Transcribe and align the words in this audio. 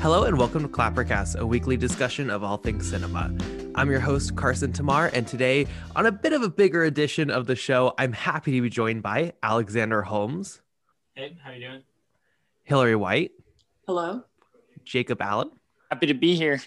Hello 0.00 0.24
and 0.24 0.38
welcome 0.38 0.62
to 0.62 0.68
Clappercast, 0.68 1.36
a 1.36 1.44
weekly 1.44 1.76
discussion 1.76 2.30
of 2.30 2.42
all 2.42 2.56
things 2.56 2.88
cinema. 2.88 3.30
I'm 3.74 3.90
your 3.90 4.00
host, 4.00 4.34
Carson 4.34 4.72
Tamar, 4.72 5.08
and 5.12 5.28
today, 5.28 5.66
on 5.94 6.06
a 6.06 6.10
bit 6.10 6.32
of 6.32 6.40
a 6.40 6.48
bigger 6.48 6.84
edition 6.84 7.28
of 7.28 7.46
the 7.46 7.54
show, 7.54 7.92
I'm 7.98 8.14
happy 8.14 8.52
to 8.52 8.62
be 8.62 8.70
joined 8.70 9.02
by 9.02 9.34
Alexander 9.42 10.00
Holmes. 10.00 10.62
Hey, 11.14 11.36
how 11.44 11.50
are 11.50 11.54
you 11.54 11.68
doing? 11.68 11.82
Hillary 12.64 12.96
White. 12.96 13.32
Hello. 13.86 14.24
Jacob 14.84 15.20
Allen. 15.20 15.50
Happy 15.90 16.06
to 16.06 16.14
be 16.14 16.34
here. 16.34 16.62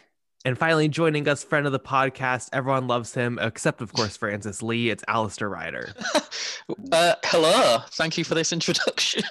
And 0.46 0.58
finally, 0.58 0.90
joining 0.90 1.26
us, 1.30 1.42
friend 1.42 1.66
of 1.66 1.72
the 1.72 1.80
podcast, 1.80 2.50
everyone 2.52 2.86
loves 2.86 3.14
him, 3.14 3.40
except 3.42 3.80
of 3.80 3.94
course 3.94 4.18
Francis 4.18 4.62
Lee. 4.62 4.90
It's 4.90 5.02
Alistair 5.08 5.48
Ryder. 5.48 5.94
uh, 6.92 7.16
hello, 7.24 7.80
thank 7.92 8.18
you 8.18 8.26
for 8.26 8.36
this 8.36 8.52
introduction. 8.52 9.24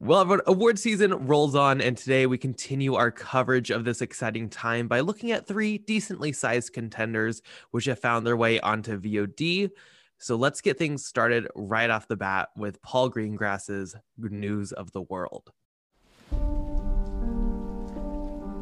well, 0.00 0.40
award 0.48 0.80
season 0.80 1.28
rolls 1.28 1.54
on, 1.54 1.80
and 1.80 1.96
today 1.96 2.26
we 2.26 2.36
continue 2.36 2.96
our 2.96 3.12
coverage 3.12 3.70
of 3.70 3.84
this 3.84 4.02
exciting 4.02 4.48
time 4.48 4.88
by 4.88 4.98
looking 4.98 5.30
at 5.30 5.46
three 5.46 5.78
decently 5.78 6.32
sized 6.32 6.72
contenders 6.72 7.40
which 7.70 7.84
have 7.84 8.00
found 8.00 8.26
their 8.26 8.36
way 8.36 8.58
onto 8.58 9.00
VOD. 9.00 9.70
So 10.18 10.34
let's 10.34 10.60
get 10.60 10.78
things 10.78 11.04
started 11.04 11.46
right 11.54 11.90
off 11.90 12.08
the 12.08 12.16
bat 12.16 12.48
with 12.56 12.82
Paul 12.82 13.08
Greengrass's 13.08 13.94
News 14.18 14.72
of 14.72 14.90
the 14.90 15.02
World. 15.02 15.52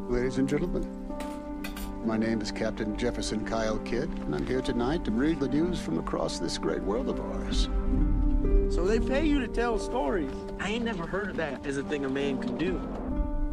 Ladies 0.07 0.37
and 0.37 0.47
gentlemen, 0.47 1.04
my 2.05 2.17
name 2.17 2.39
is 2.39 2.51
Captain 2.51 2.95
Jefferson 2.95 3.43
Kyle 3.43 3.79
Kidd, 3.79 4.09
and 4.09 4.35
I'm 4.35 4.45
here 4.45 4.61
tonight 4.61 5.03
to 5.05 5.11
read 5.11 5.39
the 5.39 5.47
news 5.47 5.79
from 5.81 5.97
across 5.97 6.37
this 6.37 6.55
great 6.59 6.83
world 6.83 7.09
of 7.09 7.19
ours. 7.19 7.67
So 8.73 8.85
they 8.85 8.99
pay 8.99 9.25
you 9.25 9.39
to 9.39 9.47
tell 9.47 9.79
stories. 9.79 10.31
I 10.59 10.69
ain't 10.69 10.85
never 10.85 11.07
heard 11.07 11.31
of 11.31 11.37
that 11.37 11.65
as 11.65 11.77
a 11.77 11.83
thing 11.83 12.05
a 12.05 12.09
man 12.09 12.39
can 12.39 12.57
do. 12.57 12.79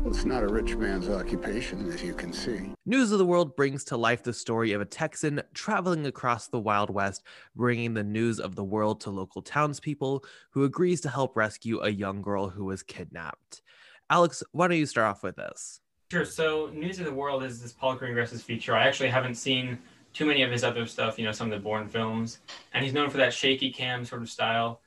Well, 0.02 0.12
it's 0.12 0.26
not 0.26 0.42
a 0.42 0.48
rich 0.48 0.76
man's 0.76 1.08
occupation, 1.08 1.90
as 1.90 2.02
you 2.02 2.12
can 2.12 2.30
see. 2.30 2.74
News 2.84 3.10
of 3.10 3.18
the 3.18 3.24
World 3.24 3.56
brings 3.56 3.84
to 3.84 3.96
life 3.96 4.22
the 4.22 4.34
story 4.34 4.72
of 4.72 4.82
a 4.82 4.86
Texan 4.86 5.40
traveling 5.54 6.04
across 6.06 6.48
the 6.48 6.60
Wild 6.60 6.90
West, 6.90 7.22
bringing 7.56 7.94
the 7.94 8.04
news 8.04 8.38
of 8.38 8.54
the 8.54 8.64
world 8.64 9.00
to 9.02 9.10
local 9.10 9.40
townspeople 9.40 10.24
who 10.50 10.64
agrees 10.64 11.00
to 11.02 11.08
help 11.08 11.36
rescue 11.36 11.80
a 11.80 11.88
young 11.88 12.20
girl 12.20 12.50
who 12.50 12.66
was 12.66 12.82
kidnapped. 12.82 13.62
Alex, 14.10 14.42
why 14.52 14.68
don't 14.68 14.76
you 14.76 14.84
start 14.84 15.06
off 15.06 15.22
with 15.22 15.36
this? 15.36 15.80
Sure. 16.12 16.26
So, 16.26 16.68
News 16.74 16.98
of 16.98 17.06
the 17.06 17.14
World 17.14 17.42
is 17.42 17.62
this 17.62 17.72
Paul 17.72 17.96
Greengrass's 17.96 18.42
feature. 18.42 18.76
I 18.76 18.86
actually 18.86 19.08
haven't 19.08 19.36
seen 19.36 19.78
too 20.12 20.26
many 20.26 20.42
of 20.42 20.50
his 20.50 20.62
other 20.62 20.84
stuff, 20.84 21.18
you 21.18 21.24
know, 21.24 21.32
some 21.32 21.50
of 21.50 21.58
the 21.58 21.64
Bourne 21.64 21.88
films, 21.88 22.40
and 22.74 22.84
he's 22.84 22.92
known 22.92 23.08
for 23.08 23.16
that 23.16 23.32
shaky 23.32 23.72
cam 23.72 24.04
sort 24.04 24.20
of 24.20 24.28
style. 24.28 24.82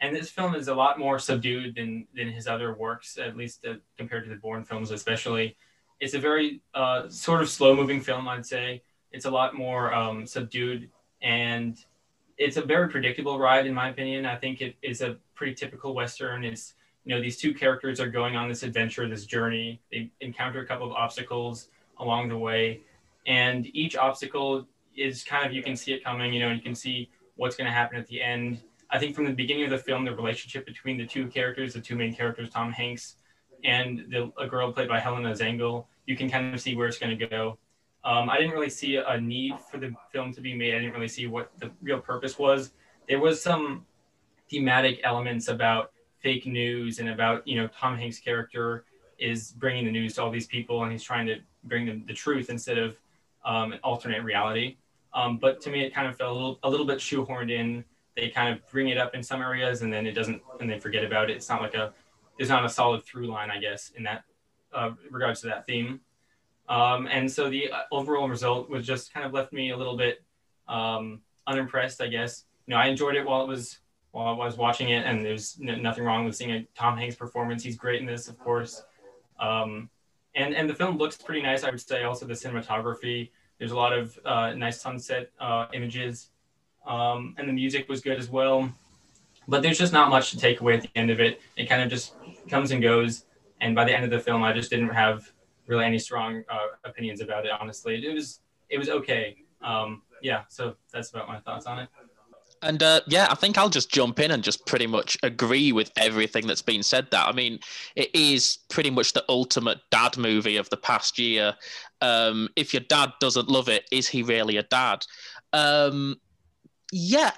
And 0.00 0.14
this 0.14 0.30
film 0.30 0.54
is 0.54 0.68
a 0.68 0.74
lot 0.76 0.96
more 0.96 1.18
subdued 1.18 1.74
than 1.74 2.06
than 2.14 2.30
his 2.30 2.46
other 2.46 2.74
works, 2.74 3.18
at 3.18 3.36
least 3.36 3.66
uh, 3.66 3.74
compared 3.96 4.22
to 4.22 4.30
the 4.30 4.36
Bourne 4.36 4.62
films, 4.62 4.92
especially. 4.92 5.56
It's 5.98 6.14
a 6.14 6.20
very 6.20 6.60
uh, 6.74 7.08
sort 7.08 7.42
of 7.42 7.48
slow 7.48 7.74
moving 7.74 8.00
film, 8.00 8.28
I'd 8.28 8.46
say. 8.46 8.84
It's 9.10 9.24
a 9.24 9.30
lot 9.32 9.56
more 9.56 9.92
um, 9.92 10.28
subdued, 10.28 10.90
and 11.20 11.76
it's 12.36 12.56
a 12.56 12.62
very 12.62 12.88
predictable 12.88 13.40
ride, 13.40 13.66
in 13.66 13.74
my 13.74 13.88
opinion. 13.88 14.26
I 14.26 14.36
think 14.36 14.60
it 14.60 14.76
is 14.82 15.00
a 15.00 15.16
pretty 15.34 15.54
typical 15.54 15.92
western. 15.92 16.44
It's 16.44 16.74
you 17.04 17.14
know, 17.14 17.20
these 17.20 17.36
two 17.36 17.54
characters 17.54 18.00
are 18.00 18.08
going 18.08 18.36
on 18.36 18.48
this 18.48 18.62
adventure, 18.62 19.08
this 19.08 19.24
journey. 19.24 19.80
They 19.90 20.10
encounter 20.20 20.60
a 20.60 20.66
couple 20.66 20.86
of 20.86 20.92
obstacles 20.92 21.68
along 21.98 22.28
the 22.28 22.38
way, 22.38 22.82
and 23.26 23.66
each 23.74 23.96
obstacle 23.96 24.66
is 24.96 25.24
kind 25.24 25.46
of 25.46 25.52
you 25.52 25.62
can 25.62 25.76
see 25.76 25.92
it 25.92 26.04
coming. 26.04 26.32
You 26.32 26.40
know, 26.40 26.50
you 26.50 26.60
can 26.60 26.74
see 26.74 27.10
what's 27.36 27.56
going 27.56 27.66
to 27.66 27.72
happen 27.72 27.96
at 27.98 28.06
the 28.06 28.20
end. 28.20 28.60
I 28.90 28.98
think 28.98 29.14
from 29.14 29.24
the 29.24 29.32
beginning 29.32 29.64
of 29.64 29.70
the 29.70 29.78
film, 29.78 30.04
the 30.04 30.14
relationship 30.14 30.66
between 30.66 30.96
the 30.96 31.06
two 31.06 31.28
characters, 31.28 31.74
the 31.74 31.80
two 31.80 31.94
main 31.94 32.14
characters, 32.14 32.50
Tom 32.50 32.72
Hanks 32.72 33.16
and 33.64 34.06
the, 34.10 34.32
a 34.38 34.46
girl 34.46 34.72
played 34.72 34.88
by 34.88 35.00
Helena 35.00 35.32
Zengel, 35.32 35.86
you 36.06 36.16
can 36.16 36.30
kind 36.30 36.54
of 36.54 36.60
see 36.60 36.76
where 36.76 36.86
it's 36.86 36.98
going 36.98 37.16
to 37.16 37.26
go. 37.26 37.58
Um, 38.04 38.30
I 38.30 38.38
didn't 38.38 38.52
really 38.52 38.70
see 38.70 38.96
a 38.96 39.20
need 39.20 39.54
for 39.70 39.78
the 39.78 39.92
film 40.12 40.32
to 40.32 40.40
be 40.40 40.54
made. 40.54 40.74
I 40.74 40.78
didn't 40.78 40.94
really 40.94 41.08
see 41.08 41.26
what 41.26 41.50
the 41.58 41.70
real 41.82 42.00
purpose 42.00 42.38
was. 42.38 42.72
There 43.08 43.20
was 43.20 43.42
some 43.42 43.84
thematic 44.50 45.00
elements 45.04 45.48
about 45.48 45.92
fake 46.20 46.46
news 46.46 46.98
and 46.98 47.08
about 47.08 47.46
you 47.46 47.56
know 47.56 47.68
Tom 47.68 47.96
Hanks' 47.96 48.18
character 48.18 48.84
is 49.18 49.52
bringing 49.52 49.84
the 49.84 49.90
news 49.90 50.14
to 50.14 50.22
all 50.22 50.30
these 50.30 50.46
people 50.46 50.82
and 50.82 50.92
he's 50.92 51.02
trying 51.02 51.26
to 51.26 51.36
bring 51.64 51.86
them 51.86 52.04
the 52.06 52.14
truth 52.14 52.50
instead 52.50 52.78
of 52.78 52.96
um, 53.44 53.72
an 53.72 53.80
alternate 53.82 54.22
reality. 54.22 54.76
Um, 55.14 55.38
but 55.38 55.60
to 55.62 55.70
me, 55.70 55.84
it 55.84 55.94
kind 55.94 56.06
of 56.06 56.16
felt 56.16 56.30
a 56.30 56.34
little, 56.34 56.58
a 56.62 56.70
little 56.70 56.86
bit 56.86 56.98
shoehorned 56.98 57.50
in. 57.50 57.84
They 58.16 58.28
kind 58.28 58.52
of 58.52 58.68
bring 58.70 58.88
it 58.88 58.98
up 58.98 59.14
in 59.14 59.22
some 59.22 59.40
areas 59.40 59.82
and 59.82 59.92
then 59.92 60.06
it 60.06 60.12
doesn't, 60.12 60.40
and 60.60 60.70
they 60.70 60.78
forget 60.78 61.04
about 61.04 61.30
it. 61.30 61.36
It's 61.36 61.48
not 61.48 61.62
like 61.62 61.74
a, 61.74 61.92
there's 62.36 62.50
not 62.50 62.64
a 62.64 62.68
solid 62.68 63.04
through 63.04 63.26
line, 63.26 63.50
I 63.50 63.58
guess, 63.58 63.90
in 63.96 64.04
that 64.04 64.24
uh, 64.72 64.90
regards 65.10 65.40
to 65.40 65.48
that 65.48 65.66
theme. 65.66 66.00
Um, 66.68 67.08
and 67.10 67.30
so 67.30 67.48
the 67.48 67.70
uh, 67.72 67.80
overall 67.90 68.28
result 68.28 68.68
was 68.68 68.86
just 68.86 69.12
kind 69.12 69.24
of 69.24 69.32
left 69.32 69.52
me 69.52 69.70
a 69.70 69.76
little 69.76 69.96
bit 69.96 70.22
um, 70.68 71.20
unimpressed, 71.46 72.00
I 72.00 72.08
guess. 72.08 72.44
You 72.66 72.74
know, 72.74 72.80
I 72.80 72.86
enjoyed 72.86 73.16
it 73.16 73.26
while 73.26 73.42
it 73.42 73.48
was 73.48 73.78
while 74.12 74.40
I 74.40 74.44
was 74.44 74.56
watching 74.56 74.90
it, 74.90 75.04
and 75.04 75.24
there's 75.24 75.58
n- 75.62 75.82
nothing 75.82 76.04
wrong 76.04 76.24
with 76.24 76.36
seeing 76.36 76.52
a 76.52 76.66
Tom 76.74 76.96
Hanks 76.96 77.16
performance. 77.16 77.62
He's 77.62 77.76
great 77.76 78.00
in 78.00 78.06
this, 78.06 78.28
of 78.28 78.38
course. 78.38 78.82
Um, 79.38 79.90
and 80.34 80.54
and 80.54 80.68
the 80.68 80.74
film 80.74 80.96
looks 80.96 81.16
pretty 81.16 81.42
nice, 81.42 81.64
I 81.64 81.70
would 81.70 81.80
say. 81.80 82.04
Also, 82.04 82.26
the 82.26 82.34
cinematography. 82.34 83.30
There's 83.58 83.72
a 83.72 83.76
lot 83.76 83.92
of 83.92 84.18
uh, 84.24 84.54
nice 84.54 84.80
sunset 84.80 85.30
uh, 85.40 85.66
images, 85.72 86.30
um, 86.86 87.34
and 87.38 87.48
the 87.48 87.52
music 87.52 87.88
was 87.88 88.00
good 88.00 88.18
as 88.18 88.30
well. 88.30 88.72
But 89.48 89.62
there's 89.62 89.78
just 89.78 89.92
not 89.92 90.10
much 90.10 90.30
to 90.30 90.38
take 90.38 90.60
away 90.60 90.74
at 90.74 90.82
the 90.82 90.90
end 90.94 91.10
of 91.10 91.20
it. 91.20 91.40
It 91.56 91.68
kind 91.68 91.82
of 91.82 91.88
just 91.88 92.14
comes 92.48 92.70
and 92.70 92.82
goes. 92.82 93.24
And 93.60 93.74
by 93.74 93.84
the 93.84 93.94
end 93.94 94.04
of 94.04 94.10
the 94.10 94.20
film, 94.20 94.44
I 94.44 94.52
just 94.52 94.70
didn't 94.70 94.90
have 94.90 95.32
really 95.66 95.84
any 95.84 95.98
strong 95.98 96.44
uh, 96.48 96.68
opinions 96.84 97.20
about 97.20 97.46
it. 97.46 97.52
Honestly, 97.58 98.04
it 98.04 98.14
was 98.14 98.40
it 98.68 98.78
was 98.78 98.88
okay. 98.88 99.36
Um, 99.62 100.02
yeah, 100.22 100.42
so 100.48 100.74
that's 100.92 101.10
about 101.10 101.28
my 101.28 101.38
thoughts 101.40 101.66
on 101.66 101.78
it. 101.80 101.88
And 102.62 102.82
uh, 102.82 103.00
yeah, 103.06 103.28
I 103.30 103.34
think 103.34 103.56
I'll 103.56 103.68
just 103.68 103.90
jump 103.90 104.18
in 104.18 104.30
and 104.30 104.42
just 104.42 104.66
pretty 104.66 104.86
much 104.86 105.16
agree 105.22 105.72
with 105.72 105.92
everything 105.96 106.46
that's 106.46 106.62
been 106.62 106.82
said. 106.82 107.08
That 107.10 107.28
I 107.28 107.32
mean, 107.32 107.60
it 107.94 108.10
is 108.14 108.58
pretty 108.68 108.90
much 108.90 109.12
the 109.12 109.24
ultimate 109.28 109.78
dad 109.90 110.16
movie 110.16 110.56
of 110.56 110.68
the 110.70 110.76
past 110.76 111.18
year. 111.18 111.54
Um, 112.00 112.48
if 112.56 112.74
your 112.74 112.82
dad 112.88 113.12
doesn't 113.20 113.48
love 113.48 113.68
it, 113.68 113.84
is 113.92 114.08
he 114.08 114.22
really 114.22 114.56
a 114.56 114.62
dad? 114.64 115.04
Um, 115.52 116.16
yeah, 116.90 117.30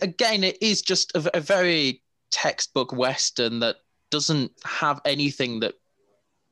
again, 0.00 0.44
it 0.44 0.58
is 0.62 0.82
just 0.82 1.14
a, 1.14 1.36
a 1.36 1.40
very 1.40 2.02
textbook 2.30 2.92
western 2.92 3.60
that 3.60 3.76
doesn't 4.10 4.52
have 4.64 5.00
anything 5.04 5.60
that 5.60 5.74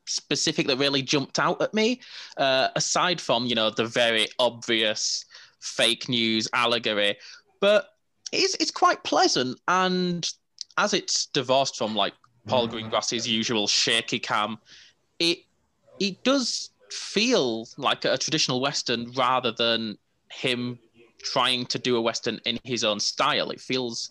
specific 0.05 0.67
that 0.67 0.77
really 0.77 1.01
jumped 1.01 1.39
out 1.39 1.61
at 1.61 1.73
me, 1.73 2.01
uh, 2.37 2.69
aside 2.75 3.19
from 3.19 3.45
you 3.45 3.55
know 3.55 3.69
the 3.69 3.85
very 3.85 4.27
obvious 4.39 5.25
fake 5.59 6.09
news 6.09 6.47
allegory. 6.53 7.17
But 7.59 7.87
it's 8.31 8.55
it's 8.55 8.71
quite 8.71 9.03
pleasant, 9.03 9.59
and 9.67 10.29
as 10.77 10.93
it's 10.93 11.27
divorced 11.27 11.77
from 11.77 11.95
like 11.95 12.13
Paul 12.47 12.67
mm. 12.67 12.71
Greengrass's 12.71 13.27
usual 13.27 13.67
shaky 13.67 14.19
cam, 14.19 14.57
it 15.19 15.39
it 15.99 16.23
does 16.23 16.71
feel 16.89 17.67
like 17.77 18.05
a 18.05 18.17
traditional 18.17 18.59
western 18.59 19.11
rather 19.11 19.51
than 19.51 19.97
him 20.31 20.79
trying 21.23 21.65
to 21.67 21.79
do 21.79 21.95
a 21.95 22.01
western 22.01 22.39
in 22.45 22.59
his 22.63 22.83
own 22.83 22.99
style. 22.99 23.51
It 23.51 23.61
feels 23.61 24.09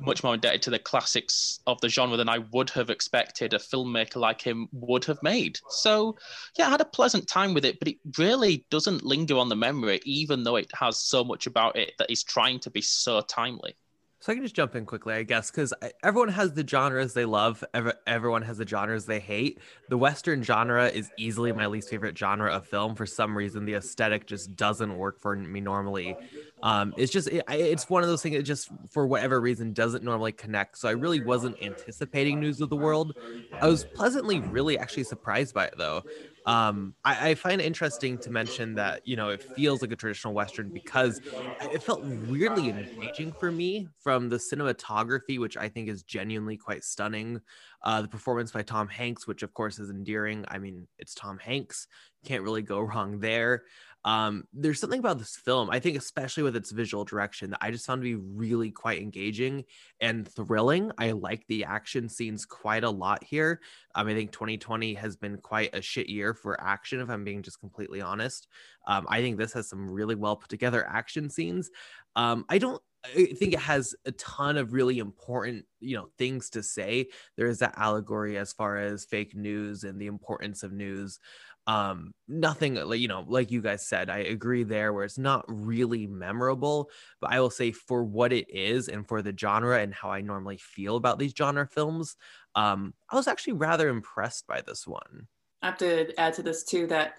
much 0.00 0.22
more 0.22 0.34
indebted 0.34 0.62
to 0.62 0.70
the 0.70 0.78
classics 0.78 1.60
of 1.66 1.80
the 1.80 1.88
genre 1.88 2.16
than 2.16 2.28
I 2.28 2.38
would 2.52 2.70
have 2.70 2.90
expected 2.90 3.54
a 3.54 3.58
filmmaker 3.58 4.16
like 4.16 4.40
him 4.40 4.68
would 4.72 5.04
have 5.06 5.22
made. 5.22 5.58
So, 5.70 6.16
yeah, 6.56 6.66
I 6.66 6.70
had 6.70 6.80
a 6.80 6.86
pleasant 6.86 7.28
time 7.28 7.54
with 7.54 7.64
it, 7.64 7.78
but 7.78 7.88
it 7.88 7.96
really 8.18 8.66
doesn't 8.70 9.04
linger 9.04 9.36
on 9.36 9.48
the 9.48 9.56
memory, 9.56 10.00
even 10.04 10.42
though 10.42 10.56
it 10.56 10.70
has 10.74 10.98
so 10.98 11.24
much 11.24 11.46
about 11.46 11.76
it 11.76 11.92
that 11.98 12.10
is 12.10 12.22
trying 12.22 12.60
to 12.60 12.70
be 12.70 12.80
so 12.80 13.20
timely. 13.22 13.76
So 14.20 14.32
I 14.32 14.34
can 14.34 14.42
just 14.42 14.56
jump 14.56 14.74
in 14.74 14.84
quickly, 14.84 15.14
I 15.14 15.22
guess, 15.22 15.50
because 15.50 15.72
everyone 16.02 16.28
has 16.30 16.52
the 16.52 16.66
genres 16.66 17.14
they 17.14 17.24
love. 17.24 17.62
everyone 18.06 18.42
has 18.42 18.58
the 18.58 18.66
genres 18.66 19.06
they 19.06 19.20
hate. 19.20 19.60
The 19.88 19.96
Western 19.96 20.42
genre 20.42 20.88
is 20.88 21.10
easily 21.16 21.52
my 21.52 21.66
least 21.66 21.88
favorite 21.88 22.18
genre 22.18 22.52
of 22.52 22.66
film. 22.66 22.96
For 22.96 23.06
some 23.06 23.36
reason, 23.36 23.64
the 23.64 23.74
aesthetic 23.74 24.26
just 24.26 24.56
doesn't 24.56 24.96
work 24.98 25.20
for 25.20 25.36
me 25.36 25.60
normally. 25.60 26.16
Um, 26.64 26.92
it's 26.96 27.12
just 27.12 27.28
it, 27.28 27.44
it's 27.48 27.88
one 27.88 28.02
of 28.02 28.08
those 28.08 28.20
things 28.20 28.36
that 28.36 28.42
just 28.42 28.68
for 28.90 29.06
whatever 29.06 29.40
reason 29.40 29.72
doesn't 29.72 30.02
normally 30.02 30.32
connect. 30.32 30.78
So 30.78 30.88
I 30.88 30.92
really 30.92 31.20
wasn't 31.20 31.62
anticipating 31.62 32.40
News 32.40 32.60
of 32.60 32.70
the 32.70 32.76
World. 32.76 33.16
I 33.60 33.68
was 33.68 33.84
pleasantly, 33.84 34.40
really 34.40 34.78
actually 34.78 35.04
surprised 35.04 35.54
by 35.54 35.66
it 35.66 35.74
though. 35.78 36.02
Um, 36.48 36.94
I, 37.04 37.30
I, 37.30 37.34
find 37.34 37.60
it 37.60 37.64
interesting 37.64 38.16
to 38.20 38.30
mention 38.30 38.74
that 38.76 39.06
you 39.06 39.16
know 39.16 39.28
it 39.28 39.42
feels 39.42 39.82
like 39.82 39.92
a 39.92 39.96
traditional 39.96 40.32
western 40.32 40.70
because 40.70 41.20
it 41.60 41.82
felt 41.82 42.02
weirdly 42.02 42.70
engaging 42.70 43.32
for 43.32 43.52
me 43.52 43.86
from 44.00 44.30
the 44.30 44.38
cinematography, 44.38 45.38
which 45.38 45.58
I 45.58 45.68
think 45.68 45.90
is 45.90 46.02
genuinely 46.04 46.56
quite 46.56 46.84
stunning. 46.84 47.42
Uh, 47.82 48.00
the 48.00 48.08
performance 48.08 48.50
by 48.50 48.62
Tom 48.62 48.88
Hanks, 48.88 49.26
which 49.26 49.42
of 49.42 49.52
course 49.52 49.78
is 49.78 49.90
endearing. 49.90 50.46
I 50.48 50.56
mean, 50.56 50.88
it's 50.98 51.14
Tom 51.14 51.38
Hanks. 51.38 51.86
can't 52.24 52.42
really 52.42 52.62
go 52.62 52.80
wrong 52.80 53.20
there. 53.20 53.64
Um, 54.08 54.44
there's 54.54 54.80
something 54.80 55.00
about 55.00 55.18
this 55.18 55.36
film, 55.36 55.68
I 55.68 55.80
think, 55.80 55.98
especially 55.98 56.42
with 56.42 56.56
its 56.56 56.70
visual 56.70 57.04
direction, 57.04 57.50
that 57.50 57.58
I 57.60 57.70
just 57.70 57.84
found 57.84 58.00
to 58.00 58.04
be 58.04 58.14
really 58.14 58.70
quite 58.70 59.02
engaging 59.02 59.66
and 60.00 60.26
thrilling. 60.26 60.90
I 60.96 61.10
like 61.10 61.46
the 61.46 61.64
action 61.64 62.08
scenes 62.08 62.46
quite 62.46 62.84
a 62.84 62.90
lot 62.90 63.22
here. 63.22 63.60
Um, 63.94 64.08
I 64.08 64.14
think 64.14 64.32
2020 64.32 64.94
has 64.94 65.16
been 65.16 65.36
quite 65.36 65.74
a 65.74 65.82
shit 65.82 66.08
year 66.08 66.32
for 66.32 66.58
action, 66.58 67.00
if 67.00 67.10
I'm 67.10 67.22
being 67.22 67.42
just 67.42 67.60
completely 67.60 68.00
honest. 68.00 68.48
Um, 68.86 69.04
I 69.10 69.20
think 69.20 69.36
this 69.36 69.52
has 69.52 69.68
some 69.68 69.90
really 69.90 70.14
well 70.14 70.36
put 70.36 70.48
together 70.48 70.88
action 70.88 71.28
scenes. 71.28 71.70
Um, 72.16 72.46
I 72.48 72.56
don't 72.56 72.80
I 73.04 73.26
think 73.26 73.52
it 73.52 73.60
has 73.60 73.94
a 74.06 74.12
ton 74.12 74.56
of 74.56 74.72
really 74.72 74.98
important, 74.98 75.64
you 75.80 75.96
know, 75.96 76.08
things 76.18 76.50
to 76.50 76.62
say. 76.62 77.08
There 77.36 77.46
is 77.46 77.60
that 77.60 77.74
allegory 77.76 78.36
as 78.36 78.52
far 78.52 78.76
as 78.76 79.04
fake 79.04 79.36
news 79.36 79.84
and 79.84 80.00
the 80.00 80.08
importance 80.08 80.62
of 80.62 80.72
news 80.72 81.20
um 81.68 82.12
nothing 82.26 82.76
like 82.76 82.98
you 82.98 83.08
know 83.08 83.24
like 83.28 83.50
you 83.50 83.60
guys 83.60 83.86
said 83.86 84.08
i 84.08 84.18
agree 84.18 84.64
there 84.64 84.92
where 84.94 85.04
it's 85.04 85.18
not 85.18 85.44
really 85.46 86.06
memorable 86.06 86.90
but 87.20 87.30
i 87.30 87.38
will 87.38 87.50
say 87.50 87.70
for 87.70 88.02
what 88.02 88.32
it 88.32 88.46
is 88.48 88.88
and 88.88 89.06
for 89.06 89.20
the 89.20 89.34
genre 89.38 89.78
and 89.78 89.92
how 89.92 90.10
i 90.10 90.22
normally 90.22 90.56
feel 90.56 90.96
about 90.96 91.18
these 91.18 91.34
genre 91.36 91.66
films 91.66 92.16
um 92.54 92.94
i 93.10 93.16
was 93.16 93.28
actually 93.28 93.52
rather 93.52 93.88
impressed 93.88 94.46
by 94.46 94.62
this 94.62 94.86
one. 94.86 95.28
I 95.62 95.66
have 95.66 95.78
to 95.78 96.18
add 96.18 96.34
to 96.34 96.42
this 96.42 96.64
too 96.64 96.86
that 96.86 97.18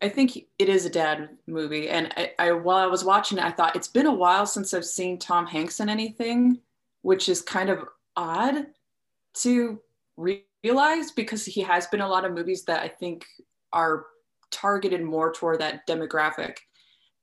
i 0.00 0.08
think 0.08 0.38
it 0.60 0.68
is 0.68 0.86
a 0.86 0.90
dad 0.90 1.30
movie 1.48 1.88
and 1.88 2.12
i, 2.16 2.32
I 2.38 2.52
while 2.52 2.76
i 2.76 2.86
was 2.86 3.04
watching 3.04 3.38
it 3.38 3.44
i 3.44 3.50
thought 3.50 3.74
it's 3.74 3.88
been 3.88 4.06
a 4.06 4.14
while 4.14 4.46
since 4.46 4.74
i've 4.74 4.84
seen 4.84 5.18
tom 5.18 5.44
hanks 5.44 5.80
in 5.80 5.88
anything 5.88 6.60
which 7.02 7.28
is 7.28 7.42
kind 7.42 7.70
of 7.70 7.84
odd 8.14 8.66
to 9.34 9.80
realize 10.16 11.10
because 11.10 11.44
he 11.44 11.62
has 11.62 11.88
been 11.88 12.00
a 12.00 12.08
lot 12.08 12.24
of 12.24 12.32
movies 12.32 12.64
that 12.64 12.82
i 12.82 12.88
think 12.88 13.26
are 13.76 14.06
targeted 14.50 15.02
more 15.02 15.32
toward 15.32 15.60
that 15.60 15.86
demographic. 15.86 16.56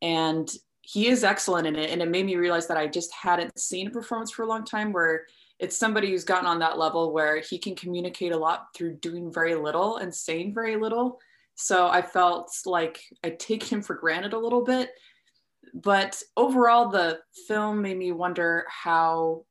And 0.02 0.50
he 0.82 1.08
is 1.08 1.24
excellent 1.24 1.66
in 1.66 1.76
it. 1.76 1.90
And 1.90 2.02
it 2.02 2.10
made 2.10 2.26
me 2.26 2.36
realize 2.36 2.68
that 2.68 2.78
I 2.78 2.88
just 2.88 3.12
hadn't 3.12 3.58
seen 3.58 3.88
a 3.88 3.92
performance 3.92 4.32
for 4.32 4.44
a 4.44 4.48
long 4.48 4.64
time 4.64 4.94
where 4.94 5.26
it's 5.60 5.78
somebody 5.78 6.12
who's 6.12 6.24
gotten 6.24 6.46
on 6.46 6.60
that 6.60 6.78
level 6.78 7.12
where 7.14 7.40
he 7.40 7.58
can 7.58 7.76
communicate 7.76 8.34
a 8.34 8.38
lot 8.38 8.68
through 8.76 8.98
doing 8.98 9.32
very 9.32 9.56
little 9.56 9.98
and 9.98 10.14
saying 10.14 10.54
very 10.54 10.76
little. 10.76 11.20
So 11.56 11.88
I 11.88 12.02
felt 12.02 12.52
like 12.66 13.00
I 13.24 13.32
take 13.32 13.64
him 13.64 13.82
for 13.82 13.96
granted 13.96 14.34
a 14.34 14.40
little 14.40 14.64
bit. 14.64 14.92
But 15.74 16.22
overall, 16.38 16.90
the 16.90 17.20
film 17.48 17.82
made 17.82 17.98
me 17.98 18.12
wonder 18.12 18.66
how 18.70 19.46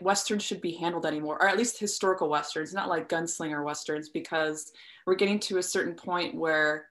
westerns 0.00 0.42
should 0.42 0.60
be 0.60 0.72
handled 0.72 1.06
anymore 1.06 1.36
or 1.40 1.48
at 1.48 1.58
least 1.58 1.78
historical 1.78 2.28
westerns 2.28 2.72
not 2.72 2.88
like 2.88 3.08
gunslinger 3.08 3.64
westerns 3.64 4.08
because 4.08 4.72
we're 5.06 5.14
getting 5.14 5.40
to 5.40 5.58
a 5.58 5.62
certain 5.62 5.94
point 5.94 6.34
where 6.34 6.86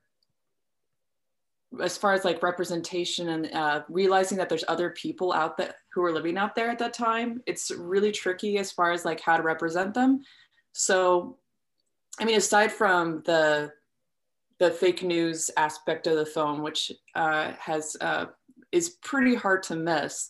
as 1.81 1.97
far 1.97 2.13
as 2.13 2.25
like 2.25 2.43
representation 2.43 3.29
and 3.29 3.49
uh, 3.53 3.81
realizing 3.87 4.37
that 4.37 4.49
there's 4.49 4.65
other 4.67 4.89
people 4.89 5.31
out 5.31 5.55
there 5.55 5.73
who 5.93 6.03
are 6.03 6.11
living 6.11 6.37
out 6.37 6.53
there 6.53 6.69
at 6.69 6.79
that 6.79 6.93
time 6.93 7.41
it's 7.45 7.71
really 7.71 8.11
tricky 8.11 8.57
as 8.57 8.73
far 8.73 8.91
as 8.91 9.05
like 9.05 9.21
how 9.21 9.37
to 9.37 9.43
represent 9.43 9.93
them. 9.93 10.21
So 10.73 11.37
i 12.19 12.25
mean 12.25 12.35
aside 12.35 12.71
from 12.71 13.23
the 13.25 13.71
the 14.59 14.69
fake 14.69 15.01
news 15.01 15.49
aspect 15.55 16.07
of 16.07 16.17
the 16.17 16.25
film 16.25 16.61
which 16.61 16.91
uh, 17.15 17.53
has 17.57 17.95
uh, 18.01 18.25
is 18.71 18.91
pretty 19.01 19.33
hard 19.33 19.63
to 19.63 19.75
miss 19.75 20.29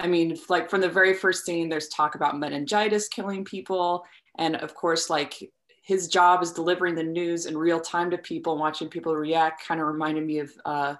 I 0.00 0.06
mean, 0.06 0.36
like 0.48 0.70
from 0.70 0.80
the 0.80 0.88
very 0.88 1.12
first 1.12 1.44
scene, 1.44 1.68
there's 1.68 1.88
talk 1.88 2.14
about 2.14 2.38
meningitis 2.38 3.08
killing 3.08 3.44
people. 3.44 4.04
And 4.38 4.56
of 4.56 4.74
course, 4.74 5.10
like 5.10 5.34
his 5.82 6.08
job 6.08 6.42
is 6.42 6.52
delivering 6.52 6.94
the 6.94 7.02
news 7.02 7.46
in 7.46 7.56
real 7.56 7.80
time 7.80 8.10
to 8.10 8.18
people 8.18 8.56
watching 8.56 8.88
people 8.88 9.14
react 9.14 9.66
kind 9.66 9.80
of 9.80 9.86
reminded 9.86 10.24
me 10.24 10.38
of 10.38 10.50
uh, 10.64 10.94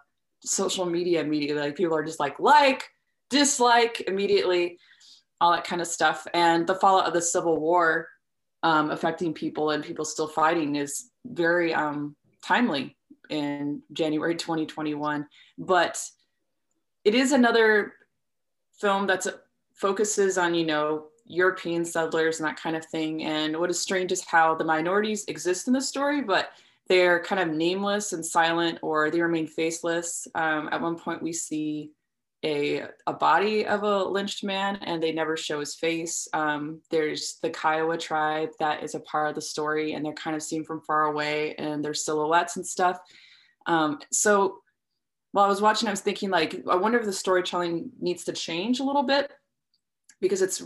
social 0.45 0.85
media 0.85 1.23
immediately. 1.23 1.63
Like 1.63 1.77
people 1.77 1.97
are 1.97 2.05
just 2.05 2.21
like, 2.21 2.39
like, 2.39 2.85
dislike 3.31 4.03
immediately, 4.07 4.79
all 5.41 5.53
that 5.53 5.65
kind 5.65 5.81
of 5.81 5.89
stuff. 5.89 6.27
And 6.35 6.67
the 6.67 6.75
fallout 6.75 7.07
of 7.07 7.15
the 7.15 7.23
Civil 7.23 7.59
War 7.59 8.07
um, 8.63 8.91
affecting 8.91 9.33
people 9.33 9.71
and 9.71 9.83
people 9.83 10.05
still 10.05 10.29
fighting 10.29 10.77
is 10.77 11.11
very 11.25 11.73
um, 11.73 12.15
timely 12.45 12.97
in 13.31 13.81
January 13.95 14.35
2021. 14.35 15.27
But 15.57 15.99
it 17.05 17.15
is 17.15 17.33
another 17.33 17.95
film 18.81 19.07
that 19.07 19.27
focuses 19.75 20.39
on, 20.39 20.55
you 20.55 20.65
know, 20.65 21.07
European 21.25 21.85
settlers 21.85 22.41
and 22.41 22.49
that 22.49 22.61
kind 22.61 22.77
of 22.77 22.85
thing. 22.87 23.25
And 23.25 23.57
what 23.57 23.71
is 23.71 23.81
strange 23.81 24.11
is 24.13 24.25
how 24.25 24.55
the 24.55 24.65
minorities 24.65 25.25
exist 25.27 25.69
in 25.69 25.73
the 25.73 25.81
story, 25.81 26.23
but 26.23 26.51
they're 26.89 27.23
kind 27.23 27.41
of 27.41 27.57
nameless 27.57 28.13
and 28.13 28.25
silent 28.25 28.79
or 28.83 29.11
they 29.11 29.23
remain 29.23 29.47
faceless. 29.47 30.27
Um, 30.35 30.69
at 30.73 30.81
one 30.81 30.99
point, 30.99 31.23
we 31.23 31.33
see 31.33 31.93
a, 32.45 32.83
a 33.07 33.13
body 33.13 33.67
of 33.67 33.85
a 33.85 34.03
lynched 34.03 34.43
man 34.43 34.77
and 34.83 35.01
they 35.01 35.13
never 35.13 35.37
show 35.37 35.61
his 35.61 35.75
face. 35.75 36.27
Um, 36.33 36.81
there's 36.91 37.39
the 37.43 37.51
Kiowa 37.51 37.97
tribe 37.97 38.51
that 38.59 38.83
is 38.83 38.95
a 38.95 39.01
part 39.01 39.29
of 39.29 39.35
the 39.35 39.43
story 39.43 39.93
and 39.93 40.05
they're 40.05 40.13
kind 40.15 40.35
of 40.35 40.43
seen 40.43 40.65
from 40.65 40.81
far 40.81 41.05
away 41.05 41.55
and 41.57 41.85
their 41.85 41.95
silhouettes 41.95 42.57
and 42.57 42.67
stuff. 42.67 42.99
Um, 43.67 44.01
so 44.11 44.63
while 45.33 45.45
I 45.45 45.49
was 45.49 45.61
watching, 45.61 45.89
I 45.89 45.93
was 45.93 46.01
thinking 46.01 46.31
like, 46.31 46.63
I 46.69 46.77
wonder 46.77 46.99
if 46.99 47.05
the 47.05 47.13
storytelling 47.13 47.91
needs 48.01 48.25
to 48.25 48.33
change 48.33 48.81
a 48.81 48.85
little 48.85 49.03
bit 49.03 49.31
because 50.21 50.43
it's 50.43 50.63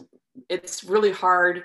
it's 0.48 0.84
really 0.84 1.12
hard 1.12 1.64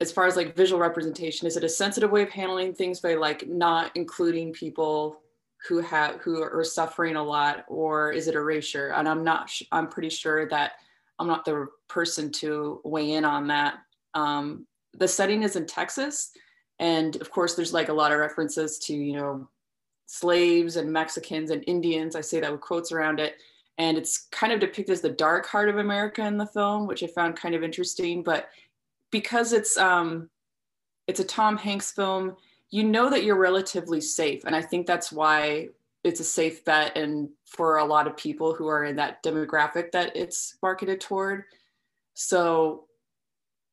as 0.00 0.12
far 0.12 0.26
as 0.26 0.36
like 0.36 0.56
visual 0.56 0.80
representation. 0.80 1.46
Is 1.46 1.56
it 1.56 1.64
a 1.64 1.68
sensitive 1.68 2.10
way 2.10 2.22
of 2.22 2.30
handling 2.30 2.74
things 2.74 3.00
by 3.00 3.14
like 3.14 3.48
not 3.48 3.92
including 3.94 4.52
people 4.52 5.20
who 5.68 5.80
have 5.80 6.16
who 6.16 6.42
are 6.42 6.64
suffering 6.64 7.16
a 7.16 7.22
lot, 7.22 7.64
or 7.68 8.12
is 8.12 8.28
it 8.28 8.34
erasure? 8.34 8.88
And 8.88 9.08
I'm 9.08 9.24
not. 9.24 9.50
I'm 9.72 9.88
pretty 9.88 10.10
sure 10.10 10.48
that 10.48 10.72
I'm 11.18 11.26
not 11.26 11.44
the 11.44 11.68
person 11.88 12.30
to 12.32 12.80
weigh 12.84 13.12
in 13.12 13.24
on 13.24 13.46
that. 13.48 13.78
Um, 14.14 14.66
the 14.94 15.08
setting 15.08 15.42
is 15.42 15.56
in 15.56 15.66
Texas, 15.66 16.32
and 16.78 17.16
of 17.16 17.30
course, 17.30 17.54
there's 17.54 17.72
like 17.72 17.88
a 17.88 17.94
lot 17.94 18.12
of 18.12 18.18
references 18.18 18.78
to 18.80 18.94
you 18.94 19.14
know 19.14 19.48
slaves 20.06 20.76
and 20.76 20.92
Mexicans 20.92 21.50
and 21.50 21.64
Indians. 21.66 22.16
I 22.16 22.20
say 22.20 22.40
that 22.40 22.50
with 22.50 22.60
quotes 22.60 22.92
around 22.92 23.20
it. 23.20 23.36
And 23.78 23.98
it's 23.98 24.28
kind 24.30 24.52
of 24.52 24.60
depicted 24.60 24.94
as 24.94 25.00
the 25.02 25.10
dark 25.10 25.46
heart 25.46 25.68
of 25.68 25.76
America 25.76 26.24
in 26.24 26.38
the 26.38 26.46
film, 26.46 26.86
which 26.86 27.02
I 27.02 27.08
found 27.08 27.36
kind 27.36 27.54
of 27.54 27.62
interesting. 27.62 28.22
But 28.22 28.48
because 29.10 29.52
it's 29.52 29.76
um, 29.76 30.30
it's 31.06 31.20
a 31.20 31.24
Tom 31.24 31.58
Hanks 31.58 31.92
film, 31.92 32.36
you 32.70 32.84
know 32.84 33.10
that 33.10 33.24
you're 33.24 33.38
relatively 33.38 34.00
safe, 34.00 34.44
and 34.44 34.56
I 34.56 34.62
think 34.62 34.86
that's 34.86 35.12
why 35.12 35.68
it's 36.04 36.20
a 36.20 36.24
safe 36.24 36.64
bet. 36.64 36.96
And 36.96 37.28
for 37.44 37.76
a 37.76 37.84
lot 37.84 38.06
of 38.06 38.16
people 38.16 38.54
who 38.54 38.66
are 38.66 38.84
in 38.84 38.96
that 38.96 39.22
demographic 39.22 39.92
that 39.92 40.16
it's 40.16 40.56
marketed 40.62 41.02
toward, 41.02 41.44
so 42.14 42.86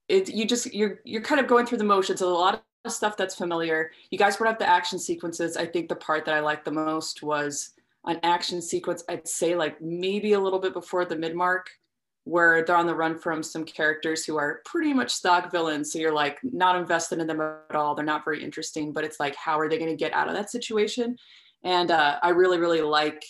it 0.09 0.29
you 0.33 0.45
just 0.45 0.73
you're 0.73 0.99
you're 1.05 1.21
kind 1.21 1.39
of 1.39 1.47
going 1.47 1.65
through 1.65 1.77
the 1.77 1.85
motions. 1.85 2.19
A 2.19 2.27
lot 2.27 2.63
of 2.85 2.91
stuff 2.91 3.17
that's 3.17 3.35
familiar. 3.35 3.91
You 4.09 4.17
guys 4.17 4.37
brought 4.37 4.53
up 4.53 4.59
the 4.59 4.69
action 4.69 4.99
sequences. 4.99 5.57
I 5.57 5.65
think 5.65 5.87
the 5.89 5.95
part 5.95 6.25
that 6.25 6.35
I 6.35 6.39
liked 6.39 6.65
the 6.65 6.71
most 6.71 7.23
was 7.23 7.71
an 8.05 8.19
action 8.23 8.61
sequence, 8.61 9.03
I'd 9.07 9.27
say 9.27 9.55
like 9.55 9.81
maybe 9.81 10.33
a 10.33 10.39
little 10.39 10.59
bit 10.59 10.73
before 10.73 11.05
the 11.05 11.15
mid 11.15 11.35
mark, 11.35 11.69
where 12.25 12.63
they're 12.63 12.75
on 12.75 12.87
the 12.87 12.95
run 12.95 13.17
from 13.17 13.43
some 13.43 13.65
characters 13.65 14.25
who 14.25 14.37
are 14.37 14.61
pretty 14.65 14.93
much 14.93 15.11
stock 15.11 15.51
villains. 15.51 15.91
So 15.91 15.99
you're 15.99 16.13
like 16.13 16.39
not 16.43 16.75
invested 16.75 17.19
in 17.19 17.27
them 17.27 17.41
at 17.41 17.75
all. 17.75 17.95
They're 17.95 18.05
not 18.05 18.25
very 18.25 18.43
interesting, 18.43 18.91
but 18.91 19.03
it's 19.03 19.19
like, 19.19 19.35
how 19.35 19.59
are 19.59 19.69
they 19.69 19.77
going 19.77 19.89
to 19.89 19.95
get 19.95 20.13
out 20.13 20.29
of 20.29 20.35
that 20.35 20.49
situation? 20.49 21.17
And 21.63 21.91
uh, 21.91 22.19
I 22.21 22.29
really, 22.29 22.59
really 22.59 22.81
like 22.81 23.23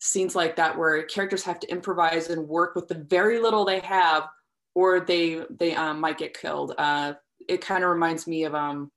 scenes 0.00 0.36
like 0.36 0.56
that 0.56 0.78
where 0.78 1.02
characters 1.04 1.42
have 1.44 1.58
to 1.60 1.70
improvise 1.70 2.30
and 2.30 2.48
work 2.48 2.76
with 2.76 2.86
the 2.86 2.94
very 2.94 3.40
little 3.40 3.64
they 3.64 3.80
have 3.80 4.28
or 4.74 5.00
they 5.00 5.42
they 5.58 5.74
um, 5.74 6.00
might 6.00 6.18
get 6.18 6.38
killed. 6.38 6.74
Uh, 6.78 7.14
it 7.48 7.60
kind 7.60 7.84
of 7.84 7.90
reminds 7.90 8.26
me 8.26 8.44
of 8.44 8.54
um 8.54 8.90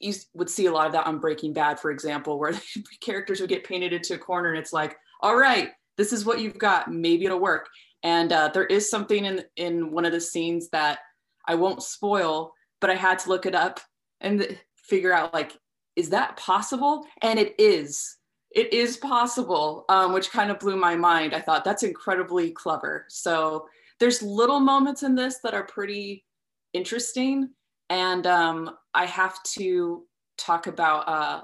you 0.00 0.12
would 0.34 0.50
see 0.50 0.66
a 0.66 0.72
lot 0.72 0.86
of 0.86 0.92
that 0.92 1.06
on 1.06 1.18
Breaking 1.18 1.52
Bad, 1.52 1.78
for 1.78 1.90
example, 1.90 2.38
where 2.38 2.52
the 2.52 2.82
characters 3.00 3.40
would 3.40 3.50
get 3.50 3.64
painted 3.64 3.92
into 3.92 4.14
a 4.14 4.18
corner 4.18 4.50
and 4.50 4.58
it's 4.58 4.72
like, 4.72 4.96
all 5.20 5.36
right, 5.36 5.70
this 5.96 6.12
is 6.12 6.24
what 6.24 6.40
you've 6.40 6.58
got. 6.58 6.92
Maybe 6.92 7.24
it'll 7.24 7.38
work. 7.38 7.68
And 8.02 8.32
uh, 8.32 8.50
there 8.52 8.66
is 8.66 8.90
something 8.90 9.24
in 9.24 9.44
in 9.56 9.92
one 9.92 10.04
of 10.04 10.12
the 10.12 10.20
scenes 10.20 10.68
that 10.70 10.98
I 11.46 11.54
won't 11.54 11.82
spoil, 11.82 12.52
but 12.80 12.90
I 12.90 12.94
had 12.94 13.18
to 13.20 13.28
look 13.28 13.46
it 13.46 13.54
up 13.54 13.80
and 14.20 14.58
figure 14.76 15.12
out 15.12 15.32
like, 15.32 15.52
is 15.94 16.10
that 16.10 16.36
possible? 16.36 17.06
And 17.20 17.38
it 17.38 17.54
is. 17.58 18.16
It 18.50 18.72
is 18.72 18.96
possible, 18.96 19.84
um, 19.88 20.12
which 20.12 20.30
kind 20.30 20.50
of 20.50 20.58
blew 20.58 20.76
my 20.76 20.96
mind. 20.96 21.34
I 21.34 21.40
thought 21.40 21.64
that's 21.64 21.84
incredibly 21.84 22.50
clever. 22.50 23.06
So 23.08 23.66
there's 23.98 24.22
little 24.22 24.60
moments 24.60 25.02
in 25.02 25.14
this 25.14 25.38
that 25.42 25.54
are 25.54 25.64
pretty 25.64 26.24
interesting 26.72 27.50
and 27.92 28.26
um, 28.26 28.76
I 28.94 29.04
have 29.04 29.42
to 29.54 30.04
talk 30.38 30.66
about 30.66 31.08
uh, 31.08 31.42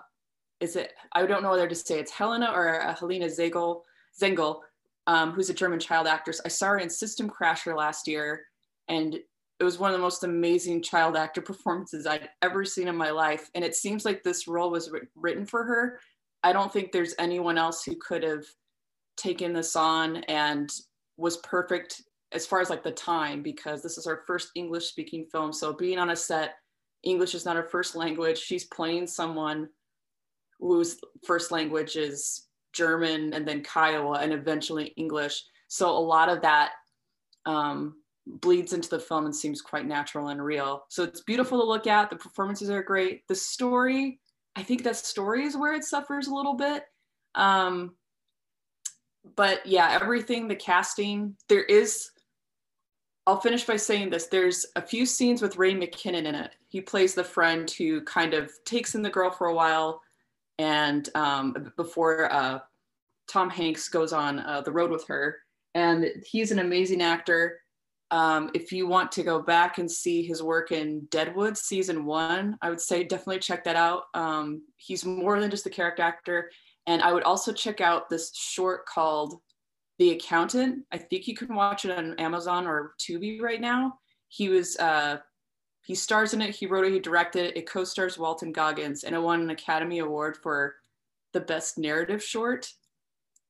is 0.60 0.76
it 0.76 0.94
I 1.12 1.26
don't 1.26 1.42
know 1.42 1.50
whether 1.50 1.68
to 1.68 1.74
say 1.74 2.00
it's 2.00 2.10
Helena 2.10 2.50
or 2.54 2.80
uh, 2.80 2.94
Helena 2.94 3.26
Zengel 3.26 3.82
Zengel, 4.18 4.60
um, 5.06 5.32
who's 5.32 5.50
a 5.50 5.54
German 5.54 5.78
child 5.78 6.06
actress. 6.06 6.40
I 6.44 6.48
saw 6.48 6.68
her 6.68 6.78
in 6.78 6.90
System 6.90 7.28
Crasher 7.28 7.76
last 7.76 8.08
year, 8.08 8.46
and 8.88 9.14
it 9.14 9.64
was 9.64 9.78
one 9.78 9.90
of 9.90 9.96
the 9.96 10.02
most 10.02 10.24
amazing 10.24 10.82
child 10.82 11.16
actor 11.16 11.42
performances 11.42 12.06
I'd 12.06 12.30
ever 12.42 12.64
seen 12.64 12.88
in 12.88 12.96
my 12.96 13.10
life. 13.10 13.50
And 13.54 13.64
it 13.64 13.76
seems 13.76 14.04
like 14.04 14.22
this 14.22 14.48
role 14.48 14.70
was 14.70 14.90
written 15.14 15.44
for 15.44 15.64
her. 15.64 16.00
I 16.42 16.52
don't 16.52 16.72
think 16.72 16.92
there's 16.92 17.14
anyone 17.18 17.58
else 17.58 17.84
who 17.84 17.96
could 17.96 18.22
have 18.22 18.44
taken 19.16 19.52
this 19.52 19.76
on 19.76 20.18
and 20.24 20.70
was 21.16 21.38
perfect 21.38 22.02
as 22.32 22.46
far 22.46 22.60
as 22.60 22.70
like 22.70 22.82
the 22.82 22.92
time 22.92 23.42
because 23.42 23.82
this 23.82 23.98
is 23.98 24.06
our 24.06 24.22
first 24.26 24.50
English 24.54 24.86
speaking 24.86 25.26
film. 25.30 25.52
So 25.52 25.72
being 25.72 25.98
on 25.98 26.10
a 26.10 26.16
set, 26.16 26.56
English 27.02 27.34
is 27.34 27.44
not 27.44 27.56
her 27.56 27.64
first 27.64 27.96
language. 27.96 28.38
She's 28.38 28.64
playing 28.64 29.06
someone 29.06 29.68
whose 30.60 30.98
first 31.24 31.50
language 31.52 31.96
is 31.96 32.48
German 32.72 33.32
and 33.32 33.46
then 33.46 33.62
Kiowa 33.62 34.18
and 34.18 34.32
eventually 34.32 34.88
English. 34.96 35.42
So 35.68 35.88
a 35.88 35.98
lot 35.98 36.28
of 36.28 36.42
that 36.42 36.72
um, 37.46 37.94
bleeds 38.26 38.72
into 38.72 38.88
the 38.88 38.98
film 38.98 39.24
and 39.24 39.34
seems 39.34 39.62
quite 39.62 39.86
natural 39.86 40.28
and 40.28 40.44
real. 40.44 40.84
So 40.88 41.04
it's 41.04 41.22
beautiful 41.22 41.60
to 41.60 41.66
look 41.66 41.86
at. 41.86 42.10
The 42.10 42.16
performances 42.16 42.68
are 42.70 42.82
great. 42.82 43.26
The 43.28 43.34
story, 43.34 44.20
I 44.56 44.62
think 44.62 44.82
that 44.84 44.96
story 44.96 45.44
is 45.44 45.56
where 45.56 45.74
it 45.74 45.84
suffers 45.84 46.26
a 46.26 46.34
little 46.34 46.54
bit. 46.54 46.84
Um, 47.34 47.94
but 49.36 49.64
yeah, 49.66 49.90
everything, 49.90 50.48
the 50.48 50.56
casting, 50.56 51.36
there 51.48 51.64
is. 51.64 52.10
I'll 53.28 53.38
finish 53.38 53.64
by 53.64 53.76
saying 53.76 54.08
this. 54.08 54.26
There's 54.26 54.64
a 54.74 54.80
few 54.80 55.04
scenes 55.04 55.42
with 55.42 55.58
Ray 55.58 55.74
McKinnon 55.74 56.24
in 56.24 56.34
it. 56.34 56.52
He 56.66 56.80
plays 56.80 57.14
the 57.14 57.22
friend 57.22 57.70
who 57.70 58.00
kind 58.04 58.32
of 58.32 58.50
takes 58.64 58.94
in 58.94 59.02
the 59.02 59.10
girl 59.10 59.30
for 59.30 59.48
a 59.48 59.54
while, 59.54 60.00
and 60.58 61.06
um, 61.14 61.70
before 61.76 62.32
uh, 62.32 62.60
Tom 63.30 63.50
Hanks 63.50 63.90
goes 63.90 64.14
on 64.14 64.38
uh, 64.38 64.62
the 64.62 64.72
road 64.72 64.90
with 64.90 65.06
her, 65.08 65.36
and 65.74 66.10
he's 66.24 66.52
an 66.52 66.60
amazing 66.60 67.02
actor. 67.02 67.60
Um, 68.10 68.50
if 68.54 68.72
you 68.72 68.86
want 68.86 69.12
to 69.12 69.22
go 69.22 69.42
back 69.42 69.76
and 69.76 69.90
see 69.90 70.22
his 70.22 70.42
work 70.42 70.72
in 70.72 71.06
Deadwood 71.10 71.58
season 71.58 72.06
one, 72.06 72.56
I 72.62 72.70
would 72.70 72.80
say 72.80 73.04
definitely 73.04 73.40
check 73.40 73.62
that 73.64 73.76
out. 73.76 74.04
Um, 74.14 74.62
he's 74.78 75.04
more 75.04 75.38
than 75.38 75.50
just 75.50 75.66
a 75.66 75.70
character 75.70 76.02
actor. 76.02 76.50
And 76.86 77.02
I 77.02 77.12
would 77.12 77.24
also 77.24 77.52
check 77.52 77.82
out 77.82 78.08
this 78.08 78.34
short 78.34 78.86
called 78.86 79.42
The 79.98 80.12
Accountant. 80.12 80.84
I 80.92 80.98
think 80.98 81.26
you 81.26 81.36
can 81.36 81.54
watch 81.54 81.84
it 81.84 81.90
on 81.90 82.14
Amazon 82.18 82.66
or 82.66 82.94
Tubi 83.00 83.40
right 83.40 83.60
now. 83.60 83.98
He 84.28 84.48
was, 84.48 84.76
uh, 84.76 85.18
he 85.82 85.94
stars 85.94 86.34
in 86.34 86.42
it, 86.42 86.54
he 86.54 86.66
wrote 86.66 86.84
it, 86.84 86.92
he 86.92 86.98
directed 86.98 87.46
it. 87.46 87.56
It 87.56 87.68
co 87.68 87.84
stars 87.84 88.18
Walton 88.18 88.52
Goggins, 88.52 89.04
and 89.04 89.14
it 89.14 89.22
won 89.22 89.40
an 89.40 89.50
Academy 89.50 90.00
Award 90.00 90.36
for 90.36 90.74
the 91.32 91.40
best 91.40 91.78
narrative 91.78 92.22
short. 92.22 92.70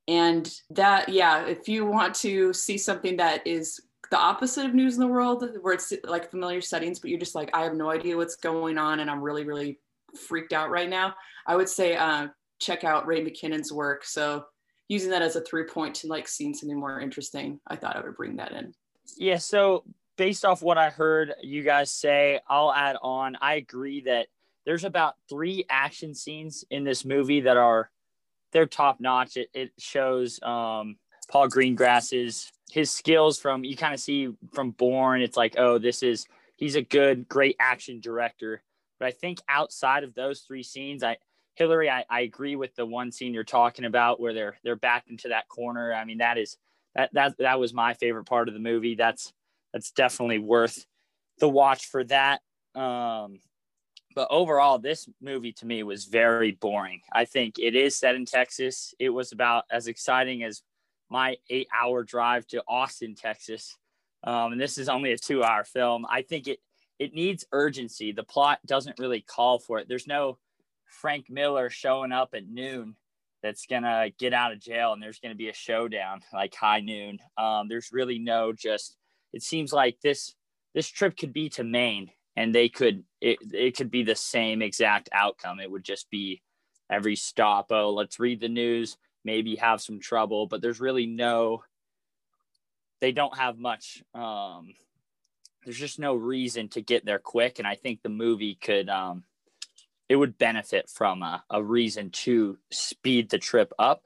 And 0.06 0.50
that, 0.70 1.10
yeah, 1.10 1.44
if 1.44 1.68
you 1.68 1.84
want 1.84 2.14
to 2.16 2.52
see 2.52 2.78
something 2.78 3.16
that 3.18 3.46
is 3.46 3.80
the 4.10 4.16
opposite 4.16 4.64
of 4.64 4.74
news 4.74 4.94
in 4.94 5.00
the 5.00 5.06
world, 5.06 5.44
where 5.60 5.74
it's 5.74 5.92
like 6.04 6.30
familiar 6.30 6.62
settings, 6.62 6.98
but 6.98 7.10
you're 7.10 7.18
just 7.18 7.34
like, 7.34 7.50
I 7.52 7.64
have 7.64 7.74
no 7.74 7.90
idea 7.90 8.16
what's 8.16 8.36
going 8.36 8.78
on, 8.78 9.00
and 9.00 9.10
I'm 9.10 9.20
really, 9.20 9.44
really 9.44 9.80
freaked 10.16 10.52
out 10.54 10.70
right 10.70 10.88
now. 10.88 11.14
I 11.46 11.56
would 11.56 11.68
say 11.68 11.96
uh, 11.96 12.28
check 12.58 12.84
out 12.84 13.06
Ray 13.06 13.22
McKinnon's 13.22 13.72
work. 13.72 14.04
So 14.04 14.44
using 14.88 15.10
that 15.10 15.22
as 15.22 15.36
a 15.36 15.40
through 15.40 15.66
point 15.66 15.94
to 15.96 16.06
like 16.06 16.26
seeing 16.26 16.54
something 16.54 16.78
more 16.78 17.00
interesting, 17.00 17.60
I 17.66 17.76
thought 17.76 17.96
I 17.96 18.00
would 18.00 18.16
bring 18.16 18.36
that 18.36 18.52
in. 18.52 18.74
Yeah. 19.16 19.38
So 19.38 19.84
based 20.16 20.44
off 20.44 20.62
what 20.62 20.78
I 20.78 20.90
heard 20.90 21.34
you 21.42 21.62
guys 21.62 21.90
say, 21.90 22.40
I'll 22.48 22.72
add 22.72 22.96
on. 23.02 23.36
I 23.40 23.54
agree 23.54 24.02
that 24.02 24.26
there's 24.66 24.84
about 24.84 25.14
three 25.30 25.64
action 25.70 26.14
scenes 26.14 26.64
in 26.70 26.84
this 26.84 27.04
movie 27.04 27.42
that 27.42 27.56
are 27.56 27.90
they're 28.52 28.66
top 28.66 29.00
notch. 29.00 29.36
It, 29.36 29.48
it 29.54 29.72
shows 29.78 30.40
um, 30.42 30.96
Paul 31.30 31.48
Greengrass's 31.48 32.50
his 32.70 32.90
skills 32.90 33.38
from 33.38 33.64
you 33.64 33.76
kind 33.76 33.94
of 33.94 34.00
see 34.00 34.28
from 34.52 34.72
Bourne. 34.72 35.22
It's 35.22 35.36
like, 35.36 35.54
oh, 35.58 35.78
this 35.78 36.02
is 36.02 36.26
he's 36.56 36.76
a 36.76 36.82
good, 36.82 37.28
great 37.28 37.56
action 37.58 38.00
director. 38.00 38.62
But 38.98 39.06
I 39.06 39.10
think 39.12 39.38
outside 39.48 40.04
of 40.04 40.14
those 40.14 40.40
three 40.40 40.62
scenes, 40.62 41.02
I 41.02 41.18
Hillary, 41.58 41.90
I, 41.90 42.04
I 42.08 42.20
agree 42.20 42.54
with 42.54 42.74
the 42.76 42.86
one 42.86 43.10
scene 43.10 43.34
you're 43.34 43.42
talking 43.42 43.84
about 43.84 44.20
where 44.20 44.32
they're 44.32 44.56
they're 44.62 44.76
backed 44.76 45.10
into 45.10 45.28
that 45.28 45.48
corner. 45.48 45.92
I 45.92 46.04
mean, 46.04 46.18
that 46.18 46.38
is 46.38 46.56
that 46.94 47.10
that 47.14 47.36
that 47.38 47.58
was 47.58 47.74
my 47.74 47.94
favorite 47.94 48.24
part 48.26 48.46
of 48.46 48.54
the 48.54 48.60
movie. 48.60 48.94
That's 48.94 49.32
that's 49.72 49.90
definitely 49.90 50.38
worth 50.38 50.86
the 51.40 51.48
watch 51.48 51.86
for 51.86 52.04
that. 52.04 52.40
Um, 52.74 53.40
but 54.14 54.28
overall, 54.30 54.78
this 54.78 55.08
movie 55.20 55.52
to 55.54 55.66
me 55.66 55.82
was 55.82 56.04
very 56.04 56.52
boring. 56.52 57.00
I 57.12 57.24
think 57.24 57.58
it 57.58 57.74
is 57.74 57.96
set 57.96 58.14
in 58.14 58.24
Texas. 58.24 58.94
It 58.98 59.10
was 59.10 59.32
about 59.32 59.64
as 59.70 59.88
exciting 59.88 60.44
as 60.44 60.62
my 61.10 61.36
eight 61.50 61.68
hour 61.76 62.04
drive 62.04 62.46
to 62.48 62.62
Austin, 62.68 63.14
Texas. 63.14 63.76
Um, 64.24 64.52
and 64.52 64.60
this 64.60 64.78
is 64.78 64.88
only 64.88 65.12
a 65.12 65.18
two 65.18 65.42
hour 65.42 65.64
film. 65.64 66.06
I 66.08 66.22
think 66.22 66.48
it, 66.48 66.60
it 66.98 67.14
needs 67.14 67.44
urgency. 67.52 68.12
The 68.12 68.24
plot 68.24 68.58
doesn't 68.66 68.98
really 68.98 69.20
call 69.20 69.58
for 69.58 69.78
it. 69.78 69.88
There's 69.88 70.06
no 70.06 70.38
Frank 70.88 71.30
Miller 71.30 71.70
showing 71.70 72.12
up 72.12 72.30
at 72.34 72.48
noon 72.48 72.96
that's 73.42 73.66
to 73.84 74.12
get 74.18 74.32
out 74.32 74.52
of 74.52 74.60
jail 74.60 74.92
and 74.92 75.02
there's 75.02 75.20
to 75.32 75.38
be 75.38 75.48
a 75.48 75.54
showdown 75.54 76.20
like 76.32 76.54
high 76.54 76.80
noon. 76.80 77.18
Um, 77.36 77.68
there's 77.68 77.90
really 77.92 78.18
no 78.18 78.52
just, 78.52 78.96
it 79.32 79.42
seems 79.42 79.72
like 79.72 80.00
this, 80.00 80.34
this 80.74 80.88
trip 80.88 81.16
could 81.16 81.32
be 81.32 81.48
to 81.50 81.64
Maine 81.64 82.10
and 82.38 82.54
they 82.54 82.68
could 82.68 83.02
it, 83.20 83.38
it 83.52 83.76
could 83.76 83.90
be 83.90 84.04
the 84.04 84.14
same 84.14 84.62
exact 84.62 85.08
outcome 85.12 85.58
it 85.58 85.70
would 85.70 85.82
just 85.82 86.08
be 86.08 86.40
every 86.88 87.16
stop 87.16 87.66
oh 87.70 87.90
let's 87.90 88.20
read 88.20 88.38
the 88.40 88.48
news 88.48 88.96
maybe 89.24 89.56
have 89.56 89.80
some 89.80 89.98
trouble 89.98 90.46
but 90.46 90.62
there's 90.62 90.80
really 90.80 91.04
no 91.04 91.62
they 93.00 93.10
don't 93.10 93.36
have 93.36 93.58
much 93.58 94.04
um 94.14 94.72
there's 95.64 95.76
just 95.78 95.98
no 95.98 96.14
reason 96.14 96.68
to 96.68 96.80
get 96.80 97.04
there 97.04 97.18
quick 97.18 97.58
and 97.58 97.66
i 97.66 97.74
think 97.74 98.00
the 98.02 98.08
movie 98.08 98.54
could 98.54 98.88
um 98.88 99.24
it 100.08 100.16
would 100.16 100.38
benefit 100.38 100.88
from 100.88 101.22
a, 101.22 101.44
a 101.50 101.62
reason 101.62 102.10
to 102.10 102.58
speed 102.70 103.30
the 103.30 103.38
trip 103.38 103.72
up 103.78 104.04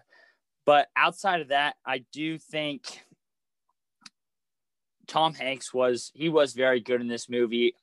but 0.64 0.88
outside 0.96 1.40
of 1.40 1.48
that 1.48 1.76
i 1.86 2.04
do 2.12 2.38
think 2.38 3.02
Tom 5.08 5.34
Hanks 5.34 5.74
was 5.74 6.10
he 6.14 6.30
was 6.30 6.54
very 6.54 6.80
good 6.80 7.00
in 7.00 7.08
this 7.08 7.28
movie 7.28 7.74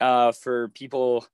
uh, 0.00 0.32
for 0.32 0.68
people 0.68 1.26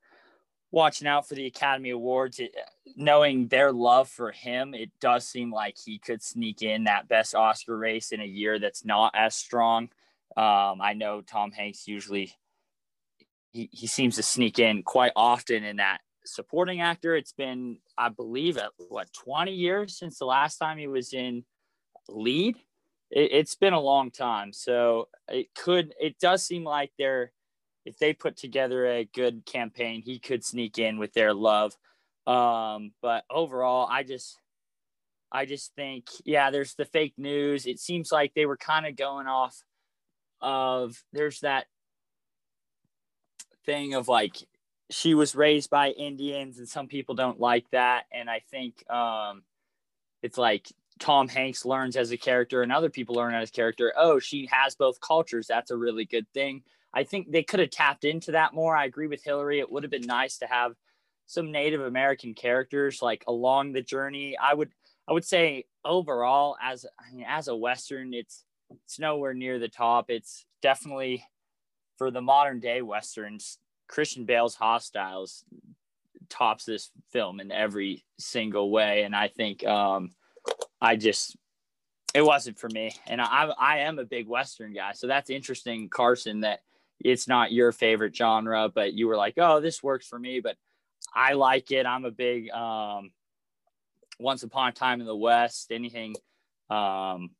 watching 0.70 1.08
out 1.08 1.28
for 1.28 1.34
the 1.34 1.46
Academy 1.46 1.90
Awards, 1.90 2.38
it, 2.38 2.54
knowing 2.96 3.48
their 3.48 3.72
love 3.72 4.08
for 4.08 4.30
him, 4.30 4.74
it 4.74 4.90
does 5.00 5.26
seem 5.26 5.52
like 5.52 5.76
he 5.78 5.98
could 5.98 6.22
sneak 6.22 6.62
in 6.62 6.84
that 6.84 7.08
best 7.08 7.34
Oscar 7.34 7.76
race 7.76 8.12
in 8.12 8.20
a 8.20 8.26
year 8.26 8.58
that's 8.58 8.84
not 8.84 9.12
as 9.14 9.34
strong. 9.34 9.84
Um, 10.36 10.80
I 10.80 10.92
know 10.94 11.22
Tom 11.22 11.52
Hanks 11.52 11.88
usually 11.88 12.34
he, 13.52 13.70
he 13.72 13.86
seems 13.86 14.16
to 14.16 14.22
sneak 14.22 14.58
in 14.58 14.82
quite 14.82 15.12
often 15.16 15.64
in 15.64 15.76
that 15.76 16.00
supporting 16.34 16.80
actor. 16.80 17.16
It's 17.16 17.32
been, 17.32 17.78
I 17.96 18.08
believe, 18.08 18.56
at 18.58 18.70
what 18.88 19.12
20 19.12 19.52
years 19.52 19.98
since 19.98 20.18
the 20.18 20.26
last 20.26 20.58
time 20.58 20.78
he 20.78 20.86
was 20.86 21.12
in 21.12 21.44
lead. 22.08 22.56
It, 23.10 23.32
it's 23.32 23.54
been 23.54 23.72
a 23.72 23.80
long 23.80 24.10
time, 24.10 24.52
so 24.52 25.08
it 25.28 25.48
could. 25.54 25.94
It 26.00 26.18
does 26.18 26.44
seem 26.44 26.64
like 26.64 26.92
they're 26.98 27.32
if 27.88 27.98
they 27.98 28.12
put 28.12 28.36
together 28.36 28.86
a 28.86 29.08
good 29.14 29.46
campaign, 29.46 30.02
he 30.02 30.18
could 30.18 30.44
sneak 30.44 30.78
in 30.78 30.98
with 30.98 31.14
their 31.14 31.32
love. 31.32 31.72
Um, 32.26 32.92
but 33.00 33.24
overall, 33.30 33.88
I 33.90 34.02
just, 34.02 34.38
I 35.32 35.46
just 35.46 35.74
think, 35.74 36.04
yeah, 36.26 36.50
there's 36.50 36.74
the 36.74 36.84
fake 36.84 37.14
news. 37.16 37.64
It 37.64 37.80
seems 37.80 38.12
like 38.12 38.34
they 38.34 38.44
were 38.44 38.58
kind 38.58 38.84
of 38.84 38.94
going 38.94 39.26
off 39.26 39.56
of 40.42 41.02
there's 41.14 41.40
that 41.40 41.64
thing 43.64 43.94
of 43.94 44.06
like 44.06 44.36
she 44.90 45.14
was 45.14 45.34
raised 45.34 45.70
by 45.70 45.90
Indians 45.90 46.58
and 46.58 46.68
some 46.68 46.86
people 46.86 47.14
don't 47.14 47.40
like 47.40 47.68
that. 47.70 48.04
And 48.12 48.28
I 48.30 48.40
think 48.50 48.88
um, 48.90 49.42
it's 50.22 50.38
like 50.38 50.68
Tom 50.98 51.28
Hanks 51.28 51.64
learns 51.64 51.96
as 51.96 52.10
a 52.10 52.16
character 52.16 52.62
and 52.62 52.72
other 52.72 52.90
people 52.90 53.14
learn 53.14 53.34
as 53.34 53.50
a 53.50 53.52
character. 53.52 53.92
Oh, 53.96 54.18
she 54.18 54.48
has 54.50 54.74
both 54.74 55.00
cultures. 55.00 55.46
That's 55.46 55.70
a 55.70 55.76
really 55.76 56.04
good 56.04 56.26
thing. 56.32 56.62
I 56.92 57.04
think 57.04 57.30
they 57.30 57.42
could 57.42 57.60
have 57.60 57.70
tapped 57.70 58.04
into 58.04 58.32
that 58.32 58.54
more. 58.54 58.76
I 58.76 58.86
agree 58.86 59.06
with 59.06 59.22
Hillary. 59.22 59.60
It 59.60 59.70
would 59.70 59.82
have 59.82 59.90
been 59.90 60.06
nice 60.06 60.38
to 60.38 60.46
have 60.46 60.72
some 61.26 61.52
Native 61.52 61.82
American 61.82 62.34
characters 62.34 63.02
like 63.02 63.24
along 63.26 63.72
the 63.72 63.82
journey. 63.82 64.36
I 64.38 64.54
would 64.54 64.70
I 65.06 65.12
would 65.12 65.24
say 65.24 65.64
overall 65.84 66.56
as 66.62 66.86
I 66.98 67.14
mean, 67.14 67.26
as 67.28 67.48
a 67.48 67.56
western, 67.56 68.14
it's 68.14 68.44
it's 68.84 68.98
nowhere 68.98 69.34
near 69.34 69.58
the 69.58 69.68
top. 69.68 70.06
It's 70.08 70.46
definitely 70.62 71.24
for 71.98 72.10
the 72.10 72.22
modern 72.22 72.60
day 72.60 72.80
westerns. 72.80 73.58
Christian 73.88 74.24
Bale's 74.24 74.54
Hostiles 74.54 75.44
tops 76.28 76.64
this 76.64 76.90
film 77.10 77.40
in 77.40 77.50
every 77.50 78.04
single 78.18 78.70
way, 78.70 79.02
and 79.02 79.16
I 79.16 79.28
think 79.28 79.66
um, 79.66 80.10
I 80.80 80.96
just 80.96 81.36
it 82.14 82.22
wasn't 82.22 82.58
for 82.58 82.68
me. 82.68 82.92
And 83.06 83.20
I 83.20 83.50
I 83.58 83.78
am 83.80 83.98
a 83.98 84.04
big 84.04 84.28
western 84.28 84.72
guy, 84.72 84.92
so 84.92 85.06
that's 85.06 85.30
interesting, 85.30 85.88
Carson. 85.88 86.40
That 86.40 86.60
it's 87.00 87.28
not 87.28 87.52
your 87.52 87.72
favorite 87.72 88.14
genre, 88.14 88.68
but 88.72 88.92
you 88.92 89.08
were 89.08 89.16
like, 89.16 89.34
oh, 89.38 89.60
this 89.60 89.82
works 89.82 90.06
for 90.06 90.18
me. 90.18 90.40
But 90.40 90.56
I 91.14 91.32
like 91.32 91.70
it. 91.70 91.86
I'm 91.86 92.04
a 92.04 92.10
big 92.10 92.50
um, 92.50 93.10
Once 94.18 94.42
Upon 94.42 94.68
a 94.68 94.72
Time 94.72 95.00
in 95.00 95.06
the 95.06 95.16
West, 95.16 95.70
anything 95.70 96.14
um, 96.70 97.30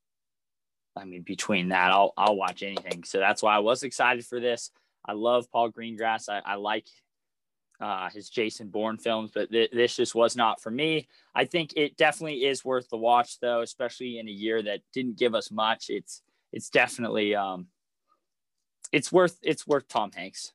I 0.97 1.05
mean, 1.05 1.23
between 1.23 1.69
that, 1.69 1.93
I'll 1.93 2.13
I'll 2.17 2.37
watch 2.37 2.63
anything. 2.63 3.05
So 3.05 3.19
that's 3.19 3.43
why 3.43 3.55
I 3.55 3.61
was 3.61 3.83
excited 3.83 4.25
for 4.25 4.41
this. 4.41 4.71
I 5.09 5.13
love 5.15 5.51
Paul 5.51 5.73
Greengrass. 5.73 6.29
I, 6.29 6.43
I 6.45 6.57
like 6.57 6.87
uh, 7.81 8.11
his 8.11 8.29
Jason 8.29 8.69
Bourne 8.69 8.99
films, 8.99 9.31
but 9.35 9.51
th- 9.51 9.71
this 9.73 9.97
just 9.97 10.15
was 10.15 10.37
not 10.37 10.61
for 10.61 10.71
me. 10.71 11.09
I 11.35 11.47
think 11.47 11.73
it 11.77 11.97
definitely 11.97 12.45
is 12.45 12.65
worth 12.65 12.89
the 12.91 12.99
watch, 12.99 13.41
though, 13.41 13.63
especially 13.63 14.19
in 14.19 14.29
a 14.29 14.33
year 14.33 14.63
that 14.63 14.81
didn't 14.93 15.19
give 15.19 15.35
us 15.35 15.51
much. 15.51 15.87
It's 15.89 16.23
it's 16.53 16.71
definitely 16.71 17.35
um, 17.35 17.69
it's 18.93 19.11
worth 19.11 19.39
it's 19.43 19.67
worth 19.67 19.89
Tom 19.89 20.13
Hanks. 20.13 20.53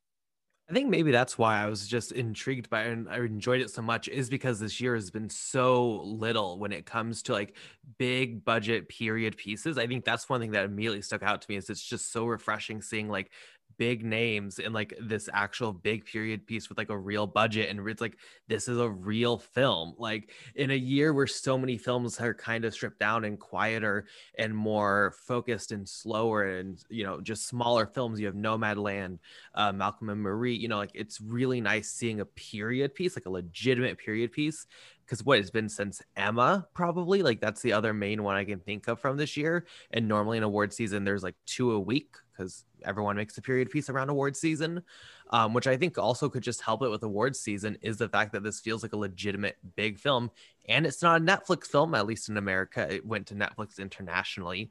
I 0.69 0.73
think 0.73 0.89
maybe 0.89 1.11
that's 1.11 1.37
why 1.37 1.61
I 1.61 1.65
was 1.67 1.87
just 1.87 2.13
intrigued 2.13 2.69
by 2.69 2.83
it 2.83 2.93
and 2.93 3.09
I 3.09 3.17
enjoyed 3.17 3.59
it 3.59 3.69
so 3.69 3.81
much 3.81 4.07
is 4.07 4.29
because 4.29 4.59
this 4.59 4.79
year 4.79 4.95
has 4.95 5.11
been 5.11 5.29
so 5.29 6.01
little 6.03 6.57
when 6.57 6.71
it 6.71 6.85
comes 6.85 7.21
to 7.23 7.33
like 7.33 7.57
big 7.97 8.45
budget 8.45 8.87
period 8.87 9.35
pieces. 9.35 9.77
I 9.77 9.87
think 9.87 10.05
that's 10.05 10.29
one 10.29 10.39
thing 10.39 10.51
that 10.51 10.63
immediately 10.63 11.01
stuck 11.01 11.21
out 11.21 11.41
to 11.41 11.47
me 11.49 11.57
is 11.57 11.69
it's 11.69 11.83
just 11.83 12.13
so 12.13 12.25
refreshing 12.25 12.81
seeing 12.81 13.09
like 13.09 13.31
big 13.77 14.03
names 14.03 14.59
in 14.59 14.73
like 14.73 14.93
this 15.01 15.29
actual 15.33 15.73
big 15.73 16.05
period 16.05 16.45
piece 16.45 16.69
with 16.69 16.77
like 16.77 16.89
a 16.89 16.97
real 16.97 17.27
budget 17.27 17.69
and 17.69 17.87
it's 17.87 18.01
like 18.01 18.17
this 18.47 18.67
is 18.67 18.79
a 18.79 18.89
real 18.89 19.37
film. 19.37 19.93
Like 19.97 20.31
in 20.55 20.71
a 20.71 20.75
year 20.75 21.13
where 21.13 21.27
so 21.27 21.57
many 21.57 21.77
films 21.77 22.19
are 22.19 22.33
kind 22.33 22.65
of 22.65 22.73
stripped 22.73 22.99
down 22.99 23.25
and 23.25 23.39
quieter 23.39 24.05
and 24.37 24.55
more 24.55 25.13
focused 25.25 25.71
and 25.71 25.87
slower 25.87 26.43
and 26.43 26.83
you 26.89 27.03
know 27.03 27.21
just 27.21 27.47
smaller 27.47 27.85
films 27.85 28.19
you 28.19 28.25
have 28.25 28.35
nomadland 28.35 29.19
uh, 29.55 29.71
malcolm 29.71 30.09
and 30.09 30.21
marie 30.21 30.55
you 30.55 30.67
know 30.67 30.77
like 30.77 30.91
it's 30.93 31.21
really 31.21 31.61
nice 31.61 31.89
seeing 31.91 32.19
a 32.19 32.25
period 32.25 32.93
piece 32.93 33.15
like 33.15 33.25
a 33.25 33.29
legitimate 33.29 33.97
period 33.97 34.31
piece 34.31 34.65
because 35.05 35.23
what 35.23 35.39
it's 35.39 35.49
been 35.49 35.69
since 35.69 36.01
Emma, 36.15 36.67
probably 36.73 37.21
like 37.21 37.39
that's 37.39 37.61
the 37.61 37.73
other 37.73 37.93
main 37.93 38.23
one 38.23 38.35
I 38.35 38.43
can 38.45 38.59
think 38.59 38.87
of 38.87 38.99
from 38.99 39.17
this 39.17 39.35
year. 39.37 39.65
And 39.91 40.07
normally 40.07 40.37
in 40.37 40.43
award 40.43 40.73
season, 40.73 41.03
there's 41.03 41.23
like 41.23 41.35
two 41.45 41.71
a 41.71 41.79
week 41.79 42.15
because 42.31 42.65
everyone 42.83 43.15
makes 43.15 43.37
a 43.37 43.41
period 43.41 43.69
piece 43.69 43.89
around 43.89 44.09
award 44.09 44.35
season, 44.35 44.81
um, 45.29 45.53
which 45.53 45.67
I 45.67 45.77
think 45.77 45.97
also 45.97 46.29
could 46.29 46.43
just 46.43 46.61
help 46.61 46.81
it 46.81 46.89
with 46.89 47.03
awards 47.03 47.39
season 47.39 47.77
is 47.81 47.97
the 47.97 48.09
fact 48.09 48.33
that 48.33 48.43
this 48.43 48.59
feels 48.59 48.83
like 48.83 48.93
a 48.93 48.97
legitimate 48.97 49.57
big 49.75 49.99
film. 49.99 50.31
And 50.67 50.85
it's 50.85 51.01
not 51.01 51.21
a 51.21 51.23
Netflix 51.23 51.67
film, 51.67 51.93
at 51.95 52.05
least 52.05 52.29
in 52.29 52.37
America. 52.37 52.91
It 52.91 53.05
went 53.05 53.27
to 53.27 53.35
Netflix 53.35 53.79
internationally. 53.79 54.69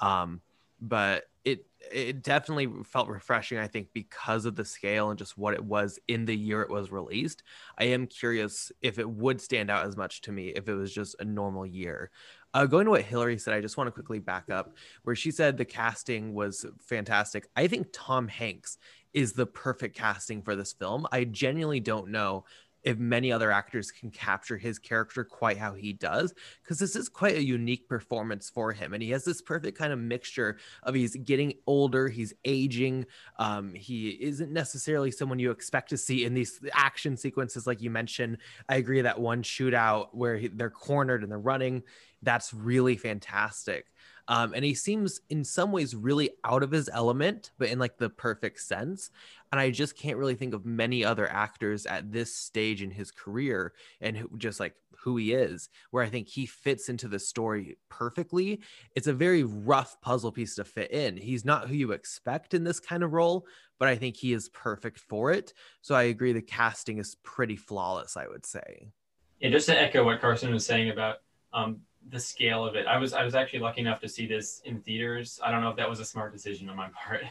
Um, 0.00 0.40
but 0.80 1.24
it 1.44 1.66
it 1.92 2.22
definitely 2.22 2.68
felt 2.84 3.08
refreshing 3.08 3.58
i 3.58 3.66
think 3.66 3.88
because 3.92 4.44
of 4.44 4.54
the 4.54 4.64
scale 4.64 5.10
and 5.10 5.18
just 5.18 5.36
what 5.36 5.54
it 5.54 5.64
was 5.64 5.98
in 6.08 6.24
the 6.24 6.36
year 6.36 6.62
it 6.62 6.70
was 6.70 6.92
released. 6.92 7.42
I 7.78 7.84
am 7.84 8.06
curious 8.06 8.70
if 8.80 8.98
it 8.98 9.08
would 9.08 9.40
stand 9.40 9.70
out 9.70 9.86
as 9.86 9.96
much 9.96 10.20
to 10.22 10.32
me 10.32 10.48
if 10.48 10.68
it 10.68 10.74
was 10.74 10.92
just 10.92 11.16
a 11.20 11.24
normal 11.24 11.66
year. 11.66 12.10
Uh, 12.54 12.66
going 12.66 12.84
to 12.84 12.90
what 12.90 13.02
hillary 13.02 13.38
said 13.38 13.54
i 13.54 13.60
just 13.62 13.78
want 13.78 13.88
to 13.88 13.92
quickly 13.92 14.18
back 14.18 14.50
up 14.50 14.76
where 15.04 15.16
she 15.16 15.30
said 15.30 15.56
the 15.56 15.64
casting 15.64 16.34
was 16.34 16.66
fantastic. 16.80 17.48
I 17.56 17.66
think 17.66 17.88
tom 17.92 18.28
hanks 18.28 18.78
is 19.12 19.32
the 19.32 19.46
perfect 19.46 19.96
casting 19.96 20.42
for 20.42 20.56
this 20.56 20.72
film. 20.72 21.06
I 21.12 21.24
genuinely 21.24 21.80
don't 21.80 22.08
know 22.08 22.44
if 22.84 22.98
many 22.98 23.32
other 23.32 23.50
actors 23.50 23.90
can 23.90 24.10
capture 24.10 24.56
his 24.56 24.78
character 24.78 25.24
quite 25.24 25.56
how 25.56 25.74
he 25.74 25.92
does 25.92 26.34
because 26.62 26.78
this 26.78 26.96
is 26.96 27.08
quite 27.08 27.36
a 27.36 27.42
unique 27.42 27.88
performance 27.88 28.50
for 28.50 28.72
him 28.72 28.94
and 28.94 29.02
he 29.02 29.10
has 29.10 29.24
this 29.24 29.40
perfect 29.40 29.78
kind 29.78 29.92
of 29.92 29.98
mixture 29.98 30.58
of 30.82 30.94
he's 30.94 31.16
getting 31.16 31.52
older 31.66 32.08
he's 32.08 32.34
aging 32.44 33.06
um, 33.38 33.74
he 33.74 34.10
isn't 34.20 34.52
necessarily 34.52 35.10
someone 35.10 35.38
you 35.38 35.50
expect 35.50 35.90
to 35.90 35.96
see 35.96 36.24
in 36.24 36.34
these 36.34 36.60
action 36.72 37.16
sequences 37.16 37.66
like 37.66 37.80
you 37.80 37.90
mentioned 37.90 38.38
i 38.68 38.76
agree 38.76 39.00
that 39.00 39.20
one 39.20 39.42
shootout 39.42 40.08
where 40.12 40.36
he, 40.36 40.48
they're 40.48 40.70
cornered 40.70 41.22
and 41.22 41.30
they're 41.30 41.38
running 41.38 41.82
that's 42.22 42.54
really 42.54 42.96
fantastic 42.96 43.86
um, 44.28 44.52
and 44.54 44.64
he 44.64 44.74
seems 44.74 45.20
in 45.30 45.44
some 45.44 45.72
ways 45.72 45.94
really 45.94 46.30
out 46.44 46.62
of 46.62 46.70
his 46.70 46.88
element, 46.92 47.50
but 47.58 47.68
in 47.68 47.78
like 47.78 47.98
the 47.98 48.10
perfect 48.10 48.60
sense. 48.60 49.10
And 49.52 49.60
I 49.60 49.70
just 49.70 49.96
can't 49.96 50.16
really 50.16 50.34
think 50.34 50.54
of 50.54 50.64
many 50.64 51.04
other 51.04 51.30
actors 51.30 51.84
at 51.84 52.10
this 52.10 52.34
stage 52.34 52.82
in 52.82 52.90
his 52.90 53.10
career 53.10 53.74
and 54.00 54.26
just 54.38 54.58
like 54.58 54.74
who 55.02 55.16
he 55.18 55.34
is, 55.34 55.68
where 55.90 56.02
I 56.02 56.08
think 56.08 56.26
he 56.26 56.46
fits 56.46 56.88
into 56.88 57.06
the 57.06 57.18
story 57.18 57.76
perfectly. 57.90 58.60
It's 58.96 59.08
a 59.08 59.12
very 59.12 59.42
rough 59.42 60.00
puzzle 60.00 60.32
piece 60.32 60.54
to 60.56 60.64
fit 60.64 60.90
in. 60.90 61.16
He's 61.16 61.44
not 61.44 61.68
who 61.68 61.74
you 61.74 61.92
expect 61.92 62.54
in 62.54 62.64
this 62.64 62.80
kind 62.80 63.02
of 63.02 63.12
role, 63.12 63.46
but 63.78 63.88
I 63.88 63.96
think 63.96 64.16
he 64.16 64.32
is 64.32 64.48
perfect 64.48 64.98
for 64.98 65.32
it. 65.32 65.52
So 65.82 65.94
I 65.94 66.04
agree 66.04 66.32
the 66.32 66.40
casting 66.40 66.98
is 66.98 67.16
pretty 67.22 67.56
flawless, 67.56 68.16
I 68.16 68.28
would 68.28 68.46
say. 68.46 68.92
Yeah, 69.40 69.50
just 69.50 69.66
to 69.66 69.78
echo 69.78 70.04
what 70.04 70.20
Carson 70.20 70.52
was 70.52 70.64
saying 70.64 70.90
about 70.90 71.16
um, 71.52 71.80
the 72.08 72.20
scale 72.20 72.64
of 72.64 72.74
it. 72.74 72.86
I 72.86 72.96
was 72.96 73.12
I 73.12 73.24
was 73.24 73.34
actually 73.34 73.58
lucky 73.58 73.80
enough 73.80 74.00
to 74.00 74.08
see 74.08 74.26
this 74.26 74.62
in 74.64 74.80
theaters. 74.80 75.40
I 75.44 75.50
don't 75.50 75.60
know 75.60 75.70
if 75.70 75.76
that 75.76 75.90
was 75.90 76.00
a 76.00 76.04
smart 76.04 76.32
decision 76.32 76.68
on 76.68 76.76
my 76.76 76.88
part, 77.06 77.24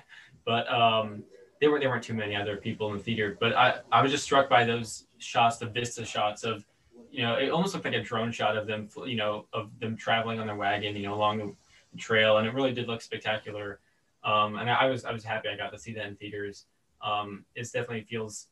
but 0.45 0.71
um, 0.71 1.23
there 1.61 1.69
were 1.69 1.79
there 1.79 1.89
weren't 1.89 2.03
too 2.03 2.15
many 2.15 2.35
other 2.35 2.57
people 2.57 2.91
in 2.91 2.97
the 2.97 3.03
theater. 3.03 3.37
But 3.39 3.55
I 3.55 3.79
I 3.91 4.01
was 4.01 4.11
just 4.11 4.25
struck 4.25 4.49
by 4.49 4.65
those 4.65 5.05
shots, 5.19 5.57
the 5.57 5.67
vista 5.67 6.03
shots 6.03 6.43
of, 6.43 6.65
you 7.11 7.21
know, 7.21 7.35
it 7.35 7.51
almost 7.51 7.73
looked 7.73 7.85
like 7.85 7.93
a 7.93 8.01
drone 8.01 8.31
shot 8.31 8.57
of 8.57 8.67
them, 8.67 8.89
you 9.05 9.15
know, 9.15 9.45
of 9.53 9.69
them 9.79 9.95
traveling 9.95 10.39
on 10.39 10.47
their 10.47 10.55
wagon, 10.55 10.95
you 10.95 11.03
know, 11.03 11.13
along 11.13 11.37
the 11.37 11.97
trail, 11.97 12.37
and 12.37 12.47
it 12.47 12.53
really 12.53 12.73
did 12.73 12.87
look 12.87 13.01
spectacular. 13.01 13.79
Um, 14.23 14.57
and 14.57 14.69
I, 14.69 14.73
I 14.73 14.85
was 14.87 15.05
I 15.05 15.11
was 15.13 15.23
happy 15.23 15.49
I 15.49 15.55
got 15.55 15.71
to 15.71 15.77
see 15.77 15.93
that 15.93 16.07
in 16.07 16.15
theaters. 16.15 16.65
Um, 17.01 17.45
it 17.55 17.63
definitely 17.71 18.01
feels 18.01 18.47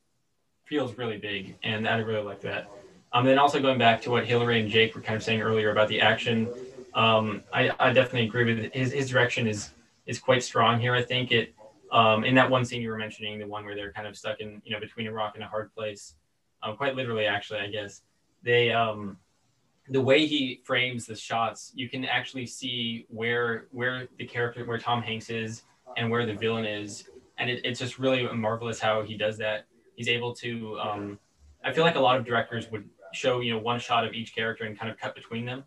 feels 0.66 0.98
really 0.98 1.18
big, 1.18 1.56
and 1.64 1.88
I 1.88 1.98
really 1.98 2.24
like 2.24 2.42
that. 2.42 2.70
Um, 3.12 3.26
then 3.26 3.40
also 3.40 3.60
going 3.60 3.80
back 3.80 4.04
to 4.04 4.12
what 4.12 4.28
Hillary 4.28 4.62
and 4.62 4.70
Jake 4.70 4.94
were 4.94 5.02
kind 5.02 5.18
of 5.18 5.24
saying 5.24 5.42
earlier 5.42 5.72
about 5.72 5.88
the 5.88 6.00
action, 6.00 6.48
um, 6.94 7.42
I, 7.52 7.72
I 7.80 7.92
definitely 7.92 8.26
agree 8.28 8.46
with 8.46 8.66
it. 8.66 8.76
his 8.76 8.92
his 8.92 9.10
direction 9.10 9.48
is 9.48 9.72
is 10.06 10.20
quite 10.20 10.44
strong 10.44 10.80
here. 10.80 10.94
I 10.94 11.02
think 11.02 11.32
it 11.32 11.56
um, 11.92 12.24
in 12.24 12.36
that 12.36 12.50
one 12.50 12.66
scene 12.66 12.82
you 12.82 12.90
were 12.90 12.98
mentioning, 12.98 13.40
the 13.40 13.48
one 13.48 13.66
where 13.66 13.76
they're 13.76 13.92
kind 13.92 14.08
of 14.08 14.18
stuck 14.18 14.40
in 14.40 14.62
you 14.64 14.72
know 14.72 14.80
between 14.80 15.08
a 15.08 15.12
rock 15.12 15.34
and 15.36 15.44
a 15.44 15.48
hard 15.48 15.74
place, 15.74 16.16
um, 16.64 16.76
quite 16.78 16.96
literally 16.96 17.26
actually 17.26 17.60
I 17.60 17.68
guess. 17.68 18.02
They 18.44 18.72
um, 18.72 19.18
the 19.90 20.02
way 20.02 20.26
he 20.26 20.62
frames 20.64 21.06
the 21.06 21.16
shots, 21.16 21.72
you 21.76 21.90
can 21.90 22.06
actually 22.06 22.46
see 22.46 23.06
where 23.10 23.68
where 23.72 24.08
the 24.18 24.26
character 24.26 24.64
where 24.66 24.78
Tom 24.78 25.02
Hanks 25.02 25.30
is 25.30 25.64
and 25.98 26.10
where 26.10 26.26
the 26.26 26.34
villain 26.34 26.66
is, 26.66 27.10
and 27.38 27.50
it, 27.50 27.62
it's 27.66 27.80
just 27.80 27.98
really 27.98 28.28
marvelous 28.34 28.80
how 28.80 29.02
he 29.02 29.18
does 29.18 29.38
that. 29.40 29.66
He's 29.96 30.08
able 30.08 30.34
to 30.36 30.80
um, 30.80 31.20
I 31.64 31.74
feel 31.74 31.84
like 31.84 31.96
a 31.96 32.00
lot 32.00 32.18
of 32.18 32.26
directors 32.26 32.70
would 32.72 32.88
show 33.14 33.40
you 33.42 33.54
know 33.54 33.60
one 33.60 33.80
shot 33.80 34.06
of 34.06 34.14
each 34.14 34.36
character 34.36 34.66
and 34.66 34.78
kind 34.78 34.92
of 34.92 34.98
cut 34.98 35.16
between 35.16 35.46
them, 35.46 35.64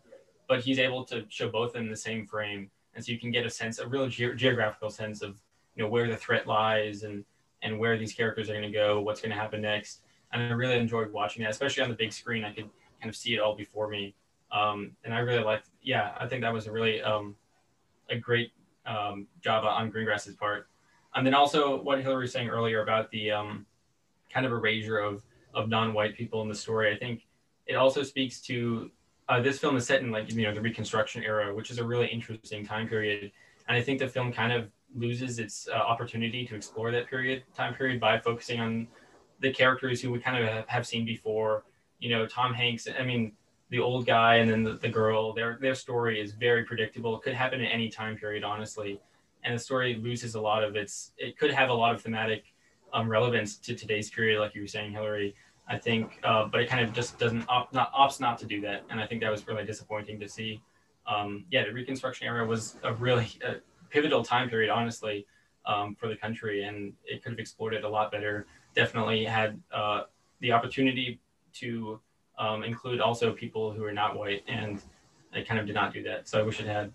but 0.47 0.61
he's 0.61 0.79
able 0.79 1.03
to 1.05 1.25
show 1.29 1.49
both 1.49 1.75
in 1.75 1.89
the 1.89 1.97
same 1.97 2.25
frame, 2.25 2.71
and 2.95 3.03
so 3.03 3.11
you 3.11 3.19
can 3.19 3.31
get 3.31 3.45
a 3.45 3.49
sense, 3.49 3.79
a 3.79 3.87
real 3.87 4.07
ge- 4.07 4.35
geographical 4.37 4.89
sense 4.89 5.21
of 5.21 5.41
you 5.75 5.83
know 5.83 5.89
where 5.89 6.07
the 6.07 6.17
threat 6.17 6.47
lies 6.47 7.03
and 7.03 7.23
and 7.61 7.79
where 7.79 7.97
these 7.97 8.13
characters 8.13 8.49
are 8.49 8.53
going 8.53 8.69
to 8.69 8.71
go, 8.71 8.99
what's 8.99 9.21
going 9.21 9.31
to 9.31 9.37
happen 9.37 9.61
next. 9.61 10.01
And 10.33 10.41
I 10.41 10.49
really 10.49 10.77
enjoyed 10.77 11.11
watching 11.11 11.43
that, 11.43 11.51
especially 11.51 11.83
on 11.83 11.89
the 11.89 11.95
big 11.95 12.11
screen. 12.11 12.43
I 12.43 12.51
could 12.51 12.69
kind 12.99 13.09
of 13.09 13.15
see 13.15 13.33
it 13.35 13.39
all 13.39 13.55
before 13.55 13.87
me, 13.87 14.15
um, 14.51 14.91
and 15.03 15.13
I 15.13 15.19
really 15.19 15.43
liked. 15.43 15.69
Yeah, 15.81 16.11
I 16.19 16.27
think 16.27 16.41
that 16.41 16.53
was 16.53 16.67
a 16.67 16.71
really 16.71 17.01
um, 17.01 17.35
a 18.09 18.17
great 18.17 18.51
um, 18.85 19.27
job 19.41 19.63
on 19.65 19.91
Greengrass's 19.91 20.35
part. 20.35 20.67
And 21.15 21.25
then 21.25 21.33
also 21.33 21.81
what 21.81 22.01
Hillary 22.01 22.23
was 22.23 22.31
saying 22.31 22.49
earlier 22.49 22.81
about 22.81 23.11
the 23.11 23.31
um, 23.31 23.65
kind 24.31 24.45
of 24.45 24.51
erasure 24.51 24.97
of 24.97 25.23
of 25.53 25.69
non-white 25.69 26.15
people 26.15 26.41
in 26.41 26.49
the 26.49 26.55
story. 26.55 26.93
I 26.93 26.97
think 26.97 27.27
it 27.67 27.75
also 27.75 28.03
speaks 28.03 28.41
to 28.41 28.89
uh, 29.29 29.39
this 29.39 29.59
film 29.59 29.77
is 29.77 29.85
set 29.85 30.01
in 30.01 30.11
like 30.11 30.31
you 30.33 30.43
know 30.43 30.53
the 30.53 30.61
Reconstruction 30.61 31.23
era, 31.23 31.53
which 31.53 31.71
is 31.71 31.77
a 31.77 31.83
really 31.83 32.07
interesting 32.07 32.65
time 32.65 32.87
period, 32.87 33.31
and 33.67 33.77
I 33.77 33.81
think 33.81 33.99
the 33.99 34.07
film 34.07 34.33
kind 34.33 34.51
of 34.51 34.69
loses 34.95 35.39
its 35.39 35.67
uh, 35.67 35.75
opportunity 35.75 36.45
to 36.45 36.55
explore 36.55 36.91
that 36.91 37.07
period 37.07 37.43
time 37.55 37.73
period 37.73 37.99
by 37.99 38.19
focusing 38.19 38.59
on 38.59 38.87
the 39.39 39.51
characters 39.51 40.01
who 40.01 40.11
we 40.11 40.19
kind 40.19 40.43
of 40.43 40.67
have 40.67 40.85
seen 40.87 41.05
before. 41.05 41.63
You 41.99 42.09
know, 42.09 42.25
Tom 42.27 42.53
Hanks. 42.53 42.87
I 42.99 43.03
mean, 43.03 43.33
the 43.69 43.79
old 43.79 44.05
guy 44.05 44.35
and 44.35 44.49
then 44.49 44.63
the, 44.63 44.73
the 44.73 44.89
girl. 44.89 45.33
Their 45.33 45.57
their 45.59 45.75
story 45.75 46.21
is 46.21 46.33
very 46.33 46.63
predictable. 46.63 47.15
It 47.17 47.23
could 47.23 47.33
happen 47.33 47.59
in 47.59 47.67
any 47.67 47.89
time 47.89 48.15
period, 48.15 48.43
honestly, 48.43 48.99
and 49.43 49.55
the 49.55 49.59
story 49.59 49.95
loses 49.95 50.35
a 50.35 50.41
lot 50.41 50.63
of 50.63 50.75
its. 50.75 51.11
It 51.17 51.37
could 51.37 51.51
have 51.51 51.69
a 51.69 51.73
lot 51.73 51.95
of 51.95 52.01
thematic 52.01 52.53
um, 52.93 53.09
relevance 53.09 53.57
to 53.57 53.75
today's 53.75 54.09
period, 54.09 54.39
like 54.39 54.53
you 54.55 54.61
were 54.61 54.67
saying, 54.67 54.91
Hillary. 54.91 55.35
I 55.67 55.77
think, 55.77 56.19
uh, 56.23 56.45
but 56.45 56.59
it 56.61 56.69
kind 56.69 56.85
of 56.85 56.93
just 56.93 57.17
doesn't 57.17 57.45
opt 57.47 57.73
not 57.73 57.93
opts 57.93 58.19
not 58.19 58.37
to 58.39 58.45
do 58.45 58.59
that, 58.61 58.83
and 58.89 58.99
I 58.99 59.07
think 59.07 59.21
that 59.21 59.31
was 59.31 59.47
really 59.47 59.65
disappointing 59.65 60.19
to 60.19 60.27
see. 60.27 60.61
Um, 61.07 61.45
yeah, 61.49 61.63
the 61.63 61.73
Reconstruction 61.73 62.27
era 62.27 62.45
was 62.45 62.75
a 62.83 62.93
really 62.93 63.27
uh, 63.45 63.55
pivotal 63.93 64.23
time 64.23 64.49
period, 64.49 64.71
honestly, 64.71 65.25
um, 65.65 65.95
for 65.95 66.07
the 66.07 66.15
country, 66.15 66.63
and 66.63 66.93
it 67.05 67.23
could 67.23 67.31
have 67.33 67.39
explored 67.39 67.73
it 67.75 67.83
a 67.83 67.89
lot 67.89 68.11
better. 68.11 68.47
Definitely 68.75 69.23
had 69.23 69.61
uh, 69.71 70.01
the 70.41 70.51
opportunity 70.51 71.21
to 71.53 71.99
um, 72.39 72.63
include 72.63 72.99
also 72.99 73.31
people 73.31 73.71
who 73.71 73.83
are 73.83 73.93
not 73.93 74.17
white, 74.17 74.43
and 74.47 74.81
it 75.33 75.47
kind 75.47 75.59
of 75.59 75.67
did 75.67 75.75
not 75.75 75.93
do 75.93 76.01
that. 76.03 76.27
So 76.27 76.39
I 76.39 76.41
wish 76.41 76.59
it 76.59 76.65
had. 76.65 76.91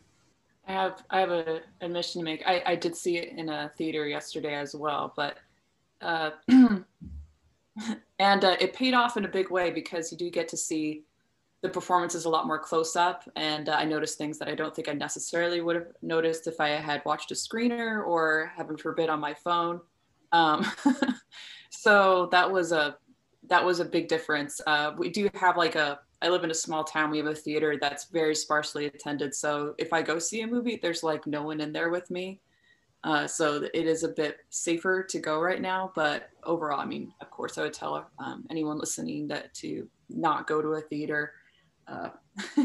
I 0.67 0.73
have 0.73 1.05
I 1.09 1.21
have 1.21 1.31
a 1.31 1.61
admission 1.81 2.21
to 2.21 2.25
make. 2.25 2.43
I, 2.45 2.63
I 2.67 2.75
did 2.75 2.97
see 2.97 3.17
it 3.17 3.39
in 3.39 3.49
a 3.49 3.71
theater 3.79 4.07
yesterday 4.07 4.57
as 4.57 4.75
well, 4.75 5.15
but 5.17 5.39
uh, 6.03 6.31
and 6.49 6.85
uh, 8.45 8.57
it 8.61 8.75
paid 8.75 8.93
off 8.93 9.17
in 9.17 9.25
a 9.25 9.29
big 9.29 9.51
way 9.51 9.71
because 9.71 10.11
you 10.11 10.19
do 10.19 10.31
get 10.31 10.49
to 10.49 10.57
see 10.57 11.05
the 11.61 11.69
performance 11.69 12.15
is 12.15 12.25
a 12.25 12.29
lot 12.29 12.47
more 12.47 12.59
close 12.59 12.95
up, 12.95 13.29
and 13.35 13.69
uh, 13.69 13.73
I 13.73 13.85
noticed 13.85 14.17
things 14.17 14.39
that 14.39 14.49
I 14.49 14.55
don't 14.55 14.75
think 14.75 14.89
I 14.89 14.93
necessarily 14.93 15.61
would 15.61 15.75
have 15.75 15.89
noticed 16.03 16.47
if 16.47 16.61
I 16.61 16.69
had 16.69 17.03
watched 17.05 17.33
a 17.33 17.35
screener 17.35 18.07
or 18.07 18.53
heaven 18.57 18.77
forbid 18.77 19.09
on 19.09 19.19
my 19.19 19.35
phone. 19.35 19.81
Um, 20.31 20.65
so 21.71 22.29
that 22.31 22.51
was 22.51 22.71
a 22.71 22.97
that 23.49 23.65
was 23.65 23.81
a 23.81 23.85
big 23.85 24.09
difference. 24.09 24.61
Uh, 24.67 24.93
we 24.97 25.09
do 25.09 25.29
have 25.35 25.57
like 25.57 25.75
a 25.75 25.99
I 26.23 26.29
live 26.29 26.45
in 26.45 26.51
a 26.51 26.55
small 26.55 26.85
town. 26.85 27.11
We 27.11 27.19
have 27.19 27.27
a 27.27 27.35
theater 27.35 27.77
that's 27.81 28.05
very 28.07 28.35
sparsely 28.35 28.87
attended. 28.87 29.35
So 29.35 29.75
if 29.79 29.93
I 29.93 30.03
go 30.03 30.19
see 30.19 30.43
a 30.43 30.47
movie, 30.47 30.79
there's 30.81 31.03
like 31.03 31.27
no 31.27 31.43
one 31.43 31.61
in 31.61 31.73
there 31.73 31.91
with 31.91 32.11
me. 32.11 32.41
Uh, 33.05 33.27
so 33.29 33.63
it 33.73 33.87
is 33.87 34.03
a 34.03 34.09
bit 34.09 34.39
safer 34.51 35.05
to 35.05 35.19
go 35.21 35.41
right 35.41 35.61
now. 35.61 35.93
But 35.95 36.31
overall, 36.43 36.81
I 36.81 36.85
mean, 36.85 37.13
of 37.21 37.31
course, 37.31 37.57
I 37.57 37.63
would 37.63 37.73
tell 37.73 38.11
um, 38.19 38.45
anyone 38.51 38.79
listening 38.79 39.29
that 39.29 39.55
to 39.55 39.89
not 40.09 40.49
go 40.49 40.61
to 40.61 40.71
a 40.71 40.81
theater 40.81 41.35
uh, 41.89 42.11
uh, 42.59 42.65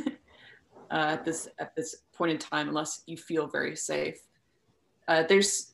at 0.89 1.25
this 1.25 1.47
at 1.59 1.75
this 1.75 1.95
point 2.13 2.31
in 2.31 2.37
time 2.37 2.67
unless 2.67 3.03
you 3.07 3.17
feel 3.17 3.47
very 3.47 3.75
safe. 3.75 4.19
Uh, 5.07 5.23
there's 5.23 5.73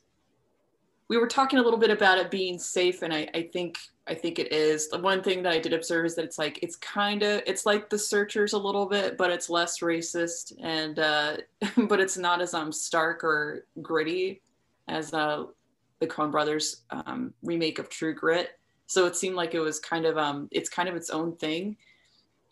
we 1.10 1.16
were 1.16 1.26
talking 1.26 1.58
a 1.58 1.62
little 1.62 1.78
bit 1.78 1.90
about 1.90 2.18
it 2.18 2.30
being 2.30 2.56
safe, 2.56 3.02
and 3.02 3.12
I, 3.12 3.28
I 3.34 3.42
think 3.52 3.78
I 4.06 4.14
think 4.14 4.38
it 4.38 4.52
is. 4.52 4.88
The 4.88 4.98
one 4.98 5.22
thing 5.22 5.42
that 5.42 5.52
I 5.52 5.58
did 5.58 5.72
observe 5.72 6.06
is 6.06 6.14
that 6.14 6.24
it's 6.24 6.38
like 6.38 6.60
it's 6.62 6.76
kind 6.76 7.24
of 7.24 7.42
it's 7.46 7.66
like 7.66 7.90
the 7.90 7.98
Searchers 7.98 8.52
a 8.52 8.58
little 8.58 8.86
bit, 8.86 9.18
but 9.18 9.30
it's 9.30 9.50
less 9.50 9.80
racist 9.80 10.52
and 10.62 10.98
uh, 11.00 11.38
but 11.88 12.00
it's 12.00 12.16
not 12.16 12.40
as 12.40 12.54
um 12.54 12.70
stark 12.70 13.24
or 13.24 13.66
gritty 13.82 14.40
as 14.86 15.12
uh, 15.12 15.44
the 15.98 16.06
Coen 16.06 16.30
Brothers 16.30 16.82
um, 16.90 17.34
remake 17.42 17.80
of 17.80 17.88
True 17.88 18.14
Grit. 18.14 18.50
So 18.86 19.06
it 19.06 19.16
seemed 19.16 19.34
like 19.36 19.54
it 19.54 19.60
was 19.60 19.80
kind 19.80 20.06
of 20.06 20.16
um 20.16 20.48
it's 20.52 20.70
kind 20.70 20.88
of 20.88 20.94
its 20.94 21.10
own 21.10 21.34
thing, 21.36 21.76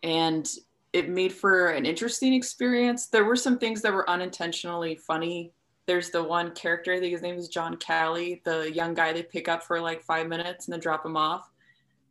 and 0.02 0.48
it 0.92 1.08
made 1.08 1.32
for 1.32 1.68
an 1.68 1.84
interesting 1.84 2.32
experience. 2.32 3.06
There 3.06 3.24
were 3.24 3.36
some 3.36 3.58
things 3.58 3.82
that 3.82 3.92
were 3.92 4.08
unintentionally 4.08 4.96
funny. 4.96 5.52
There's 5.86 6.10
the 6.10 6.22
one 6.22 6.52
character, 6.52 6.92
I 6.92 7.00
think 7.00 7.12
his 7.12 7.22
name 7.22 7.36
is 7.36 7.48
John 7.48 7.76
Calley, 7.76 8.42
the 8.44 8.72
young 8.72 8.94
guy 8.94 9.12
they 9.12 9.22
pick 9.22 9.48
up 9.48 9.62
for 9.62 9.80
like 9.80 10.02
five 10.02 10.28
minutes 10.28 10.66
and 10.66 10.72
then 10.72 10.80
drop 10.80 11.04
him 11.04 11.16
off. 11.16 11.50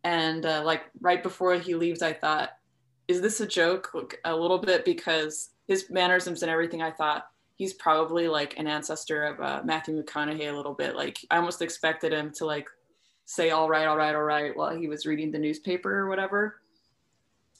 And 0.03 0.45
uh, 0.45 0.63
like 0.63 0.83
right 1.01 1.21
before 1.21 1.55
he 1.55 1.75
leaves, 1.75 2.01
I 2.01 2.13
thought, 2.13 2.51
is 3.07 3.21
this 3.21 3.41
a 3.41 3.47
joke? 3.47 3.93
a 4.25 4.35
little 4.35 4.57
bit 4.57 4.85
because 4.85 5.49
his 5.67 5.89
mannerisms 5.89 6.41
and 6.41 6.51
everything, 6.51 6.81
I 6.81 6.91
thought 6.91 7.27
he's 7.55 7.73
probably 7.73 8.27
like 8.27 8.57
an 8.57 8.67
ancestor 8.67 9.23
of 9.25 9.39
uh, 9.39 9.61
Matthew 9.65 10.01
McConaughey 10.01 10.51
a 10.51 10.55
little 10.55 10.73
bit. 10.73 10.95
Like 10.95 11.17
I 11.31 11.37
almost 11.37 11.61
expected 11.61 12.13
him 12.13 12.31
to 12.35 12.45
like 12.45 12.69
say, 13.25 13.49
all 13.49 13.69
right, 13.69 13.87
all 13.87 13.97
right, 13.97 14.15
all 14.15 14.23
right, 14.23 14.55
while 14.55 14.75
he 14.75 14.87
was 14.87 15.05
reading 15.05 15.31
the 15.31 15.39
newspaper 15.39 15.91
or 15.91 16.07
whatever. 16.07 16.61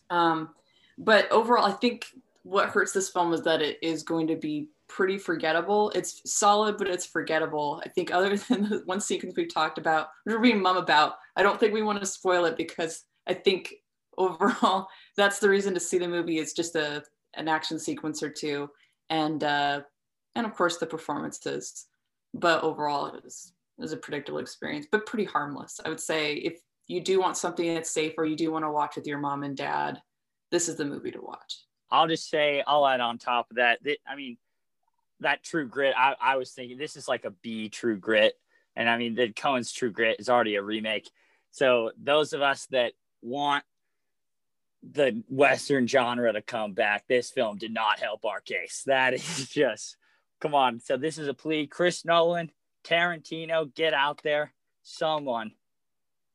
Um, 0.09 0.49
but 0.97 1.31
overall, 1.31 1.65
I 1.65 1.73
think 1.73 2.07
what 2.43 2.69
hurts 2.69 2.93
this 2.93 3.09
film 3.09 3.33
is 3.33 3.41
that 3.41 3.61
it 3.61 3.77
is 3.81 4.03
going 4.03 4.27
to 4.27 4.35
be 4.35 4.69
pretty 4.87 5.17
forgettable. 5.17 5.91
It's 5.93 6.21
solid, 6.25 6.77
but 6.77 6.87
it's 6.87 7.05
forgettable. 7.05 7.81
I 7.85 7.89
think 7.89 8.11
other 8.11 8.37
than 8.49 8.69
the 8.69 8.81
one 8.85 9.01
sequence 9.01 9.35
we've 9.35 9.53
talked 9.53 9.77
about, 9.77 10.07
we're 10.25 10.39
being 10.39 10.61
mum 10.61 10.77
about, 10.77 11.15
I 11.35 11.43
don't 11.43 11.59
think 11.59 11.73
we 11.73 11.81
want 11.81 11.99
to 11.99 12.05
spoil 12.05 12.45
it 12.45 12.57
because 12.57 13.03
I 13.27 13.33
think 13.33 13.73
overall 14.17 14.87
that's 15.15 15.37
the 15.39 15.49
reason 15.49 15.73
to 15.75 15.79
see 15.79 15.99
the 15.99 16.07
movie. 16.07 16.39
It's 16.39 16.53
just 16.53 16.75
a 16.75 17.03
an 17.35 17.47
action 17.47 17.77
sequence 17.77 18.23
or 18.23 18.29
two, 18.29 18.67
and 19.11 19.43
uh, 19.43 19.81
and 20.35 20.45
of 20.45 20.55
course 20.55 20.77
the 20.77 20.87
performances. 20.87 21.85
But 22.33 22.63
overall, 22.63 23.07
it 23.07 23.23
was 23.23 23.53
it 23.77 23.81
was 23.81 23.93
a 23.93 23.97
predictable 23.97 24.39
experience, 24.39 24.87
but 24.91 25.05
pretty 25.05 25.25
harmless. 25.25 25.79
I 25.85 25.89
would 25.89 25.99
say 25.99 26.33
if 26.33 26.59
you 26.87 27.01
do 27.01 27.19
want 27.19 27.37
something 27.37 27.73
that's 27.73 27.91
safe 27.91 28.13
or 28.17 28.25
you 28.25 28.35
do 28.35 28.51
want 28.51 28.65
to 28.65 28.71
watch 28.71 28.95
with 28.95 29.05
your 29.05 29.19
mom 29.19 29.43
and 29.43 29.55
dad, 29.55 30.01
this 30.51 30.69
is 30.69 30.75
the 30.75 30.85
movie 30.85 31.11
to 31.11 31.21
watch. 31.21 31.57
I'll 31.89 32.07
just 32.07 32.29
say, 32.29 32.63
I'll 32.65 32.87
add 32.87 32.99
on 32.99 33.17
top 33.17 33.49
of 33.49 33.57
that. 33.57 33.83
that 33.83 33.97
I 34.07 34.15
mean, 34.15 34.37
that 35.21 35.43
True 35.43 35.67
Grit. 35.67 35.95
I, 35.97 36.15
I 36.19 36.35
was 36.37 36.51
thinking 36.51 36.77
this 36.77 36.95
is 36.95 37.07
like 37.07 37.25
a 37.25 37.31
B 37.31 37.69
True 37.69 37.97
Grit, 37.97 38.33
and 38.75 38.89
I 38.89 38.97
mean, 38.97 39.15
the 39.15 39.31
Coen's 39.31 39.71
True 39.71 39.91
Grit 39.91 40.19
is 40.19 40.29
already 40.29 40.55
a 40.55 40.63
remake. 40.63 41.09
So 41.51 41.91
those 42.01 42.33
of 42.33 42.41
us 42.41 42.67
that 42.67 42.93
want 43.21 43.63
the 44.83 45.23
Western 45.29 45.87
genre 45.87 46.31
to 46.31 46.41
come 46.41 46.73
back, 46.73 47.05
this 47.07 47.31
film 47.31 47.57
did 47.57 47.73
not 47.73 47.99
help 47.99 48.25
our 48.25 48.41
case. 48.41 48.83
That 48.85 49.13
is 49.13 49.49
just, 49.51 49.97
come 50.39 50.53
on. 50.53 50.79
So 50.79 50.97
this 50.97 51.17
is 51.17 51.27
a 51.27 51.33
plea. 51.33 51.67
Chris 51.67 52.05
Nolan, 52.05 52.51
Tarantino, 52.83 53.73
get 53.73 53.93
out 53.93 54.21
there. 54.23 54.53
Someone 54.83 55.51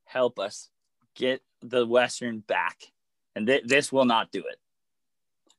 help 0.04 0.38
us 0.38 0.68
get 1.14 1.42
the 1.62 1.86
Western 1.86 2.40
back 2.40 2.91
and 3.36 3.46
th- 3.46 3.64
this 3.66 3.92
will 3.92 4.04
not 4.04 4.30
do 4.30 4.40
it. 4.40 4.58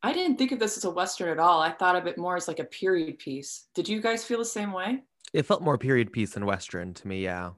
I 0.01 0.11
didn't 0.11 0.37
think 0.37 0.51
of 0.51 0.59
this 0.59 0.77
as 0.77 0.83
a 0.83 0.89
western 0.89 1.29
at 1.29 1.39
all. 1.39 1.61
I 1.61 1.71
thought 1.71 1.95
of 1.95 2.07
it 2.07 2.17
more 2.17 2.35
as 2.35 2.47
like 2.47 2.59
a 2.59 2.65
period 2.65 3.19
piece. 3.19 3.67
Did 3.73 3.87
you 3.87 4.01
guys 4.01 4.25
feel 4.25 4.37
the 4.37 4.45
same 4.45 4.73
way? 4.73 5.03
It 5.31 5.45
felt 5.45 5.61
more 5.61 5.77
period 5.77 6.11
piece 6.11 6.31
than 6.31 6.45
western 6.45 6.93
to 6.93 7.07
me. 7.07 7.23
Yeah, 7.23 7.51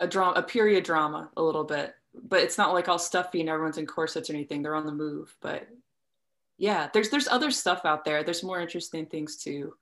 a 0.00 0.06
drama, 0.06 0.32
a 0.36 0.42
period 0.42 0.84
drama, 0.84 1.30
a 1.36 1.42
little 1.42 1.64
bit. 1.64 1.94
But 2.14 2.40
it's 2.40 2.58
not 2.58 2.72
like 2.72 2.88
all 2.88 2.98
stuffy 2.98 3.40
and 3.40 3.48
everyone's 3.48 3.78
in 3.78 3.86
corsets 3.86 4.28
or 4.28 4.34
anything. 4.34 4.62
They're 4.62 4.74
on 4.74 4.86
the 4.86 4.92
move. 4.92 5.34
But 5.40 5.68
yeah, 6.56 6.88
there's 6.92 7.10
there's 7.10 7.28
other 7.28 7.50
stuff 7.50 7.82
out 7.84 8.04
there. 8.04 8.24
There's 8.24 8.42
more 8.42 8.60
interesting 8.60 9.06
things 9.06 9.36
to 9.44 9.74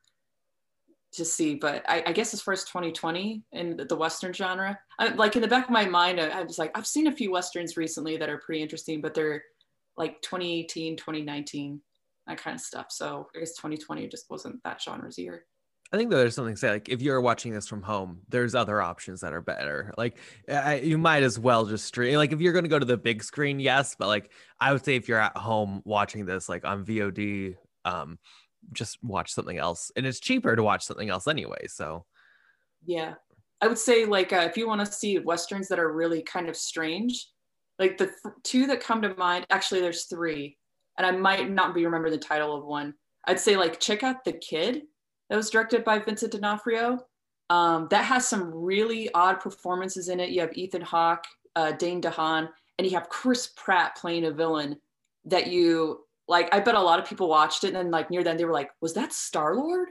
to 1.12 1.24
see. 1.24 1.54
But 1.54 1.84
I, 1.88 2.02
I 2.06 2.12
guess 2.12 2.34
as 2.34 2.42
far 2.42 2.52
as 2.52 2.64
2020 2.64 3.42
and 3.52 3.78
the 3.78 3.96
Western 3.96 4.32
genre, 4.32 4.78
I, 4.98 5.08
like 5.08 5.34
in 5.36 5.42
the 5.42 5.48
back 5.48 5.64
of 5.64 5.70
my 5.70 5.86
mind, 5.86 6.20
I, 6.20 6.28
I 6.28 6.42
was 6.42 6.58
like, 6.58 6.76
I've 6.76 6.86
seen 6.86 7.06
a 7.06 7.12
few 7.12 7.32
Westerns 7.32 7.76
recently 7.76 8.16
that 8.18 8.28
are 8.28 8.38
pretty 8.38 8.62
interesting, 8.62 9.00
but 9.00 9.14
they're 9.14 9.42
like 9.96 10.20
2018, 10.22 10.96
2019, 10.96 11.80
that 12.26 12.38
kind 12.38 12.54
of 12.54 12.60
stuff. 12.60 12.86
So 12.90 13.28
I 13.34 13.40
guess 13.40 13.54
2020 13.56 14.08
just 14.08 14.30
wasn't 14.30 14.62
that 14.64 14.80
genre's 14.80 15.18
year. 15.18 15.44
I 15.92 15.96
think 15.96 16.10
there's 16.10 16.34
something 16.34 16.54
to 16.54 16.58
say. 16.58 16.70
Like, 16.70 16.88
if 16.88 17.00
you're 17.00 17.20
watching 17.20 17.52
this 17.52 17.68
from 17.68 17.80
home, 17.80 18.18
there's 18.28 18.56
other 18.56 18.82
options 18.82 19.20
that 19.20 19.32
are 19.32 19.40
better. 19.40 19.94
Like, 19.96 20.18
I, 20.48 20.80
you 20.80 20.98
might 20.98 21.22
as 21.22 21.38
well 21.38 21.64
just 21.64 21.84
stream. 21.84 22.16
Like, 22.16 22.32
if 22.32 22.40
you're 22.40 22.52
going 22.52 22.64
to 22.64 22.68
go 22.68 22.80
to 22.80 22.84
the 22.84 22.96
big 22.96 23.22
screen, 23.22 23.60
yes, 23.60 23.94
but 23.96 24.08
like, 24.08 24.32
I 24.58 24.72
would 24.72 24.84
say 24.84 24.96
if 24.96 25.08
you're 25.08 25.20
at 25.20 25.36
home 25.36 25.82
watching 25.84 26.26
this, 26.26 26.48
like 26.48 26.64
on 26.64 26.84
VOD, 26.84 27.54
um, 27.84 28.18
just 28.72 28.98
watch 29.02 29.32
something 29.32 29.58
else, 29.58 29.92
and 29.96 30.04
it's 30.04 30.18
cheaper 30.18 30.56
to 30.56 30.62
watch 30.62 30.84
something 30.84 31.08
else 31.08 31.28
anyway. 31.28 31.66
So, 31.68 32.04
yeah, 32.84 33.14
I 33.60 33.68
would 33.68 33.78
say 33.78 34.04
like 34.04 34.32
uh, 34.32 34.46
if 34.48 34.56
you 34.56 34.66
want 34.66 34.84
to 34.84 34.92
see 34.92 35.18
westerns 35.18 35.68
that 35.68 35.78
are 35.78 35.92
really 35.92 36.22
kind 36.22 36.48
of 36.48 36.56
strange, 36.56 37.28
like 37.78 37.98
the 37.98 38.06
th- 38.06 38.34
two 38.42 38.66
that 38.68 38.80
come 38.80 39.02
to 39.02 39.14
mind, 39.14 39.46
actually, 39.50 39.80
there's 39.80 40.04
three, 40.04 40.56
and 40.98 41.06
I 41.06 41.10
might 41.10 41.50
not 41.50 41.74
be 41.74 41.84
remember 41.84 42.10
the 42.10 42.18
title 42.18 42.56
of 42.56 42.64
one. 42.64 42.94
I'd 43.26 43.40
say 43.40 43.56
like 43.56 43.80
check 43.80 44.02
out 44.02 44.24
The 44.24 44.32
Kid 44.32 44.82
that 45.28 45.36
was 45.36 45.50
directed 45.50 45.84
by 45.84 45.98
Vincent 45.98 46.32
D'Onofrio. 46.32 47.00
Um, 47.50 47.88
that 47.90 48.04
has 48.04 48.26
some 48.26 48.52
really 48.52 49.12
odd 49.14 49.40
performances 49.40 50.08
in 50.08 50.20
it. 50.20 50.30
You 50.30 50.40
have 50.40 50.56
Ethan 50.56 50.82
Hawke, 50.82 51.24
uh, 51.54 51.72
Dane 51.72 52.00
DeHaan, 52.00 52.48
and 52.78 52.86
you 52.86 52.94
have 52.94 53.08
Chris 53.08 53.48
Pratt 53.56 53.96
playing 53.96 54.24
a 54.24 54.30
villain 54.30 54.76
that 55.26 55.48
you 55.48 56.04
like. 56.28 56.52
I 56.52 56.60
bet 56.60 56.74
a 56.74 56.80
lot 56.80 56.98
of 56.98 57.08
people 57.08 57.28
watched 57.28 57.64
it 57.64 57.68
and 57.68 57.76
then 57.76 57.90
like 57.90 58.10
near 58.10 58.24
then 58.24 58.36
they 58.36 58.44
were 58.44 58.52
like, 58.52 58.70
"Was 58.80 58.94
that 58.94 59.12
Star 59.12 59.54
Lord?" 59.54 59.88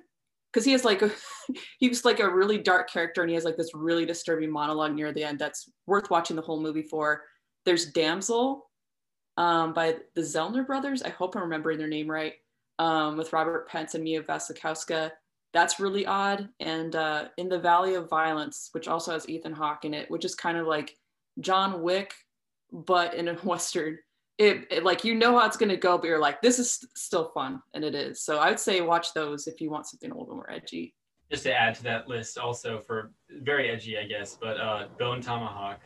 Because 0.52 0.65
he 0.65 0.71
has 0.74 0.86
like 0.86 1.02
a, 1.02 1.12
he 1.80 1.89
was 1.89 2.06
like 2.06 2.19
a 2.19 2.30
really 2.30 2.58
dark 2.58 2.89
character 2.89 3.21
and 3.21 3.30
he 3.30 3.36
has 3.36 3.45
like 3.45 3.58
this 3.58 3.74
really 3.74 4.06
disturbing 4.06 4.52
monologue 4.52 4.93
near 4.93 5.12
the 5.12 5.24
end 5.24 5.39
that's 5.39 5.69
worth 5.86 6.10
watching 6.10 6.36
the 6.36 6.41
whole 6.41 6.62
movie 6.62 6.84
for. 6.84 7.24
There's 7.65 7.91
Damsel 7.91 8.69
um, 9.38 9.73
by 9.73 9.97
the 10.13 10.21
Zellner 10.21 10.65
brothers. 10.65 11.04
I 11.04 11.10
hope 11.10 11.36
I'm 11.36 11.41
remembering 11.41 11.78
their 11.78 11.88
name 11.88 12.10
right. 12.10 12.34
Um, 12.78 13.15
with 13.15 13.32
Robert 13.32 13.69
Pence 13.69 13.95
and 13.95 14.04
Mia 14.04 14.21
Wasikowska. 14.21 15.12
That's 15.54 15.80
really 15.80 16.06
odd. 16.06 16.49
And 16.60 16.93
uh, 16.93 17.30
In 17.38 17.47
the 17.47 17.58
Valley 17.58 17.95
of 17.95 18.10
Violence, 18.10 18.67
which 18.73 18.89
also 18.89 19.13
has 19.13 19.30
Ethan 19.30 19.54
Hawke 19.54 19.86
in 19.86 19.93
it, 19.93 20.12
which 20.12 20.25
is 20.25 20.36
kind 20.36 20.58
of 20.58 20.67
like 20.67 20.97
John 21.39 21.82
Wick, 21.82 22.13
but 22.73 23.13
in 23.13 23.30
a 23.30 23.34
Western. 23.43 23.97
It, 24.38 24.67
it 24.69 24.84
like 24.84 25.06
you 25.06 25.15
know 25.15 25.39
how 25.39 25.45
it's 25.45 25.56
going 25.56 25.69
to 25.69 25.78
go, 25.78 25.97
but 25.97 26.08
you're 26.08 26.19
like, 26.19 26.41
this 26.41 26.60
is 26.60 26.73
st- 26.73 26.97
still 26.97 27.32
fun. 27.34 27.62
And 27.73 27.86
it 27.86 27.95
is. 27.95 28.21
So 28.21 28.39
I 28.39 28.49
would 28.49 28.60
say 28.60 28.82
watch 28.82 29.13
those 29.13 29.47
if 29.47 29.62
you 29.62 29.71
want 29.71 29.88
something 29.88 30.12
a 30.12 30.13
little 30.13 30.28
bit 30.28 30.36
more 30.36 30.51
edgy. 30.51 30.93
Just 31.32 31.43
to 31.43 31.54
add 31.54 31.75
to 31.75 31.84
that 31.84 32.10
list, 32.10 32.38
also 32.38 32.82
for 32.86 33.13
very 33.41 33.71
edgy, 33.71 33.97
I 33.97 34.04
guess, 34.04 34.38
but 34.39 34.60
uh, 34.60 34.88
Bone 34.99 35.21
Tomahawk 35.21 35.80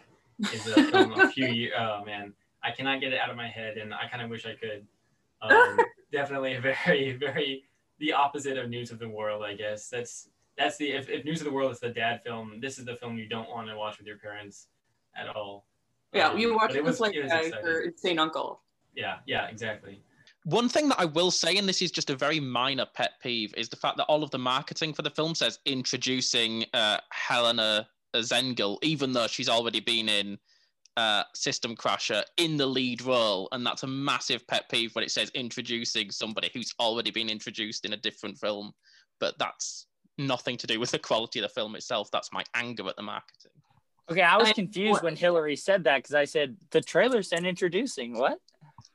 is 0.54 0.67
a 0.67 0.84
film 0.84 1.12
a 1.13 1.30
few 1.32 1.47
years. 1.47 1.73
Oh 1.78 2.04
man, 2.06 2.34
I 2.63 2.71
cannot 2.71 3.02
get 3.02 3.13
it 3.13 3.19
out 3.19 3.30
of 3.30 3.38
my 3.38 3.47
head, 3.47 3.78
and 3.78 3.93
I 3.93 4.08
kind 4.08 4.23
of 4.23 4.30
wish 4.30 4.45
I 4.45 4.54
could. 4.54 4.86
Um, 5.41 5.78
definitely 6.12 6.56
a 6.56 6.60
very, 6.60 7.13
very 7.13 7.63
the 7.99 8.12
opposite 8.12 8.58
of 8.58 8.69
News 8.69 8.91
of 8.91 8.99
the 8.99 9.08
World, 9.08 9.41
I 9.41 9.54
guess. 9.54 9.88
That's 9.88 10.28
that's 10.58 10.75
the 10.75 10.91
if, 10.91 11.08
if 11.08 11.23
News 11.23 11.39
of 11.39 11.45
the 11.45 11.54
World 11.54 11.71
is 11.71 11.80
the 11.80 11.89
dad 11.89 12.21
film, 12.25 12.60
this 12.60 12.78
is 12.78 12.84
the 12.84 12.95
film 12.97 13.17
you 13.17 13.25
don't 13.25 13.49
want 13.49 13.69
to 13.69 13.78
watch 13.78 13.97
with 13.97 14.06
your 14.06 14.17
parents 14.17 14.67
at 15.15 15.34
all. 15.34 15.65
Yeah, 16.13 16.30
um, 16.30 16.38
you 16.38 16.56
watch 16.56 16.75
it 16.75 16.84
was 16.84 16.99
like 16.99 17.13
your 17.13 17.23
insane 17.23 18.19
uncle. 18.19 18.62
Yeah, 18.95 19.17
yeah, 19.25 19.47
exactly. 19.47 20.02
One 20.45 20.69
thing 20.69 20.89
that 20.89 20.99
I 20.99 21.06
will 21.06 21.32
say, 21.32 21.58
and 21.58 21.67
this 21.67 21.82
is 21.82 21.91
just 21.91 22.10
a 22.10 22.15
very 22.15 22.39
minor 22.39 22.86
pet 22.86 23.12
peeve, 23.21 23.54
is 23.56 23.69
the 23.69 23.75
fact 23.75 23.97
that 23.97 24.06
all 24.06 24.23
of 24.23 24.32
the 24.32 24.39
marketing 24.39 24.93
for 24.93 25.02
the 25.02 25.10
film 25.10 25.36
says 25.36 25.60
introducing 25.65 26.65
uh, 26.73 26.97
Helena 27.12 27.88
Zengel, 28.17 28.78
even 28.84 29.13
though 29.13 29.28
she's 29.28 29.50
already 29.50 29.80
been 29.80 30.10
in 30.10 30.38
uh, 30.98 31.24
System 31.34 31.76
Crasher 31.76 32.24
in 32.38 32.58
the 32.58 32.65
lead 32.65 33.02
role, 33.04 33.48
and 33.52 33.65
that's 33.65 33.84
a 33.84 33.88
massive 33.88 34.45
pet 34.48 34.67
peeve 34.69 34.93
when 34.95 35.04
it 35.04 35.12
says 35.12 35.30
introducing 35.34 36.12
somebody 36.12 36.50
who's 36.54 36.74
already 36.80 37.12
been 37.12 37.30
introduced 37.30 37.86
in 37.86 37.93
a 37.93 37.98
different 37.98 38.38
film. 38.38 38.74
But 39.19 39.38
that's 39.39 39.86
nothing 40.17 40.58
to 40.58 40.67
do 40.67 40.80
with 40.80 40.91
the 40.91 41.00
quality 41.00 41.39
of 41.39 41.43
the 41.43 41.50
film 41.50 41.76
itself. 41.76 42.10
That's 42.12 42.34
my 42.34 42.43
anger 42.54 42.88
at 42.89 42.95
the 42.95 43.02
marketing. 43.04 43.52
Okay, 44.12 44.22
I 44.22 44.38
was 44.38 44.50
I- 44.50 44.54
confused 44.54 44.91
what- 44.93 45.04
when 45.04 45.15
Hillary 45.15 45.56
said 45.56 45.84
that 45.86 45.98
because 45.98 46.15
I 46.15 46.26
said 46.26 46.58
the 46.72 46.82
trailer 46.82 47.22
said 47.24 47.45
introducing. 47.45 48.17
What? 48.17 48.39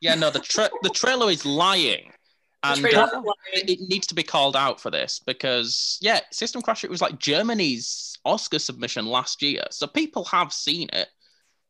Yeah, 0.00 0.14
no, 0.16 0.28
the 0.30 0.40
tra- 0.40 0.70
the 0.82 0.90
trailer 0.90 1.30
is 1.30 1.46
lying, 1.46 2.10
The 2.10 2.23
and 2.64 2.84
uh, 2.94 3.22
it, 3.52 3.70
it 3.70 3.80
needs 3.88 4.06
to 4.08 4.14
be 4.14 4.22
called 4.22 4.56
out 4.56 4.80
for 4.80 4.90
this 4.90 5.20
because 5.24 5.98
yeah, 6.00 6.20
System 6.32 6.62
Crasher 6.62 6.88
was 6.88 7.00
like 7.02 7.18
Germany's 7.18 8.16
Oscar 8.24 8.58
submission 8.58 9.06
last 9.06 9.42
year, 9.42 9.62
so 9.70 9.86
people 9.86 10.24
have 10.24 10.52
seen 10.52 10.88
it, 10.92 11.08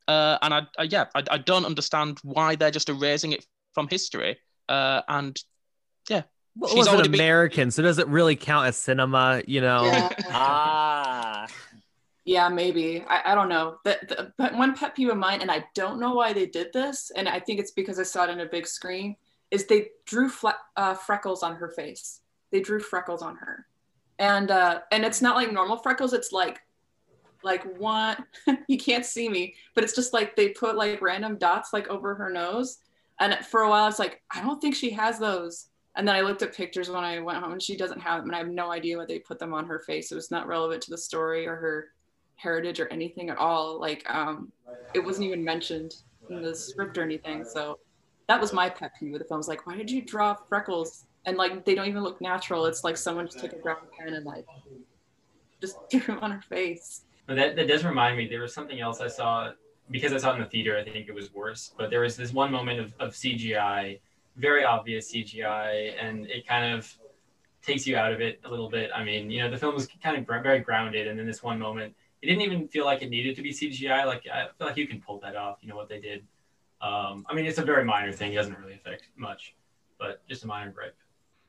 uh, 0.08 0.38
and 0.42 0.54
I, 0.54 0.62
I 0.78 0.82
yeah, 0.84 1.06
I, 1.14 1.22
I 1.30 1.38
don't 1.38 1.64
understand 1.66 2.18
why 2.22 2.56
they're 2.56 2.70
just 2.70 2.88
erasing 2.88 3.32
it 3.32 3.44
from 3.74 3.88
history, 3.88 4.38
uh, 4.68 5.02
and 5.08 5.36
Well, 6.56 6.70
She's 6.70 6.86
it 6.86 6.90
was 6.92 7.00
an 7.00 7.10
been- 7.10 7.20
American, 7.20 7.70
so 7.72 7.82
does 7.82 7.98
it 7.98 8.06
really 8.06 8.36
count 8.36 8.68
as 8.68 8.76
cinema? 8.76 9.42
You 9.46 9.60
know, 9.60 9.84
Yeah. 9.86 10.08
Ah, 10.30 11.46
Yeah, 12.24 12.48
maybe. 12.48 13.04
I, 13.08 13.32
I 13.32 13.34
don't 13.34 13.48
know. 13.48 13.78
The, 13.84 13.98
the, 14.08 14.32
but 14.38 14.54
one 14.54 14.74
pet 14.76 14.94
peeve 14.94 15.08
of 15.08 15.16
mine, 15.16 15.40
and 15.42 15.50
I 15.50 15.64
don't 15.74 15.98
know 15.98 16.14
why 16.14 16.32
they 16.32 16.46
did 16.46 16.68
this, 16.72 17.10
and 17.16 17.28
I 17.28 17.40
think 17.40 17.58
it's 17.58 17.72
because 17.72 17.98
I 17.98 18.04
saw 18.04 18.22
it 18.24 18.30
in 18.30 18.38
a 18.38 18.46
big 18.46 18.68
screen, 18.68 19.16
is 19.50 19.66
they 19.66 19.88
drew 20.06 20.28
fle- 20.28 20.50
uh, 20.76 20.94
freckles 20.94 21.42
on 21.42 21.56
her 21.56 21.68
face. 21.68 22.20
They 22.50 22.60
drew 22.60 22.80
freckles 22.80 23.22
on 23.22 23.36
her, 23.36 23.66
and 24.18 24.50
uh, 24.50 24.80
and 24.92 25.04
it's 25.04 25.22
not 25.22 25.36
like 25.36 25.52
normal 25.52 25.76
freckles. 25.76 26.12
It's 26.12 26.32
like 26.32 26.60
like 27.42 27.64
one. 27.78 28.16
you 28.68 28.78
can't 28.78 29.04
see 29.04 29.28
me, 29.28 29.54
but 29.74 29.84
it's 29.84 29.94
just 29.94 30.12
like 30.12 30.36
they 30.36 30.50
put 30.50 30.76
like 30.76 31.02
random 31.02 31.36
dots 31.36 31.72
like 31.72 31.88
over 31.88 32.14
her 32.14 32.30
nose, 32.30 32.78
and 33.20 33.34
for 33.46 33.62
a 33.62 33.68
while 33.68 33.88
it's 33.88 33.98
like 33.98 34.22
I 34.34 34.40
don't 34.40 34.60
think 34.60 34.74
she 34.74 34.90
has 34.90 35.18
those. 35.18 35.68
And 35.96 36.08
then 36.08 36.16
I 36.16 36.22
looked 36.22 36.42
at 36.42 36.52
pictures 36.52 36.90
when 36.90 37.04
I 37.04 37.20
went 37.20 37.38
home, 37.38 37.52
and 37.52 37.62
she 37.62 37.76
doesn't 37.76 38.00
have 38.00 38.20
them, 38.20 38.30
and 38.30 38.36
I 38.36 38.38
have 38.38 38.48
no 38.48 38.72
idea 38.72 38.96
what 38.96 39.06
they 39.06 39.20
put 39.20 39.38
them 39.38 39.54
on 39.54 39.66
her 39.66 39.78
face. 39.78 40.10
It 40.10 40.16
was 40.16 40.30
not 40.30 40.48
relevant 40.48 40.82
to 40.82 40.90
the 40.90 40.98
story 40.98 41.46
or 41.46 41.54
her 41.54 41.88
heritage 42.36 42.80
or 42.80 42.88
anything 42.88 43.30
at 43.30 43.38
all. 43.38 43.80
Like 43.80 44.08
um, 44.12 44.52
it 44.94 45.04
wasn't 45.04 45.26
even 45.26 45.44
mentioned 45.44 45.94
in 46.30 46.42
the 46.42 46.54
script 46.54 46.98
or 46.98 47.02
anything. 47.02 47.44
So 47.44 47.78
that 48.26 48.40
was 48.40 48.52
my 48.52 48.68
pet 48.68 48.92
peeve 48.98 49.12
with 49.12 49.22
the 49.22 49.28
film. 49.28 49.36
I 49.36 49.38
was 49.38 49.48
like, 49.48 49.66
why 49.66 49.76
did 49.76 49.90
you 49.90 50.02
draw 50.02 50.34
freckles? 50.34 51.04
And 51.26 51.36
like 51.36 51.64
they 51.64 51.74
don't 51.74 51.88
even 51.88 52.02
look 52.02 52.20
natural. 52.20 52.66
It's 52.66 52.84
like 52.84 52.96
someone 52.96 53.26
just 53.26 53.38
took 53.38 53.52
a 53.52 53.58
graphic 53.58 53.90
pen 53.92 54.14
and 54.14 54.24
like 54.24 54.46
just 55.60 55.76
drew 55.90 56.00
them 56.00 56.18
on 56.20 56.30
her 56.30 56.42
face. 56.42 57.02
But 57.26 57.36
that, 57.36 57.56
that 57.56 57.68
does 57.68 57.84
remind 57.84 58.18
me, 58.18 58.28
there 58.28 58.42
was 58.42 58.52
something 58.52 58.80
else 58.80 59.00
I 59.00 59.08
saw 59.08 59.52
because 59.90 60.12
I 60.12 60.18
saw 60.18 60.32
it 60.32 60.36
in 60.36 60.42
the 60.42 60.48
theater. 60.48 60.78
I 60.78 60.84
think 60.84 61.08
it 61.08 61.14
was 61.14 61.32
worse. 61.32 61.72
But 61.76 61.90
there 61.90 62.00
was 62.00 62.16
this 62.16 62.32
one 62.32 62.50
moment 62.50 62.80
of, 62.80 62.94
of 63.00 63.12
CGI, 63.12 64.00
very 64.36 64.64
obvious 64.64 65.12
CGI, 65.12 65.94
and 66.00 66.26
it 66.26 66.46
kind 66.46 66.74
of 66.74 66.92
takes 67.62 67.86
you 67.86 67.96
out 67.96 68.12
of 68.12 68.20
it 68.20 68.40
a 68.44 68.50
little 68.50 68.68
bit. 68.68 68.90
I 68.94 69.04
mean, 69.04 69.30
you 69.30 69.42
know, 69.42 69.50
the 69.50 69.56
film 69.56 69.74
was 69.74 69.88
kind 70.02 70.16
of 70.16 70.26
very 70.42 70.60
grounded, 70.60 71.06
and 71.06 71.18
then 71.18 71.26
this 71.26 71.42
one 71.42 71.58
moment, 71.58 71.94
it 72.20 72.26
didn't 72.26 72.42
even 72.42 72.68
feel 72.68 72.84
like 72.84 73.02
it 73.02 73.10
needed 73.10 73.36
to 73.36 73.42
be 73.42 73.52
CGI. 73.52 74.06
Like 74.06 74.26
I 74.32 74.48
feel 74.58 74.66
like 74.66 74.76
you 74.76 74.86
can 74.86 75.00
pull 75.00 75.18
that 75.20 75.36
off. 75.36 75.58
You 75.60 75.68
know 75.68 75.76
what 75.76 75.88
they 75.88 76.00
did. 76.00 76.24
Um, 76.84 77.24
I 77.30 77.34
mean, 77.34 77.46
it's 77.46 77.58
a 77.58 77.64
very 77.64 77.82
minor 77.84 78.12
thing. 78.12 78.32
It 78.32 78.36
doesn't 78.36 78.58
really 78.58 78.74
affect 78.74 79.08
much, 79.16 79.54
but 79.98 80.20
just 80.28 80.44
a 80.44 80.46
minor 80.46 80.70
gripe. 80.70 80.94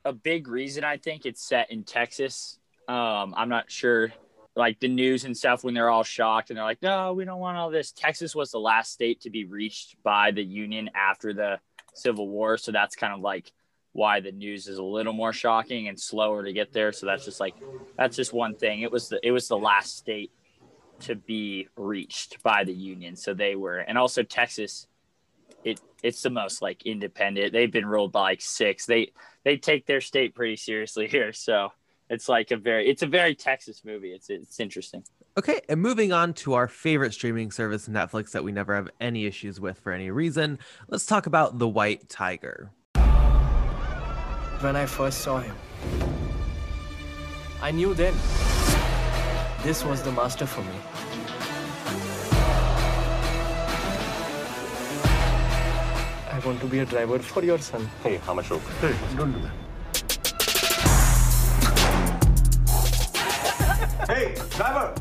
a 0.05 0.13
big 0.13 0.47
reason 0.47 0.83
I 0.85 0.95
think 0.97 1.25
it's 1.25 1.41
set 1.41 1.71
in 1.71 1.83
Texas. 1.83 2.57
Um, 2.87 3.33
I'm 3.35 3.49
not 3.49 3.69
sure, 3.69 4.13
like 4.55 4.79
the 4.79 4.87
news 4.87 5.25
and 5.25 5.35
stuff 5.35 5.63
when 5.63 5.73
they're 5.73 5.89
all 5.89 6.03
shocked 6.03 6.49
and 6.51 6.57
they're 6.57 6.63
like, 6.63 6.81
"No, 6.81 7.11
we 7.13 7.25
don't 7.25 7.39
want 7.39 7.57
all 7.57 7.69
this." 7.69 7.91
Texas 7.91 8.33
was 8.33 8.51
the 8.51 8.59
last 8.59 8.93
state 8.93 9.19
to 9.21 9.29
be 9.29 9.43
reached 9.43 10.01
by 10.03 10.31
the 10.31 10.43
Union 10.43 10.89
after 10.95 11.33
the 11.33 11.59
Civil 11.93 12.29
War, 12.29 12.57
so 12.57 12.71
that's 12.71 12.95
kind 12.95 13.13
of 13.13 13.19
like 13.19 13.51
why 13.91 14.19
the 14.21 14.31
news 14.31 14.67
is 14.67 14.77
a 14.77 14.83
little 14.83 15.13
more 15.13 15.33
shocking 15.33 15.87
and 15.89 15.99
slower 15.99 16.43
to 16.43 16.53
get 16.53 16.71
there. 16.71 16.91
So 16.93 17.05
that's 17.07 17.25
just 17.25 17.39
like 17.39 17.55
that's 17.97 18.15
just 18.15 18.31
one 18.31 18.55
thing. 18.55 18.83
It 18.83 18.91
was 18.91 19.09
the 19.09 19.19
it 19.21 19.31
was 19.31 19.47
the 19.49 19.57
last 19.57 19.97
state 19.97 20.31
to 21.01 21.15
be 21.15 21.67
reached 21.75 22.41
by 22.43 22.63
the 22.63 22.73
Union, 22.73 23.15
so 23.17 23.33
they 23.33 23.55
were, 23.55 23.79
and 23.79 23.97
also 23.97 24.23
Texas. 24.23 24.87
It 25.65 25.81
it's 26.03 26.21
the 26.21 26.29
most 26.29 26.61
like 26.61 26.85
independent. 26.85 27.51
They've 27.51 27.71
been 27.71 27.87
ruled 27.87 28.13
by 28.13 28.21
like 28.21 28.41
six. 28.41 28.85
They 28.85 29.11
they 29.43 29.57
take 29.57 29.85
their 29.85 29.99
state 29.99 30.35
pretty 30.35 30.55
seriously 30.55 31.07
here. 31.15 31.33
So 31.33 31.73
it's 32.09 32.29
like 32.29 32.51
a 32.51 32.57
very 32.57 32.87
it's 32.87 33.01
a 33.01 33.07
very 33.07 33.35
Texas 33.35 33.81
movie. 33.83 34.13
It's 34.13 34.29
it's 34.29 34.59
interesting. 34.59 35.03
Okay, 35.37 35.59
and 35.67 35.81
moving 35.81 36.13
on 36.13 36.33
to 36.35 36.53
our 36.53 36.67
favorite 36.69 37.13
streaming 37.13 37.51
service, 37.51 37.89
Netflix, 37.89 38.31
that 38.31 38.43
we 38.45 38.53
never 38.53 38.73
have 38.73 38.89
any 39.01 39.25
issues 39.25 39.59
with 39.59 39.77
for 39.79 39.91
any 39.91 40.09
reason. 40.09 40.59
Let's 40.87 41.05
talk 41.05 41.25
about 41.25 41.59
The 41.59 41.67
White 41.67 42.07
Tiger. 42.07 42.71
When 44.61 44.77
I 44.77 44.85
first 44.85 45.19
saw 45.19 45.39
him, 45.39 45.55
I 47.61 47.71
knew 47.71 47.93
then 47.93 48.13
this 49.63 49.83
was 49.83 50.01
the 50.03 50.11
master 50.11 50.45
for 50.45 50.61
me. 50.61 51.04
Want 56.45 56.59
to 56.61 56.67
be 56.67 56.79
a 56.79 56.85
driver 56.85 57.17
for 57.17 57.43
your 57.43 57.57
son. 57.57 57.89
Hey, 58.03 58.17
how 58.17 58.33
much 58.33 58.51
rope? 58.51 58.61
Hey, 58.79 58.93
don't 59.17 59.31
do 59.31 59.39
that. 59.41 59.51
Hey, 64.07 64.35
driver! 64.51 64.93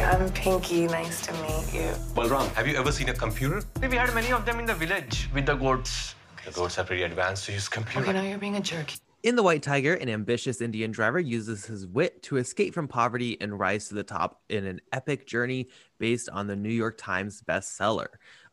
I'm 0.00 0.30
Pinky. 0.30 0.86
Nice 0.86 1.26
to 1.26 1.32
meet 1.32 1.74
you. 1.74 1.90
Balram, 2.14 2.46
have 2.54 2.68
you 2.68 2.76
ever 2.76 2.92
seen 2.92 3.08
a 3.08 3.14
computer? 3.14 3.62
We 3.80 3.96
had 3.96 4.14
many 4.14 4.32
of 4.32 4.46
them 4.46 4.60
in 4.60 4.66
the 4.66 4.74
village 4.74 5.28
with 5.34 5.46
the 5.46 5.56
goats. 5.56 6.14
The 6.44 6.52
goats 6.52 6.78
are 6.78 6.84
pretty 6.84 7.02
advanced 7.02 7.46
to 7.46 7.52
use 7.52 7.68
computer. 7.68 8.02
Okay, 8.02 8.12
now 8.12 8.22
you're 8.22 8.38
being 8.38 8.56
a 8.56 8.60
jerk. 8.60 8.92
In 9.22 9.36
The 9.36 9.42
White 9.42 9.62
Tiger, 9.62 9.92
an 9.94 10.08
ambitious 10.08 10.62
Indian 10.62 10.90
driver 10.90 11.20
uses 11.20 11.66
his 11.66 11.86
wit 11.86 12.22
to 12.22 12.38
escape 12.38 12.72
from 12.72 12.88
poverty 12.88 13.36
and 13.42 13.58
rise 13.58 13.88
to 13.88 13.94
the 13.94 14.02
top 14.02 14.40
in 14.48 14.64
an 14.64 14.80
epic 14.94 15.26
journey 15.26 15.68
based 15.98 16.30
on 16.30 16.46
the 16.46 16.56
New 16.56 16.70
York 16.70 16.96
Times 16.96 17.42
bestseller. 17.46 18.06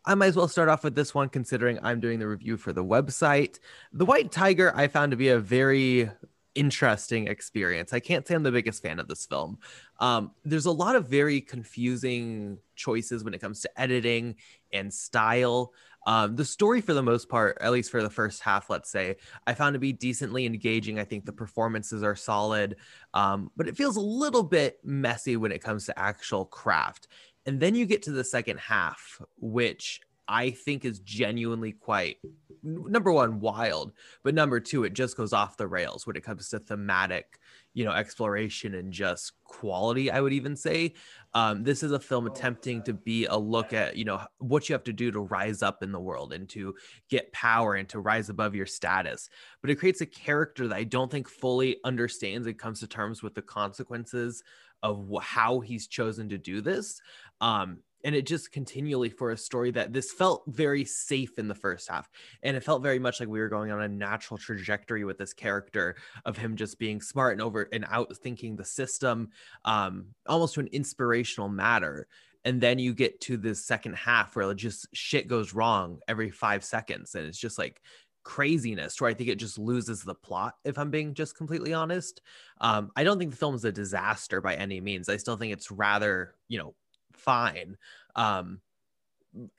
I 0.07 0.15
might 0.15 0.27
as 0.27 0.37
well 0.37 0.47
start 0.47 0.69
off 0.69 0.85
with 0.85 0.95
this 0.95 1.13
one 1.13 1.27
considering 1.27 1.79
I'm 1.83 1.99
doing 1.99 2.17
the 2.17 2.27
review 2.29 2.55
for 2.55 2.71
the 2.71 2.83
website. 2.83 3.59
The 3.91 4.05
White 4.05 4.31
Tiger 4.31 4.71
I 4.73 4.87
found 4.87 5.11
to 5.11 5.17
be 5.17 5.27
a 5.27 5.37
very 5.37 6.09
interesting 6.55 7.27
experience. 7.27 7.91
I 7.91 7.99
can't 7.99 8.25
say 8.25 8.33
I'm 8.33 8.41
the 8.41 8.51
biggest 8.51 8.81
fan 8.81 8.99
of 8.99 9.09
this 9.09 9.25
film. 9.25 9.59
Um, 9.99 10.31
there's 10.45 10.65
a 10.65 10.71
lot 10.71 10.95
of 10.95 11.09
very 11.09 11.41
confusing 11.41 12.57
choices 12.75 13.25
when 13.25 13.33
it 13.33 13.41
comes 13.41 13.59
to 13.61 13.79
editing 13.79 14.35
and 14.71 14.93
style. 14.93 15.73
Um, 16.07 16.37
the 16.37 16.45
story, 16.45 16.79
for 16.79 16.93
the 16.93 17.03
most 17.03 17.27
part, 17.27 17.57
at 17.59 17.73
least 17.73 17.91
for 17.91 18.01
the 18.01 18.09
first 18.09 18.41
half, 18.41 18.69
let's 18.69 18.89
say, 18.89 19.17
I 19.45 19.55
found 19.55 19.73
to 19.73 19.79
be 19.79 19.91
decently 19.91 20.45
engaging. 20.45 20.99
I 20.99 21.03
think 21.03 21.25
the 21.25 21.33
performances 21.33 22.01
are 22.01 22.15
solid, 22.15 22.77
um, 23.13 23.51
but 23.57 23.67
it 23.67 23.75
feels 23.75 23.97
a 23.97 24.01
little 24.01 24.43
bit 24.43 24.79
messy 24.85 25.35
when 25.35 25.51
it 25.51 25.61
comes 25.61 25.85
to 25.87 25.99
actual 25.99 26.45
craft. 26.45 27.09
And 27.47 27.59
then 27.59 27.73
you 27.75 27.85
get 27.85 28.03
to 28.03 28.11
the 28.11 28.25
second 28.25 28.59
half, 28.59 29.21
which 29.39 30.01
I 30.27 30.51
think 30.51 30.83
is 30.83 30.99
genuinely 30.99 31.71
quite 31.71 32.17
number 32.61 33.11
one 33.11 33.39
wild, 33.39 33.93
but 34.23 34.35
number 34.35 34.59
two, 34.59 34.83
it 34.83 34.93
just 34.93 35.15
goes 35.15 35.31
off 35.31 35.55
the 35.55 35.67
rails 35.67 36.05
when 36.05 36.17
it 36.17 36.23
comes 36.23 36.49
to 36.49 36.59
thematic, 36.59 37.39
you 37.73 37.85
know, 37.85 37.91
exploration 37.91 38.75
and 38.75 38.91
just 38.91 39.31
quality. 39.45 40.11
I 40.11 40.19
would 40.19 40.33
even 40.33 40.55
say 40.55 40.95
um, 41.33 41.63
this 41.63 41.83
is 41.83 41.93
a 41.93 41.99
film 41.99 42.27
attempting 42.27 42.83
to 42.83 42.93
be 42.93 43.25
a 43.25 43.37
look 43.37 43.71
at 43.71 43.95
you 43.95 44.03
know 44.03 44.21
what 44.39 44.67
you 44.67 44.73
have 44.73 44.83
to 44.85 44.93
do 44.93 45.11
to 45.11 45.21
rise 45.21 45.61
up 45.63 45.81
in 45.81 45.93
the 45.93 45.99
world 45.99 46.33
and 46.33 46.49
to 46.49 46.75
get 47.09 47.31
power 47.31 47.75
and 47.75 47.87
to 47.89 47.99
rise 47.99 48.29
above 48.29 48.55
your 48.55 48.65
status. 48.65 49.29
But 49.61 49.69
it 49.69 49.75
creates 49.75 50.01
a 50.01 50.05
character 50.05 50.67
that 50.67 50.75
I 50.75 50.83
don't 50.83 51.11
think 51.11 51.29
fully 51.29 51.77
understands 51.85 52.47
and 52.47 52.59
comes 52.59 52.81
to 52.81 52.87
terms 52.87 53.23
with 53.23 53.35
the 53.35 53.41
consequences 53.41 54.43
of 54.83 55.09
how 55.21 55.59
he's 55.59 55.87
chosen 55.87 56.29
to 56.29 56.37
do 56.37 56.61
this. 56.61 57.01
Um, 57.41 57.79
and 58.03 58.15
it 58.15 58.25
just 58.25 58.51
continually 58.51 59.09
for 59.09 59.31
a 59.31 59.37
story 59.37 59.71
that 59.71 59.91
this 59.91 60.11
felt 60.11 60.43
very 60.47 60.85
safe 60.85 61.37
in 61.37 61.47
the 61.47 61.55
first 61.55 61.89
half. 61.89 62.09
And 62.43 62.55
it 62.55 62.63
felt 62.63 62.83
very 62.83 62.99
much 62.99 63.19
like 63.19 63.27
we 63.27 63.39
were 63.39 63.49
going 63.49 63.71
on 63.71 63.81
a 63.81 63.87
natural 63.87 64.37
trajectory 64.37 65.03
with 65.03 65.17
this 65.17 65.33
character 65.33 65.95
of 66.25 66.37
him 66.37 66.55
just 66.55 66.79
being 66.79 67.01
smart 67.01 67.33
and 67.33 67.41
over 67.41 67.67
and 67.71 67.85
out 67.89 68.15
thinking 68.17 68.55
the 68.55 68.65
system 68.65 69.29
um 69.65 70.07
almost 70.27 70.53
to 70.53 70.59
an 70.59 70.67
inspirational 70.67 71.49
matter. 71.49 72.07
And 72.45 72.61
then 72.61 72.79
you 72.79 72.93
get 72.93 73.19
to 73.21 73.35
the 73.35 73.55
second 73.55 73.95
half 73.95 74.35
where 74.35 74.53
just 74.53 74.87
shit 74.93 75.27
goes 75.27 75.53
wrong 75.53 75.99
every 76.07 76.29
five 76.29 76.63
seconds. 76.63 77.15
And 77.15 77.25
it's 77.25 77.39
just 77.39 77.57
like 77.57 77.81
craziness 78.23 78.99
where 78.99 79.09
i 79.09 79.13
think 79.13 79.29
it 79.29 79.39
just 79.39 79.57
loses 79.57 80.03
the 80.03 80.13
plot 80.13 80.55
if 80.65 80.77
i'm 80.77 80.91
being 80.91 81.13
just 81.13 81.37
completely 81.37 81.73
honest. 81.73 82.21
Um 82.59 82.91
i 82.95 83.03
don't 83.03 83.17
think 83.17 83.31
the 83.31 83.37
film 83.37 83.55
is 83.55 83.65
a 83.65 83.71
disaster 83.71 84.39
by 84.41 84.55
any 84.55 84.81
means. 84.81 85.09
I 85.09 85.17
still 85.17 85.37
think 85.37 85.53
it's 85.53 85.71
rather 85.71 86.35
you 86.47 86.59
know 86.59 86.75
fine 87.17 87.77
um 88.15 88.59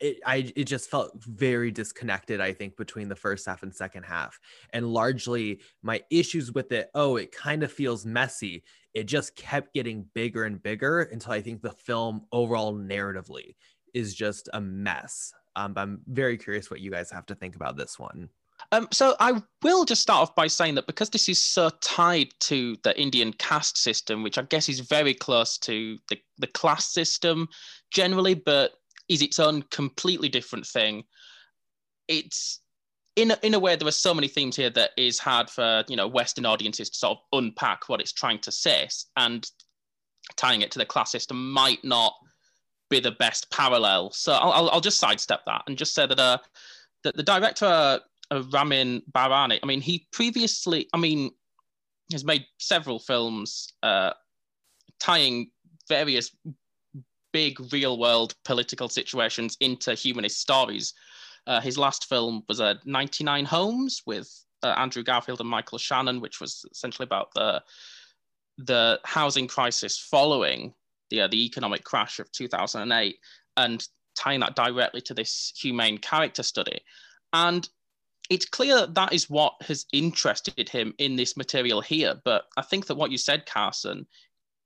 it 0.00 0.18
I 0.26 0.52
it 0.56 0.64
just 0.64 0.90
felt 0.90 1.12
very 1.22 1.70
disconnected 1.70 2.40
I 2.40 2.52
think 2.52 2.76
between 2.76 3.08
the 3.08 3.14
first 3.14 3.46
half 3.46 3.62
and 3.62 3.74
second 3.74 4.04
half 4.04 4.40
and 4.72 4.92
largely 4.92 5.60
my 5.82 6.02
issues 6.10 6.52
with 6.52 6.72
it 6.72 6.90
oh 6.94 7.16
it 7.16 7.30
kind 7.32 7.62
of 7.62 7.70
feels 7.70 8.04
messy 8.04 8.64
it 8.94 9.04
just 9.04 9.36
kept 9.36 9.74
getting 9.74 10.06
bigger 10.14 10.44
and 10.44 10.60
bigger 10.60 11.02
until 11.02 11.32
I 11.32 11.40
think 11.40 11.62
the 11.62 11.70
film 11.70 12.22
overall 12.32 12.74
narratively 12.74 13.54
is 13.94 14.14
just 14.14 14.48
a 14.52 14.60
mess. 14.60 15.32
Um, 15.56 15.72
but 15.72 15.82
I'm 15.82 16.00
very 16.06 16.36
curious 16.36 16.70
what 16.70 16.80
you 16.80 16.90
guys 16.90 17.10
have 17.10 17.26
to 17.26 17.34
think 17.34 17.56
about 17.56 17.76
this 17.76 17.98
one. 17.98 18.28
Um, 18.70 18.88
so 18.92 19.16
I 19.18 19.42
will 19.62 19.84
just 19.84 20.02
start 20.02 20.22
off 20.22 20.34
by 20.34 20.46
saying 20.46 20.74
that 20.74 20.86
because 20.86 21.08
this 21.08 21.28
is 21.28 21.42
so 21.42 21.70
tied 21.80 22.28
to 22.40 22.76
the 22.82 22.98
Indian 23.00 23.32
caste 23.32 23.78
system, 23.78 24.22
which 24.22 24.36
I 24.36 24.42
guess 24.42 24.68
is 24.68 24.80
very 24.80 25.14
close 25.14 25.56
to 25.58 25.96
the, 26.10 26.18
the 26.38 26.48
class 26.48 26.92
system 26.92 27.48
generally, 27.90 28.34
but 28.34 28.72
is 29.08 29.22
its 29.22 29.38
own 29.38 29.62
completely 29.70 30.28
different 30.28 30.66
thing. 30.66 31.04
It's 32.08 32.60
in 33.16 33.30
a, 33.30 33.38
in 33.42 33.54
a 33.54 33.58
way 33.58 33.74
there 33.74 33.88
are 33.88 33.92
so 33.92 34.12
many 34.12 34.28
themes 34.28 34.54
here 34.54 34.70
that 34.70 34.90
is 34.98 35.18
hard 35.18 35.48
for 35.48 35.82
you 35.88 35.96
know 35.96 36.06
Western 36.06 36.44
audiences 36.44 36.90
to 36.90 36.98
sort 36.98 37.18
of 37.18 37.38
unpack 37.38 37.88
what 37.88 38.00
it's 38.00 38.12
trying 38.12 38.38
to 38.40 38.52
say, 38.52 38.86
and 39.16 39.50
tying 40.36 40.60
it 40.60 40.70
to 40.72 40.78
the 40.78 40.84
class 40.84 41.10
system 41.10 41.52
might 41.52 41.82
not 41.84 42.12
be 42.90 43.00
the 43.00 43.12
best 43.12 43.50
parallel. 43.50 44.10
So 44.12 44.32
I'll, 44.32 44.52
I'll, 44.52 44.70
I'll 44.70 44.80
just 44.80 45.00
sidestep 45.00 45.40
that 45.46 45.62
and 45.66 45.76
just 45.76 45.94
say 45.94 46.06
that 46.06 46.18
uh, 46.18 46.38
that 47.04 47.16
the 47.16 47.22
director 47.22 48.00
of 48.30 48.52
Ramin 48.52 49.02
Bahrani, 49.10 49.58
I 49.62 49.66
mean, 49.66 49.80
he 49.80 50.06
previously, 50.12 50.88
I 50.92 50.98
mean, 50.98 51.30
has 52.12 52.24
made 52.24 52.46
several 52.58 52.98
films 52.98 53.72
uh, 53.82 54.12
tying 55.00 55.50
various 55.88 56.30
big 57.32 57.72
real 57.72 57.98
world 57.98 58.34
political 58.44 58.88
situations 58.88 59.56
into 59.60 59.94
humanist 59.94 60.40
stories. 60.40 60.94
Uh, 61.46 61.60
his 61.60 61.78
last 61.78 62.06
film 62.06 62.42
was 62.48 62.60
uh, 62.60 62.74
99 62.84 63.44
Homes 63.44 64.02
with 64.06 64.30
uh, 64.62 64.74
Andrew 64.76 65.02
Garfield 65.02 65.40
and 65.40 65.48
Michael 65.48 65.78
Shannon, 65.78 66.20
which 66.20 66.40
was 66.40 66.64
essentially 66.70 67.04
about 67.04 67.32
the 67.34 67.62
the 68.60 68.98
housing 69.04 69.46
crisis 69.46 69.96
following 69.96 70.74
the 71.10 71.22
uh, 71.22 71.28
the 71.28 71.44
economic 71.44 71.84
crash 71.84 72.18
of 72.18 72.30
2008, 72.32 73.16
and 73.56 73.86
tying 74.16 74.40
that 74.40 74.56
directly 74.56 75.00
to 75.02 75.14
this 75.14 75.52
humane 75.56 75.98
character 75.98 76.42
study. 76.42 76.80
And 77.32 77.68
it's 78.30 78.44
clear 78.44 78.76
that, 78.76 78.94
that 78.94 79.12
is 79.12 79.30
what 79.30 79.54
has 79.62 79.86
interested 79.92 80.68
him 80.68 80.94
in 80.98 81.16
this 81.16 81.36
material 81.36 81.80
here. 81.80 82.14
But 82.24 82.44
I 82.56 82.62
think 82.62 82.86
that 82.86 82.96
what 82.96 83.10
you 83.10 83.18
said, 83.18 83.46
Carson, 83.46 84.06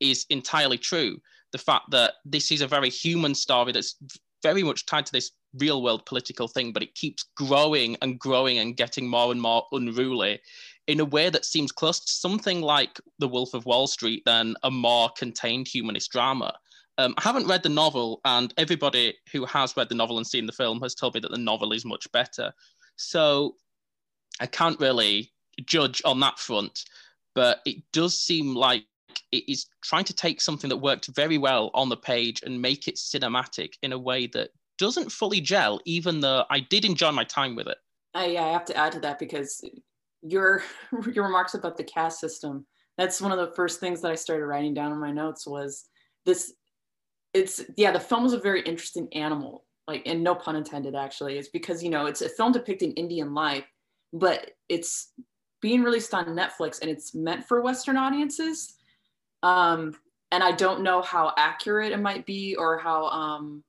is 0.01 0.27
entirely 0.31 0.79
true. 0.79 1.19
The 1.53 1.59
fact 1.59 1.91
that 1.91 2.15
this 2.25 2.51
is 2.51 2.61
a 2.61 2.67
very 2.67 2.91
human 2.91 3.35
story 3.35 3.73
that's 3.73 3.97
very 4.43 4.63
much 4.63 4.87
tied 4.87 5.07
to 5.07 5.13
this 5.13 5.31
real 5.59 5.83
world 5.83 6.05
political 6.07 6.49
thing, 6.49 6.73
but 6.73 6.83
it 6.83 6.95
keeps 6.95 7.25
growing 7.37 7.97
and 8.03 8.19
growing 8.19 8.59
and 8.59 8.77
getting 8.77 9.07
more 9.07 9.31
and 9.31 9.41
more 9.41 9.65
unruly 9.73 10.41
in 10.89 10.99
a 10.99 11.05
way 11.05 11.31
that 11.31 11.45
seems 11.45 11.71
close 11.71 12.01
to 12.01 12.11
something 12.11 12.61
like 12.61 12.99
The 13.19 13.29
Wolf 13.29 13.55
of 13.55 13.67
Wall 13.67 13.87
Street 13.87 14.23
than 14.25 14.57
a 14.65 14.71
more 14.71 15.11
contained 15.17 15.69
humanist 15.69 16.11
drama. 16.11 16.55
Um, 16.99 17.15
I 17.19 17.23
haven't 17.23 17.47
read 17.47 17.63
the 17.63 17.69
novel, 17.69 18.21
and 18.25 18.53
everybody 18.59 19.15
who 19.33 19.45
has 19.47 19.77
read 19.77 19.89
the 19.89 19.95
novel 19.95 20.19
and 20.19 20.27
seen 20.27 20.47
the 20.47 20.53
film 20.53 20.81
has 20.83 20.95
told 20.95 21.15
me 21.15 21.21
that 21.21 21.31
the 21.31 21.39
novel 21.39 21.73
is 21.73 21.85
much 21.85 22.11
better. 22.13 22.53
So 22.97 23.57
I 24.41 24.47
can't 24.47 24.81
really 24.81 25.33
judge 25.65 26.03
on 26.05 26.21
that 26.21 26.39
front, 26.39 26.85
but 27.35 27.61
it 27.65 27.83
does 27.93 28.19
seem 28.19 28.55
like 28.55 28.85
it 29.31 29.45
is 29.49 29.67
trying 29.83 30.05
to 30.05 30.15
take 30.15 30.41
something 30.41 30.69
that 30.71 30.77
worked 30.77 31.09
very 31.15 31.39
well 31.39 31.71
on 31.75 31.89
the 31.89 31.97
page 31.97 32.43
and 32.43 32.61
make 32.61 32.89
it 32.89 32.97
cinematic 32.97 33.75
in 33.83 33.93
a 33.93 33.99
way 33.99 34.27
that 34.29 34.51
doesn't 34.79 35.13
fully 35.13 35.41
gel, 35.41 35.81
even 35.85 36.21
though 36.21 36.45
I 36.51 36.61
did 36.61 36.85
enjoy 36.85 37.13
my 37.13 37.25
time 37.25 37.55
with 37.55 37.69
it. 37.69 37.79
I, 38.15 38.37
I 38.37 38.53
have 38.53 38.65
to 38.67 38.77
add 38.77 38.93
to 38.93 39.01
that 39.01 39.19
because 39.19 39.63
your 40.23 40.63
your 41.13 41.25
remarks 41.25 41.55
about 41.55 41.77
the 41.77 41.85
caste 41.85 42.21
system 42.21 42.67
that's 42.99 43.21
one 43.21 43.33
of 43.33 43.39
the 43.39 43.55
first 43.55 43.81
things 43.81 44.01
that 44.01 44.11
I 44.11 44.15
started 44.15 44.47
writing 44.47 44.75
down 44.75 44.93
in 44.93 45.01
my 45.01 45.11
notes 45.11 45.47
was 45.47 45.85
this 46.25 46.53
it's 47.35 47.63
yeah 47.77 47.91
the 47.91 48.01
film 48.01 48.25
is 48.25 48.33
a 48.33 48.39
very 48.39 48.63
interesting 48.63 49.09
animal 49.13 49.65
like 49.89 50.03
and 50.07 50.23
no 50.23 50.35
pun 50.35 50.57
intended 50.57 50.95
actually 50.95 51.39
it's 51.39 51.49
because 51.49 51.83
you 51.83 51.91
know 51.91 52.07
it's 52.07 52.23
a 52.23 52.29
film 52.29 52.53
depicting 52.53 52.93
Indian 52.93 53.35
life 53.35 53.65
but 54.13 54.53
it's 54.69 55.13
being 55.61 55.83
released 55.83 56.13
on 56.13 56.27
Netflix 56.27 56.81
and 56.81 56.91
it's 56.91 57.15
meant 57.15 57.45
for 57.45 57.63
Western 57.63 57.97
audiences. 57.97 58.75
Um 59.43 59.95
and 60.31 60.43
I 60.43 60.53
don't 60.53 60.83
know 60.83 61.03
how 61.03 61.33
accurate 61.37 61.93
it 61.93 62.01
might 62.01 62.27
be 62.27 62.57
or 62.57 62.79
how 62.79 63.07
um 63.07 63.65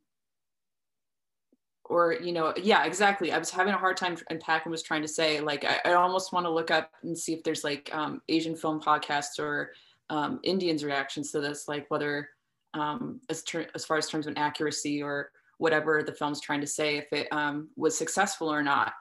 or 1.86 2.13
you 2.13 2.32
know 2.32 2.54
yeah 2.62 2.86
exactly. 2.86 3.32
I 3.32 3.38
was 3.38 3.52
having 3.52 3.73
a 3.73 3.78
hard 3.78 3.97
time 3.97 4.17
unpacking 4.30 4.71
was 4.71 4.84
trying 4.84 5.02
to 5.04 5.08
say 5.08 5.39
like 5.39 5.65
i, 5.65 5.80
I 5.86 5.93
almost 5.93 6.34
want 6.34 6.45
to 6.45 6.49
look 6.49 6.71
up 6.71 6.91
and 7.04 7.17
see 7.17 7.34
if 7.34 7.43
there's 7.43 7.63
like 7.63 7.89
um, 7.93 8.21
asian 8.30 8.56
film 8.56 8.80
podcasts 8.82 9.39
or 9.39 9.73
um, 10.10 10.39
indians 10.43 10.84
reactions 10.84 11.32
to 11.32 11.41
this 11.41 11.67
like 11.67 11.89
whether 11.89 12.30
um, 12.73 13.19
as, 13.30 13.43
ter- 13.43 13.67
as 13.76 13.86
far 13.86 13.97
as 13.97 14.10
terms 14.10 14.26
of 14.26 14.34
accuracy 14.38 15.04
or 15.04 15.30
whatever 15.63 16.04
the 16.04 16.13
film's 16.13 16.41
trying 16.41 16.62
to 16.62 16.67
say 16.67 16.97
if 16.97 17.08
it 17.12 17.28
um, 17.32 17.69
was 17.76 17.97
successful 17.97 18.52
or 18.52 18.62
not 18.62 18.93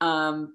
um, 0.00 0.54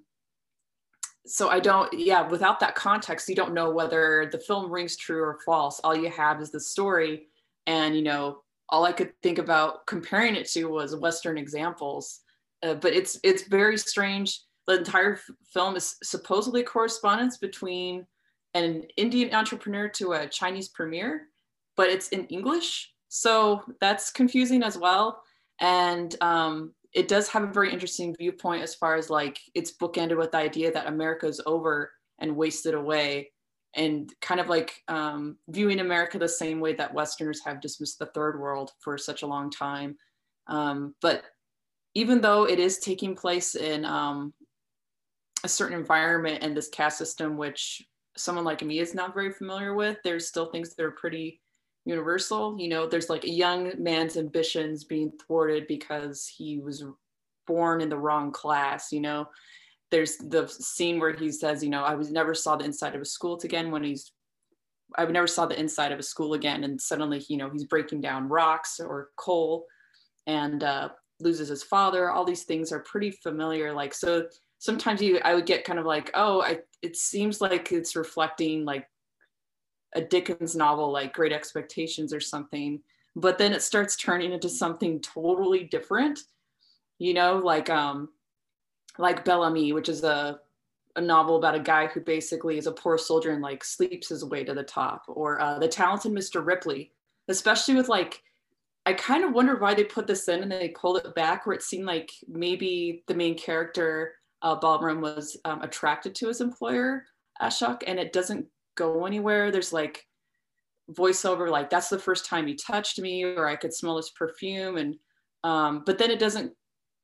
so 1.24 1.48
i 1.48 1.58
don't 1.58 1.92
yeah 1.92 2.26
without 2.28 2.60
that 2.60 2.74
context 2.74 3.28
you 3.28 3.34
don't 3.34 3.54
know 3.54 3.70
whether 3.70 4.28
the 4.32 4.38
film 4.38 4.70
rings 4.70 4.96
true 4.96 5.22
or 5.22 5.38
false 5.44 5.80
all 5.82 5.96
you 5.96 6.10
have 6.10 6.40
is 6.40 6.50
the 6.50 6.60
story 6.60 7.26
and 7.66 7.96
you 7.96 8.02
know 8.02 8.42
all 8.68 8.84
I 8.84 8.92
could 8.92 9.12
think 9.22 9.38
about 9.38 9.86
comparing 9.86 10.34
it 10.34 10.48
to 10.50 10.64
was 10.66 10.96
Western 10.96 11.38
examples. 11.38 12.20
Uh, 12.62 12.74
but 12.74 12.92
it's 12.92 13.18
it's 13.22 13.46
very 13.48 13.78
strange. 13.78 14.40
The 14.66 14.78
entire 14.78 15.20
film 15.52 15.76
is 15.76 15.96
supposedly 16.02 16.62
correspondence 16.62 17.38
between 17.38 18.06
an 18.54 18.84
Indian 18.96 19.34
entrepreneur 19.34 19.88
to 19.90 20.14
a 20.14 20.26
Chinese 20.26 20.68
premier, 20.68 21.28
but 21.76 21.88
it's 21.88 22.08
in 22.08 22.24
English, 22.26 22.92
so 23.08 23.62
that's 23.80 24.10
confusing 24.10 24.62
as 24.62 24.78
well. 24.78 25.22
And 25.60 26.14
um, 26.20 26.74
it 26.92 27.08
does 27.08 27.28
have 27.28 27.42
a 27.42 27.52
very 27.52 27.72
interesting 27.72 28.14
viewpoint 28.18 28.62
as 28.62 28.74
far 28.74 28.96
as 28.96 29.10
like 29.10 29.38
it's 29.54 29.76
bookended 29.76 30.16
with 30.16 30.32
the 30.32 30.38
idea 30.38 30.72
that 30.72 30.86
America 30.86 31.26
is 31.26 31.40
over 31.46 31.92
and 32.18 32.36
wasted 32.36 32.74
away 32.74 33.30
and 33.74 34.12
kind 34.22 34.40
of 34.40 34.48
like 34.48 34.82
um, 34.88 35.36
viewing 35.48 35.80
America 35.80 36.18
the 36.18 36.28
same 36.28 36.60
way 36.60 36.72
that 36.74 36.94
Westerners 36.94 37.42
have 37.44 37.60
dismissed 37.60 37.98
the 37.98 38.06
third 38.06 38.40
world 38.40 38.72
for 38.80 38.96
such 38.96 39.22
a 39.22 39.26
long 39.26 39.50
time. 39.50 39.96
Um, 40.46 40.94
but 41.02 41.24
even 41.94 42.20
though 42.20 42.44
it 42.44 42.58
is 42.58 42.78
taking 42.78 43.14
place 43.14 43.54
in 43.54 43.84
um, 43.84 44.32
a 45.44 45.48
certain 45.48 45.78
environment 45.78 46.38
and 46.42 46.56
this 46.56 46.68
caste 46.68 46.98
system, 46.98 47.36
which 47.36 47.82
someone 48.16 48.44
like 48.44 48.62
me 48.62 48.78
is 48.78 48.94
not 48.94 49.14
very 49.14 49.32
familiar 49.32 49.74
with, 49.74 49.98
there's 50.02 50.26
still 50.26 50.46
things 50.46 50.74
that 50.74 50.84
are 50.84 50.92
pretty 50.92 51.40
universal. 51.86 52.56
You 52.58 52.68
know, 52.68 52.86
there's 52.86 53.08
like 53.08 53.24
a 53.24 53.30
young 53.30 53.72
man's 53.78 54.18
ambitions 54.18 54.84
being 54.84 55.12
thwarted 55.26 55.66
because 55.66 56.26
he 56.26 56.58
was 56.58 56.84
born 57.46 57.80
in 57.80 57.88
the 57.88 57.98
wrong 57.98 58.32
class, 58.32 58.92
you 58.92 59.00
know, 59.00 59.28
there's 59.90 60.16
the 60.16 60.48
scene 60.48 60.98
where 60.98 61.12
he 61.12 61.30
says, 61.30 61.62
you 61.62 61.70
know, 61.70 61.84
I 61.84 61.94
was 61.94 62.10
never 62.10 62.34
saw 62.34 62.56
the 62.56 62.64
inside 62.64 62.94
of 62.94 63.00
a 63.00 63.04
school 63.04 63.38
again 63.44 63.70
when 63.70 63.84
he's 63.84 64.12
I 64.96 65.04
never 65.06 65.26
saw 65.26 65.46
the 65.46 65.58
inside 65.58 65.92
of 65.92 65.98
a 65.98 66.02
school 66.02 66.34
again. 66.34 66.64
And 66.64 66.80
suddenly, 66.80 67.24
you 67.28 67.36
know, 67.36 67.50
he's 67.50 67.64
breaking 67.64 68.00
down 68.00 68.28
rocks 68.28 68.78
or 68.80 69.10
coal 69.16 69.66
and 70.26 70.62
uh, 70.62 70.90
loses 71.20 71.48
his 71.48 71.62
father. 71.62 72.10
All 72.10 72.24
these 72.24 72.44
things 72.44 72.72
are 72.72 72.80
pretty 72.80 73.10
familiar. 73.10 73.72
Like, 73.72 73.92
so 73.92 74.26
sometimes 74.58 75.02
you, 75.02 75.20
I 75.24 75.34
would 75.34 75.46
get 75.46 75.64
kind 75.64 75.78
of 75.78 75.86
like, 75.86 76.10
oh, 76.14 76.40
I, 76.40 76.60
it 76.82 76.96
seems 76.96 77.40
like 77.40 77.72
it's 77.72 77.96
reflecting 77.96 78.64
like 78.64 78.86
a 79.96 80.00
Dickens 80.00 80.54
novel, 80.54 80.92
like 80.92 81.14
Great 81.14 81.32
Expectations 81.32 82.12
or 82.12 82.20
something. 82.20 82.80
But 83.16 83.38
then 83.38 83.52
it 83.52 83.62
starts 83.62 83.96
turning 83.96 84.32
into 84.32 84.48
something 84.48 85.00
totally 85.00 85.64
different, 85.64 86.20
you 86.98 87.14
know, 87.14 87.38
like, 87.38 87.70
um, 87.70 88.10
like 88.98 89.24
Bel 89.24 89.42
Ami, 89.42 89.72
which 89.72 89.88
is 89.88 90.04
a 90.04 90.40
a 90.96 91.00
novel 91.00 91.36
about 91.36 91.54
a 91.54 91.60
guy 91.60 91.86
who 91.86 92.00
basically 92.00 92.56
is 92.58 92.66
a 92.66 92.72
poor 92.72 92.96
soldier 92.96 93.30
and 93.30 93.42
like 93.42 93.62
sleeps 93.62 94.08
his 94.08 94.24
way 94.24 94.42
to 94.42 94.54
the 94.54 94.62
top, 94.62 95.04
or 95.08 95.40
uh, 95.40 95.58
The 95.58 95.68
Talented 95.68 96.12
Mr. 96.12 96.44
Ripley, 96.44 96.90
especially 97.28 97.74
with 97.74 97.88
like, 97.88 98.22
I 98.86 98.94
kind 98.94 99.24
of 99.24 99.32
wonder 99.32 99.56
why 99.56 99.74
they 99.74 99.84
put 99.84 100.06
this 100.06 100.28
in 100.28 100.42
and 100.42 100.50
they 100.50 100.68
pulled 100.68 100.98
it 100.98 101.14
back, 101.14 101.44
where 101.44 101.54
it 101.54 101.62
seemed 101.62 101.84
like 101.84 102.10
maybe 102.26 103.04
the 103.08 103.14
main 103.14 103.36
character, 103.36 104.14
uh, 104.42 104.58
Balram, 104.58 105.00
was 105.00 105.36
um, 105.44 105.60
attracted 105.62 106.14
to 106.16 106.28
his 106.28 106.40
employer, 106.40 107.04
Ashok, 107.42 107.82
and 107.86 107.98
it 107.98 108.12
doesn't 108.12 108.46
go 108.76 109.06
anywhere. 109.06 109.50
There's 109.50 109.72
like 109.72 110.04
voiceover, 110.92 111.50
like, 111.50 111.70
that's 111.70 111.88
the 111.88 111.98
first 111.98 112.26
time 112.26 112.46
he 112.46 112.54
touched 112.54 113.00
me, 113.00 113.24
or 113.24 113.46
I 113.46 113.56
could 113.56 113.74
smell 113.74 113.96
his 113.96 114.10
perfume. 114.10 114.76
And, 114.76 114.96
um, 115.44 115.82
but 115.84 115.98
then 115.98 116.10
it 116.10 116.18
doesn't 116.18 116.52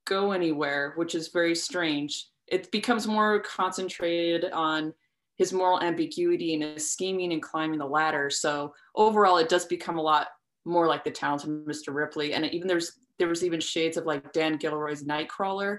go 0.07 0.33
anywhere, 0.33 0.93
which 0.97 1.15
is 1.15 1.29
very 1.29 1.55
strange. 1.55 2.29
It 2.47 2.71
becomes 2.71 3.07
more 3.07 3.41
concentrated 3.41 4.51
on 4.53 4.93
his 5.37 5.53
moral 5.53 5.81
ambiguity 5.81 6.55
and 6.55 6.63
his 6.63 6.93
scheming 6.93 7.33
and 7.33 7.43
climbing 7.43 7.79
the 7.79 7.87
ladder. 7.87 8.31
So 8.31 8.75
overall, 8.95 9.39
it 9.39 9.49
does 9.49 9.65
become 9.65 9.99
a 9.99 10.03
lot 10.03 10.29
more 10.65 10.87
like 10.87 11.05
the 11.05 11.11
talented 11.11 11.67
Mr. 11.67 11.95
Ripley. 11.95 12.35
And 12.35 12.45
even 12.47 12.69
there's 12.69 12.93
there 13.19 13.29
was 13.29 13.45
even 13.45 13.61
shades 13.61 13.97
of 13.97 14.07
like 14.07 14.33
Dan 14.33 14.57
Gilroy's 14.57 15.05
Nightcrawler. 15.05 15.79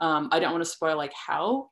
Um, 0.00 0.28
I 0.32 0.38
don't 0.38 0.52
want 0.52 0.64
to 0.64 0.70
spoil 0.70 0.96
like 0.96 1.12
how 1.12 1.70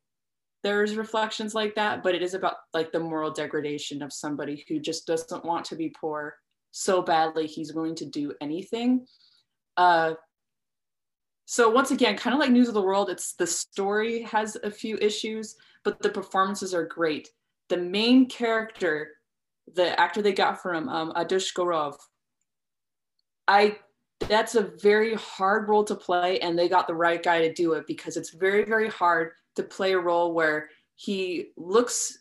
there's 0.66 0.96
reflections 0.96 1.54
like 1.54 1.76
that, 1.76 2.02
but 2.02 2.16
it 2.16 2.22
is 2.22 2.34
about 2.34 2.56
like 2.74 2.90
the 2.90 2.98
moral 2.98 3.30
degradation 3.30 4.02
of 4.02 4.12
somebody 4.12 4.64
who 4.66 4.80
just 4.80 5.06
doesn't 5.06 5.44
want 5.44 5.64
to 5.66 5.76
be 5.76 5.94
poor 6.00 6.34
so 6.72 7.00
badly 7.00 7.46
he's 7.46 7.72
willing 7.72 7.94
to 7.94 8.04
do 8.04 8.34
anything 8.40 9.06
Uh, 9.76 10.14
so 11.44 11.70
once 11.70 11.92
again, 11.92 12.16
kind 12.16 12.34
of 12.34 12.40
like 12.40 12.50
News 12.50 12.66
of 12.66 12.74
the 12.74 12.82
World, 12.82 13.08
it's 13.08 13.34
the 13.34 13.46
story 13.46 14.22
has 14.22 14.56
a 14.64 14.70
few 14.70 14.96
issues, 14.96 15.54
but 15.84 16.02
the 16.02 16.08
performances 16.08 16.74
are 16.74 16.84
great. 16.84 17.28
The 17.68 17.76
main 17.76 18.28
character, 18.28 18.94
the 19.72 19.88
actor 20.00 20.22
they 20.22 20.32
got 20.32 20.60
from 20.60 20.88
um, 20.88 21.12
Adarsh 21.12 21.54
Gourav, 21.54 21.94
I 23.46 23.78
that's 24.20 24.54
a 24.54 24.70
very 24.80 25.14
hard 25.14 25.68
role 25.68 25.84
to 25.84 25.94
play, 25.94 26.40
and 26.40 26.58
they 26.58 26.68
got 26.68 26.86
the 26.86 26.94
right 26.94 27.22
guy 27.22 27.40
to 27.40 27.52
do 27.52 27.74
it 27.74 27.86
because 27.86 28.16
it's 28.16 28.30
very 28.30 28.64
very 28.64 28.88
hard 28.88 29.32
to 29.56 29.62
play 29.62 29.92
a 29.92 29.98
role 29.98 30.32
where 30.32 30.68
he 30.96 31.48
looks 31.56 32.18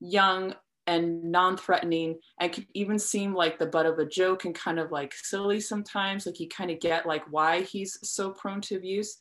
young 0.00 0.54
and 0.86 1.24
non-threatening 1.24 2.18
and 2.40 2.52
can 2.52 2.66
even 2.74 2.98
seem 2.98 3.34
like 3.34 3.58
the 3.58 3.66
butt 3.66 3.86
of 3.86 3.98
a 3.98 4.06
joke 4.06 4.44
and 4.44 4.54
kind 4.54 4.78
of 4.78 4.92
like 4.92 5.12
silly 5.14 5.58
sometimes. 5.58 6.26
Like 6.26 6.38
you 6.38 6.48
kind 6.48 6.70
of 6.70 6.80
get 6.80 7.06
like 7.06 7.24
why 7.30 7.62
he's 7.62 7.98
so 8.08 8.30
prone 8.30 8.60
to 8.62 8.76
abuse. 8.76 9.18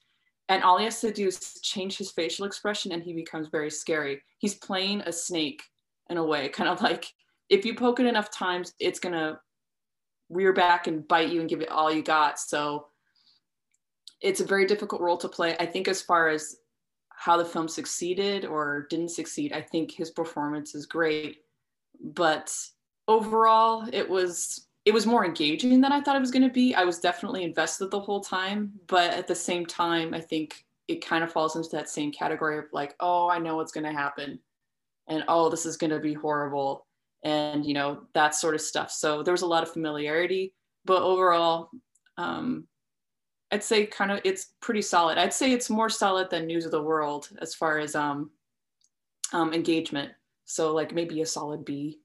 And 0.47 0.63
all 0.63 0.77
he 0.77 0.85
has 0.85 1.01
to 1.01 1.11
do 1.11 1.27
is 1.27 1.59
change 1.63 1.97
his 1.97 2.11
facial 2.11 2.45
expression 2.45 2.91
and 2.91 3.01
he 3.01 3.13
becomes 3.13 3.47
very 3.47 3.71
scary. 3.71 4.21
He's 4.37 4.55
playing 4.55 5.01
a 5.01 5.11
snake 5.11 5.63
in 6.09 6.17
a 6.17 6.23
way 6.23 6.49
kind 6.53 6.69
of 6.69 6.81
like 6.81 7.07
if 7.49 7.65
you 7.65 7.75
poke 7.75 7.99
it 7.99 8.05
enough 8.05 8.31
times 8.31 8.73
it's 8.79 8.99
going 8.99 9.13
to 9.13 9.39
rear 10.29 10.53
back 10.53 10.87
and 10.87 11.07
bite 11.07 11.29
you 11.29 11.39
and 11.39 11.49
give 11.49 11.61
it 11.61 11.69
all 11.69 11.91
you 11.91 12.01
got. 12.01 12.39
So 12.39 12.87
it's 14.21 14.39
a 14.39 14.45
very 14.45 14.65
difficult 14.65 15.01
role 15.01 15.17
to 15.17 15.29
play. 15.29 15.55
I 15.59 15.65
think 15.65 15.87
as 15.87 16.01
far 16.01 16.29
as 16.29 16.57
how 17.17 17.37
the 17.37 17.45
film 17.45 17.67
succeeded 17.67 18.45
or 18.45 18.87
didn't 18.89 19.09
succeed 19.09 19.53
i 19.53 19.61
think 19.61 19.89
his 19.89 20.11
performance 20.11 20.75
is 20.75 20.85
great. 20.85 21.37
But 22.01 22.53
overall 23.07 23.87
it 23.91 24.07
was 24.07 24.67
it 24.85 24.93
was 24.93 25.07
more 25.07 25.25
engaging 25.25 25.81
than 25.81 25.91
I 25.91 25.99
thought 26.01 26.15
it 26.15 26.19
was 26.19 26.29
going 26.29 26.47
to 26.47 26.53
be. 26.53 26.75
I 26.75 26.83
was 26.83 26.99
definitely 26.99 27.43
invested 27.43 27.89
the 27.89 27.99
whole 27.99 28.21
time, 28.21 28.73
but 28.85 29.11
at 29.11 29.27
the 29.27 29.33
same 29.33 29.65
time, 29.65 30.13
I 30.13 30.21
think 30.21 30.63
it 30.87 31.03
kind 31.03 31.23
of 31.23 31.31
falls 31.31 31.55
into 31.55 31.69
that 31.71 31.89
same 31.89 32.11
category 32.11 32.59
of 32.59 32.65
like, 32.71 32.95
oh, 32.99 33.27
I 33.27 33.39
know 33.39 33.55
what's 33.55 33.71
going 33.71 33.85
to 33.85 33.91
happen, 33.91 34.37
and 35.07 35.23
oh, 35.27 35.49
this 35.49 35.65
is 35.65 35.77
going 35.77 35.89
to 35.89 35.99
be 35.99 36.13
horrible, 36.13 36.85
and 37.25 37.65
you 37.65 37.73
know 37.73 38.03
that 38.13 38.35
sort 38.35 38.55
of 38.55 38.61
stuff. 38.61 38.91
So 38.91 39.23
there 39.23 39.33
was 39.33 39.41
a 39.41 39.47
lot 39.47 39.63
of 39.63 39.73
familiarity, 39.73 40.53
but 40.85 41.01
overall, 41.01 41.71
um, 42.17 42.67
I'd 43.51 43.63
say 43.63 43.85
kind 43.87 44.11
of 44.11 44.21
it's 44.23 44.53
pretty 44.61 44.83
solid. 44.83 45.17
I'd 45.17 45.33
say 45.33 45.51
it's 45.51 45.69
more 45.69 45.89
solid 45.89 46.29
than 46.29 46.45
News 46.45 46.65
of 46.65 46.71
the 46.71 46.81
World 46.81 47.29
as 47.41 47.53
far 47.53 47.79
as 47.79 47.95
um, 47.95 48.29
um, 49.33 49.53
engagement. 49.53 50.11
So 50.45 50.73
like 50.73 50.93
maybe 50.93 51.21
a 51.21 51.25
solid 51.25 51.65
B. 51.65 51.99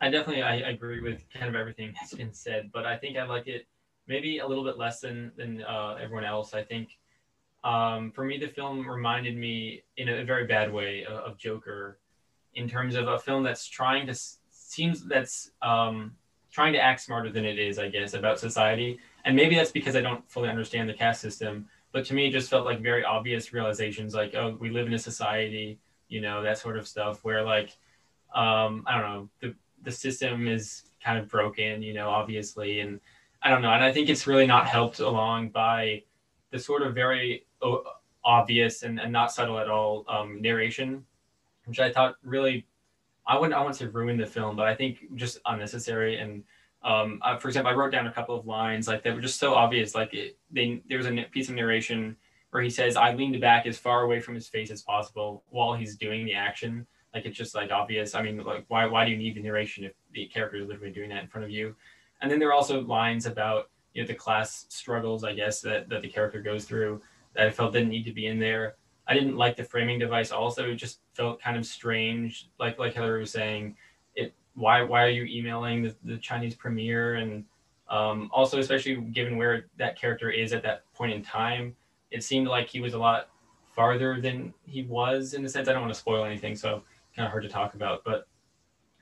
I 0.00 0.10
definitely 0.10 0.42
I, 0.42 0.56
agree 0.70 1.00
with 1.00 1.22
kind 1.32 1.48
of 1.48 1.54
everything 1.54 1.94
that's 1.94 2.14
been 2.14 2.32
said, 2.32 2.70
but 2.72 2.84
I 2.84 2.96
think 2.96 3.16
I 3.16 3.24
like 3.24 3.46
it 3.46 3.66
maybe 4.08 4.38
a 4.38 4.46
little 4.46 4.64
bit 4.64 4.76
less 4.76 5.00
than 5.00 5.30
than 5.36 5.62
uh, 5.62 5.96
everyone 6.02 6.24
else. 6.24 6.52
I 6.52 6.64
think 6.64 6.98
um, 7.62 8.10
for 8.10 8.24
me 8.24 8.38
the 8.38 8.48
film 8.48 8.88
reminded 8.88 9.36
me 9.36 9.84
in 9.96 10.08
a 10.08 10.24
very 10.24 10.46
bad 10.46 10.72
way 10.72 11.04
of, 11.04 11.18
of, 11.18 11.38
Joker, 11.38 12.00
in 12.54 12.68
terms 12.68 12.94
of 12.94 13.08
a 13.08 13.18
film 13.18 13.42
that's 13.42 13.66
trying 13.66 14.06
to 14.06 14.14
seems 14.50 15.04
that's 15.04 15.50
um, 15.62 16.12
trying 16.50 16.72
to 16.72 16.80
act 16.80 17.00
smarter 17.00 17.30
than 17.30 17.44
it 17.44 17.58
is, 17.58 17.78
I 17.78 17.88
guess, 17.88 18.14
about 18.14 18.38
society. 18.38 18.98
And 19.24 19.36
maybe 19.36 19.54
that's 19.54 19.70
because 19.70 19.96
I 19.96 20.00
don't 20.00 20.28
fully 20.30 20.48
understand 20.48 20.88
the 20.88 20.94
caste 20.94 21.20
system. 21.20 21.68
But 21.92 22.04
to 22.06 22.14
me, 22.14 22.26
it 22.26 22.32
just 22.32 22.50
felt 22.50 22.64
like 22.64 22.80
very 22.80 23.04
obvious 23.04 23.52
realizations, 23.52 24.14
like 24.14 24.34
oh, 24.34 24.56
we 24.60 24.70
live 24.70 24.86
in 24.86 24.94
a 24.94 24.98
society 24.98 25.78
you 26.12 26.20
know, 26.20 26.42
that 26.42 26.58
sort 26.58 26.76
of 26.76 26.86
stuff 26.86 27.24
where 27.24 27.42
like, 27.42 27.70
um, 28.34 28.84
I 28.86 29.00
don't 29.00 29.10
know, 29.10 29.28
the, 29.40 29.54
the 29.82 29.90
system 29.90 30.46
is 30.46 30.82
kind 31.02 31.18
of 31.18 31.26
broken, 31.26 31.82
you 31.82 31.94
know, 31.94 32.10
obviously. 32.10 32.80
And 32.80 33.00
I 33.42 33.48
don't 33.48 33.62
know. 33.62 33.72
And 33.72 33.82
I 33.82 33.90
think 33.90 34.10
it's 34.10 34.26
really 34.26 34.46
not 34.46 34.66
helped 34.66 35.00
along 35.00 35.48
by 35.48 36.02
the 36.50 36.58
sort 36.58 36.82
of 36.82 36.94
very 36.94 37.46
obvious 38.22 38.82
and, 38.82 39.00
and 39.00 39.10
not 39.10 39.32
subtle 39.32 39.58
at 39.58 39.70
all 39.70 40.04
um, 40.06 40.42
narration, 40.42 41.04
which 41.66 41.80
I 41.80 41.92
thought 41.92 42.16
really, 42.22 42.66
I 43.26 43.38
wouldn't, 43.38 43.54
I 43.54 43.60
wouldn't 43.60 43.76
say 43.76 43.86
ruin 43.86 44.16
the 44.16 44.26
film, 44.26 44.56
but 44.56 44.66
I 44.66 44.74
think 44.74 45.14
just 45.14 45.38
unnecessary. 45.46 46.18
And 46.18 46.42
um, 46.82 47.20
uh, 47.22 47.36
for 47.36 47.48
example, 47.48 47.72
I 47.72 47.76
wrote 47.76 47.92
down 47.92 48.06
a 48.06 48.12
couple 48.12 48.36
of 48.36 48.46
lines 48.46 48.88
like 48.88 49.02
that 49.04 49.14
were 49.14 49.20
just 49.20 49.38
so 49.38 49.54
obvious. 49.54 49.94
Like 49.94 50.12
it, 50.14 50.38
they, 50.50 50.82
there 50.88 50.98
was 50.98 51.06
a 51.06 51.22
piece 51.30 51.48
of 51.48 51.54
narration 51.54 52.16
where 52.50 52.62
he 52.62 52.70
says, 52.70 52.96
I 52.96 53.14
leaned 53.14 53.40
back 53.40 53.66
as 53.66 53.78
far 53.78 54.02
away 54.02 54.20
from 54.20 54.34
his 54.34 54.48
face 54.48 54.70
as 54.70 54.82
possible 54.82 55.44
while 55.48 55.74
he's 55.74 55.96
doing 55.96 56.24
the 56.24 56.34
action. 56.34 56.86
Like 57.14 57.26
it's 57.26 57.36
just 57.36 57.54
like 57.54 57.70
obvious. 57.70 58.14
I 58.14 58.22
mean, 58.22 58.42
like 58.42 58.64
why 58.68 58.86
why 58.86 59.04
do 59.04 59.10
you 59.10 59.18
need 59.18 59.36
the 59.36 59.42
narration 59.42 59.84
if 59.84 59.92
the 60.12 60.26
character 60.26 60.56
is 60.56 60.66
literally 60.66 60.92
doing 60.92 61.10
that 61.10 61.22
in 61.22 61.28
front 61.28 61.44
of 61.44 61.50
you? 61.50 61.74
And 62.20 62.30
then 62.30 62.38
there 62.38 62.48
are 62.48 62.54
also 62.54 62.80
lines 62.82 63.26
about 63.26 63.70
you 63.92 64.02
know 64.02 64.06
the 64.06 64.14
class 64.14 64.66
struggles, 64.70 65.24
I 65.24 65.34
guess, 65.34 65.60
that, 65.60 65.88
that 65.90 66.02
the 66.02 66.08
character 66.08 66.40
goes 66.40 66.64
through 66.64 67.02
that 67.34 67.46
I 67.46 67.50
felt 67.50 67.72
didn't 67.72 67.90
need 67.90 68.04
to 68.04 68.12
be 68.12 68.26
in 68.26 68.38
there. 68.38 68.76
I 69.06 69.14
didn't 69.14 69.36
like 69.36 69.56
the 69.56 69.64
framing 69.64 69.98
device 69.98 70.30
also. 70.30 70.74
Just 70.74 71.00
felt 71.14 71.40
kind 71.40 71.56
of 71.56 71.66
strange. 71.66 72.48
Like 72.58 72.78
like 72.78 72.94
Hillary 72.94 73.20
was 73.20 73.30
saying, 73.30 73.76
it 74.14 74.34
why 74.54 74.82
why 74.82 75.02
are 75.02 75.10
you 75.10 75.24
emailing 75.24 75.82
the, 75.82 75.94
the 76.04 76.18
Chinese 76.18 76.54
premier 76.54 77.14
and 77.14 77.44
um, 77.88 78.30
also 78.32 78.58
especially 78.58 78.96
given 78.96 79.36
where 79.36 79.66
that 79.78 79.98
character 79.98 80.30
is 80.30 80.52
at 80.52 80.62
that 80.62 80.84
point 80.94 81.12
in 81.12 81.22
time 81.22 81.76
it 82.12 82.22
seemed 82.22 82.46
like 82.46 82.68
he 82.68 82.80
was 82.80 82.94
a 82.94 82.98
lot 82.98 83.28
farther 83.74 84.20
than 84.20 84.52
he 84.66 84.84
was 84.84 85.34
in 85.34 85.42
the 85.42 85.48
sense. 85.48 85.68
I 85.68 85.72
don't 85.72 85.82
want 85.82 85.92
to 85.92 85.98
spoil 85.98 86.24
anything, 86.24 86.54
so 86.54 86.82
kind 87.16 87.26
of 87.26 87.30
hard 87.30 87.42
to 87.42 87.48
talk 87.48 87.74
about. 87.74 88.04
But 88.04 88.28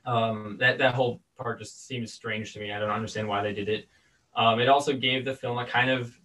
um, 0.07 0.57
that 0.61 0.79
that 0.79 0.95
whole 0.95 1.21
part 1.37 1.59
just 1.59 1.87
seems 1.87 2.13
strange 2.13 2.55
to 2.55 2.61
me. 2.61 2.73
I 2.73 2.79
don't 2.79 2.91
understand 2.91 3.29
why 3.29 3.43
they 3.43 3.53
did 3.53 3.69
it. 3.69 3.89
Um, 4.37 4.61
it 4.61 4.69
also 4.69 4.93
gave 4.93 5.25
the 5.25 5.35
film 5.35 5.59
a 5.59 5.67
kind 5.67 5.91
of 5.91 6.17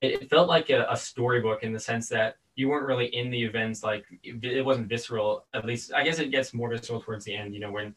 it, 0.00 0.22
it 0.22 0.30
felt 0.30 0.48
like 0.48 0.70
a, 0.70 0.86
a, 0.88 0.96
storybook 0.96 1.64
in 1.64 1.72
the 1.72 1.80
sense 1.80 2.08
that 2.08 2.36
you 2.58 2.68
weren't 2.68 2.88
really 2.88 3.06
in 3.14 3.30
the 3.30 3.40
events. 3.40 3.84
Like 3.84 4.04
it, 4.24 4.64
wasn't 4.64 4.88
visceral. 4.88 5.44
At 5.54 5.64
least 5.64 5.92
I 5.94 6.02
guess 6.02 6.18
it 6.18 6.32
gets 6.32 6.52
more 6.52 6.68
visceral 6.68 7.00
towards 7.00 7.24
the 7.24 7.36
end. 7.36 7.54
You 7.54 7.60
know 7.60 7.70
when 7.70 7.94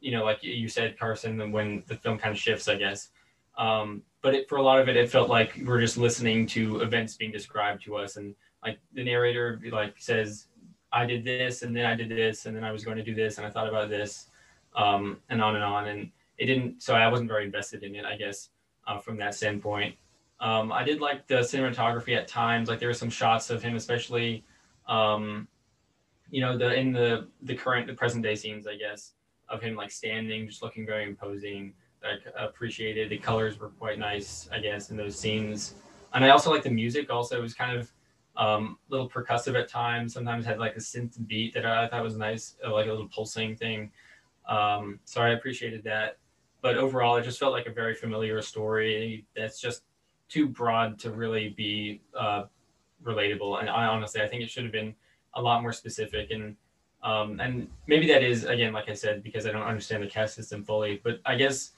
you 0.00 0.10
know 0.10 0.24
like 0.24 0.42
you 0.42 0.66
said, 0.66 0.98
Carson, 0.98 1.52
when 1.52 1.84
the 1.86 1.94
film 1.94 2.18
kind 2.18 2.34
of 2.34 2.38
shifts. 2.38 2.66
I 2.66 2.74
guess. 2.74 3.10
Um, 3.56 4.02
but 4.20 4.34
it, 4.34 4.48
for 4.48 4.56
a 4.56 4.62
lot 4.62 4.80
of 4.80 4.88
it, 4.88 4.96
it 4.96 5.08
felt 5.08 5.28
like 5.28 5.60
we're 5.64 5.80
just 5.80 5.96
listening 5.96 6.44
to 6.48 6.80
events 6.80 7.14
being 7.14 7.30
described 7.30 7.84
to 7.84 7.94
us, 7.94 8.16
and 8.16 8.34
like 8.64 8.80
the 8.94 9.04
narrator 9.04 9.60
like 9.70 9.94
says, 9.98 10.48
"I 10.92 11.06
did 11.06 11.24
this, 11.24 11.62
and 11.62 11.74
then 11.74 11.86
I 11.86 11.94
did 11.94 12.08
this, 12.08 12.46
and 12.46 12.56
then 12.56 12.64
I 12.64 12.72
was 12.72 12.84
going 12.84 12.96
to 12.96 13.04
do 13.04 13.14
this, 13.14 13.38
and 13.38 13.46
I 13.46 13.50
thought 13.50 13.68
about 13.68 13.90
this," 13.90 14.26
um, 14.74 15.20
and 15.28 15.40
on 15.40 15.54
and 15.54 15.62
on, 15.62 15.86
and 15.86 16.10
it 16.36 16.46
didn't. 16.46 16.82
So 16.82 16.96
I 16.96 17.06
wasn't 17.06 17.28
very 17.28 17.44
invested 17.44 17.84
in 17.84 17.94
it, 17.94 18.04
I 18.04 18.16
guess, 18.16 18.48
uh, 18.88 18.98
from 18.98 19.18
that 19.18 19.36
standpoint. 19.36 19.94
Um, 20.40 20.72
I 20.72 20.82
did 20.82 21.00
like 21.00 21.26
the 21.26 21.36
cinematography 21.36 22.16
at 22.16 22.28
times. 22.28 22.68
Like 22.68 22.78
there 22.78 22.88
were 22.88 22.94
some 22.94 23.10
shots 23.10 23.50
of 23.50 23.62
him, 23.62 23.76
especially, 23.76 24.44
um, 24.88 25.48
you 26.30 26.40
know, 26.40 26.58
the 26.58 26.74
in 26.74 26.92
the 26.92 27.28
the 27.42 27.54
current 27.54 27.86
the 27.86 27.94
present 27.94 28.22
day 28.22 28.34
scenes, 28.34 28.66
I 28.66 28.76
guess, 28.76 29.12
of 29.48 29.62
him 29.62 29.76
like 29.76 29.90
standing, 29.90 30.46
just 30.48 30.62
looking 30.62 30.84
very 30.86 31.04
imposing. 31.04 31.74
I 32.04 32.44
appreciated. 32.44 33.08
The 33.08 33.16
colors 33.18 33.58
were 33.58 33.70
quite 33.70 33.98
nice, 33.98 34.48
I 34.52 34.58
guess, 34.58 34.90
in 34.90 34.96
those 34.96 35.18
scenes. 35.18 35.74
And 36.12 36.24
I 36.24 36.30
also 36.30 36.50
like 36.50 36.62
the 36.62 36.70
music. 36.70 37.10
Also, 37.10 37.38
it 37.38 37.42
was 37.42 37.54
kind 37.54 37.76
of 37.76 37.90
um, 38.36 38.78
a 38.88 38.92
little 38.92 39.08
percussive 39.08 39.58
at 39.58 39.68
times. 39.68 40.12
Sometimes 40.12 40.44
had 40.44 40.58
like 40.58 40.76
a 40.76 40.80
synth 40.80 41.26
beat 41.26 41.54
that 41.54 41.64
I 41.64 41.88
thought 41.88 42.02
was 42.02 42.16
nice, 42.16 42.56
uh, 42.64 42.72
like 42.72 42.86
a 42.86 42.90
little 42.90 43.08
pulsing 43.08 43.56
thing. 43.56 43.90
Um, 44.48 45.00
so 45.04 45.22
I 45.22 45.30
appreciated 45.30 45.82
that. 45.84 46.18
But 46.60 46.76
overall, 46.76 47.16
it 47.16 47.22
just 47.22 47.38
felt 47.38 47.52
like 47.52 47.66
a 47.66 47.72
very 47.72 47.94
familiar 47.94 48.40
story 48.42 49.26
that's 49.36 49.60
just 49.60 49.82
too 50.34 50.48
broad 50.48 50.98
to 50.98 51.10
really 51.12 51.50
be 51.50 52.02
uh, 52.18 52.44
relatable. 53.04 53.60
And 53.60 53.70
I 53.70 53.86
honestly, 53.86 54.20
I 54.20 54.26
think 54.26 54.42
it 54.42 54.50
should 54.50 54.64
have 54.64 54.72
been 54.72 54.94
a 55.34 55.40
lot 55.40 55.62
more 55.62 55.72
specific 55.72 56.30
and 56.30 56.56
um, 57.04 57.38
and 57.38 57.68
maybe 57.86 58.06
that 58.08 58.22
is 58.22 58.44
again, 58.44 58.72
like 58.72 58.88
I 58.88 58.94
said, 58.94 59.22
because 59.22 59.46
I 59.46 59.52
don't 59.52 59.62
understand 59.62 60.02
the 60.02 60.06
caste 60.06 60.34
system 60.34 60.64
fully. 60.64 61.02
But 61.04 61.20
I 61.26 61.34
guess 61.36 61.72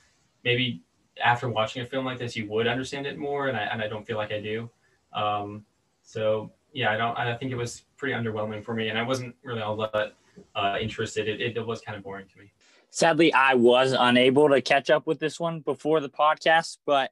maybe 0.44 0.82
after 1.22 1.48
watching 1.48 1.82
a 1.82 1.84
film 1.84 2.04
like 2.04 2.18
this, 2.18 2.36
you 2.36 2.48
would 2.48 2.68
understand 2.68 3.06
it 3.06 3.18
more, 3.18 3.48
and 3.48 3.56
I 3.56 3.62
and 3.62 3.82
I 3.82 3.88
don't 3.88 4.06
feel 4.06 4.18
like 4.18 4.30
I 4.30 4.40
do. 4.40 4.70
Um, 5.12 5.66
so 6.02 6.52
yeah, 6.72 6.92
I 6.92 6.96
don't. 6.96 7.18
I 7.18 7.36
think 7.36 7.50
it 7.50 7.56
was 7.56 7.82
pretty 7.96 8.14
underwhelming 8.14 8.62
for 8.62 8.72
me, 8.72 8.88
and 8.88 8.96
I 8.96 9.02
wasn't 9.02 9.34
really 9.42 9.62
all 9.62 9.76
that 9.78 10.12
uh, 10.54 10.76
interested. 10.80 11.26
It, 11.26 11.40
it, 11.40 11.56
it 11.56 11.66
was 11.66 11.80
kind 11.80 11.98
of 11.98 12.04
boring 12.04 12.26
to 12.32 12.38
me. 12.38 12.52
Sadly, 12.90 13.32
I 13.32 13.54
was 13.54 13.96
unable 13.98 14.48
to 14.50 14.62
catch 14.62 14.90
up 14.90 15.08
with 15.08 15.18
this 15.18 15.40
one 15.40 15.58
before 15.58 15.98
the 15.98 16.08
podcast, 16.08 16.78
but 16.86 17.10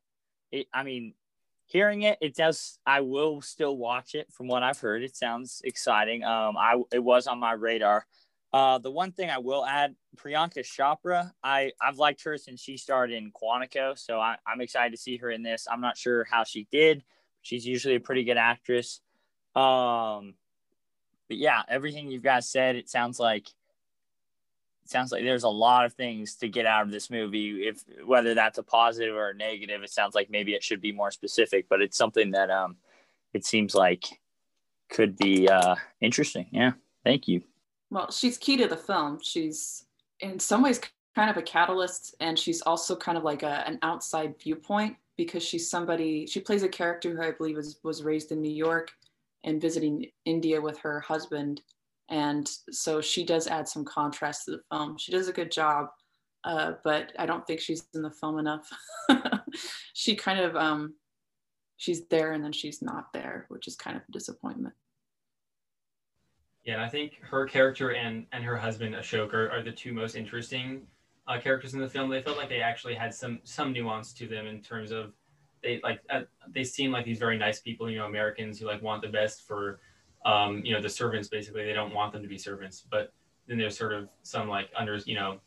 it, 0.53 0.69
I 0.73 0.85
mean, 0.85 1.15
hearing 1.67 2.03
it, 2.03 2.19
it 2.21 2.35
does. 2.35 2.79
I 2.87 3.01
will 3.01 3.41
still 3.41 3.77
watch 3.77 4.15
it. 4.15 4.33
From 4.33 4.47
what 4.49 4.63
I've 4.63 4.79
heard, 4.79 5.03
it 5.03 5.17
sounds 5.17 5.61
exciting. 5.65 6.25
Um, 6.25 6.57
I 6.57 6.81
it 6.93 7.03
was 7.03 7.27
on 7.27 7.39
my 7.39 7.53
radar. 7.53 8.07
Uh, 8.53 8.79
the 8.79 8.91
one 8.91 9.11
thing 9.11 9.31
I 9.31 9.39
will 9.39 9.67
add, 9.67 9.97
Priyanka 10.17 10.61
Chopra, 10.61 11.33
I, 11.43 11.73
I've 11.83 11.99
liked 11.99 12.23
her 12.23 12.39
since 12.39 12.61
she 12.61 12.77
started 12.77 13.17
in 13.17 13.33
Quantico, 13.33 13.99
so 13.99 14.21
I, 14.21 14.37
I'm 14.47 14.61
excited 14.61 14.93
to 14.93 14.97
see 14.97 15.17
her 15.17 15.29
in 15.33 15.43
this. 15.43 15.67
I'm 15.69 15.81
not 15.81 15.99
sure 15.99 16.25
how 16.31 16.45
she 16.45 16.69
did. 16.71 17.03
She's 17.43 17.67
usually 17.67 17.97
a 17.97 18.01
pretty 18.01 18.23
good 18.23 18.37
actress. 18.37 19.01
Um, 19.57 20.35
but 21.27 21.39
yeah, 21.39 21.63
everything 21.69 22.13
you 22.13 22.21
guys 22.21 22.49
said, 22.49 22.77
it 22.77 22.89
sounds 22.89 23.19
like 23.19 23.49
sounds 24.91 25.13
like 25.13 25.23
there's 25.23 25.45
a 25.45 25.49
lot 25.49 25.85
of 25.85 25.93
things 25.95 26.35
to 26.37 26.49
get 26.49 26.67
out 26.67 26.83
of 26.83 26.91
this 26.91 27.11
movie. 27.11 27.67
If 27.67 27.85
whether 28.05 28.35
that's 28.35 28.59
a 28.59 28.63
positive 28.63 29.15
or 29.15 29.31
a 29.31 29.35
negative, 29.35 29.83
it 29.83 29.91
sounds 29.91 30.15
like 30.15 30.31
maybe 30.31 30.55
it 30.55 30.63
should 30.63 30.81
be 30.81 30.93
more 30.93 31.11
specific. 31.11 31.69
But 31.69 31.81
it's 31.81 31.97
something 31.97 32.31
that 32.33 32.51
um, 32.51 32.77
it 33.33 33.45
seems 33.45 33.75
like 33.75 34.05
could 34.91 35.17
be 35.17 35.49
uh, 35.49 35.77
interesting. 36.01 36.47
Yeah, 36.51 36.73
thank 37.05 37.29
you. 37.29 37.43
Well, 37.91 38.11
she's 38.11 38.39
key 38.39 38.57
to 38.59 38.69
the 38.69 38.77
film. 38.77 39.21
She's 39.23 39.87
in 40.21 40.39
some 40.39 40.63
ways 40.63 40.81
kind 41.15 41.31
of 41.31 41.37
a 41.37 41.43
catalyst, 41.43 42.15
and 42.21 42.39
she's 42.39 42.61
also 42.63 42.97
kind 42.97 43.17
of 43.17 43.25
like 43.25 43.43
a, 43.43 43.67
an 43.67 43.79
outside 43.83 44.35
viewpoint 44.41 44.97
because 45.17 45.43
she's 45.43 45.71
somebody. 45.71 46.27
She 46.27 46.41
plays 46.41 46.63
a 46.63 46.69
character 46.69 47.15
who 47.15 47.23
I 47.23 47.33
believe 47.33 47.57
was 47.57 47.79
was 47.83 48.03
raised 48.03 48.33
in 48.33 48.41
New 48.41 48.53
York 48.53 48.91
and 49.45 49.61
visiting 49.61 50.07
India 50.25 50.61
with 50.61 50.79
her 50.79 51.01
husband, 51.01 51.61
and 52.11 52.49
so 52.71 53.01
she 53.01 53.25
does 53.25 53.47
add 53.47 53.69
some 53.69 53.85
contrast 53.85 54.45
to 54.45 54.53
the 54.53 54.61
film. 54.71 54.99
She 54.99 55.13
does 55.13 55.29
a 55.29 55.33
good 55.33 55.51
job, 55.51 55.89
uh, 56.45 56.73
but 56.85 57.13
I 57.19 57.27
don't 57.27 57.47
think 57.47 57.61
she's 57.61 57.87
in 57.95 58.03
the 58.03 58.11
film 58.11 58.39
enough. 58.39 58.69
she 59.95 60.15
kind 60.15 60.41
of 60.41 60.57
um, 60.57 60.95
she's 61.77 62.07
there 62.09 62.33
and 62.33 62.45
then 62.45 62.53
she's 62.53 62.83
not 62.83 63.13
there, 63.13 63.47
which 63.49 63.67
is 63.67 63.77
kind 63.77 63.97
of 63.97 64.03
a 64.09 64.13
disappointment. 64.13 64.75
Yeah, 66.65 66.83
I 66.83 66.89
think 66.89 67.21
her 67.23 67.47
character 67.47 67.93
and 67.93 68.27
and 68.33 68.45
her 68.45 68.57
husband 68.57 68.95
Ashok 68.95 69.33
are, 69.35 69.51
are 69.51 69.63
the 69.63 69.73
two 69.73 69.93
most 69.93 70.15
interesting 70.15 70.83
uh, 71.27 71.39
characters 71.39 71.75
in 71.75 71.81
the 71.81 71.89
film. 71.89 72.11
They 72.11 72.23
felt 72.23 72.37
like 72.37 72.49
they 72.49 72.61
actually 72.61 72.95
had 72.95 73.15
some 73.15 73.41
some 73.45 73.73
nuance 73.73 74.13
to 74.15 74.27
them 74.27 74.47
in 74.47 74.61
terms 74.61 74.91
of 74.91 75.13
they 75.63 75.81
like 75.83 76.01
uh, 76.11 76.23
they 76.49 76.65
seem 76.65 76.91
like 76.93 77.05
these 77.05 77.19
very 77.19 77.39
nice 77.39 77.61
people, 77.61 77.91
you 77.91 77.99
know, 77.99 78.07
Americans 78.07 78.59
who 78.59 78.67
like 78.67 78.83
want 78.83 79.03
the 79.03 79.09
best 79.09 79.47
for 79.47 79.81
um, 80.25 80.63
you 80.65 80.73
know 80.73 80.81
the 80.81 80.89
servants. 80.89 81.29
Basically, 81.29 81.65
they 81.65 81.73
don't 81.73 81.95
want 81.95 82.13
them 82.13 82.23
to 82.23 82.29
be 82.29 82.39
servants, 82.39 82.85
but 82.89 83.13
then 83.47 83.59
there's 83.59 83.77
sort 83.77 83.93
of 83.93 84.09
some 84.23 84.49
like 84.49 84.71
under 84.77 84.97
you 85.05 85.15
know 85.15 85.39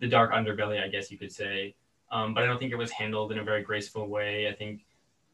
the 0.00 0.08
dark 0.08 0.32
underbelly, 0.32 0.82
I 0.82 0.88
guess 0.88 1.10
you 1.10 1.18
could 1.18 1.32
say. 1.32 1.74
Um, 2.10 2.34
but 2.34 2.42
I 2.42 2.46
don't 2.46 2.58
think 2.58 2.72
it 2.72 2.76
was 2.76 2.90
handled 2.90 3.32
in 3.32 3.38
a 3.38 3.44
very 3.44 3.62
graceful 3.62 4.08
way. 4.08 4.48
I 4.48 4.54
think 4.54 4.84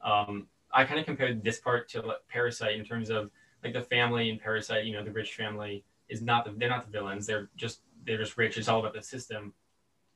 um, 0.03 0.47
I 0.73 0.85
kind 0.85 0.99
of 0.99 1.07
compared 1.07 1.45
this 1.45 1.61
part 1.61 1.89
to 1.91 2.03
like, 2.03 2.17
Parasite 2.29 2.77
in 2.79 2.85
terms 2.85 3.11
of 3.11 3.31
like 3.63 3.73
the 3.73 3.83
family 3.83 4.31
in 4.31 4.39
Parasite, 4.39 4.85
you 4.85 4.93
know, 4.93 5.05
the 5.05 5.13
rich 5.13 5.35
family 5.35 5.85
is 6.09 6.21
not 6.21 6.45
the, 6.45 6.53
they're 6.53 6.69
not 6.69 6.85
the 6.85 6.91
villains. 6.91 7.27
They're 7.27 7.49
just 7.57 7.81
they're 8.05 8.19
just 8.19 8.37
rich. 8.37 8.59
It's 8.59 8.69
all 8.69 8.81
about 8.81 8.95
the 8.95 9.03
system. 9.03 9.53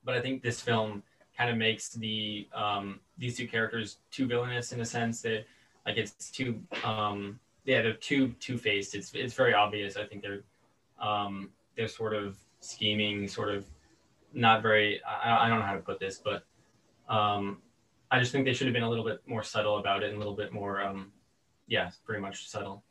But 0.05 0.16
I 0.16 0.20
think 0.20 0.43
this 0.43 0.61
film 0.61 1.03
kind 1.37 1.51
of 1.51 1.57
makes 1.57 1.91
the 1.91 2.49
um, 2.55 3.01
these 3.16 3.37
two 3.37 3.47
characters 3.47 3.99
too 4.11 4.26
villainous 4.26 4.72
in 4.72 4.81
a 4.81 4.85
sense 4.85 5.22
that 5.22 5.45
like 5.87 5.97
it's 5.97 6.31
too 6.31 6.61
um, 6.85 7.39
yeah 7.69 7.83
they're 7.83 7.93
too 7.93 8.35
two 8.41 8.57
faced. 8.57 8.95
It's 8.95 9.12
it's 9.14 9.35
very 9.35 9.53
obvious. 9.53 9.97
I 9.97 10.05
think 10.05 10.23
they're 10.23 10.43
um, 10.99 11.51
they're 11.77 11.87
sort 11.87 12.14
of 12.14 12.39
scheming, 12.61 13.29
sort 13.29 13.55
of 13.55 13.66
not 14.33 14.62
very. 14.62 15.01
I, 15.05 15.47
I 15.47 15.49
don't 15.49 15.61
know 15.61 15.66
how 15.66 15.75
to 15.75 15.81
put 15.81 16.01
this, 16.01 16.19
but 16.19 16.45
um, 17.14 17.59
I 18.11 18.19
just 18.19 18.33
think 18.33 18.47
they 18.47 18.55
should 18.55 18.66
have 18.66 18.75
been 18.75 18.85
a 18.85 18.89
little 18.89 19.05
bit 19.05 19.21
more 19.27 19.43
subtle 19.43 19.79
about 19.79 20.03
it 20.03 20.07
and 20.07 20.16
a 20.16 20.19
little 20.19 20.35
bit 20.35 20.51
more 20.51 20.81
um, 20.83 21.12
yeah, 21.66 21.91
pretty 22.07 22.23
much 22.23 22.49
subtle. 22.49 22.83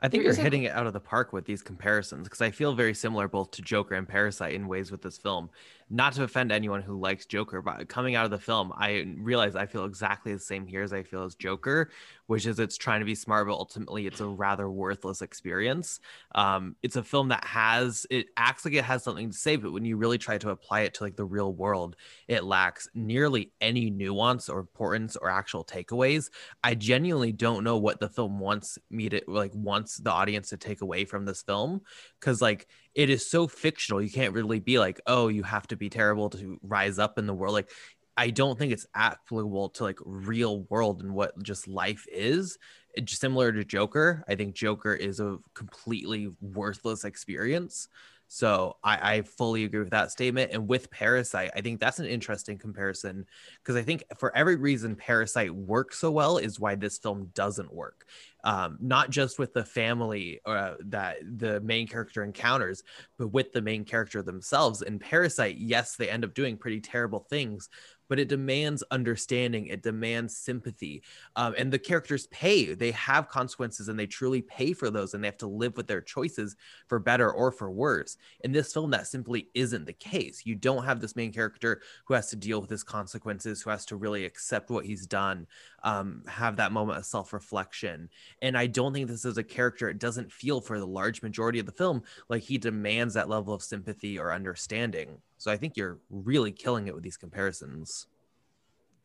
I 0.00 0.08
think 0.08 0.24
you're 0.24 0.34
hitting 0.34 0.64
it 0.64 0.72
out 0.72 0.86
of 0.86 0.92
the 0.92 1.00
park 1.00 1.32
with 1.32 1.44
these 1.44 1.62
comparisons 1.62 2.24
because 2.24 2.40
I 2.40 2.50
feel 2.50 2.72
very 2.74 2.94
similar 2.94 3.26
both 3.26 3.50
to 3.52 3.62
Joker 3.62 3.94
and 3.94 4.06
Parasite 4.06 4.54
in 4.54 4.68
ways 4.68 4.92
with 4.92 5.02
this 5.02 5.18
film. 5.18 5.50
Not 5.90 6.12
to 6.14 6.22
offend 6.22 6.52
anyone 6.52 6.82
who 6.82 6.98
likes 6.98 7.24
Joker, 7.24 7.62
but 7.62 7.88
coming 7.88 8.14
out 8.14 8.26
of 8.26 8.30
the 8.30 8.38
film, 8.38 8.72
I 8.76 9.14
realize 9.16 9.56
I 9.56 9.66
feel 9.66 9.86
exactly 9.86 10.32
the 10.34 10.38
same 10.38 10.66
here 10.66 10.82
as 10.82 10.92
I 10.92 11.02
feel 11.02 11.24
as 11.24 11.34
Joker, 11.34 11.90
which 12.26 12.46
is 12.46 12.58
it's 12.58 12.76
trying 12.76 13.00
to 13.00 13.06
be 13.06 13.14
smart, 13.14 13.46
but 13.46 13.54
ultimately 13.54 14.06
it's 14.06 14.20
a 14.20 14.26
rather 14.26 14.70
worthless 14.70 15.22
experience. 15.22 16.00
Um, 16.34 16.76
it's 16.82 16.96
a 16.96 17.02
film 17.02 17.28
that 17.28 17.44
has 17.44 18.06
it 18.10 18.26
acts 18.36 18.66
like 18.66 18.74
it 18.74 18.84
has 18.84 19.02
something 19.02 19.30
to 19.30 19.36
say, 19.36 19.56
but 19.56 19.72
when 19.72 19.86
you 19.86 19.96
really 19.96 20.18
try 20.18 20.36
to 20.38 20.50
apply 20.50 20.80
it 20.80 20.94
to 20.94 21.04
like 21.04 21.16
the 21.16 21.24
real 21.24 21.54
world, 21.54 21.96
it 22.28 22.44
lacks 22.44 22.88
nearly 22.94 23.52
any 23.62 23.88
nuance 23.88 24.50
or 24.50 24.60
importance 24.60 25.16
or 25.16 25.30
actual 25.30 25.64
takeaways. 25.64 26.28
I 26.62 26.74
genuinely 26.74 27.32
don't 27.32 27.64
know 27.64 27.78
what 27.78 27.98
the 27.98 28.10
film 28.10 28.38
wants 28.38 28.78
me 28.90 29.08
to 29.08 29.22
like 29.26 29.52
wants 29.54 29.96
the 29.96 30.12
audience 30.12 30.50
to 30.50 30.58
take 30.58 30.82
away 30.82 31.06
from 31.06 31.24
this 31.24 31.42
film 31.42 31.80
because 32.20 32.42
like 32.42 32.68
it 32.98 33.08
is 33.08 33.30
so 33.30 33.46
fictional 33.46 34.02
you 34.02 34.10
can't 34.10 34.34
really 34.34 34.58
be 34.58 34.78
like 34.78 35.00
oh 35.06 35.28
you 35.28 35.44
have 35.44 35.66
to 35.68 35.76
be 35.76 35.88
terrible 35.88 36.28
to 36.28 36.58
rise 36.62 36.98
up 36.98 37.16
in 37.16 37.26
the 37.26 37.32
world 37.32 37.54
like 37.54 37.70
I 38.18 38.30
don't 38.30 38.58
think 38.58 38.72
it's 38.72 38.86
applicable 38.96 39.68
to 39.70 39.84
like 39.84 40.00
real 40.04 40.64
world 40.64 41.02
and 41.02 41.14
what 41.14 41.40
just 41.40 41.68
life 41.68 42.04
is. 42.10 42.58
Eh, 42.96 43.02
it's 43.02 43.16
similar 43.16 43.52
to 43.52 43.64
Joker. 43.64 44.24
I 44.28 44.34
think 44.34 44.56
Joker 44.56 44.92
is 44.92 45.20
a 45.20 45.38
completely 45.54 46.28
worthless 46.40 47.04
experience. 47.04 47.86
So 48.28 48.76
I, 48.84 49.14
I 49.14 49.22
fully 49.22 49.64
agree 49.64 49.80
with 49.80 49.90
that 49.90 50.10
statement. 50.12 50.52
And 50.52 50.68
with 50.68 50.90
Parasite, 50.90 51.50
I 51.56 51.62
think 51.62 51.80
that's 51.80 51.98
an 51.98 52.06
interesting 52.06 52.58
comparison 52.58 53.24
because 53.62 53.74
I 53.74 53.82
think 53.82 54.04
for 54.18 54.36
every 54.36 54.56
reason 54.56 54.96
Parasite 54.96 55.50
works 55.50 55.98
so 55.98 56.10
well 56.10 56.36
is 56.36 56.60
why 56.60 56.74
this 56.74 56.98
film 56.98 57.30
doesn't 57.34 57.72
work. 57.72 58.06
Um, 58.44 58.76
not 58.80 59.10
just 59.10 59.38
with 59.38 59.54
the 59.54 59.64
family 59.64 60.40
uh, 60.44 60.74
that 60.86 61.16
the 61.38 61.60
main 61.62 61.88
character 61.88 62.22
encounters, 62.22 62.82
but 63.18 63.28
with 63.28 63.52
the 63.52 63.62
main 63.62 63.84
character 63.84 64.22
themselves. 64.22 64.82
In 64.82 64.98
Parasite, 64.98 65.56
yes, 65.56 65.96
they 65.96 66.10
end 66.10 66.24
up 66.24 66.34
doing 66.34 66.56
pretty 66.56 66.80
terrible 66.80 67.26
things, 67.30 67.68
but 68.08 68.18
it 68.18 68.28
demands 68.28 68.82
understanding 68.90 69.66
it 69.66 69.82
demands 69.82 70.36
sympathy 70.36 71.02
um, 71.36 71.54
and 71.58 71.72
the 71.72 71.78
characters 71.78 72.26
pay 72.28 72.74
they 72.74 72.90
have 72.92 73.28
consequences 73.28 73.88
and 73.88 73.98
they 73.98 74.06
truly 74.06 74.42
pay 74.42 74.72
for 74.72 74.90
those 74.90 75.14
and 75.14 75.22
they 75.22 75.28
have 75.28 75.38
to 75.38 75.46
live 75.46 75.76
with 75.76 75.86
their 75.86 76.00
choices 76.00 76.56
for 76.86 76.98
better 76.98 77.30
or 77.30 77.50
for 77.50 77.70
worse. 77.70 78.16
In 78.40 78.52
this 78.52 78.72
film 78.72 78.90
that 78.90 79.06
simply 79.06 79.48
isn't 79.54 79.86
the 79.86 79.92
case. 79.92 80.44
You 80.44 80.54
don't 80.54 80.84
have 80.84 81.00
this 81.00 81.16
main 81.16 81.32
character 81.32 81.82
who 82.04 82.14
has 82.14 82.30
to 82.30 82.36
deal 82.36 82.60
with 82.60 82.70
his 82.70 82.82
consequences 82.82 83.62
who 83.62 83.70
has 83.70 83.84
to 83.86 83.96
really 83.96 84.24
accept 84.24 84.70
what 84.70 84.84
he's 84.84 85.06
done 85.06 85.46
um, 85.82 86.22
have 86.26 86.56
that 86.56 86.72
moment 86.72 86.98
of 86.98 87.06
self-reflection. 87.06 88.08
And 88.42 88.56
i 88.56 88.66
don't 88.66 88.92
think 88.92 89.08
this 89.08 89.24
is 89.24 89.38
a 89.38 89.42
character 89.42 89.88
it 89.88 89.98
doesn't 89.98 90.32
feel 90.32 90.60
for 90.60 90.78
the 90.78 90.86
large 90.86 91.22
majority 91.22 91.58
of 91.58 91.66
the 91.66 91.72
film 91.72 92.02
like 92.28 92.42
he 92.42 92.58
demands 92.58 93.14
that 93.14 93.28
level 93.28 93.54
of 93.54 93.62
sympathy 93.62 94.18
or 94.18 94.32
understanding 94.32 95.18
so 95.38 95.50
I 95.50 95.56
think 95.56 95.76
you're 95.76 95.98
really 96.10 96.52
killing 96.52 96.88
it 96.88 96.94
with 96.94 97.04
these 97.04 97.16
comparisons. 97.16 98.06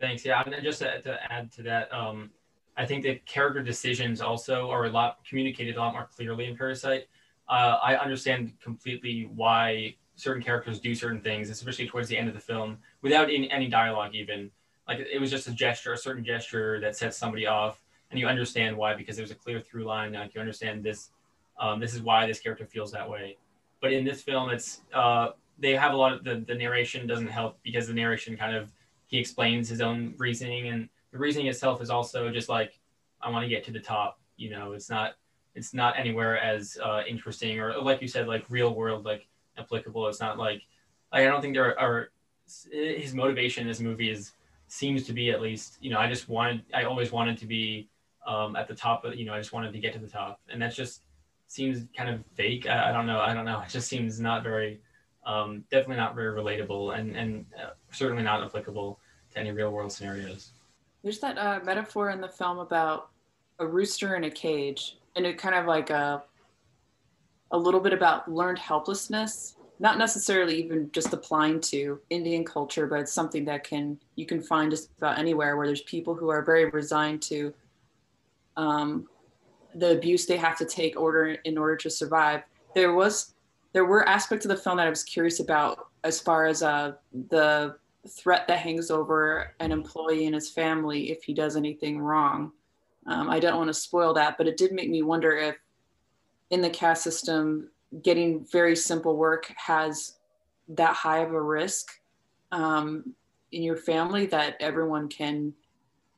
Thanks. 0.02 0.26
Yeah, 0.26 0.44
and 0.46 0.56
just 0.64 0.80
to, 0.80 1.02
to 1.04 1.32
add 1.32 1.52
to 1.54 1.64
that, 1.64 1.94
um, 1.94 2.32
I 2.76 2.86
think 2.86 3.04
the 3.04 3.16
character 3.26 3.62
decisions 3.62 4.20
also 4.20 4.70
are 4.70 4.86
a 4.86 4.90
lot 4.90 5.20
communicated 5.28 5.78
a 5.78 5.80
lot 5.80 5.94
more 5.94 6.10
clearly 6.14 6.46
in 6.48 6.58
Parasite. 6.58 7.06
Uh, 7.48 7.78
I 7.84 7.96
understand 7.96 8.54
completely 8.62 9.30
why 9.34 9.96
certain 10.16 10.42
characters 10.42 10.80
do 10.80 10.96
certain 10.96 11.22
things, 11.22 11.50
especially 11.50 11.88
towards 11.88 12.10
the 12.10 12.18
end 12.18 12.28
of 12.28 12.34
the 12.34 12.40
film, 12.40 12.78
without 13.02 13.30
any, 13.30 13.50
any 13.52 13.68
dialogue 13.68 14.16
even. 14.16 14.50
Like 14.88 15.00
it 15.00 15.22
was 15.22 15.32
just 15.32 15.48
a 15.48 15.52
gesture, 15.52 15.94
a 15.94 15.98
certain 15.98 16.26
gesture 16.26 16.80
that 16.82 16.96
sets 16.96 17.16
somebody 17.16 17.46
off, 17.46 17.82
and 18.12 18.20
you 18.20 18.28
understand 18.28 18.76
why 18.76 18.96
because 18.96 19.16
there's 19.16 19.32
a 19.32 19.36
clear 19.36 19.62
through 19.62 19.86
line. 19.86 20.14
Like 20.14 20.34
you 20.34 20.42
understand 20.42 20.84
this, 20.84 21.12
um, 21.60 21.80
this 21.80 21.94
is 21.94 22.02
why 22.02 22.28
this 22.28 22.40
character 22.40 22.66
feels 22.66 22.92
that 22.92 23.10
way. 23.10 23.38
But 23.82 23.94
in 23.94 24.04
this 24.04 24.22
film, 24.22 24.50
it's 24.50 24.82
uh, 24.94 25.30
they 25.60 25.76
have 25.76 25.94
a 25.94 25.98
lot 25.98 26.14
of 26.14 26.24
the, 26.24 26.44
the 26.48 26.56
narration 26.56 27.08
doesn't 27.08 27.28
help 27.28 27.60
because 27.64 27.88
the 27.88 27.94
narration 27.94 28.36
kind 28.36 28.56
of 28.56 28.72
he 29.08 29.18
explains 29.18 29.70
his 29.70 29.82
own 29.82 30.14
reasoning 30.18 30.70
and 30.70 30.90
the 31.12 31.18
reasoning 31.18 31.48
itself 31.48 31.82
is 31.82 31.90
also 31.90 32.32
just 32.32 32.50
like 32.50 32.80
I 33.22 33.30
want 33.30 33.44
to 33.44 33.50
get 33.50 33.64
to 33.66 33.72
the 33.72 33.80
top. 33.80 34.20
You 34.38 34.50
know, 34.50 34.74
it's 34.74 34.90
not 34.90 35.14
it's 35.56 35.74
not 35.74 35.98
anywhere 35.98 36.40
as 36.40 36.78
uh, 36.84 37.04
interesting 37.08 37.60
or 37.60 37.80
like 37.80 38.02
you 38.02 38.08
said, 38.08 38.28
like 38.28 38.46
real 38.50 38.74
world 38.74 39.06
like 39.06 39.28
applicable. 39.58 40.08
It's 40.08 40.20
not 40.20 40.38
like, 40.38 40.64
like 41.12 41.22
I 41.22 41.26
don't 41.26 41.42
think 41.42 41.54
there 41.54 41.80
are 41.80 42.10
his 42.72 43.14
motivation 43.14 43.62
in 43.62 43.68
this 43.68 43.80
movie 43.80 44.10
is 44.10 44.32
seems 44.68 45.04
to 45.04 45.14
be 45.14 45.30
at 45.30 45.40
least 45.40 45.78
you 45.80 45.92
know 45.92 46.00
I 46.00 46.10
just 46.10 46.28
wanted 46.28 46.64
I 46.74 46.84
always 46.86 47.12
wanted 47.12 47.38
to 47.38 47.46
be 47.46 47.88
um, 48.26 48.56
at 48.56 48.68
the 48.68 48.76
top 48.76 49.06
of 49.06 49.16
you 49.16 49.26
know 49.26 49.34
I 49.34 49.38
just 49.38 49.54
wanted 49.54 49.72
to 49.74 49.80
get 49.80 49.94
to 49.94 50.00
the 50.00 50.08
top 50.08 50.42
and 50.50 50.62
that 50.62 50.74
just 50.74 51.04
seems 51.48 51.86
kind 51.96 52.10
of 52.10 52.24
fake. 52.34 52.68
I, 52.68 52.90
I 52.90 52.92
don't 52.92 53.06
know. 53.06 53.20
I 53.20 53.34
don't 53.34 53.46
know. 53.46 53.62
It 53.62 53.70
just 53.70 53.88
seems 53.88 54.20
not 54.20 54.42
very 54.44 54.82
um, 55.26 55.64
definitely 55.72 55.98
not 55.98 56.16
very 56.16 56.36
relatable 56.36 56.98
and, 56.98 57.16
and 57.16 57.46
uh, 57.62 57.72
certainly 57.92 58.24
not 58.24 58.44
applicable 58.44 59.00
to 59.32 59.40
any 59.40 59.52
real 59.52 59.72
world 59.72 59.92
scenarios. 59.92 60.52
There's 61.04 61.20
that 61.20 61.38
uh, 61.38 61.60
metaphor 61.64 62.12
in 62.12 62.22
the 62.22 62.30
film 62.30 62.60
about 62.60 63.10
a 63.60 63.68
rooster 63.68 64.16
in 64.16 64.24
a 64.24 64.32
cage, 64.32 64.98
and 65.16 65.26
it 65.26 65.38
kind 65.38 65.56
of 65.56 65.66
like 65.66 65.90
a, 65.90 66.24
a 67.52 67.58
little 67.58 67.80
bit 67.80 67.94
about 67.94 68.32
learned 68.32 68.58
helplessness, 68.58 69.56
not 69.80 69.98
necessarily 69.98 70.56
even 70.64 70.90
just 70.92 71.12
applying 71.14 71.60
to 71.60 72.00
Indian 72.10 72.46
culture, 72.46 72.88
but 72.88 73.00
it's 73.02 73.14
something 73.14 73.44
that 73.46 73.64
can 73.64 74.00
you 74.16 74.26
can 74.26 74.42
find 74.42 74.72
just 74.72 74.90
about 74.98 75.20
anywhere 75.20 75.58
where 75.58 75.68
there's 75.68 75.82
people 75.82 76.16
who 76.16 76.30
are 76.30 76.42
very 76.42 76.70
resigned 76.70 77.22
to 77.24 77.54
um, 78.56 79.08
the 79.76 79.92
abuse 79.92 80.26
they 80.26 80.38
have 80.38 80.58
to 80.58 80.66
take 80.66 81.00
order 81.00 81.38
in 81.44 81.58
order 81.58 81.76
to 81.76 81.90
survive. 81.90 82.44
There 82.76 82.94
was 82.94 83.33
there 83.74 83.86
were 83.86 84.08
aspects 84.08 84.46
of 84.46 84.50
the 84.50 84.58
film 84.58 84.78
that 84.78 84.88
I 84.88 84.92
was 84.92 85.04
curious 85.04 85.40
about 85.40 85.88
as 86.04 86.20
far 86.20 86.46
as 86.46 86.64
uh, 86.64 86.94
the 87.30 87.76
threat 88.08 88.48
that 88.48 88.60
hangs 88.60 88.92
over 88.92 89.56
an 89.60 89.72
employee 89.72 90.26
and 90.26 90.36
his 90.36 90.50
family 90.50 91.12
if 91.12 91.24
he 91.24 91.34
does 91.34 91.56
anything 91.56 92.00
wrong. 92.00 92.52
Um, 93.08 93.30
I 93.30 93.40
don't 93.40 93.58
want 93.58 93.70
to 93.70 93.74
spoil 93.74 94.14
that, 94.14 94.38
but 94.38 94.48
it 94.48 94.58
did 94.58 94.72
make 94.72 94.90
me 94.90 95.02
wonder 95.02 95.36
if 95.36 95.56
in 96.52 96.62
the 96.62 96.70
caste 96.70 97.04
system, 97.04 97.70
getting 98.04 98.46
very 98.46 98.76
simple 98.76 99.18
work 99.18 99.52
has 99.58 100.18
that 100.70 100.96
high 100.96 101.20
of 101.20 101.34
a 101.34 101.42
risk 101.42 102.00
um, 102.52 103.14
in 103.52 103.64
your 103.64 103.76
family 103.76 104.26
that 104.28 104.56
everyone 104.60 105.08
can 105.08 105.54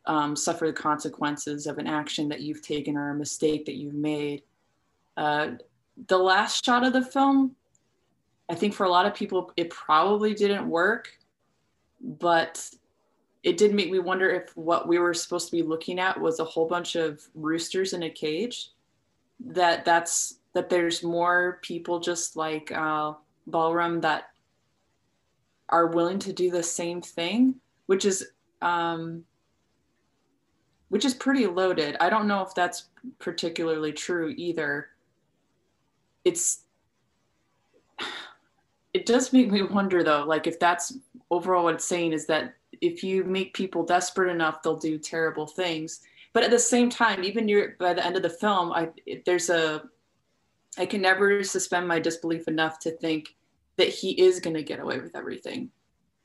um, 0.06 0.36
suffer 0.36 0.68
the 0.68 0.74
consequences 0.74 1.68
of 1.68 1.78
an 1.78 1.88
action 1.88 2.30
that 2.30 2.42
you've 2.42 2.62
taken 2.62 2.98
or 2.98 3.12
a 3.12 3.16
mistake 3.16 3.66
that 3.66 3.76
you've 3.76 3.96
made. 3.96 4.44
Uh, 5.18 5.52
the 6.08 6.18
last 6.18 6.64
shot 6.64 6.86
of 6.86 6.94
the 6.94 7.02
film, 7.02 7.56
I 8.50 8.56
think 8.56 8.74
for 8.74 8.86
a 8.86 8.90
lot 8.90 9.06
of 9.06 9.16
people, 9.16 9.52
it 9.58 9.70
probably 9.70 10.34
didn't 10.34 10.70
work, 10.70 11.10
but 12.02 12.70
it 13.44 13.58
did 13.58 13.74
make 13.74 13.92
me 13.92 14.00
wonder 14.00 14.30
if 14.30 14.56
what 14.58 14.88
we 14.88 15.00
were 15.00 15.14
supposed 15.14 15.48
to 15.48 15.56
be 15.56 15.64
looking 15.64 16.00
at 16.00 16.20
was 16.20 16.40
a 16.40 16.46
whole 16.46 16.68
bunch 16.68 16.96
of 16.96 17.22
roosters 17.34 17.94
in 17.94 18.04
a 18.04 18.10
cage. 18.10 18.72
That 19.40 19.86
that's 19.86 20.40
that 20.54 20.70
there's 20.70 21.04
more 21.04 21.60
people 21.62 22.00
just 22.00 22.36
like 22.36 22.72
uh, 22.72 23.14
Balram 23.50 24.02
that 24.02 24.30
are 25.70 25.88
willing 25.88 26.20
to 26.20 26.34
do 26.34 26.50
the 26.50 26.64
same 26.64 27.02
thing, 27.02 27.56
which 27.88 28.06
is 28.06 28.26
um, 28.62 29.24
which 30.90 31.06
is 31.06 31.14
pretty 31.14 31.46
loaded. 31.46 31.98
I 32.00 32.10
don't 32.10 32.28
know 32.28 32.42
if 32.42 32.56
that's 32.56 32.90
particularly 33.20 33.92
true 33.92 34.34
either. 34.38 34.90
It's 36.26 36.66
it 38.96 39.06
does 39.06 39.34
make 39.34 39.52
me 39.52 39.62
wonder 39.62 40.04
though, 40.04 40.24
like 40.24 40.48
if 40.48 40.58
that's 40.60 40.98
overall 41.30 41.66
what 41.66 41.76
it's 41.76 41.86
saying 41.86 42.14
is 42.14 42.26
that 42.28 42.56
if 42.82 43.04
you 43.04 43.26
make 43.26 43.54
people 43.54 43.84
desperate 43.84 44.32
enough, 44.32 44.62
they'll 44.62 44.78
do 44.78 44.98
terrible 44.98 45.48
things. 45.48 46.02
But 46.32 46.44
at 46.44 46.52
the 46.52 46.60
same 46.60 46.90
time, 46.90 47.24
even 47.24 47.46
near 47.46 47.76
by 47.78 47.94
the 47.94 48.06
end 48.06 48.16
of 48.16 48.24
the 48.24 48.30
film, 48.30 48.72
I 48.72 48.90
there's 49.26 49.50
a 49.50 49.84
I 50.78 50.86
can 50.86 51.02
never 51.02 51.44
suspend 51.44 51.88
my 51.88 52.00
disbelief 52.00 52.48
enough 52.48 52.80
to 52.80 52.92
think 52.92 53.36
that 53.78 53.90
he 53.90 54.12
is 54.12 54.40
going 54.40 54.56
to 54.56 54.64
get 54.64 54.80
away 54.80 55.00
with 55.00 55.16
everything. 55.16 55.70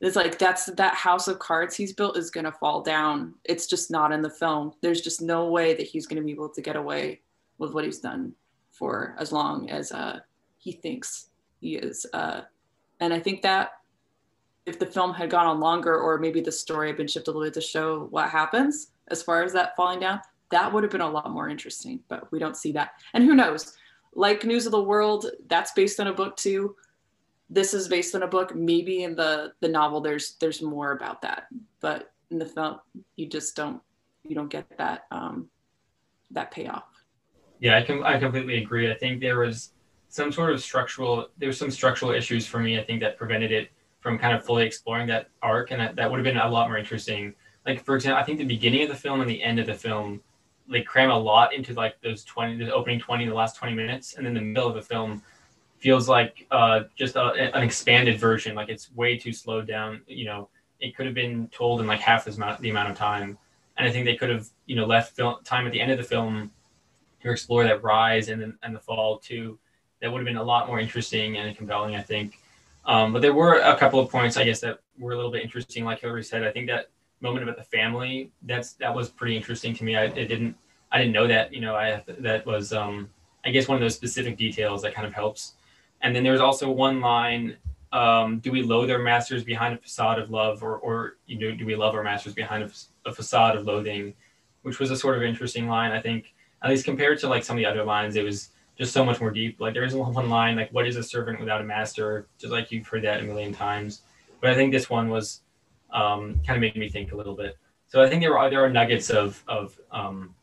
It's 0.00 0.16
like 0.16 0.38
that's 0.38 0.66
that 0.66 0.94
house 0.94 1.26
of 1.26 1.40
cards 1.40 1.76
he's 1.76 1.92
built 1.92 2.16
is 2.16 2.30
going 2.30 2.44
to 2.44 2.52
fall 2.52 2.82
down. 2.82 3.34
It's 3.44 3.66
just 3.66 3.90
not 3.90 4.12
in 4.12 4.22
the 4.22 4.30
film. 4.30 4.74
There's 4.80 5.00
just 5.00 5.20
no 5.20 5.48
way 5.48 5.74
that 5.74 5.86
he's 5.86 6.06
going 6.06 6.22
to 6.22 6.24
be 6.24 6.32
able 6.32 6.48
to 6.50 6.62
get 6.62 6.76
away 6.76 7.20
with 7.58 7.74
what 7.74 7.84
he's 7.84 7.98
done 7.98 8.32
for 8.80 9.14
as 9.18 9.30
long 9.30 9.70
as 9.70 9.92
uh, 9.92 10.18
he 10.58 10.72
thinks 10.72 11.28
he 11.60 11.76
is. 11.76 12.06
Uh, 12.12 12.40
and 12.98 13.14
I 13.14 13.20
think 13.20 13.42
that 13.42 13.72
if 14.66 14.78
the 14.78 14.86
film 14.86 15.12
had 15.12 15.30
gone 15.30 15.46
on 15.46 15.60
longer, 15.60 15.96
or 15.96 16.18
maybe 16.18 16.40
the 16.40 16.50
story 16.50 16.88
had 16.88 16.96
been 16.96 17.06
shifted 17.06 17.30
a 17.30 17.32
little 17.32 17.46
bit 17.46 17.54
to 17.54 17.60
show 17.60 18.08
what 18.10 18.30
happens 18.30 18.92
as 19.08 19.22
far 19.22 19.42
as 19.42 19.52
that 19.52 19.76
falling 19.76 20.00
down, 20.00 20.20
that 20.50 20.72
would 20.72 20.82
have 20.82 20.90
been 20.90 21.00
a 21.00 21.10
lot 21.10 21.30
more 21.30 21.48
interesting. 21.48 22.00
But 22.08 22.32
we 22.32 22.38
don't 22.38 22.56
see 22.56 22.72
that. 22.72 22.92
And 23.14 23.22
who 23.22 23.34
knows? 23.34 23.76
Like 24.14 24.44
News 24.44 24.66
of 24.66 24.72
the 24.72 24.82
World, 24.82 25.26
that's 25.48 25.72
based 25.72 26.00
on 26.00 26.08
a 26.08 26.12
book 26.12 26.36
too 26.36 26.74
this 27.50 27.74
is 27.74 27.88
based 27.88 28.14
on 28.14 28.22
a 28.22 28.28
book 28.28 28.54
maybe 28.54 29.02
in 29.02 29.16
the 29.16 29.52
the 29.60 29.68
novel 29.68 30.00
there's 30.00 30.36
there's 30.40 30.62
more 30.62 30.92
about 30.92 31.20
that 31.20 31.48
but 31.80 32.12
in 32.30 32.38
the 32.38 32.46
film 32.46 32.78
you 33.16 33.26
just 33.26 33.56
don't 33.56 33.82
you 34.22 34.34
don't 34.34 34.50
get 34.50 34.64
that 34.78 35.06
um 35.10 35.48
that 36.30 36.50
payoff 36.52 36.84
yeah 37.60 37.76
i 37.76 37.82
can 37.82 38.02
i 38.04 38.18
completely 38.18 38.62
agree 38.62 38.90
i 38.90 38.94
think 38.94 39.20
there 39.20 39.38
was 39.38 39.72
some 40.08 40.32
sort 40.32 40.52
of 40.52 40.60
structural 40.60 41.28
there 41.38 41.46
was 41.46 41.58
some 41.58 41.70
structural 41.70 42.10
issues 42.10 42.46
for 42.46 42.58
me 42.58 42.78
i 42.78 42.82
think 42.82 43.00
that 43.00 43.16
prevented 43.16 43.52
it 43.52 43.70
from 44.00 44.18
kind 44.18 44.34
of 44.34 44.44
fully 44.44 44.64
exploring 44.64 45.06
that 45.06 45.28
arc 45.42 45.70
and 45.70 45.80
that, 45.80 45.94
that 45.94 46.10
would 46.10 46.18
have 46.18 46.24
been 46.24 46.38
a 46.38 46.48
lot 46.48 46.68
more 46.68 46.78
interesting 46.78 47.34
like 47.66 47.84
for 47.84 47.94
example 47.94 48.20
i 48.20 48.24
think 48.24 48.38
the 48.38 48.44
beginning 48.44 48.82
of 48.82 48.88
the 48.88 48.94
film 48.94 49.20
and 49.20 49.30
the 49.30 49.42
end 49.42 49.58
of 49.58 49.66
the 49.66 49.74
film 49.74 50.20
like 50.68 50.86
cram 50.86 51.10
a 51.10 51.18
lot 51.18 51.52
into 51.52 51.72
like 51.74 52.00
those 52.00 52.24
20 52.24 52.56
the 52.56 52.72
opening 52.72 52.98
20 52.98 53.26
the 53.26 53.34
last 53.34 53.56
20 53.56 53.74
minutes 53.74 54.14
and 54.14 54.26
then 54.26 54.34
the 54.34 54.40
middle 54.40 54.68
of 54.68 54.74
the 54.74 54.82
film 54.82 55.22
feels 55.80 56.08
like 56.08 56.46
uh, 56.50 56.82
just 56.94 57.16
a, 57.16 57.56
an 57.56 57.62
expanded 57.62 58.20
version. 58.20 58.54
Like 58.54 58.68
it's 58.68 58.92
way 58.94 59.16
too 59.16 59.32
slowed 59.32 59.66
down. 59.66 60.02
You 60.06 60.26
know, 60.26 60.48
it 60.78 60.94
could 60.94 61.06
have 61.06 61.14
been 61.14 61.48
told 61.48 61.80
in 61.80 61.86
like 61.86 62.00
half 62.00 62.28
as 62.28 62.36
amount, 62.36 62.60
the 62.60 62.70
amount 62.70 62.90
of 62.90 62.96
time. 62.96 63.38
And 63.76 63.88
I 63.88 63.90
think 63.90 64.04
they 64.04 64.14
could 64.14 64.28
have, 64.28 64.46
you 64.66 64.76
know, 64.76 64.84
left 64.84 65.16
film, 65.16 65.36
time 65.42 65.66
at 65.66 65.72
the 65.72 65.80
end 65.80 65.90
of 65.90 65.98
the 65.98 66.04
film 66.04 66.52
to 67.22 67.30
explore 67.30 67.64
that 67.64 67.82
rise 67.82 68.28
and 68.28 68.40
then 68.40 68.58
and 68.62 68.74
the 68.74 68.80
fall 68.80 69.18
too. 69.18 69.58
That 70.00 70.10
would 70.10 70.18
have 70.18 70.26
been 70.26 70.36
a 70.36 70.42
lot 70.42 70.66
more 70.66 70.80
interesting 70.80 71.36
and 71.36 71.56
compelling, 71.56 71.94
I 71.94 72.02
think. 72.02 72.38
Um, 72.86 73.12
but 73.12 73.20
there 73.20 73.34
were 73.34 73.56
a 73.56 73.76
couple 73.76 74.00
of 74.00 74.10
points, 74.10 74.38
I 74.38 74.44
guess, 74.44 74.60
that 74.60 74.78
were 74.98 75.12
a 75.12 75.16
little 75.16 75.30
bit 75.30 75.42
interesting. 75.42 75.84
Like 75.84 76.00
Hillary 76.00 76.24
said, 76.24 76.42
I 76.42 76.50
think 76.50 76.66
that 76.68 76.90
moment 77.20 77.42
about 77.42 77.58
the 77.58 77.64
family 77.64 78.32
that's 78.42 78.72
that 78.74 78.94
was 78.94 79.10
pretty 79.10 79.36
interesting 79.36 79.74
to 79.74 79.84
me. 79.84 79.96
I 79.96 80.06
didn't 80.06 80.56
I 80.90 80.98
didn't 80.98 81.12
know 81.12 81.26
that. 81.26 81.52
You 81.52 81.60
know, 81.60 81.74
I 81.74 82.02
that 82.06 82.46
was 82.46 82.72
um, 82.72 83.10
I 83.44 83.50
guess 83.50 83.68
one 83.68 83.76
of 83.76 83.82
those 83.82 83.94
specific 83.94 84.36
details 84.36 84.82
that 84.82 84.94
kind 84.94 85.06
of 85.06 85.12
helps 85.12 85.54
and 86.02 86.14
then 86.14 86.22
there's 86.22 86.40
also 86.40 86.70
one 86.70 87.00
line 87.00 87.56
um, 87.92 88.38
do 88.38 88.52
we 88.52 88.62
loathe 88.62 88.90
our 88.90 89.00
masters 89.00 89.42
behind 89.42 89.74
a 89.74 89.78
facade 89.78 90.18
of 90.18 90.30
love 90.30 90.62
or, 90.62 90.76
or 90.78 91.16
you 91.26 91.38
know 91.38 91.54
do 91.54 91.66
we 91.66 91.74
love 91.74 91.94
our 91.94 92.04
masters 92.04 92.34
behind 92.34 92.62
a, 92.62 92.70
a, 93.08 93.12
facade 93.12 93.56
of 93.56 93.66
loathing 93.66 94.14
which 94.62 94.78
was 94.78 94.90
a 94.90 94.96
sort 94.96 95.16
of 95.16 95.22
interesting 95.22 95.68
line 95.68 95.90
i 95.90 96.00
think 96.00 96.32
at 96.62 96.70
least 96.70 96.84
compared 96.84 97.18
to 97.20 97.28
like 97.28 97.44
some 97.44 97.56
of 97.56 97.58
the 97.58 97.66
other 97.66 97.84
lines 97.84 98.16
it 98.16 98.24
was 98.24 98.50
just 98.78 98.92
so 98.92 99.04
much 99.04 99.20
more 99.20 99.30
deep. 99.30 99.60
Like 99.60 99.74
there 99.74 99.84
is 99.84 99.94
one 99.94 100.28
line 100.28 100.56
like 100.56 100.70
what 100.70 100.86
is 100.86 100.96
a 100.96 101.02
servant 101.02 101.38
without 101.38 101.60
a 101.60 101.64
master? 101.64 102.26
Just 102.38 102.52
like 102.52 102.72
you've 102.72 102.86
heard 102.86 103.04
that 103.04 103.20
a 103.20 103.22
million 103.22 103.52
times. 103.52 104.02
But 104.40 104.50
i 104.50 104.54
think 104.54 104.72
this 104.72 104.88
one 104.88 105.10
was 105.10 105.42
um, 105.92 106.40
kind 106.46 106.56
of 106.56 106.60
made 106.60 106.76
me 106.76 106.88
think 106.88 107.12
a 107.12 107.16
little 107.16 107.34
bit. 107.34 107.56
So 107.88 108.02
i 108.02 108.08
think 108.08 108.22
there 108.22 108.38
are 108.38 108.50
there 108.50 108.64
are 108.64 108.70
nuggets 108.70 109.10
of 109.10 109.42
of 109.46 109.78
um, 109.90 110.34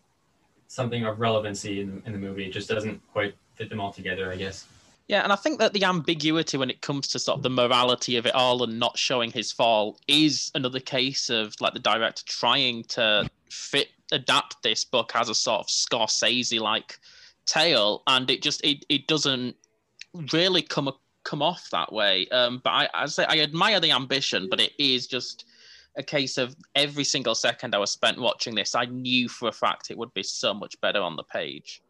something 0.68 1.06
of 1.06 1.20
relevancy 1.20 1.82
in, 1.82 2.02
in 2.06 2.12
the 2.12 2.20
movie. 2.20 2.46
It 2.46 2.52
just 2.52 2.70
doesn't 2.70 3.02
quite 3.12 3.36
fit 3.56 3.70
them 3.70 3.80
all 3.80 3.92
together 3.92 4.32
i 4.32 4.36
guess. 4.36 4.68
Yeah, 5.08 5.24
and 5.24 5.32
I 5.32 5.38
think 5.38 5.60
that 5.60 5.72
the 5.72 5.86
ambiguity 5.86 6.58
when 6.58 6.70
it 6.70 6.82
comes 6.82 7.08
to 7.10 7.20
sort 7.20 7.38
of 7.38 7.44
the 7.44 7.50
morality 7.50 8.18
of 8.18 8.26
it 8.26 8.36
all 8.36 8.62
and 8.64 8.78
not 8.78 8.98
showing 8.98 9.32
his 9.32 9.54
fall 9.54 9.98
is 10.08 10.52
another 10.54 10.82
case 10.82 11.30
of 11.30 11.56
like 11.62 11.74
the 11.74 11.80
director 11.80 12.24
trying 12.26 12.84
to 12.90 13.30
fit 13.50 13.88
adapt 14.12 14.62
this 14.64 14.86
book 14.86 15.12
as 15.16 15.30
a 15.30 15.36
sort 15.36 15.62
of 15.62 15.68
Scorsese 15.68 16.60
like 16.60 17.00
tale, 17.46 18.04
and 18.08 18.30
it 18.30 18.42
just 18.42 18.64
it, 18.64 18.86
it 18.90 19.08
doesn't 19.08 19.56
really 20.34 20.62
come 20.62 20.92
come 21.24 21.42
off 21.42 21.70
that 21.72 21.92
way. 21.92 22.28
Um, 22.30 22.62
but 22.64 22.72
I 22.72 22.90
I 22.94 23.06
say 23.08 23.26
I 23.28 23.40
admire 23.40 23.80
the 23.80 23.92
ambition, 23.92 24.48
but 24.50 24.60
it 24.60 24.74
is 24.78 25.08
just 25.08 25.46
a 25.98 26.04
case 26.04 26.38
of 26.38 26.56
every 26.76 27.04
single 27.04 27.36
second 27.36 27.76
I 27.76 27.80
was 27.80 27.92
spent 27.92 28.20
watching 28.20 28.56
this, 28.56 28.76
I 28.76 28.86
knew 28.86 29.28
for 29.28 29.50
a 29.50 29.52
fact 29.52 29.92
it 29.92 29.98
would 29.98 30.14
be 30.14 30.24
so 30.24 30.54
much 30.54 30.80
better 30.80 31.02
on 31.02 31.16
the 31.16 31.24
page. 31.24 31.82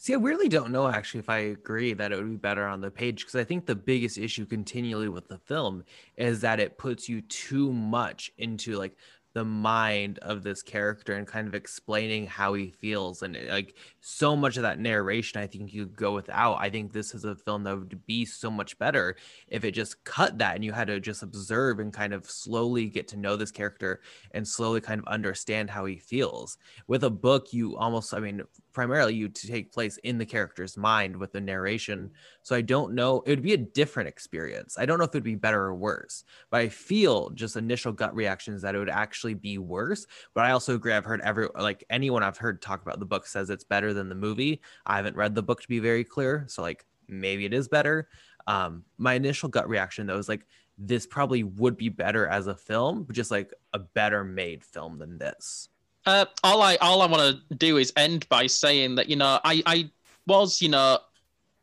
See, 0.00 0.14
I 0.14 0.16
really 0.16 0.48
don't 0.48 0.70
know 0.70 0.86
actually 0.86 1.20
if 1.20 1.28
I 1.28 1.38
agree 1.38 1.92
that 1.92 2.12
it 2.12 2.16
would 2.16 2.30
be 2.30 2.36
better 2.36 2.66
on 2.68 2.80
the 2.80 2.90
page 2.90 3.22
because 3.22 3.34
I 3.34 3.42
think 3.42 3.66
the 3.66 3.74
biggest 3.74 4.16
issue 4.16 4.46
continually 4.46 5.08
with 5.08 5.26
the 5.26 5.38
film 5.38 5.82
is 6.16 6.40
that 6.42 6.60
it 6.60 6.78
puts 6.78 7.08
you 7.08 7.20
too 7.22 7.72
much 7.72 8.30
into 8.38 8.76
like 8.76 8.96
the 9.38 9.44
mind 9.44 10.18
of 10.22 10.42
this 10.42 10.62
character 10.62 11.14
and 11.14 11.24
kind 11.24 11.46
of 11.46 11.54
explaining 11.54 12.26
how 12.26 12.54
he 12.54 12.70
feels 12.70 13.22
and 13.22 13.36
eh, 13.36 13.46
like 13.48 13.76
so 14.00 14.34
much 14.34 14.56
of 14.56 14.64
that 14.64 14.80
narration 14.80 15.40
i 15.40 15.46
think 15.46 15.72
you 15.72 15.86
go 15.86 16.12
without 16.12 16.54
i 16.54 16.68
think 16.68 16.92
this 16.92 17.14
is 17.14 17.24
a 17.24 17.36
film 17.36 17.62
that 17.62 17.78
would 17.78 18.04
be 18.04 18.24
so 18.24 18.50
much 18.50 18.76
better 18.80 19.14
if 19.46 19.62
it 19.62 19.70
just 19.70 20.02
cut 20.02 20.36
that 20.38 20.56
and 20.56 20.64
you 20.64 20.72
had 20.72 20.88
to 20.88 20.98
just 20.98 21.22
observe 21.22 21.78
and 21.78 21.92
kind 21.92 22.12
of 22.12 22.28
slowly 22.28 22.86
get 22.86 23.06
to 23.06 23.16
know 23.16 23.36
this 23.36 23.52
character 23.52 24.00
and 24.32 24.46
slowly 24.46 24.80
kind 24.80 25.00
of 25.00 25.06
understand 25.06 25.70
how 25.70 25.84
he 25.84 25.96
feels 25.96 26.58
with 26.88 27.04
a 27.04 27.10
book 27.10 27.52
you 27.52 27.76
almost 27.76 28.12
i 28.12 28.18
mean 28.18 28.42
primarily 28.78 29.12
you 29.12 29.28
to 29.28 29.48
take 29.48 29.72
place 29.72 29.96
in 30.04 30.18
the 30.18 30.24
character's 30.24 30.76
mind 30.76 31.16
with 31.16 31.32
the 31.32 31.40
narration. 31.40 32.08
So 32.44 32.54
I 32.54 32.60
don't 32.60 32.94
know, 32.94 33.24
it 33.26 33.30
would 33.30 33.42
be 33.42 33.54
a 33.54 33.56
different 33.56 34.08
experience. 34.08 34.76
I 34.78 34.86
don't 34.86 34.98
know 34.98 35.04
if 35.04 35.08
it 35.08 35.14
would 35.14 35.24
be 35.24 35.34
better 35.34 35.60
or 35.62 35.74
worse, 35.74 36.22
but 36.48 36.60
I 36.60 36.68
feel 36.68 37.30
just 37.30 37.56
initial 37.56 37.90
gut 37.90 38.14
reactions 38.14 38.62
that 38.62 38.76
it 38.76 38.78
would 38.78 38.88
actually 38.88 39.27
be 39.34 39.58
worse. 39.58 40.06
But 40.34 40.44
I 40.44 40.52
also 40.52 40.74
agree. 40.74 40.92
I've 40.92 41.04
heard 41.04 41.20
every, 41.22 41.48
like 41.58 41.84
anyone 41.90 42.22
I've 42.22 42.38
heard 42.38 42.60
talk 42.62 42.82
about 42.82 43.00
the 43.00 43.06
book 43.06 43.26
says 43.26 43.50
it's 43.50 43.64
better 43.64 43.92
than 43.92 44.08
the 44.08 44.14
movie. 44.14 44.60
I 44.86 44.96
haven't 44.96 45.16
read 45.16 45.34
the 45.34 45.42
book 45.42 45.62
to 45.62 45.68
be 45.68 45.78
very 45.78 46.04
clear. 46.04 46.44
So 46.48 46.62
like 46.62 46.84
maybe 47.08 47.44
it 47.44 47.54
is 47.54 47.68
better. 47.68 48.08
Um, 48.46 48.84
my 48.96 49.14
initial 49.14 49.48
gut 49.48 49.68
reaction 49.68 50.06
though 50.06 50.18
is 50.18 50.28
like, 50.28 50.46
this 50.78 51.06
probably 51.06 51.42
would 51.42 51.76
be 51.76 51.88
better 51.88 52.26
as 52.28 52.46
a 52.46 52.54
film, 52.54 53.02
but 53.02 53.16
just 53.16 53.30
like 53.30 53.52
a 53.72 53.80
better 53.80 54.22
made 54.22 54.64
film 54.64 54.98
than 54.98 55.18
this. 55.18 55.68
Uh, 56.06 56.24
all 56.42 56.62
I 56.62 56.76
all 56.76 57.02
I 57.02 57.06
want 57.06 57.42
to 57.48 57.54
do 57.56 57.76
is 57.76 57.92
end 57.96 58.28
by 58.28 58.46
saying 58.46 58.94
that 58.94 59.10
you 59.10 59.16
know 59.16 59.40
I 59.44 59.62
I 59.66 59.90
was 60.26 60.62
you 60.62 60.68
know 60.68 60.98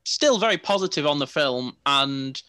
still 0.03 0.38
very 0.38 0.57
positive 0.57 1.07
on 1.07 1.18
the 1.18 1.26
film 1.26 1.76
and 1.86 2.39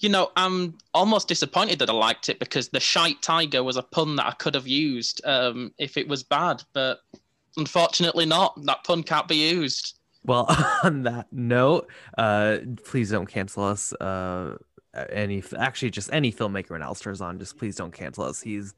you 0.00 0.08
know 0.08 0.30
I'm 0.36 0.76
almost 0.94 1.28
disappointed 1.28 1.78
that 1.78 1.90
I 1.90 1.92
liked 1.92 2.28
it 2.28 2.38
because 2.38 2.68
the 2.68 2.80
shite 2.80 3.22
tiger 3.22 3.62
was 3.62 3.76
a 3.76 3.82
pun 3.82 4.16
that 4.16 4.26
I 4.26 4.32
could 4.32 4.54
have 4.54 4.66
used 4.66 5.20
um, 5.24 5.72
if 5.78 5.96
it 5.96 6.08
was 6.08 6.22
bad, 6.22 6.62
but 6.72 7.00
unfortunately 7.56 8.26
not. 8.26 8.60
That 8.64 8.82
pun 8.84 9.02
can't 9.02 9.28
be 9.28 9.50
used. 9.50 9.98
Well, 10.24 10.46
on 10.84 11.02
that 11.04 11.26
note, 11.32 11.88
uh, 12.18 12.58
please 12.84 13.10
don't 13.10 13.26
cancel 13.26 13.64
us. 13.64 13.92
Uh, 13.94 14.56
any 14.92 15.42
actually 15.56 15.90
just 15.90 16.12
any 16.12 16.32
filmmaker 16.32 16.70
when 16.70 16.82
Alistair's 16.82 17.20
on, 17.20 17.38
just 17.38 17.56
please 17.56 17.76
don't 17.76 17.92
cancel 17.92 18.24
us. 18.24 18.40
He's 18.40 18.74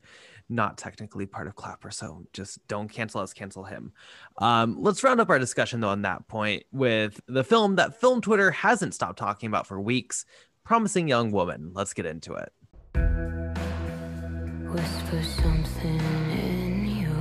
not 0.48 0.76
technically 0.76 1.24
part 1.24 1.46
of 1.46 1.56
Clapper, 1.56 1.90
so 1.90 2.24
just 2.32 2.66
don't 2.68 2.88
cancel 2.88 3.20
us, 3.20 3.32
cancel 3.32 3.64
him. 3.64 3.92
Um, 4.38 4.76
let's 4.78 5.02
round 5.02 5.20
up 5.20 5.30
our 5.30 5.38
discussion 5.38 5.80
though 5.80 5.88
on 5.88 6.02
that 6.02 6.28
point 6.28 6.64
with 6.72 7.20
the 7.26 7.44
film 7.44 7.76
that 7.76 8.00
film 8.00 8.20
Twitter 8.20 8.50
hasn't 8.50 8.94
stopped 8.94 9.18
talking 9.18 9.46
about 9.46 9.66
for 9.66 9.80
weeks, 9.80 10.26
Promising 10.72 11.06
Young 11.06 11.32
Woman. 11.32 11.72
Let's 11.74 11.92
get 11.92 12.06
into 12.06 12.32
it. 12.32 12.50
Whisper 14.70 15.22
something 15.22 16.00
in 16.30 16.86
your 16.86 17.12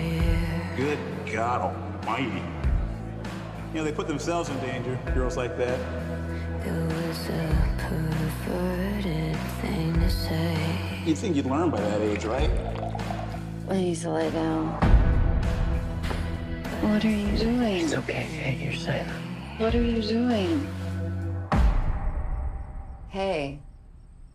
ear. 0.00 0.70
Good 0.76 0.98
God 1.32 1.74
Almighty. 2.06 2.40
You 3.74 3.78
know, 3.78 3.82
they 3.82 3.90
put 3.90 4.06
themselves 4.06 4.48
in 4.48 4.56
danger, 4.60 4.96
girls 5.12 5.36
like 5.36 5.58
that. 5.58 5.80
It 6.64 6.70
was 6.70 7.28
a 7.30 7.74
perverted 7.78 9.36
thing 9.60 9.92
to 9.94 10.08
say. 10.08 11.02
You'd 11.04 11.18
think 11.18 11.34
you'd 11.34 11.46
learn 11.46 11.70
by 11.70 11.80
that 11.80 12.00
age, 12.02 12.24
right? 12.24 12.50
Please 13.66 14.06
lay 14.06 14.30
down. 14.30 14.68
What 16.80 17.04
are 17.04 17.10
you 17.10 17.36
doing? 17.36 17.86
It's 17.86 17.92
okay, 17.92 18.22
hey, 18.22 18.64
you're 18.64 18.72
safe. 18.72 19.04
What 19.58 19.74
are 19.74 19.82
you 19.82 20.00
doing? 20.00 20.68
Hey, 23.10 23.58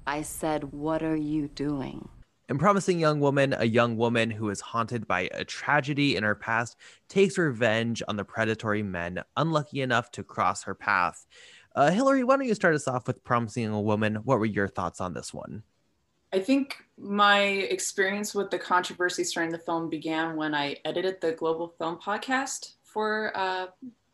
I 0.05 0.21
said, 0.23 0.73
what 0.73 1.01
are 1.01 1.15
you 1.15 1.47
doing? 1.47 2.09
In 2.49 2.57
Promising 2.57 2.99
Young 2.99 3.21
Woman, 3.21 3.55
a 3.57 3.63
young 3.63 3.95
woman 3.95 4.29
who 4.29 4.49
is 4.49 4.59
haunted 4.59 5.07
by 5.07 5.29
a 5.33 5.45
tragedy 5.45 6.17
in 6.17 6.23
her 6.23 6.35
past 6.35 6.75
takes 7.07 7.37
revenge 7.37 8.03
on 8.09 8.17
the 8.17 8.25
predatory 8.25 8.83
men 8.83 9.23
unlucky 9.37 9.79
enough 9.79 10.11
to 10.11 10.25
cross 10.25 10.63
her 10.63 10.75
path. 10.75 11.25
Uh, 11.73 11.89
Hillary, 11.89 12.25
why 12.25 12.35
don't 12.35 12.47
you 12.47 12.53
start 12.53 12.75
us 12.75 12.85
off 12.85 13.07
with 13.07 13.23
Promising 13.23 13.63
Young 13.63 13.81
Woman? 13.85 14.15
What 14.15 14.39
were 14.39 14.45
your 14.45 14.67
thoughts 14.67 14.99
on 14.99 15.13
this 15.13 15.33
one? 15.33 15.63
I 16.33 16.39
think 16.39 16.75
my 16.97 17.43
experience 17.43 18.35
with 18.35 18.51
the 18.51 18.59
controversy 18.59 19.23
surrounding 19.23 19.57
the 19.57 19.63
film 19.63 19.89
began 19.89 20.35
when 20.35 20.53
I 20.53 20.75
edited 20.83 21.21
the 21.21 21.31
Global 21.31 21.73
Film 21.77 21.97
Podcast 21.97 22.73
for, 22.83 23.31
uh, 23.37 23.67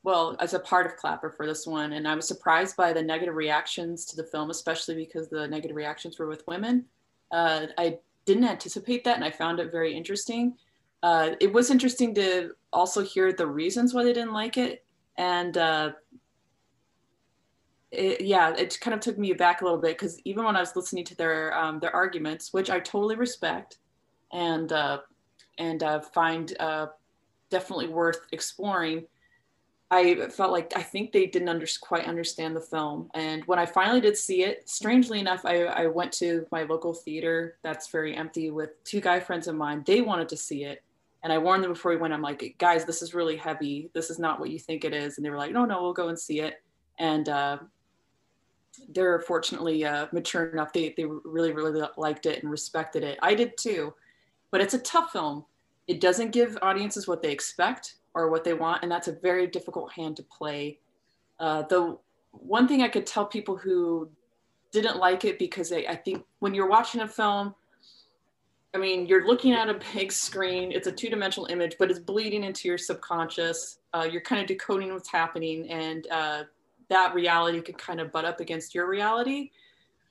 well, 0.04 0.36
as 0.40 0.54
a 0.54 0.60
part 0.60 0.86
of 0.86 0.98
Clapper 0.98 1.30
for 1.30 1.46
this 1.46 1.68
one. 1.68 1.94
And 1.94 2.08
I 2.08 2.16
was 2.16 2.28
surprised 2.28 2.76
by 2.76 2.92
the 2.92 3.04
negative 3.04 3.36
reactions 3.36 4.06
to 4.06 4.16
the 4.16 4.24
film, 4.24 4.50
especially 4.50 4.96
because 4.96 5.30
the 5.30 5.48
negative 5.48 5.76
reactions 5.76 6.18
were 6.18 6.28
with 6.28 6.44
women. 6.48 6.86
Uh, 7.32 7.68
I 7.78 8.00
didn't 8.26 8.46
anticipate 8.46 9.04
that 9.04 9.16
and 9.16 9.26
I 9.26 9.32
found 9.32 9.60
it 9.60 9.72
very 9.72 9.96
interesting. 9.96 10.56
Uh, 11.04 11.32
it 11.40 11.52
was 11.52 11.72
interesting 11.72 12.14
to 12.16 12.52
also 12.74 13.02
hear 13.04 13.34
the 13.34 13.48
reasons 13.48 13.94
why 13.94 14.04
they 14.04 14.14
didn't 14.14 14.34
like 14.34 14.58
it. 14.58 14.84
And 15.18 15.58
uh, 15.58 15.92
it, 17.92 18.22
yeah, 18.22 18.54
it 18.56 18.80
kind 18.80 18.94
of 18.94 19.02
took 19.02 19.18
me 19.18 19.34
back 19.34 19.62
a 19.62 19.66
little 19.66 19.80
bit 19.80 19.98
because 19.98 20.20
even 20.24 20.46
when 20.46 20.56
I 20.56 20.62
was 20.62 20.76
listening 20.76 21.04
to 21.06 21.16
their 21.16 21.58
um, 21.58 21.80
their 21.80 21.94
arguments, 21.94 22.54
which 22.54 22.70
I 22.70 22.80
totally 22.80 23.16
respect 23.16 23.80
and 24.32 24.72
uh, 24.72 25.00
and 25.58 25.84
uh, 25.84 26.00
find 26.00 26.56
uh, 26.60 26.88
definitely 27.50 27.90
worth 27.90 28.22
exploring, 28.32 29.06
I 29.94 30.30
felt 30.30 30.54
like 30.54 30.72
I 30.74 30.82
think 30.82 31.12
they 31.12 31.26
didn't 31.26 31.50
under, 31.50 31.68
quite 31.82 32.06
understand 32.06 32.56
the 32.56 32.62
film. 32.62 33.12
And 33.14 33.44
when 33.44 33.60
I 33.60 33.66
finally 33.66 34.00
did 34.00 34.16
see 34.16 34.44
it, 34.44 34.68
strangely 34.70 35.20
enough, 35.20 35.46
I, 35.46 35.66
I 35.66 35.88
went 35.88 36.14
to 36.14 36.48
my 36.50 36.64
local 36.64 36.94
theater 36.94 37.58
that's 37.62 37.90
very 37.90 38.16
empty 38.16 38.52
with 38.52 38.82
two 38.86 39.02
guy 39.02 39.20
friends 39.20 39.50
of 39.50 39.56
mine. 39.56 39.84
They 39.86 40.00
wanted 40.00 40.30
to 40.30 40.38
see 40.38 40.64
it. 40.64 40.82
And 41.24 41.34
I 41.34 41.38
warned 41.38 41.66
them 41.66 41.74
before 41.74 41.92
we 41.92 41.98
went, 41.98 42.14
I'm 42.14 42.22
like, 42.22 42.56
guys, 42.58 42.86
this 42.86 43.02
is 43.02 43.14
really 43.14 43.36
heavy. 43.36 43.90
This 43.94 44.10
is 44.10 44.18
not 44.18 44.40
what 44.40 44.50
you 44.50 44.60
think 44.60 44.86
it 44.86 44.94
is. 44.94 45.18
And 45.18 45.26
they 45.26 45.30
were 45.30 45.38
like, 45.38 45.52
no, 45.52 45.66
no, 45.66 45.84
we'll 45.84 45.94
go 45.94 46.08
and 46.08 46.18
see 46.18 46.40
it. 46.40 46.64
And 46.98 47.28
uh, 47.28 47.58
they're 48.94 49.20
fortunately 49.20 49.84
uh, 49.84 50.08
mature 50.14 50.46
enough. 50.46 50.72
They, 50.72 50.94
they 50.96 51.04
really, 51.06 51.52
really 51.52 51.86
liked 51.98 52.26
it 52.26 52.42
and 52.42 52.50
respected 52.50 53.04
it. 53.04 53.20
I 53.22 53.36
did 53.36 53.58
too. 53.58 53.94
But 54.52 54.62
it's 54.62 54.74
a 54.74 54.80
tough 54.80 55.12
film. 55.12 55.44
It 55.88 56.00
doesn't 56.00 56.32
give 56.32 56.58
audiences 56.62 57.10
what 57.10 57.22
they 57.22 57.32
expect 57.32 57.96
or 58.14 58.30
what 58.30 58.44
they 58.44 58.54
want, 58.54 58.84
and 58.84 58.92
that's 58.92 59.08
a 59.08 59.14
very 59.14 59.48
difficult 59.48 59.92
hand 59.94 60.18
to 60.18 60.24
play. 60.24 60.80
Uh, 61.40 61.64
the 61.64 61.98
one 62.32 62.68
thing 62.68 62.82
I 62.82 62.88
could 62.88 63.06
tell 63.06 63.26
people 63.26 63.58
who 63.58 64.10
didn't 64.72 64.98
like 64.98 65.26
it 65.26 65.38
because 65.38 65.70
they, 65.70 65.88
I 65.88 65.96
think 65.96 66.24
when 66.40 66.54
you're 66.54 66.70
watching 66.70 67.02
a 67.02 67.08
film, 67.08 67.56
I 68.74 68.78
mean, 68.78 69.06
you're 69.06 69.28
looking 69.28 69.52
at 69.52 69.70
a 69.70 69.80
big 69.94 70.12
screen. 70.12 70.72
It's 70.72 70.88
a 70.88 70.92
two-dimensional 70.92 71.48
image, 71.48 71.76
but 71.78 71.92
it's 71.92 72.00
bleeding 72.00 72.44
into 72.44 72.70
your 72.70 72.78
subconscious. 72.78 73.80
Uh, 73.94 74.08
you're 74.10 74.22
kind 74.22 74.42
of 74.42 74.48
decoding 74.48 74.94
what's 74.94 75.10
happening, 75.10 75.70
and 75.70 76.08
uh, 76.10 76.44
that 76.90 77.14
reality 77.14 77.60
could 77.62 77.78
kind 77.78 78.00
of 78.00 78.12
butt 78.12 78.24
up 78.24 78.40
against 78.40 78.74
your 78.74 78.88
reality. 78.88 79.52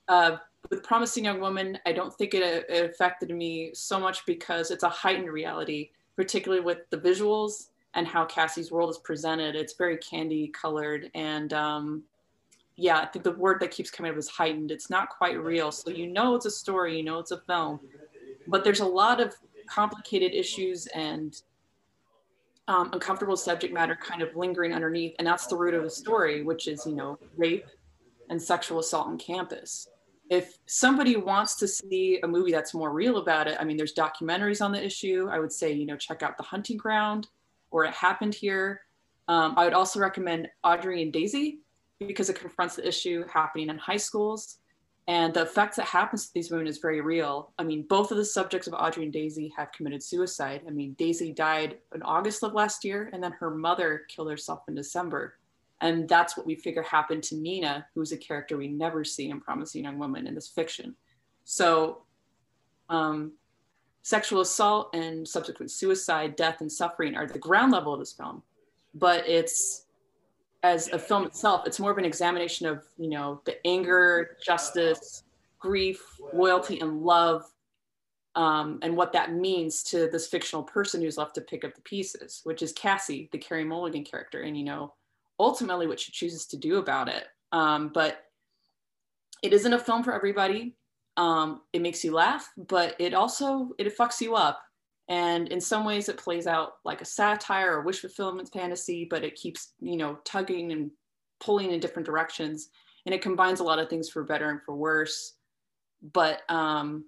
Uh, 0.08 0.36
with 0.68 0.82
Promising 0.82 1.24
Young 1.24 1.40
Woman, 1.40 1.78
I 1.86 1.92
don't 1.92 2.12
think 2.12 2.34
it, 2.34 2.66
it 2.68 2.90
affected 2.90 3.30
me 3.30 3.70
so 3.72 3.98
much 3.98 4.26
because 4.26 4.70
it's 4.70 4.82
a 4.82 4.90
heightened 4.90 5.30
reality, 5.30 5.90
particularly 6.16 6.62
with 6.62 6.78
the 6.90 6.98
visuals 6.98 7.68
and 7.94 8.06
how 8.06 8.24
Cassie's 8.24 8.70
world 8.70 8.90
is 8.90 8.98
presented. 8.98 9.56
It's 9.56 9.74
very 9.74 9.96
candy 9.98 10.48
colored. 10.48 11.10
And 11.14 11.52
um, 11.52 12.02
yeah, 12.76 13.00
I 13.00 13.06
think 13.06 13.24
the 13.24 13.32
word 13.32 13.60
that 13.60 13.70
keeps 13.70 13.90
coming 13.90 14.12
up 14.12 14.18
is 14.18 14.28
heightened. 14.28 14.70
It's 14.70 14.90
not 14.90 15.10
quite 15.10 15.42
real. 15.42 15.72
So 15.72 15.90
you 15.90 16.06
know 16.06 16.34
it's 16.34 16.46
a 16.46 16.50
story, 16.50 16.96
you 16.96 17.02
know 17.02 17.18
it's 17.18 17.32
a 17.32 17.40
film, 17.40 17.80
but 18.46 18.64
there's 18.64 18.80
a 18.80 18.86
lot 18.86 19.20
of 19.20 19.34
complicated 19.68 20.34
issues 20.34 20.86
and 20.88 21.40
um, 22.68 22.90
uncomfortable 22.92 23.36
subject 23.36 23.74
matter 23.74 23.96
kind 23.96 24.22
of 24.22 24.36
lingering 24.36 24.72
underneath. 24.72 25.14
And 25.18 25.26
that's 25.26 25.46
the 25.46 25.56
root 25.56 25.74
of 25.74 25.82
the 25.82 25.90
story, 25.90 26.42
which 26.42 26.68
is, 26.68 26.86
you 26.86 26.94
know, 26.94 27.18
rape 27.36 27.66
and 28.28 28.40
sexual 28.40 28.78
assault 28.78 29.08
on 29.08 29.18
campus. 29.18 29.88
If 30.30 30.58
somebody 30.66 31.16
wants 31.16 31.56
to 31.56 31.66
see 31.66 32.20
a 32.22 32.28
movie 32.28 32.52
that's 32.52 32.72
more 32.72 32.92
real 32.92 33.16
about 33.16 33.48
it, 33.48 33.56
I 33.58 33.64
mean, 33.64 33.76
there's 33.76 33.92
documentaries 33.92 34.64
on 34.64 34.70
the 34.70 34.82
issue. 34.82 35.28
I 35.28 35.40
would 35.40 35.50
say, 35.50 35.72
you 35.72 35.84
know, 35.84 35.96
check 35.96 36.22
out 36.22 36.36
The 36.36 36.44
Hunting 36.44 36.76
Ground 36.76 37.26
or 37.70 37.84
It 37.84 37.94
Happened 37.94 38.34
Here. 38.34 38.82
Um, 39.28 39.54
I 39.56 39.64
would 39.64 39.74
also 39.74 40.00
recommend 40.00 40.48
Audrey 40.64 41.02
and 41.02 41.12
Daisy 41.12 41.60
because 41.98 42.28
it 42.30 42.38
confronts 42.38 42.76
the 42.76 42.86
issue 42.86 43.24
happening 43.32 43.68
in 43.68 43.78
high 43.78 43.96
schools. 43.96 44.58
And 45.06 45.34
the 45.34 45.42
effects 45.42 45.76
that 45.76 45.86
happens 45.86 46.26
to 46.26 46.34
these 46.34 46.50
women 46.50 46.66
is 46.66 46.78
very 46.78 47.00
real. 47.00 47.52
I 47.58 47.64
mean, 47.64 47.84
both 47.88 48.12
of 48.12 48.16
the 48.16 48.24
subjects 48.24 48.66
of 48.68 48.74
Audrey 48.74 49.04
and 49.04 49.12
Daisy 49.12 49.52
have 49.56 49.72
committed 49.72 50.02
suicide. 50.02 50.62
I 50.66 50.70
mean, 50.70 50.94
Daisy 50.98 51.32
died 51.32 51.78
in 51.94 52.02
August 52.02 52.44
of 52.44 52.52
last 52.54 52.84
year, 52.84 53.10
and 53.12 53.22
then 53.22 53.32
her 53.32 53.50
mother 53.50 54.02
killed 54.08 54.30
herself 54.30 54.60
in 54.68 54.74
December. 54.74 55.38
And 55.80 56.08
that's 56.08 56.36
what 56.36 56.46
we 56.46 56.54
figure 56.54 56.82
happened 56.82 57.22
to 57.24 57.36
Nina, 57.36 57.86
who's 57.94 58.12
a 58.12 58.16
character 58.16 58.56
we 58.56 58.68
never 58.68 59.02
see 59.02 59.30
in 59.30 59.40
Promising 59.40 59.84
Young 59.84 59.98
Woman 59.98 60.26
in 60.26 60.34
this 60.34 60.48
fiction. 60.48 60.94
So 61.44 62.02
um, 62.88 63.32
sexual 64.02 64.40
assault 64.40 64.94
and 64.94 65.26
subsequent 65.26 65.70
suicide, 65.70 66.36
death, 66.36 66.60
and 66.60 66.70
suffering 66.70 67.16
are 67.16 67.26
the 67.26 67.38
ground 67.38 67.72
level 67.72 67.92
of 67.92 68.00
this 68.00 68.12
film. 68.12 68.42
But 68.94 69.28
it's 69.28 69.86
as 70.62 70.88
a 70.88 70.98
film 70.98 71.24
itself, 71.24 71.66
it's 71.66 71.80
more 71.80 71.90
of 71.90 71.98
an 71.98 72.04
examination 72.04 72.66
of 72.66 72.84
you 72.98 73.08
know 73.08 73.40
the 73.44 73.64
anger, 73.66 74.36
justice, 74.44 75.24
grief, 75.58 76.02
loyalty, 76.32 76.80
and 76.80 77.02
love, 77.02 77.44
um, 78.34 78.78
and 78.82 78.96
what 78.96 79.12
that 79.12 79.32
means 79.32 79.82
to 79.84 80.08
this 80.10 80.26
fictional 80.26 80.62
person 80.62 81.00
who's 81.00 81.18
left 81.18 81.34
to 81.36 81.40
pick 81.40 81.64
up 81.64 81.74
the 81.74 81.80
pieces, 81.82 82.40
which 82.44 82.62
is 82.62 82.72
Cassie, 82.72 83.28
the 83.32 83.38
Carey 83.38 83.64
Mulligan 83.64 84.04
character, 84.04 84.42
and 84.42 84.56
you 84.56 84.64
know 84.64 84.92
ultimately 85.38 85.86
what 85.86 86.00
she 86.00 86.12
chooses 86.12 86.46
to 86.46 86.56
do 86.56 86.78
about 86.78 87.08
it. 87.08 87.28
Um, 87.52 87.90
but 87.92 88.26
it 89.42 89.52
isn't 89.52 89.72
a 89.72 89.78
film 89.78 90.02
for 90.02 90.14
everybody 90.14 90.74
um, 91.16 91.62
it 91.72 91.82
makes 91.82 92.04
you 92.04 92.12
laugh 92.12 92.50
but 92.56 92.94
it 92.98 93.14
also 93.14 93.70
it 93.78 93.96
fucks 93.96 94.20
you 94.20 94.34
up. 94.34 94.60
And 95.08 95.48
in 95.48 95.60
some 95.60 95.84
ways 95.84 96.08
it 96.08 96.16
plays 96.16 96.46
out 96.46 96.74
like 96.84 97.00
a 97.00 97.04
satire 97.04 97.74
or 97.74 97.82
wish 97.82 98.00
fulfillment 98.00 98.50
fantasy 98.52 99.06
but 99.10 99.24
it 99.24 99.34
keeps 99.34 99.72
you 99.80 99.96
know 99.96 100.18
tugging 100.24 100.72
and 100.72 100.90
pulling 101.40 101.72
in 101.72 101.80
different 101.80 102.06
directions. 102.06 102.70
And 103.06 103.14
it 103.14 103.22
combines 103.22 103.60
a 103.60 103.64
lot 103.64 103.78
of 103.78 103.88
things 103.88 104.08
for 104.08 104.22
better 104.24 104.50
and 104.50 104.62
for 104.62 104.76
worse. 104.76 105.34
But 106.12 106.42
um 106.48 107.06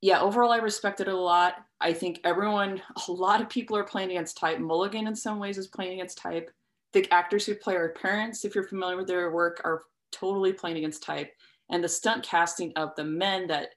yeah 0.00 0.20
overall 0.20 0.52
i 0.52 0.58
respected 0.58 1.08
it 1.08 1.14
a 1.14 1.16
lot. 1.16 1.54
I 1.80 1.92
think 1.92 2.20
everyone 2.24 2.82
a 3.08 3.12
lot 3.12 3.40
of 3.40 3.48
people 3.48 3.76
are 3.76 3.84
playing 3.84 4.10
against 4.10 4.36
type. 4.36 4.58
Mulligan 4.58 5.06
in 5.06 5.16
some 5.16 5.38
ways 5.38 5.58
is 5.58 5.68
playing 5.68 5.94
against 5.94 6.18
type. 6.18 6.50
The 6.92 7.10
actors 7.10 7.46
who 7.46 7.54
play 7.54 7.76
our 7.76 7.88
parents 7.88 8.44
if 8.44 8.54
you're 8.54 8.68
familiar 8.68 8.96
with 8.96 9.06
their 9.06 9.32
work 9.32 9.62
are 9.64 9.82
totally 10.12 10.52
playing 10.52 10.76
against 10.76 11.02
type 11.02 11.32
and 11.70 11.82
the 11.82 11.88
stunt 11.88 12.24
casting 12.24 12.72
of 12.76 12.90
the 12.96 13.04
men 13.04 13.46
that 13.48 13.68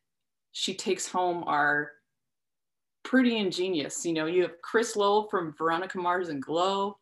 she 0.51 0.73
takes 0.73 1.07
home 1.07 1.43
are 1.47 1.91
pretty 3.03 3.37
ingenious. 3.37 4.05
You 4.05 4.13
know, 4.13 4.25
you 4.25 4.41
have 4.41 4.61
Chris 4.61 4.95
Lowell 4.95 5.27
from 5.29 5.53
Veronica 5.57 5.97
Mars 5.97 6.29
and 6.29 6.41
Glow, 6.41 6.97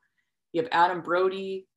you 0.53 0.61
have 0.61 0.69
Adam 0.71 1.01
Brody, 1.01 1.67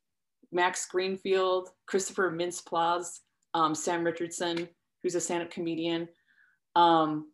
Max 0.53 0.87
Greenfield, 0.87 1.71
Christopher 1.87 2.31
Mintz-Plasse, 2.31 3.21
um, 3.55 3.75
Sam 3.75 4.05
Richardson, 4.05 4.69
who's 5.03 5.15
a 5.15 5.21
stand-up 5.21 5.51
comedian. 5.51 6.09
Um, 6.77 7.33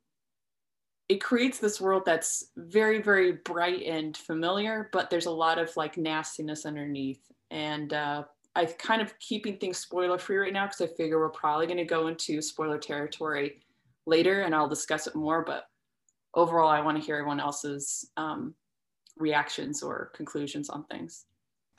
it 1.09 1.23
creates 1.23 1.59
this 1.59 1.81
world 1.81 2.05
that's 2.07 2.51
very, 2.57 3.03
very 3.03 3.33
bright 3.45 3.83
and 3.83 4.17
familiar, 4.17 4.89
but 4.93 5.11
there's 5.11 5.27
a 5.27 5.31
lot 5.31 5.59
of 5.59 5.77
like 5.77 5.99
nastiness 5.99 6.65
underneath. 6.65 7.21
And 7.51 7.93
uh, 7.93 8.25
I'm 8.57 8.69
kind 8.79 9.03
of 9.03 9.19
keeping 9.19 9.57
things 9.57 9.79
spoiler 9.79 10.19
free 10.19 10.37
right 10.37 10.53
now 10.53 10.67
because 10.67 10.81
I 10.81 10.87
figure 10.95 11.19
we're 11.19 11.31
probably 11.31 11.67
going 11.67 11.79
to 11.79 11.85
go 11.85 12.07
into 12.07 12.41
spoiler 12.41 12.79
territory 12.79 13.63
later 14.07 14.43
and 14.43 14.55
I'll 14.55 14.69
discuss 14.69 15.07
it 15.07 15.15
more. 15.15 15.45
But 15.45 15.65
overall, 16.35 16.69
I 16.69 16.81
want 16.81 16.99
to 16.99 17.05
hear 17.05 17.17
everyone 17.17 17.41
else's 17.41 18.09
um, 18.17 18.55
reactions 19.17 19.83
or 19.83 20.13
conclusions 20.15 20.71
on 20.71 20.85
things. 20.85 21.25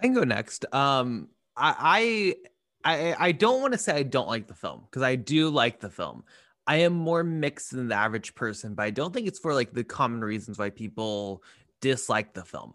I 0.01 0.03
can 0.03 0.13
go 0.13 0.23
next. 0.23 0.65
Um, 0.73 1.30
I, 1.55 2.36
I 2.84 3.15
I 3.17 3.32
don't 3.32 3.61
want 3.61 3.73
to 3.73 3.80
say 3.80 3.95
I 3.95 4.03
don't 4.03 4.28
like 4.28 4.47
the 4.47 4.53
film 4.53 4.82
because 4.86 5.01
I 5.01 5.15
do 5.15 5.49
like 5.49 5.80
the 5.80 5.89
film. 5.89 6.23
I 6.67 6.78
am 6.78 6.93
more 6.93 7.23
mixed 7.23 7.71
than 7.71 7.88
the 7.88 7.95
average 7.95 8.36
person, 8.36 8.73
but 8.73 8.84
I 8.84 8.89
don't 8.89 9.13
think 9.13 9.28
it's 9.28 9.39
for 9.39 9.53
like 9.53 9.73
the 9.73 9.84
common 9.84 10.21
reasons 10.21 10.57
why 10.57 10.69
people 10.69 11.43
dislike 11.80 12.34
the 12.34 12.43
film. 12.43 12.73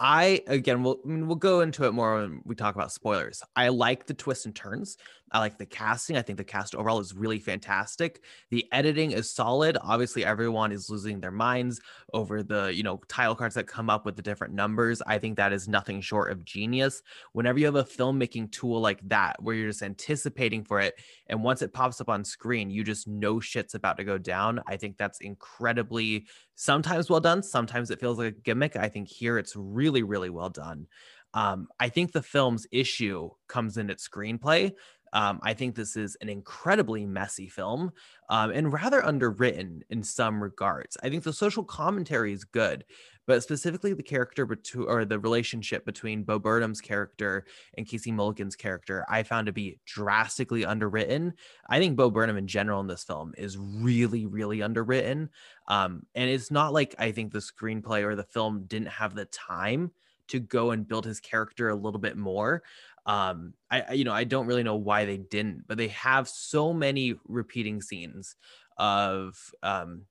I 0.00 0.42
again, 0.46 0.82
we'll 0.82 1.00
I 1.04 1.08
mean, 1.08 1.26
we'll 1.26 1.36
go 1.36 1.60
into 1.60 1.84
it 1.84 1.92
more 1.92 2.20
when 2.20 2.40
we 2.44 2.54
talk 2.54 2.74
about 2.74 2.92
spoilers. 2.92 3.42
I 3.56 3.68
like 3.68 4.06
the 4.06 4.14
twists 4.14 4.46
and 4.46 4.54
turns. 4.54 4.96
I 5.32 5.38
like 5.38 5.58
the 5.58 5.66
casting. 5.66 6.16
I 6.16 6.22
think 6.22 6.38
the 6.38 6.44
cast 6.44 6.74
overall 6.74 7.00
is 7.00 7.14
really 7.14 7.38
fantastic. 7.38 8.22
The 8.50 8.66
editing 8.72 9.12
is 9.12 9.30
solid. 9.30 9.76
Obviously, 9.82 10.24
everyone 10.24 10.72
is 10.72 10.88
losing 10.90 11.20
their 11.20 11.30
minds 11.30 11.80
over 12.12 12.42
the 12.42 12.72
you 12.74 12.82
know 12.82 13.00
title 13.08 13.34
cards 13.34 13.54
that 13.54 13.66
come 13.66 13.90
up 13.90 14.06
with 14.06 14.16
the 14.16 14.22
different 14.22 14.54
numbers. 14.54 15.02
I 15.06 15.18
think 15.18 15.36
that 15.36 15.52
is 15.52 15.68
nothing 15.68 16.00
short 16.00 16.32
of 16.32 16.44
genius. 16.44 17.02
Whenever 17.32 17.58
you 17.58 17.66
have 17.66 17.74
a 17.76 17.84
filmmaking 17.84 18.52
tool 18.52 18.80
like 18.80 19.00
that, 19.08 19.42
where 19.42 19.54
you're 19.54 19.68
just 19.68 19.82
anticipating 19.82 20.64
for 20.64 20.80
it, 20.80 20.94
and 21.26 21.42
once 21.42 21.62
it 21.62 21.72
pops 21.72 22.00
up 22.00 22.08
on 22.08 22.24
screen, 22.24 22.70
you 22.70 22.84
just 22.84 23.06
know 23.06 23.40
shit's 23.40 23.74
about 23.74 23.96
to 23.98 24.04
go 24.04 24.18
down. 24.18 24.60
I 24.66 24.76
think 24.76 24.96
that's 24.96 25.20
incredibly 25.20 26.26
sometimes 26.54 27.10
well 27.10 27.20
done. 27.20 27.42
Sometimes 27.42 27.90
it 27.90 28.00
feels 28.00 28.18
like 28.18 28.28
a 28.34 28.40
gimmick. 28.40 28.76
I 28.76 28.88
think 28.88 29.08
here 29.08 29.38
it's 29.38 29.54
really 29.56 30.02
really 30.02 30.30
well 30.30 30.50
done. 30.50 30.86
Um, 31.34 31.68
I 31.78 31.88
think 31.88 32.12
the 32.12 32.22
film's 32.22 32.66
issue 32.72 33.30
comes 33.48 33.76
in 33.76 33.90
its 33.90 34.08
screenplay. 34.08 34.72
Um, 35.12 35.40
I 35.42 35.54
think 35.54 35.74
this 35.74 35.96
is 35.96 36.16
an 36.20 36.28
incredibly 36.28 37.06
messy 37.06 37.48
film 37.48 37.92
um, 38.28 38.50
and 38.50 38.72
rather 38.72 39.04
underwritten 39.04 39.82
in 39.90 40.02
some 40.02 40.42
regards. 40.42 40.96
I 41.02 41.08
think 41.08 41.24
the 41.24 41.32
social 41.32 41.64
commentary 41.64 42.32
is 42.32 42.44
good, 42.44 42.84
but 43.26 43.42
specifically 43.42 43.92
the 43.92 44.02
character 44.02 44.48
or 44.86 45.04
the 45.04 45.18
relationship 45.18 45.84
between 45.84 46.24
Bo 46.24 46.38
Burnham's 46.38 46.80
character 46.80 47.44
and 47.76 47.86
Casey 47.86 48.10
Mulligan's 48.10 48.56
character, 48.56 49.04
I 49.08 49.22
found 49.22 49.46
to 49.46 49.52
be 49.52 49.78
drastically 49.84 50.64
underwritten. 50.64 51.34
I 51.68 51.78
think 51.78 51.96
Bo 51.96 52.10
Burnham 52.10 52.38
in 52.38 52.46
general 52.46 52.80
in 52.80 52.86
this 52.86 53.04
film 53.04 53.34
is 53.36 53.58
really, 53.58 54.26
really 54.26 54.62
underwritten. 54.62 55.30
Um, 55.66 56.06
and 56.14 56.30
it's 56.30 56.50
not 56.50 56.72
like 56.72 56.94
I 56.98 57.12
think 57.12 57.32
the 57.32 57.40
screenplay 57.40 58.02
or 58.02 58.16
the 58.16 58.24
film 58.24 58.64
didn't 58.66 58.88
have 58.88 59.14
the 59.14 59.26
time 59.26 59.90
to 60.28 60.38
go 60.38 60.70
and 60.70 60.86
build 60.86 61.04
his 61.04 61.20
character 61.20 61.68
a 61.68 61.74
little 61.74 62.00
bit 62.00 62.16
more. 62.16 62.62
Um, 63.08 63.54
I, 63.70 63.94
you 63.94 64.04
know, 64.04 64.12
I 64.12 64.24
don't 64.24 64.46
really 64.46 64.62
know 64.62 64.76
why 64.76 65.06
they 65.06 65.16
didn't, 65.16 65.66
but 65.66 65.78
they 65.78 65.88
have 65.88 66.28
so 66.28 66.74
many 66.74 67.14
repeating 67.26 67.80
scenes 67.80 68.36
of 68.76 69.34
um, 69.62 70.02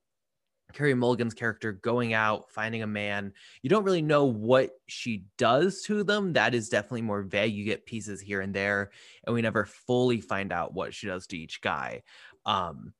Carey 0.73 0.95
Mulligan's 0.95 1.35
character 1.35 1.73
going 1.73 2.15
out, 2.15 2.51
finding 2.51 2.81
a 2.81 2.87
man. 2.87 3.33
You 3.61 3.69
don't 3.69 3.83
really 3.83 4.01
know 4.01 4.25
what 4.25 4.71
she 4.87 5.25
does 5.37 5.83
to 5.83 6.03
them. 6.03 6.33
That 6.33 6.55
is 6.55 6.69
definitely 6.69 7.03
more 7.03 7.21
vague. 7.21 7.53
You 7.53 7.65
get 7.65 7.85
pieces 7.85 8.19
here 8.19 8.41
and 8.41 8.53
there, 8.53 8.89
and 9.25 9.33
we 9.35 9.43
never 9.43 9.65
fully 9.65 10.19
find 10.19 10.51
out 10.51 10.73
what 10.73 10.91
she 10.91 11.05
does 11.05 11.27
to 11.27 11.37
each 11.37 11.61
guy. 11.61 12.01
Um, 12.47 12.93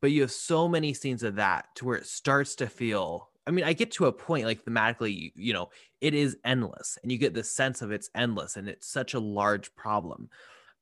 but 0.00 0.10
you 0.10 0.22
have 0.22 0.32
so 0.32 0.66
many 0.66 0.94
scenes 0.94 1.22
of 1.22 1.36
that 1.36 1.66
to 1.76 1.84
where 1.84 1.96
it 1.96 2.06
starts 2.06 2.56
to 2.56 2.66
feel 2.66 3.30
I 3.46 3.50
mean, 3.50 3.64
I 3.64 3.72
get 3.72 3.90
to 3.92 4.06
a 4.06 4.12
point 4.12 4.46
like 4.46 4.64
thematically, 4.64 5.14
you, 5.14 5.30
you 5.34 5.52
know, 5.52 5.70
it 6.00 6.14
is 6.14 6.36
endless 6.44 6.98
and 7.02 7.12
you 7.12 7.18
get 7.18 7.34
the 7.34 7.44
sense 7.44 7.82
of 7.82 7.92
it's 7.92 8.10
endless 8.14 8.56
and 8.56 8.68
it's 8.68 8.86
such 8.86 9.14
a 9.14 9.20
large 9.20 9.74
problem. 9.74 10.30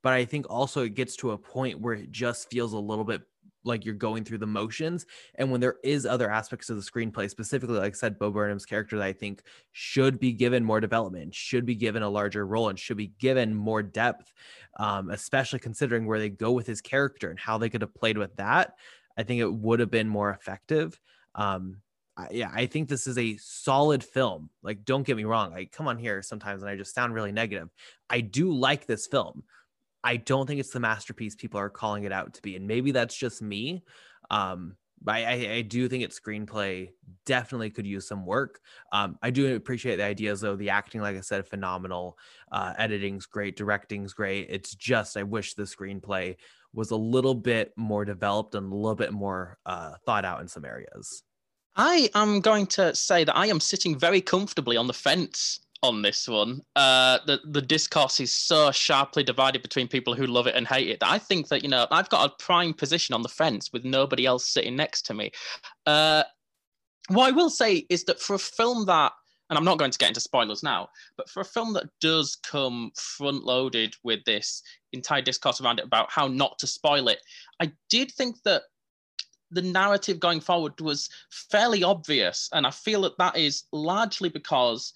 But 0.01 0.13
I 0.13 0.25
think 0.25 0.45
also 0.49 0.83
it 0.83 0.95
gets 0.95 1.15
to 1.17 1.31
a 1.31 1.37
point 1.37 1.79
where 1.79 1.93
it 1.93 2.11
just 2.11 2.49
feels 2.49 2.73
a 2.73 2.79
little 2.79 3.05
bit 3.05 3.21
like 3.65 3.85
you're 3.85 3.95
going 3.95 4.23
through 4.23 4.39
the 4.39 4.47
motions. 4.47 5.05
And 5.35 5.51
when 5.51 5.61
there 5.61 5.77
is 5.83 6.05
other 6.05 6.29
aspects 6.29 6.69
of 6.69 6.75
the 6.75 6.83
screenplay, 6.83 7.29
specifically, 7.29 7.77
like 7.79 7.93
I 7.93 7.95
said, 7.95 8.19
Bo 8.19 8.31
Burnham's 8.31 8.65
character 8.65 8.97
that 8.97 9.05
I 9.05 9.13
think 9.13 9.43
should 9.71 10.19
be 10.19 10.33
given 10.33 10.63
more 10.63 10.81
development, 10.81 11.33
should 11.33 11.65
be 11.65 11.75
given 11.75 12.03
a 12.03 12.09
larger 12.09 12.45
role, 12.45 12.69
and 12.69 12.77
should 12.77 12.97
be 12.97 13.13
given 13.19 13.55
more 13.55 13.81
depth, 13.81 14.33
um, 14.77 15.09
especially 15.09 15.59
considering 15.59 16.05
where 16.05 16.19
they 16.19 16.29
go 16.29 16.51
with 16.51 16.67
his 16.67 16.81
character 16.81 17.29
and 17.29 17.39
how 17.39 17.57
they 17.57 17.69
could 17.69 17.81
have 17.81 17.95
played 17.95 18.17
with 18.17 18.35
that. 18.35 18.73
I 19.17 19.23
think 19.23 19.39
it 19.39 19.53
would 19.53 19.79
have 19.79 19.91
been 19.91 20.09
more 20.09 20.31
effective. 20.31 20.99
Um, 21.35 21.77
yeah, 22.31 22.51
I 22.53 22.67
think 22.67 22.89
this 22.89 23.07
is 23.07 23.17
a 23.17 23.37
solid 23.37 24.03
film. 24.03 24.49
Like, 24.61 24.85
don't 24.85 25.05
get 25.05 25.17
me 25.17 25.23
wrong. 25.23 25.53
I 25.53 25.65
come 25.65 25.87
on 25.87 25.97
here 25.97 26.21
sometimes 26.21 26.61
and 26.61 26.69
I 26.69 26.75
just 26.75 26.93
sound 26.93 27.13
really 27.13 27.31
negative. 27.31 27.69
I 28.09 28.21
do 28.21 28.51
like 28.53 28.85
this 28.85 29.07
film. 29.07 29.43
I 30.03 30.17
don't 30.17 30.45
think 30.45 30.59
it's 30.59 30.71
the 30.71 30.79
masterpiece 30.79 31.35
people 31.35 31.59
are 31.59 31.69
calling 31.69 32.03
it 32.03 32.11
out 32.11 32.33
to 32.35 32.41
be, 32.41 32.55
and 32.55 32.67
maybe 32.67 32.91
that's 32.91 33.15
just 33.15 33.41
me. 33.41 33.83
Um, 34.29 34.75
but 35.01 35.15
I, 35.15 35.23
I, 35.23 35.53
I 35.55 35.61
do 35.61 35.87
think 35.89 36.03
its 36.03 36.19
screenplay 36.19 36.89
definitely 37.25 37.69
could 37.69 37.87
use 37.87 38.07
some 38.07 38.25
work. 38.25 38.59
Um, 38.91 39.17
I 39.21 39.31
do 39.31 39.55
appreciate 39.55 39.97
the 39.97 40.03
ideas, 40.03 40.41
though. 40.41 40.55
The 40.55 40.69
acting, 40.69 41.01
like 41.01 41.17
I 41.17 41.21
said, 41.21 41.47
phenomenal. 41.47 42.17
Uh, 42.51 42.73
editing's 42.77 43.25
great, 43.25 43.55
directing's 43.55 44.13
great. 44.13 44.47
It's 44.49 44.75
just 44.75 45.17
I 45.17 45.23
wish 45.23 45.53
the 45.53 45.63
screenplay 45.63 46.35
was 46.73 46.91
a 46.91 46.95
little 46.95 47.35
bit 47.35 47.73
more 47.75 48.05
developed 48.05 48.55
and 48.55 48.71
a 48.71 48.75
little 48.75 48.95
bit 48.95 49.13
more 49.13 49.57
uh, 49.65 49.93
thought 50.05 50.25
out 50.25 50.41
in 50.41 50.47
some 50.47 50.65
areas. 50.65 51.23
I 51.75 52.09
am 52.13 52.39
going 52.39 52.67
to 52.67 52.93
say 52.95 53.23
that 53.23 53.35
I 53.35 53.47
am 53.47 53.59
sitting 53.59 53.97
very 53.97 54.21
comfortably 54.21 54.77
on 54.77 54.87
the 54.87 54.93
fence 54.93 55.59
on 55.81 56.01
this 56.01 56.27
one. 56.27 56.61
Uh, 56.75 57.19
the 57.27 57.41
the 57.45 57.61
discourse 57.61 58.19
is 58.19 58.31
so 58.31 58.71
sharply 58.71 59.23
divided 59.23 59.61
between 59.61 59.87
people 59.87 60.15
who 60.15 60.25
love 60.25 60.47
it 60.47 60.55
and 60.55 60.67
hate 60.67 60.87
it 60.87 60.99
that 61.01 61.11
I 61.11 61.19
think 61.19 61.49
that 61.49 61.61
you 61.61 61.69
know 61.69 61.85
I've 61.91 62.09
got 62.09 62.25
a 62.25 62.43
prime 62.43 62.73
position 62.73 63.13
on 63.13 63.21
the 63.21 63.29
fence 63.29 63.71
with 63.73 63.83
nobody 63.83 64.25
else 64.25 64.47
sitting 64.47 64.75
next 64.75 65.03
to 65.07 65.13
me. 65.13 65.31
Uh, 65.85 66.23
what 67.09 67.27
I 67.27 67.31
will 67.31 67.49
say 67.49 67.85
is 67.89 68.05
that 68.05 68.21
for 68.21 68.35
a 68.35 68.39
film 68.39 68.85
that, 68.85 69.11
and 69.49 69.57
I'm 69.57 69.65
not 69.65 69.77
going 69.77 69.91
to 69.91 69.97
get 69.97 70.07
into 70.07 70.21
spoilers 70.21 70.63
now, 70.63 70.87
but 71.17 71.29
for 71.29 71.41
a 71.41 71.45
film 71.45 71.73
that 71.73 71.89
does 71.99 72.37
come 72.37 72.91
front 72.95 73.43
loaded 73.43 73.93
with 74.03 74.23
this 74.23 74.63
entire 74.93 75.21
discourse 75.21 75.59
around 75.59 75.79
it 75.79 75.85
about 75.85 76.09
how 76.09 76.27
not 76.27 76.57
to 76.59 76.67
spoil 76.67 77.09
it, 77.09 77.19
I 77.59 77.73
did 77.89 78.11
think 78.11 78.37
that 78.45 78.63
the 79.53 79.61
narrative 79.61 80.19
going 80.19 80.39
forward 80.39 80.79
was 80.81 81.09
fairly 81.29 81.83
obvious. 81.83 82.49
And 82.53 82.65
I 82.65 82.71
feel 82.71 83.01
that 83.01 83.17
that 83.17 83.37
is 83.37 83.63
largely 83.71 84.29
because 84.29 84.93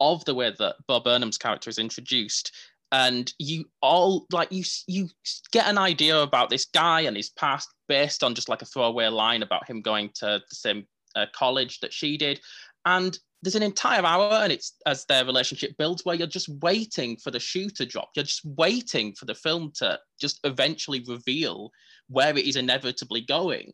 of 0.00 0.24
the 0.24 0.34
way 0.34 0.52
that 0.58 0.76
Bo 0.86 1.00
Burnham's 1.00 1.38
character 1.38 1.70
is 1.70 1.78
introduced. 1.78 2.52
And 2.92 3.32
you 3.38 3.66
all 3.82 4.26
like 4.32 4.50
you 4.50 4.64
you 4.88 5.08
get 5.52 5.66
an 5.66 5.78
idea 5.78 6.20
about 6.20 6.50
this 6.50 6.64
guy 6.64 7.02
and 7.02 7.16
his 7.16 7.30
past 7.30 7.68
based 7.88 8.24
on 8.24 8.34
just 8.34 8.48
like 8.48 8.62
a 8.62 8.66
throwaway 8.66 9.06
line 9.06 9.42
about 9.42 9.68
him 9.68 9.80
going 9.80 10.10
to 10.14 10.42
the 10.48 10.54
same 10.54 10.86
uh, 11.14 11.26
college 11.32 11.78
that 11.80 11.92
she 11.92 12.16
did. 12.16 12.40
And 12.84 13.16
there's 13.42 13.54
an 13.54 13.62
entire 13.62 14.04
hour 14.04 14.40
and 14.42 14.52
it's 14.52 14.74
as 14.86 15.06
their 15.06 15.24
relationship 15.24 15.76
builds 15.78 16.04
where 16.04 16.14
you're 16.14 16.26
just 16.26 16.50
waiting 16.60 17.16
for 17.16 17.30
the 17.30 17.40
shoe 17.40 17.70
to 17.70 17.86
drop 17.86 18.10
you're 18.14 18.24
just 18.24 18.44
waiting 18.44 19.14
for 19.14 19.24
the 19.24 19.34
film 19.34 19.72
to 19.74 19.98
just 20.20 20.40
eventually 20.44 21.04
reveal 21.08 21.70
where 22.08 22.36
it 22.36 22.46
is 22.46 22.56
inevitably 22.56 23.20
going 23.22 23.72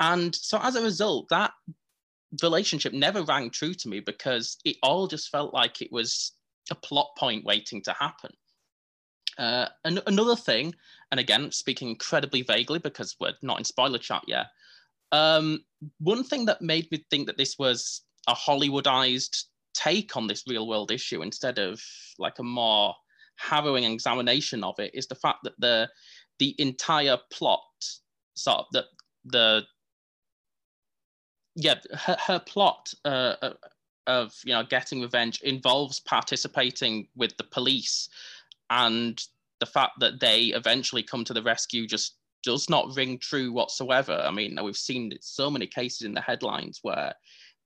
and 0.00 0.34
so 0.34 0.58
as 0.62 0.76
a 0.76 0.82
result, 0.82 1.28
that 1.30 1.52
relationship 2.42 2.92
never 2.92 3.22
rang 3.22 3.50
true 3.50 3.74
to 3.74 3.88
me 3.88 4.00
because 4.00 4.58
it 4.64 4.76
all 4.82 5.06
just 5.06 5.30
felt 5.30 5.54
like 5.54 5.80
it 5.80 5.92
was 5.92 6.32
a 6.70 6.74
plot 6.74 7.08
point 7.16 7.44
waiting 7.44 7.82
to 7.82 7.92
happen. 7.92 8.30
Uh, 9.38 9.68
an- 9.84 10.02
another 10.06 10.36
thing, 10.36 10.74
and 11.10 11.20
again, 11.20 11.50
speaking 11.52 11.88
incredibly 11.88 12.42
vaguely 12.42 12.78
because 12.78 13.16
we're 13.20 13.34
not 13.42 13.58
in 13.58 13.64
spoiler 13.64 13.98
chat 13.98 14.22
yet, 14.26 14.46
um, 15.12 15.60
one 15.98 16.24
thing 16.24 16.46
that 16.46 16.62
made 16.62 16.90
me 16.90 17.04
think 17.10 17.26
that 17.26 17.38
this 17.38 17.58
was 17.58 18.02
a 18.26 18.34
Hollywoodized 18.34 19.44
take 19.74 20.16
on 20.16 20.26
this 20.26 20.44
real 20.46 20.66
world 20.66 20.90
issue 20.90 21.22
instead 21.22 21.58
of 21.58 21.82
like 22.18 22.38
a 22.38 22.42
more 22.42 22.94
harrowing 23.36 23.84
examination 23.84 24.64
of 24.64 24.78
it 24.78 24.90
is 24.94 25.06
the 25.06 25.14
fact 25.14 25.38
that 25.44 25.52
the 25.58 25.88
the 26.38 26.54
entire 26.58 27.18
plot 27.30 27.60
sort 28.34 28.58
of 28.58 28.66
that 28.72 28.84
the 29.24 29.62
yeah, 31.56 31.76
her, 31.94 32.16
her 32.26 32.38
plot 32.38 32.92
uh, 33.04 33.34
uh, 33.42 33.54
of 34.06 34.34
you 34.44 34.52
know 34.52 34.62
getting 34.62 35.00
revenge 35.00 35.40
involves 35.40 35.98
participating 36.00 37.08
with 37.16 37.36
the 37.38 37.44
police, 37.44 38.08
and 38.70 39.20
the 39.58 39.66
fact 39.66 39.92
that 40.00 40.20
they 40.20 40.44
eventually 40.46 41.02
come 41.02 41.24
to 41.24 41.32
the 41.32 41.42
rescue 41.42 41.86
just 41.86 42.16
does 42.42 42.68
not 42.68 42.94
ring 42.94 43.18
true 43.18 43.52
whatsoever. 43.52 44.22
I 44.24 44.30
mean, 44.30 44.58
we've 44.62 44.76
seen 44.76 45.12
so 45.20 45.50
many 45.50 45.66
cases 45.66 46.02
in 46.02 46.14
the 46.14 46.20
headlines 46.20 46.80
where 46.82 47.14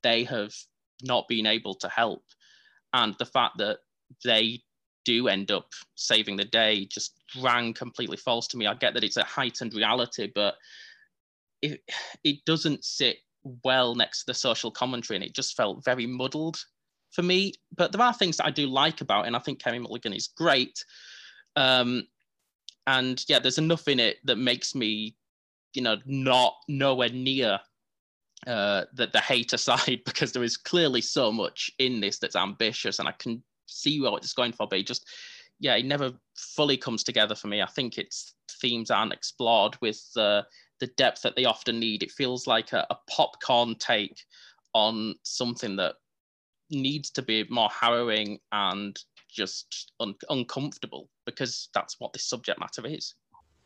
they 0.03 0.25
have 0.25 0.55
not 1.03 1.29
been 1.29 1.47
able 1.47 1.75
to 1.75 1.89
help, 1.89 2.23
and 2.93 3.15
the 3.19 3.27
fact 3.27 3.59
that 3.59 3.79
they 4.25 4.63
do 5.05 5.29
end 5.29 5.51
up 5.51 5.73
saving 5.95 6.37
the 6.37 6.45
day 6.45 6.85
just 6.85 7.15
rang 7.41 7.73
completely 7.73 8.17
false 8.17 8.47
to 8.49 8.57
me. 8.57 8.67
I 8.67 8.75
get 8.75 8.95
that 8.95 9.05
it's 9.05 9.17
a 9.17 9.25
heightened 9.25 9.75
reality, 9.75 10.31
but 10.35 10.57
it 11.63 11.81
it 12.25 12.45
doesn't 12.45 12.85
sit 12.85 13.19
well 13.65 13.95
next 13.95 14.21
to 14.21 14.27
the 14.27 14.35
social 14.35 14.71
commentary, 14.71 15.17
and 15.17 15.25
it 15.25 15.35
just 15.35 15.57
felt 15.57 15.85
very 15.85 16.07
muddled 16.07 16.63
for 17.13 17.23
me. 17.23 17.53
But 17.77 17.93
there 17.93 18.03
are 18.03 18.15
things 18.15 18.37
that 18.37 18.47
I 18.47 18.51
do 18.51 18.67
like 18.67 19.01
about 19.01 19.25
it, 19.25 19.29
and 19.29 19.37
I 19.37 19.41
think 19.41 19.63
Carey 19.63 19.79
Mulligan 19.79 20.13
is 20.13 20.29
great. 20.29 20.85
Um, 21.57 22.07
and 22.87 23.25
yeah, 23.29 23.39
there's 23.39 23.59
enough 23.59 23.89
in 23.89 24.01
it 24.01 24.19
that 24.25 24.37
makes 24.37 24.75
me, 24.75 25.17
you 25.75 25.83
know, 25.83 25.97
not 26.07 26.55
nowhere 26.69 27.11
near 27.11 27.61
uh, 28.47 28.85
the, 28.95 29.07
the 29.09 29.21
hater 29.21 29.57
side 29.69 30.01
because 30.05 30.33
there 30.33 30.43
is 30.43 30.57
clearly 30.57 31.01
so 31.01 31.31
much 31.33 31.71
in 31.79 32.01
this 32.01 32.19
that's 32.19 32.37
ambitious, 32.37 32.99
and 32.99 33.09
I 33.09 33.13
can 33.13 33.43
see 33.67 34.01
what 34.01 34.23
it's 34.23 34.33
going 34.33 34.53
for. 34.53 34.67
But 34.69 34.81
it 34.81 34.87
just 34.87 35.09
yeah, 35.59 35.77
it 35.77 35.85
never 35.85 36.13
fully 36.37 36.77
comes 36.77 37.05
together 37.05 37.35
for 37.35 37.49
me. 37.49 37.61
I 37.61 37.67
think 37.67 37.99
its 37.99 38.35
themes 38.61 38.91
aren't 38.91 39.13
explored 39.13 39.77
with 39.81 40.01
the 40.15 40.47
the 40.81 40.89
depth 40.97 41.23
that 41.23 41.37
they 41.37 41.45
often 41.45 41.79
need. 41.79 42.03
It 42.03 42.11
feels 42.11 42.47
like 42.47 42.73
a, 42.73 42.87
a 42.91 42.97
popcorn 43.09 43.77
take 43.79 44.19
on 44.73 45.15
something 45.23 45.77
that 45.77 45.97
needs 46.71 47.11
to 47.11 47.23
be 47.23 47.45
more 47.51 47.69
harrowing 47.69 48.39
and 48.53 48.99
just 49.29 49.93
un- 50.01 50.15
uncomfortable 50.29 51.09
because 51.27 51.69
that's 51.75 51.97
what 51.99 52.13
this 52.13 52.29
subject 52.29 52.59
matter 52.59 52.87
is. 52.87 53.15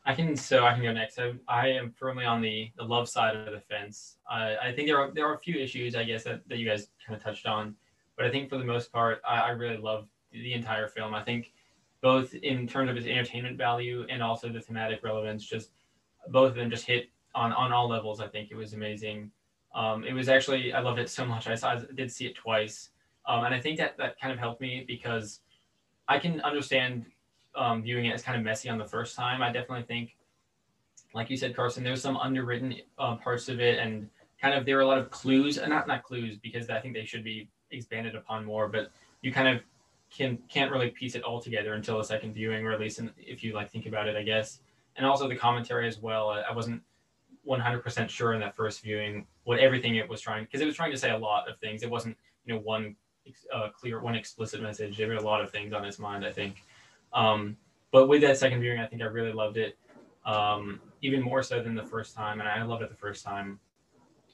I 0.07 0.15
can 0.15 0.37
so 0.37 0.67
I 0.67 0.75
can 0.75 0.83
go 0.83 0.93
next. 0.93 1.19
I, 1.19 1.33
I 1.49 1.69
am 1.69 1.91
firmly 1.91 2.25
on 2.25 2.43
the, 2.43 2.71
the 2.77 2.85
love 2.85 3.09
side 3.09 3.37
of 3.37 3.53
the 3.53 3.61
fence. 3.61 4.17
I, 4.31 4.57
I 4.57 4.73
think 4.75 4.87
there 4.87 4.99
are 4.99 5.11
there 5.11 5.27
are 5.27 5.35
a 5.35 5.39
few 5.39 5.57
issues 5.57 5.97
I 5.97 6.05
guess 6.05 6.25
that, 6.25 6.47
that 6.49 6.59
you 6.59 6.69
guys 6.69 6.89
kind 7.07 7.17
of 7.17 7.23
touched 7.23 7.47
on, 7.47 7.75
but 8.17 8.27
I 8.27 8.31
think 8.31 8.51
for 8.51 8.59
the 8.59 8.65
most 8.65 8.93
part 8.93 9.21
I, 9.27 9.41
I 9.41 9.49
really 9.51 9.79
love 9.79 10.07
the 10.31 10.53
entire 10.53 10.89
film. 10.89 11.15
I 11.15 11.23
think 11.23 11.53
both 12.03 12.35
in 12.35 12.67
terms 12.67 12.91
of 12.91 12.97
its 12.99 13.07
entertainment 13.07 13.57
value 13.57 14.07
and 14.11 14.23
also 14.23 14.51
the 14.51 14.61
thematic 14.61 15.03
relevance, 15.03 15.45
just 15.45 15.71
both 16.29 16.51
of 16.51 16.57
them 16.57 16.71
just 16.71 16.85
hit 16.85 17.09
on 17.35 17.53
on 17.53 17.73
all 17.73 17.89
levels. 17.89 18.21
I 18.21 18.29
think 18.29 18.51
it 18.51 18.57
was 18.57 18.75
amazing. 18.75 19.31
Um, 19.75 20.05
it 20.05 20.13
was 20.13 20.29
actually 20.29 20.75
I 20.75 20.81
loved 20.81 20.99
it 20.99 21.09
so 21.09 21.25
much. 21.25 21.49
I 21.49 21.55
saw 21.55 21.71
I 21.71 21.83
did 21.95 22.13
see 22.13 22.27
it 22.27 22.35
twice, 22.35 22.91
um, 23.27 23.45
and 23.45 23.55
I 23.55 23.61
think 23.61 23.79
that 23.79 23.97
that 23.97 24.21
kind 24.21 24.33
of 24.35 24.39
helped 24.39 24.61
me 24.61 24.85
because 24.87 25.41
I 26.09 26.19
can 26.19 26.43
understand 26.43 27.07
um, 27.57 27.83
viewing 27.83 28.07
it 28.07 28.15
as 28.15 28.23
kind 28.23 28.37
of 28.37 28.45
messy 28.45 28.69
on 28.69 28.79
the 28.79 28.85
first 28.85 29.17
time. 29.17 29.43
I 29.43 29.53
definitely 29.53 29.85
think, 29.85 30.17
like 31.15 31.31
you 31.31 31.37
said, 31.37 31.55
Carson, 31.55 31.85
there's 31.85 32.03
some 32.03 32.17
underwritten 32.17 32.75
uh, 32.99 33.17
parts 33.17 33.49
of 33.49 33.61
it, 33.61 33.79
and 33.79 34.09
kind 34.41 34.55
of 34.55 34.67
there 34.67 34.77
were 34.77 34.83
a 34.83 34.87
lot 34.87 34.99
of 34.99 35.11
clues, 35.11 35.59
and 35.59 35.71
not 35.71 35.87
not 35.87 36.03
clues 36.03 36.37
because 36.37 36.69
I 36.71 36.81
think 36.81 36.95
they 36.95 37.05
should 37.05 37.25
be 37.25 37.49
expanded 37.71 38.15
upon 38.15 38.45
more. 38.45 38.69
But 38.69 38.91
you 39.23 39.33
kind 39.33 39.49
of 39.49 39.63
can 40.11 40.39
can't 40.49 40.71
really 40.71 40.91
piece 40.91 41.15
it 41.15 41.23
all 41.23 41.41
together 41.41 41.75
until 41.75 42.01
a 42.01 42.05
second 42.05 42.35
viewing, 42.35 42.67
or 42.67 42.73
at 42.73 42.81
least 42.81 42.99
in, 42.99 43.11
if 43.19 43.43
you 43.45 43.53
like 43.55 43.71
think 43.71 43.87
about 43.87 44.09
it, 44.09 44.17
I 44.17 44.23
guess. 44.23 44.61
And 44.97 45.07
also 45.07 45.29
the 45.29 45.37
commentary 45.37 45.89
as 45.89 45.99
well. 45.99 46.31
I, 46.31 46.43
I 46.43 46.53
wasn't 46.53 46.81
100% 47.47 48.09
sure 48.09 48.33
in 48.33 48.41
that 48.41 48.57
first 48.57 48.83
viewing 48.83 49.27
what 49.43 49.59
everything 49.59 49.97
it 49.97 50.09
was 50.09 50.21
trying 50.21 50.45
because 50.45 50.61
it 50.61 50.67
was 50.67 50.77
trying 50.77 50.93
to 50.93 50.97
say 50.97 51.11
a 51.11 51.19
lot 51.19 51.49
of 51.49 51.59
things. 51.59 51.83
It 51.83 51.91
wasn't 51.91 52.17
you 52.45 52.55
know 52.55 52.61
one 52.61 52.97
uh, 53.53 53.69
clear, 53.69 54.01
one 54.01 54.15
explicit 54.15 54.63
message. 54.63 54.97
There 54.97 55.09
were 55.09 55.15
a 55.15 55.23
lot 55.23 55.41
of 55.41 55.51
things 55.51 55.73
on 55.73 55.85
his 55.85 55.99
mind, 55.99 56.25
I 56.25 56.33
think. 56.33 56.63
Um, 57.15 57.57
but 57.93 58.09
with 58.09 58.23
that 58.23 58.37
second 58.37 58.61
viewing, 58.61 58.81
I 58.81 58.87
think 58.87 59.03
I 59.03 59.07
really 59.07 59.33
loved 59.33 59.57
it, 59.57 59.79
um, 60.27 60.81
even 61.01 61.23
more 61.23 61.43
so 61.43 61.63
than 61.63 61.75
the 61.75 61.85
first 61.85 62.15
time, 62.15 62.41
and 62.41 62.49
I 62.49 62.63
loved 62.65 62.83
it 62.83 62.91
the 62.91 62.97
first 62.97 63.25
time. 63.25 63.61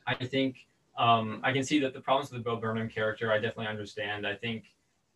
I 0.06 0.14
think 0.14 0.66
um, 0.98 1.40
I 1.44 1.52
can 1.52 1.62
see 1.62 1.78
that 1.80 1.92
the 1.92 2.00
problems 2.00 2.30
with 2.30 2.42
the 2.42 2.50
Bo 2.50 2.56
Burnham 2.56 2.88
character, 2.88 3.30
I 3.30 3.36
definitely 3.36 3.66
understand. 3.66 4.26
I 4.26 4.34
think 4.34 4.64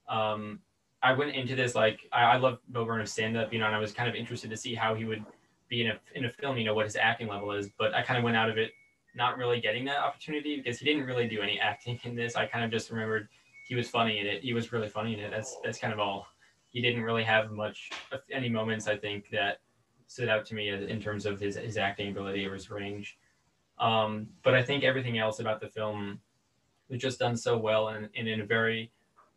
um, 0.09 0.61
I 1.03 1.13
went 1.13 1.35
into 1.35 1.55
this 1.55 1.75
like 1.75 2.01
I, 2.13 2.23
I 2.23 2.37
love 2.37 2.59
Bo 2.69 2.85
Burnham's 2.85 3.13
stand 3.13 3.37
up, 3.37 3.53
you 3.53 3.59
know, 3.59 3.67
and 3.67 3.75
I 3.75 3.79
was 3.79 3.93
kind 3.93 4.09
of 4.09 4.15
interested 4.15 4.51
to 4.51 4.57
see 4.57 4.75
how 4.75 4.95
he 4.95 5.05
would 5.05 5.25
be 5.69 5.83
in 5.83 5.89
a 5.89 5.99
in 6.15 6.25
a 6.25 6.31
film, 6.31 6.57
you 6.57 6.65
know, 6.65 6.75
what 6.75 6.85
his 6.87 6.97
acting 6.97 7.29
level 7.29 7.53
is. 7.53 7.69
But 7.79 7.95
I 7.95 8.03
kind 8.03 8.19
of 8.19 8.25
went 8.25 8.37
out 8.37 8.51
of 8.51 8.59
it 8.59 8.73
not 9.15 9.37
really 9.37 9.61
getting 9.61 9.85
that 9.85 9.99
opportunity 9.99 10.57
because 10.57 10.79
he 10.79 10.85
didn't 10.85 11.05
really 11.05 11.29
do 11.29 11.41
any 11.41 11.61
acting 11.71 11.99
in 12.05 12.15
this. 12.15 12.37
I 12.37 12.47
kind 12.47 12.65
of 12.65 12.71
just 12.71 12.91
remembered 12.91 13.29
he 13.69 13.75
was 13.75 13.89
funny 13.89 14.19
in 14.19 14.27
it. 14.27 14.43
He 14.43 14.53
was 14.53 14.73
really 14.73 14.89
funny 14.89 15.15
in 15.15 15.21
it. 15.21 15.31
That's 15.31 15.57
that's 15.63 15.79
kind 15.79 15.93
of 15.93 16.01
all. 16.01 16.27
He 16.75 16.83
didn't 16.83 17.03
really 17.03 17.25
have 17.25 17.53
much 17.53 17.89
any 18.31 18.51
moments 18.51 18.89
I 18.89 18.97
think 18.97 19.31
that 19.31 19.61
stood 20.09 20.29
out 20.29 20.45
to 20.47 20.55
me 20.55 20.69
in 20.69 21.01
terms 21.01 21.25
of 21.25 21.41
his 21.41 21.55
his 21.57 21.79
acting 21.79 22.11
ability 22.11 22.45
or 22.45 22.53
his 22.53 22.69
range. 22.69 23.17
Um, 23.79 24.29
but 24.43 24.55
I 24.55 24.63
think 24.63 24.85
everything 24.85 25.19
else 25.19 25.39
about 25.39 25.61
the 25.61 25.69
film 25.69 26.21
was 26.91 27.01
just 27.01 27.21
done 27.21 27.37
so 27.37 27.57
well 27.57 27.89
and, 27.89 28.09
and 28.17 28.29
in 28.29 28.41
a 28.41 28.45
very 28.45 28.91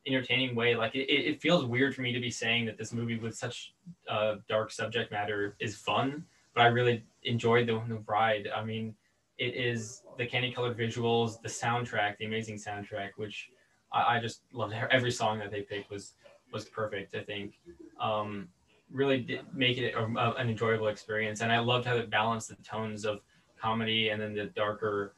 entertaining 0.08 0.56
way. 0.56 0.76
Like 0.76 0.96
it, 0.96 1.10
it 1.10 1.40
feels 1.40 1.64
weird 1.64 1.94
for 1.96 2.02
me 2.02 2.12
to 2.12 2.20
be 2.20 2.32
saying 2.32 2.66
that 2.66 2.78
this 2.78 2.92
movie 2.92 3.20
with 3.20 3.38
such 3.38 3.74
uh, 4.10 4.36
dark 4.50 4.72
subject 4.72 5.12
matter 5.12 5.56
is 5.60 5.76
fun, 5.76 6.26
but 6.56 6.62
I 6.62 6.68
really 6.68 7.04
enjoyed 7.24 7.68
the, 7.68 7.82
the 7.88 8.02
ride. 8.08 8.50
I 8.56 8.64
mean, 8.64 8.96
it 9.38 9.54
is 9.56 10.02
the 10.18 10.26
candy 10.26 10.52
colored 10.52 10.76
visuals, 10.76 11.40
the 11.40 11.50
soundtrack, 11.50 12.18
the 12.18 12.26
amazing 12.26 12.58
soundtrack, 12.58 13.12
which 13.18 13.50
I, 13.94 14.16
I 14.16 14.20
just 14.20 14.42
loved. 14.54 14.74
Every 14.90 15.12
song 15.12 15.38
that 15.40 15.52
they 15.52 15.62
picked 15.62 15.92
was 15.92 16.14
was 16.52 16.66
perfect. 16.66 17.16
I 17.16 17.22
think 17.22 17.60
um, 18.00 18.48
really 18.92 19.20
did 19.20 19.42
make 19.54 19.78
it 19.78 19.94
a, 19.94 20.04
a, 20.04 20.34
an 20.36 20.50
enjoyable 20.50 20.88
experience, 20.88 21.42
and 21.42 21.52
I 21.52 21.60
loved 21.60 21.86
how 21.86 21.96
it 21.96 22.10
balanced 22.10 22.50
the 22.50 22.56
tones 22.56 23.06
of 23.06 23.22
comedy 23.60 24.10
and 24.10 24.22
then 24.22 24.34
the 24.34 24.46
darker 24.46 25.14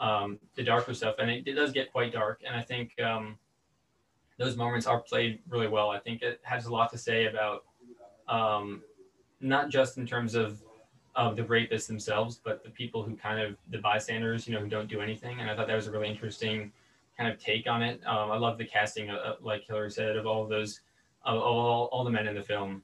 um, 0.00 0.38
the 0.56 0.64
darker 0.64 0.92
stuff. 0.92 1.16
And 1.18 1.30
it, 1.30 1.46
it, 1.46 1.52
does 1.52 1.72
get 1.72 1.92
quite 1.92 2.12
dark, 2.12 2.42
and 2.46 2.56
I 2.56 2.62
think 2.62 3.00
um, 3.00 3.38
those 4.38 4.56
moments 4.56 4.86
are 4.86 5.00
played 5.00 5.38
really 5.48 5.68
well. 5.68 5.90
I 5.90 5.98
think 5.98 6.22
it 6.22 6.40
has 6.42 6.66
a 6.66 6.72
lot 6.72 6.90
to 6.92 6.98
say 6.98 7.26
about 7.26 7.64
um, 8.28 8.82
not 9.40 9.70
just 9.70 9.98
in 9.98 10.06
terms 10.06 10.34
of 10.34 10.62
of 11.16 11.36
the 11.36 11.42
rapists 11.42 11.86
themselves, 11.86 12.40
but 12.42 12.64
the 12.64 12.70
people 12.70 13.02
who 13.02 13.14
kind 13.14 13.40
of 13.40 13.56
the 13.70 13.78
bystanders, 13.78 14.48
you 14.48 14.54
know, 14.54 14.60
who 14.60 14.68
don't 14.68 14.88
do 14.88 15.00
anything. 15.00 15.40
And 15.40 15.48
I 15.48 15.54
thought 15.54 15.68
that 15.68 15.76
was 15.76 15.86
a 15.86 15.90
really 15.92 16.08
interesting 16.08 16.72
kind 17.16 17.32
of 17.32 17.38
take 17.38 17.66
on 17.66 17.82
it. 17.82 18.00
Um, 18.06 18.30
I 18.30 18.36
love 18.36 18.58
the 18.58 18.64
casting, 18.64 19.10
uh, 19.10 19.34
like 19.40 19.64
Hillary 19.66 19.90
said, 19.90 20.16
of 20.16 20.26
all 20.26 20.42
of 20.42 20.48
those, 20.48 20.80
of 21.24 21.40
all, 21.40 21.88
all 21.92 22.04
the 22.04 22.10
men 22.10 22.26
in 22.26 22.34
the 22.34 22.42
film, 22.42 22.82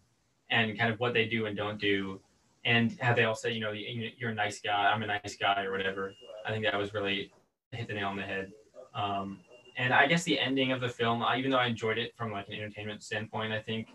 and 0.50 0.78
kind 0.78 0.92
of 0.92 1.00
what 1.00 1.14
they 1.14 1.26
do 1.26 1.46
and 1.46 1.56
don't 1.56 1.80
do, 1.80 2.20
and 2.64 2.96
how 3.00 3.14
they 3.14 3.24
all 3.24 3.34
say, 3.34 3.52
you 3.52 3.60
know, 3.60 3.72
you're 3.72 4.30
a 4.30 4.34
nice 4.34 4.60
guy, 4.60 4.90
I'm 4.92 5.02
a 5.02 5.06
nice 5.06 5.36
guy, 5.36 5.64
or 5.64 5.72
whatever. 5.72 6.14
I 6.46 6.50
think 6.50 6.64
that 6.64 6.78
was 6.78 6.94
really 6.94 7.32
hit 7.72 7.88
the 7.88 7.94
nail 7.94 8.08
on 8.08 8.16
the 8.16 8.22
head. 8.22 8.52
Um, 8.94 9.38
and 9.76 9.94
I 9.94 10.06
guess 10.06 10.24
the 10.24 10.38
ending 10.38 10.72
of 10.72 10.80
the 10.80 10.88
film, 10.88 11.24
even 11.36 11.50
though 11.50 11.58
I 11.58 11.66
enjoyed 11.66 11.98
it 11.98 12.14
from 12.16 12.32
like 12.32 12.48
an 12.48 12.54
entertainment 12.54 13.02
standpoint, 13.02 13.52
I 13.52 13.60
think 13.60 13.88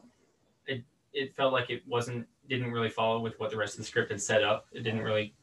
it 0.66 0.84
it 1.14 1.36
felt 1.36 1.54
like 1.54 1.70
it 1.70 1.84
wasn't 1.88 2.26
didn't 2.50 2.72
really 2.72 2.90
follow 2.90 3.20
with 3.20 3.40
what 3.40 3.52
the 3.52 3.58
rest 3.58 3.76
of 3.76 3.80
the 3.80 3.86
script 3.86 4.12
had 4.12 4.22
set 4.22 4.44
up. 4.44 4.66
It 4.72 4.82
didn't 4.82 5.02
really 5.02 5.34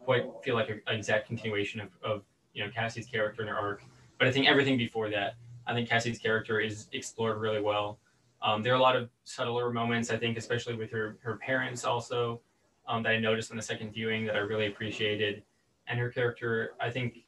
quite 0.00 0.24
feel 0.42 0.54
like 0.54 0.68
an 0.70 0.80
exact 0.88 1.26
continuation 1.26 1.80
of, 1.80 1.90
of 2.02 2.22
you 2.52 2.64
know 2.64 2.70
Cassie's 2.70 3.06
character 3.06 3.42
and 3.42 3.50
her 3.50 3.56
arc. 3.56 3.82
But 4.22 4.28
I 4.28 4.30
think 4.30 4.46
everything 4.46 4.78
before 4.78 5.10
that, 5.10 5.34
I 5.66 5.74
think 5.74 5.88
Cassie's 5.88 6.20
character 6.20 6.60
is 6.60 6.86
explored 6.92 7.40
really 7.40 7.60
well. 7.60 7.98
Um, 8.40 8.62
there 8.62 8.72
are 8.72 8.76
a 8.76 8.80
lot 8.80 8.94
of 8.94 9.10
subtler 9.24 9.72
moments, 9.72 10.12
I 10.12 10.16
think, 10.16 10.38
especially 10.38 10.76
with 10.76 10.92
her 10.92 11.18
her 11.24 11.38
parents 11.38 11.84
also 11.84 12.40
um, 12.86 13.02
that 13.02 13.08
I 13.08 13.18
noticed 13.18 13.50
in 13.50 13.56
the 13.56 13.64
second 13.64 13.92
viewing 13.92 14.24
that 14.26 14.36
I 14.36 14.38
really 14.38 14.68
appreciated. 14.68 15.42
And 15.88 15.98
her 15.98 16.08
character, 16.08 16.74
I 16.80 16.88
think, 16.88 17.24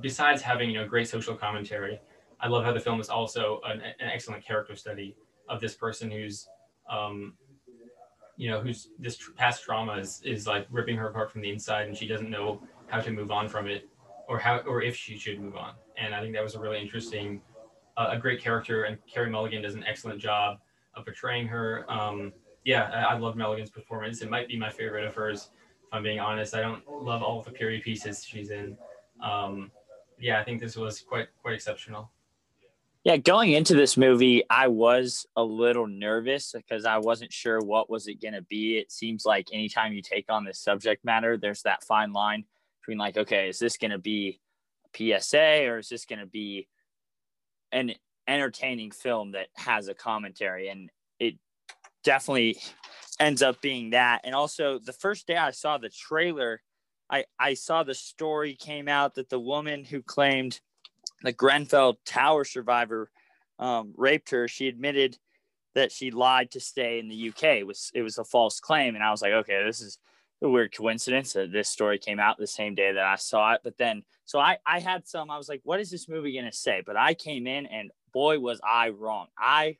besides 0.00 0.40
having 0.40 0.70
you 0.70 0.78
know 0.78 0.88
great 0.88 1.08
social 1.08 1.36
commentary, 1.36 2.00
I 2.40 2.48
love 2.48 2.64
how 2.64 2.72
the 2.72 2.80
film 2.80 2.98
is 2.98 3.10
also 3.10 3.60
an, 3.66 3.82
an 3.82 4.08
excellent 4.10 4.46
character 4.46 4.76
study 4.76 5.14
of 5.46 5.60
this 5.60 5.74
person 5.74 6.10
who's 6.10 6.48
um, 6.88 7.34
you 8.38 8.48
know 8.48 8.62
who's 8.62 8.88
this 8.98 9.18
tr- 9.18 9.32
past 9.32 9.62
trauma 9.62 9.98
is, 9.98 10.22
is 10.24 10.46
like 10.46 10.66
ripping 10.70 10.96
her 10.96 11.08
apart 11.08 11.30
from 11.30 11.42
the 11.42 11.50
inside 11.50 11.86
and 11.86 11.94
she 11.94 12.06
doesn't 12.06 12.30
know 12.30 12.62
how 12.86 12.98
to 12.98 13.10
move 13.10 13.30
on 13.30 13.46
from 13.46 13.66
it 13.66 13.86
or 14.28 14.38
how 14.38 14.58
or 14.60 14.82
if 14.82 14.96
she 14.96 15.16
should 15.16 15.40
move 15.40 15.56
on. 15.56 15.74
And 15.96 16.14
i 16.14 16.20
think 16.20 16.34
that 16.34 16.42
was 16.42 16.54
a 16.54 16.60
really 16.60 16.80
interesting 16.80 17.40
uh, 17.96 18.08
a 18.10 18.18
great 18.18 18.40
character 18.40 18.84
and 18.84 18.98
carey 19.06 19.30
mulligan 19.30 19.62
does 19.62 19.74
an 19.74 19.84
excellent 19.84 20.20
job 20.20 20.58
of 20.94 21.04
portraying 21.04 21.46
her. 21.48 21.84
Um, 21.90 22.32
yeah 22.64 22.90
I, 22.92 23.14
I 23.14 23.18
love 23.18 23.36
mulligan's 23.36 23.70
performance. 23.70 24.22
It 24.22 24.30
might 24.30 24.48
be 24.48 24.58
my 24.58 24.70
favorite 24.70 25.06
of 25.06 25.14
hers 25.14 25.50
if 25.82 25.88
i'm 25.92 26.02
being 26.02 26.20
honest. 26.20 26.54
I 26.54 26.60
don't 26.60 26.82
love 26.88 27.22
all 27.22 27.42
the 27.42 27.52
period 27.52 27.82
pieces 27.82 28.24
she's 28.24 28.50
in. 28.50 28.76
Um, 29.22 29.70
yeah, 30.18 30.40
I 30.40 30.44
think 30.44 30.60
this 30.60 30.76
was 30.76 31.00
quite 31.00 31.28
quite 31.42 31.54
exceptional. 31.54 32.10
Yeah, 33.04 33.18
going 33.18 33.52
into 33.52 33.74
this 33.74 33.96
movie, 33.96 34.42
I 34.50 34.66
was 34.66 35.28
a 35.36 35.44
little 35.44 35.86
nervous 35.86 36.52
because 36.52 36.84
I 36.84 36.98
wasn't 36.98 37.32
sure 37.32 37.60
what 37.60 37.88
was 37.88 38.08
it 38.08 38.20
going 38.20 38.34
to 38.34 38.42
be. 38.42 38.78
It 38.78 38.90
seems 38.90 39.24
like 39.24 39.46
anytime 39.52 39.92
you 39.92 40.02
take 40.02 40.24
on 40.28 40.44
this 40.44 40.58
subject 40.58 41.04
matter, 41.04 41.36
there's 41.36 41.62
that 41.62 41.84
fine 41.84 42.12
line 42.12 42.46
between 42.86 42.98
like, 42.98 43.16
okay, 43.16 43.48
is 43.48 43.58
this 43.58 43.76
going 43.76 43.90
to 43.90 43.98
be 43.98 44.40
PSA 44.96 45.66
or 45.66 45.78
is 45.78 45.88
this 45.88 46.04
going 46.04 46.20
to 46.20 46.26
be 46.26 46.68
an 47.72 47.92
entertaining 48.28 48.92
film 48.92 49.32
that 49.32 49.48
has 49.56 49.88
a 49.88 49.94
commentary? 49.94 50.68
And 50.68 50.90
it 51.18 51.34
definitely 52.04 52.58
ends 53.18 53.42
up 53.42 53.60
being 53.60 53.90
that. 53.90 54.20
And 54.24 54.34
also, 54.34 54.78
the 54.78 54.92
first 54.92 55.26
day 55.26 55.36
I 55.36 55.50
saw 55.50 55.78
the 55.78 55.88
trailer, 55.88 56.62
I, 57.10 57.24
I 57.38 57.54
saw 57.54 57.82
the 57.82 57.94
story 57.94 58.54
came 58.54 58.88
out 58.88 59.16
that 59.16 59.30
the 59.30 59.40
woman 59.40 59.84
who 59.84 60.00
claimed 60.00 60.60
the 61.22 61.32
Grenfell 61.32 61.98
Tower 62.04 62.44
survivor 62.44 63.10
um, 63.58 63.94
raped 63.96 64.30
her, 64.30 64.46
she 64.46 64.68
admitted 64.68 65.18
that 65.74 65.90
she 65.90 66.10
lied 66.10 66.52
to 66.52 66.60
stay 66.60 66.98
in 66.98 67.08
the 67.08 67.28
UK. 67.30 67.44
It 67.58 67.66
was 67.66 67.90
it 67.94 68.02
was 68.02 68.18
a 68.18 68.24
false 68.24 68.60
claim, 68.60 68.94
and 68.94 69.04
I 69.04 69.10
was 69.10 69.22
like, 69.22 69.32
okay, 69.32 69.62
this 69.64 69.80
is 69.80 69.98
a 70.42 70.48
weird 70.48 70.76
coincidence 70.76 71.32
that 71.32 71.52
this 71.52 71.68
story 71.68 71.98
came 71.98 72.20
out 72.20 72.38
the 72.38 72.46
same 72.46 72.74
day 72.74 72.92
that 72.92 73.04
I 73.04 73.16
saw 73.16 73.54
it. 73.54 73.60
But 73.64 73.78
then, 73.78 74.02
so 74.24 74.38
I 74.38 74.58
I 74.66 74.80
had 74.80 75.06
some. 75.06 75.30
I 75.30 75.38
was 75.38 75.48
like, 75.48 75.60
what 75.64 75.80
is 75.80 75.90
this 75.90 76.08
movie 76.08 76.36
gonna 76.36 76.52
say? 76.52 76.82
But 76.84 76.96
I 76.96 77.14
came 77.14 77.46
in, 77.46 77.66
and 77.66 77.90
boy, 78.12 78.38
was 78.38 78.60
I 78.62 78.90
wrong. 78.90 79.28
I 79.38 79.76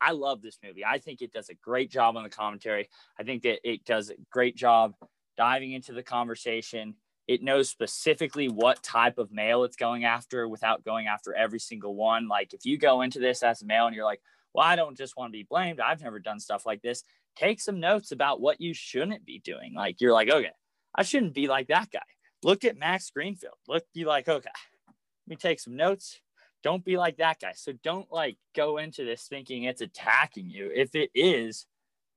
I 0.00 0.12
love 0.12 0.42
this 0.42 0.58
movie. 0.64 0.84
I 0.84 0.98
think 0.98 1.22
it 1.22 1.32
does 1.32 1.48
a 1.48 1.54
great 1.54 1.90
job 1.90 2.16
on 2.16 2.24
the 2.24 2.30
commentary. 2.30 2.88
I 3.18 3.22
think 3.22 3.42
that 3.42 3.60
it 3.68 3.84
does 3.84 4.10
a 4.10 4.14
great 4.30 4.56
job 4.56 4.94
diving 5.36 5.72
into 5.72 5.92
the 5.92 6.02
conversation. 6.02 6.94
It 7.28 7.42
knows 7.42 7.68
specifically 7.68 8.48
what 8.48 8.82
type 8.82 9.18
of 9.18 9.30
male 9.30 9.62
it's 9.64 9.76
going 9.76 10.04
after 10.04 10.48
without 10.48 10.84
going 10.84 11.06
after 11.06 11.34
every 11.34 11.60
single 11.60 11.94
one. 11.94 12.26
Like 12.28 12.54
if 12.54 12.64
you 12.64 12.78
go 12.78 13.02
into 13.02 13.20
this 13.20 13.42
as 13.42 13.62
a 13.62 13.66
male 13.66 13.86
and 13.86 13.94
you're 13.94 14.04
like, 14.04 14.22
well, 14.52 14.66
I 14.66 14.74
don't 14.74 14.96
just 14.96 15.16
want 15.16 15.32
to 15.32 15.38
be 15.38 15.46
blamed. 15.48 15.80
I've 15.80 16.02
never 16.02 16.18
done 16.18 16.40
stuff 16.40 16.66
like 16.66 16.82
this. 16.82 17.04
Take 17.36 17.60
some 17.60 17.80
notes 17.80 18.12
about 18.12 18.40
what 18.40 18.60
you 18.60 18.74
shouldn't 18.74 19.24
be 19.24 19.38
doing. 19.38 19.74
Like 19.74 20.00
you're 20.00 20.12
like, 20.12 20.30
okay, 20.30 20.52
I 20.94 21.02
shouldn't 21.02 21.34
be 21.34 21.48
like 21.48 21.68
that 21.68 21.90
guy. 21.90 22.00
Look 22.42 22.64
at 22.64 22.78
Max 22.78 23.10
Greenfield. 23.10 23.54
Look, 23.68 23.84
be 23.94 24.04
like, 24.04 24.28
okay, 24.28 24.50
let 24.88 25.28
me 25.28 25.36
take 25.36 25.60
some 25.60 25.76
notes. 25.76 26.20
Don't 26.62 26.84
be 26.84 26.96
like 26.96 27.18
that 27.18 27.40
guy. 27.40 27.52
So 27.54 27.72
don't 27.82 28.10
like 28.12 28.36
go 28.54 28.78
into 28.78 29.04
this 29.04 29.26
thinking 29.28 29.64
it's 29.64 29.80
attacking 29.80 30.50
you. 30.50 30.70
If 30.74 30.94
it 30.94 31.10
is, 31.14 31.66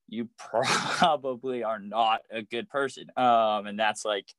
you 0.08 0.30
probably 0.38 1.64
are 1.64 1.80
not 1.80 2.22
a 2.32 2.42
good 2.42 2.70
person. 2.70 3.06
Um, 3.16 3.68
and 3.68 3.80
that's 3.80 4.06
like, 4.06 4.34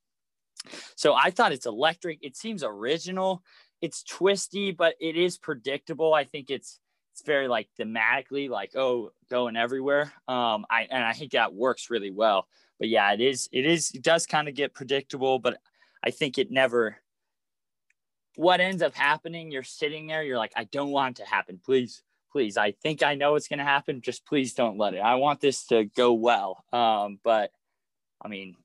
so 0.96 1.14
I 1.14 1.30
thought 1.30 1.52
it's 1.52 1.66
electric. 1.66 2.18
It 2.22 2.36
seems 2.36 2.62
original. 2.62 3.42
It's 3.80 4.02
twisty, 4.02 4.72
but 4.72 4.94
it 5.00 5.16
is 5.16 5.36
predictable. 5.36 6.14
I 6.14 6.24
think 6.24 6.50
it's 6.50 6.78
it's 7.14 7.22
very 7.22 7.46
like 7.46 7.68
thematically 7.78 8.48
like 8.48 8.74
oh 8.74 9.12
going 9.30 9.56
everywhere. 9.56 10.12
Um, 10.26 10.66
I 10.68 10.88
and 10.90 11.04
I 11.04 11.12
think 11.12 11.30
that 11.32 11.54
works 11.54 11.88
really 11.88 12.10
well. 12.10 12.48
But 12.80 12.88
yeah, 12.88 13.12
it 13.12 13.20
is 13.20 13.48
it 13.52 13.64
is 13.64 13.92
it 13.94 14.02
does 14.02 14.26
kind 14.26 14.48
of 14.48 14.56
get 14.56 14.74
predictable, 14.74 15.38
but 15.38 15.58
I 16.02 16.10
think 16.10 16.38
it 16.38 16.50
never. 16.50 16.96
What 18.34 18.60
ends 18.60 18.82
up 18.82 18.96
happening? 18.96 19.52
You're 19.52 19.62
sitting 19.62 20.08
there. 20.08 20.24
You're 20.24 20.38
like, 20.38 20.54
I 20.56 20.64
don't 20.64 20.90
want 20.90 21.20
it 21.20 21.22
to 21.22 21.28
happen. 21.28 21.60
Please, 21.64 22.02
please. 22.32 22.56
I 22.56 22.72
think 22.72 23.04
I 23.04 23.14
know 23.14 23.36
it's 23.36 23.46
going 23.46 23.60
to 23.60 23.64
happen. 23.64 24.00
Just 24.00 24.26
please 24.26 24.54
don't 24.54 24.76
let 24.76 24.94
it. 24.94 24.98
I 24.98 25.14
want 25.14 25.40
this 25.40 25.66
to 25.66 25.84
go 25.84 26.14
well. 26.14 26.64
Um, 26.72 27.20
but 27.22 27.52
I 28.20 28.26
mean, 28.26 28.56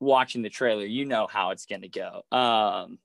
watching 0.00 0.40
the 0.40 0.48
trailer, 0.48 0.86
you 0.86 1.04
know 1.04 1.26
how 1.30 1.50
it's 1.50 1.66
going 1.66 1.82
to 1.82 1.90
go. 1.90 2.22
Um, 2.32 2.98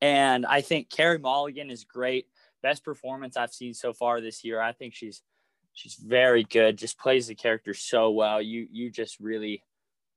and 0.00 0.46
I 0.46 0.60
think 0.60 0.88
Carey 0.88 1.18
Mulligan 1.18 1.68
is 1.68 1.82
great. 1.82 2.28
Best 2.62 2.84
performance 2.84 3.36
I've 3.36 3.52
seen 3.52 3.74
so 3.74 3.92
far 3.92 4.20
this 4.20 4.44
year. 4.44 4.60
I 4.60 4.72
think 4.72 4.94
she's 4.94 5.22
she's 5.72 5.94
very 5.94 6.44
good. 6.44 6.78
Just 6.78 6.98
plays 6.98 7.26
the 7.26 7.34
character 7.34 7.74
so 7.74 8.10
well. 8.10 8.40
You 8.40 8.66
you 8.70 8.90
just 8.90 9.18
really 9.20 9.62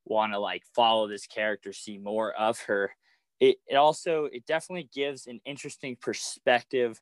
want 0.06 0.34
to 0.34 0.40
like 0.40 0.64
follow 0.76 1.08
this 1.08 1.28
character, 1.28 1.74
see 1.74 1.98
more 1.98 2.32
of 2.34 2.60
her. 2.62 2.92
It 3.40 3.58
it 3.68 3.76
also 3.76 4.26
it 4.26 4.46
definitely 4.46 4.90
gives 4.94 5.28
an 5.28 5.42
interesting 5.46 5.98
perspective 6.00 7.02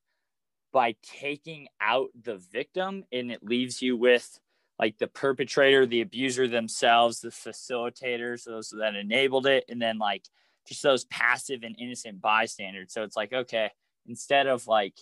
by 0.71 0.95
taking 1.03 1.67
out 1.79 2.09
the 2.19 2.37
victim 2.51 3.03
and 3.11 3.31
it 3.31 3.43
leaves 3.43 3.81
you 3.81 3.95
with 3.95 4.39
like 4.79 4.97
the 4.97 5.07
perpetrator, 5.07 5.85
the 5.85 6.01
abuser 6.01 6.47
themselves, 6.47 7.19
the 7.19 7.29
facilitators, 7.29 8.43
those 8.43 8.73
that 8.77 8.95
enabled 8.95 9.45
it, 9.45 9.63
and 9.69 9.81
then 9.81 9.99
like 9.99 10.25
just 10.67 10.81
those 10.81 11.05
passive 11.05 11.63
and 11.63 11.75
innocent 11.79 12.19
bystanders. 12.21 12.91
So 12.91 13.03
it's 13.03 13.15
like, 13.15 13.33
okay, 13.33 13.69
instead 14.07 14.47
of 14.47 14.65
like 14.67 14.95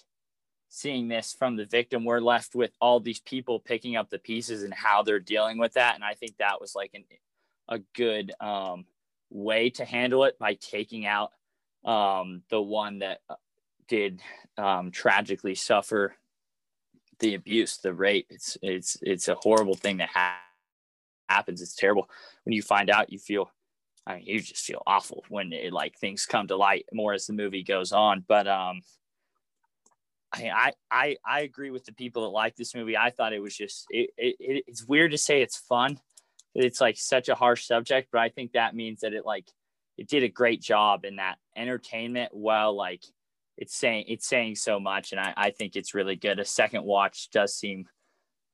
seeing 0.73 1.09
this 1.09 1.33
from 1.37 1.57
the 1.57 1.65
victim, 1.65 2.05
we're 2.05 2.21
left 2.21 2.55
with 2.55 2.71
all 2.79 3.01
these 3.01 3.19
people 3.19 3.59
picking 3.59 3.97
up 3.97 4.09
the 4.09 4.17
pieces 4.17 4.63
and 4.63 4.73
how 4.73 5.03
they're 5.03 5.19
dealing 5.19 5.57
with 5.57 5.73
that. 5.73 5.95
And 5.95 6.03
I 6.03 6.13
think 6.13 6.37
that 6.37 6.61
was 6.61 6.75
like 6.75 6.91
an, 6.93 7.03
a 7.67 7.79
good 7.93 8.31
um, 8.39 8.85
way 9.29 9.69
to 9.71 9.83
handle 9.83 10.23
it 10.23 10.39
by 10.39 10.53
taking 10.53 11.05
out 11.05 11.31
um, 11.83 12.43
the 12.49 12.61
one 12.61 12.99
that 12.99 13.19
uh, 13.29 13.35
did 13.89 14.21
um, 14.57 14.91
tragically 14.91 15.55
suffer 15.55 16.15
the 17.19 17.35
abuse, 17.35 17.77
the 17.77 17.93
rape. 17.93 18.27
It's 18.29 18.57
it's 18.61 18.97
it's 19.01 19.27
a 19.27 19.35
horrible 19.35 19.75
thing 19.75 19.97
that 19.97 20.09
ha- 20.09 20.39
happens. 21.27 21.61
It's 21.61 21.75
terrible 21.75 22.09
when 22.45 22.53
you 22.53 22.61
find 22.61 22.89
out. 22.89 23.11
You 23.11 23.19
feel 23.19 23.51
I 24.07 24.15
mean, 24.15 24.23
you 24.25 24.39
just 24.39 24.63
feel 24.63 24.83
awful 24.87 25.25
when 25.27 25.51
it, 25.51 25.73
like 25.73 25.97
things 25.97 26.25
come 26.25 26.47
to 26.47 26.55
light 26.55 26.85
more 26.93 27.11
as 27.13 27.27
the 27.27 27.33
movie 27.33 27.63
goes 27.63 27.91
on. 27.91 28.23
But 28.25 28.47
um, 28.47 28.81
I 30.33 30.71
I 30.89 31.17
I 31.25 31.41
agree 31.41 31.71
with 31.71 31.85
the 31.85 31.93
people 31.93 32.23
that 32.23 32.29
like 32.29 32.55
this 32.55 32.73
movie. 32.75 32.97
I 32.97 33.09
thought 33.09 33.33
it 33.33 33.41
was 33.41 33.55
just 33.55 33.85
it, 33.89 34.11
it 34.17 34.63
it's 34.67 34.85
weird 34.85 35.11
to 35.11 35.17
say 35.17 35.41
it's 35.41 35.57
fun. 35.57 35.99
It's 36.55 36.81
like 36.81 36.97
such 36.97 37.29
a 37.29 37.35
harsh 37.35 37.65
subject, 37.65 38.09
but 38.11 38.21
I 38.21 38.29
think 38.29 38.53
that 38.53 38.75
means 38.75 39.01
that 39.01 39.13
it 39.13 39.25
like 39.25 39.47
it 39.97 40.07
did 40.07 40.23
a 40.23 40.29
great 40.29 40.61
job 40.61 41.05
in 41.05 41.17
that 41.17 41.37
entertainment 41.55 42.33
while 42.33 42.75
like 42.75 43.03
it's 43.57 43.75
saying 43.75 44.05
it's 44.07 44.27
saying 44.27 44.55
so 44.55 44.79
much, 44.79 45.11
and 45.11 45.19
I 45.19 45.33
I 45.35 45.51
think 45.51 45.75
it's 45.75 45.93
really 45.93 46.15
good. 46.15 46.39
A 46.39 46.45
second 46.45 46.83
watch 46.83 47.29
does 47.31 47.53
seem 47.55 47.87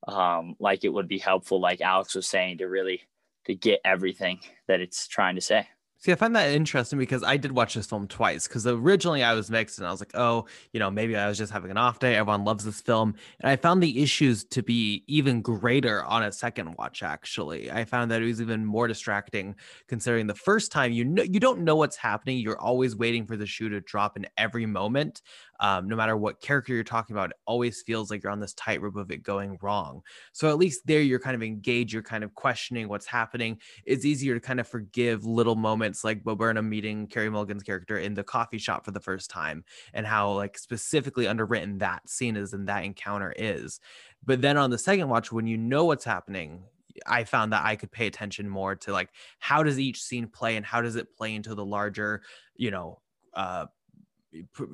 um 0.06 0.54
like 0.58 0.84
it 0.84 0.92
would 0.92 1.08
be 1.08 1.18
helpful, 1.18 1.60
like 1.60 1.80
Alex 1.80 2.14
was 2.14 2.28
saying, 2.28 2.58
to 2.58 2.66
really 2.66 3.02
to 3.46 3.54
get 3.54 3.80
everything 3.84 4.40
that 4.66 4.80
it's 4.80 5.06
trying 5.08 5.36
to 5.36 5.40
say. 5.40 5.68
See, 6.00 6.12
I 6.12 6.14
find 6.14 6.36
that 6.36 6.52
interesting 6.52 6.96
because 6.96 7.24
I 7.24 7.36
did 7.36 7.50
watch 7.50 7.74
this 7.74 7.86
film 7.86 8.06
twice. 8.06 8.46
Because 8.46 8.68
originally 8.68 9.24
I 9.24 9.34
was 9.34 9.50
mixed 9.50 9.78
and 9.78 9.86
I 9.86 9.90
was 9.90 10.00
like, 10.00 10.12
oh, 10.14 10.46
you 10.72 10.78
know, 10.78 10.92
maybe 10.92 11.16
I 11.16 11.26
was 11.26 11.36
just 11.36 11.52
having 11.52 11.72
an 11.72 11.76
off 11.76 11.98
day. 11.98 12.14
Everyone 12.14 12.44
loves 12.44 12.64
this 12.64 12.80
film. 12.80 13.16
And 13.40 13.50
I 13.50 13.56
found 13.56 13.82
the 13.82 14.00
issues 14.00 14.44
to 14.44 14.62
be 14.62 15.02
even 15.08 15.42
greater 15.42 16.04
on 16.04 16.22
a 16.22 16.30
second 16.30 16.76
watch, 16.78 17.02
actually. 17.02 17.68
I 17.72 17.84
found 17.84 18.12
that 18.12 18.22
it 18.22 18.26
was 18.26 18.40
even 18.40 18.64
more 18.64 18.86
distracting 18.86 19.56
considering 19.88 20.28
the 20.28 20.36
first 20.36 20.70
time 20.70 20.92
you 20.92 21.04
know 21.04 21.24
you 21.24 21.40
don't 21.40 21.62
know 21.62 21.74
what's 21.74 21.96
happening. 21.96 22.38
You're 22.38 22.60
always 22.60 22.94
waiting 22.94 23.26
for 23.26 23.36
the 23.36 23.46
shoe 23.46 23.68
to 23.68 23.80
drop 23.80 24.16
in 24.16 24.24
every 24.36 24.66
moment 24.66 25.22
um, 25.60 25.88
no 25.88 25.96
matter 25.96 26.16
what 26.16 26.40
character 26.40 26.72
you're 26.72 26.84
talking 26.84 27.14
about, 27.14 27.30
it 27.30 27.36
always 27.46 27.82
feels 27.82 28.10
like 28.10 28.22
you're 28.22 28.32
on 28.32 28.40
this 28.40 28.54
tightrope 28.54 28.96
of 28.96 29.10
it 29.10 29.22
going 29.22 29.58
wrong. 29.60 30.02
So 30.32 30.48
at 30.48 30.58
least 30.58 30.86
there, 30.86 31.00
you're 31.00 31.18
kind 31.18 31.34
of 31.34 31.42
engaged, 31.42 31.92
you're 31.92 32.02
kind 32.02 32.24
of 32.24 32.34
questioning 32.34 32.88
what's 32.88 33.06
happening. 33.06 33.58
It's 33.84 34.04
easier 34.04 34.34
to 34.34 34.40
kind 34.40 34.60
of 34.60 34.68
forgive 34.68 35.24
little 35.24 35.56
moments 35.56 36.04
like 36.04 36.22
Bo 36.22 36.34
Burnham 36.34 36.68
meeting 36.68 37.06
Carey 37.06 37.30
Mulligan's 37.30 37.62
character 37.62 37.98
in 37.98 38.14
the 38.14 38.24
coffee 38.24 38.58
shop 38.58 38.84
for 38.84 38.92
the 38.92 39.00
first 39.00 39.30
time 39.30 39.64
and 39.92 40.06
how 40.06 40.32
like 40.32 40.58
specifically 40.58 41.26
underwritten 41.26 41.78
that 41.78 42.08
scene 42.08 42.36
is 42.36 42.52
and 42.52 42.68
that 42.68 42.84
encounter 42.84 43.34
is. 43.36 43.80
But 44.24 44.42
then 44.42 44.56
on 44.56 44.70
the 44.70 44.78
second 44.78 45.08
watch, 45.08 45.32
when 45.32 45.46
you 45.46 45.56
know 45.56 45.84
what's 45.84 46.04
happening, 46.04 46.62
I 47.06 47.24
found 47.24 47.52
that 47.52 47.64
I 47.64 47.76
could 47.76 47.92
pay 47.92 48.06
attention 48.06 48.48
more 48.48 48.74
to 48.76 48.92
like 48.92 49.10
how 49.38 49.62
does 49.62 49.78
each 49.78 50.02
scene 50.02 50.28
play 50.28 50.56
and 50.56 50.66
how 50.66 50.80
does 50.80 50.96
it 50.96 51.16
play 51.16 51.34
into 51.34 51.54
the 51.54 51.64
larger, 51.64 52.22
you 52.56 52.70
know, 52.70 53.00
uh, 53.34 53.66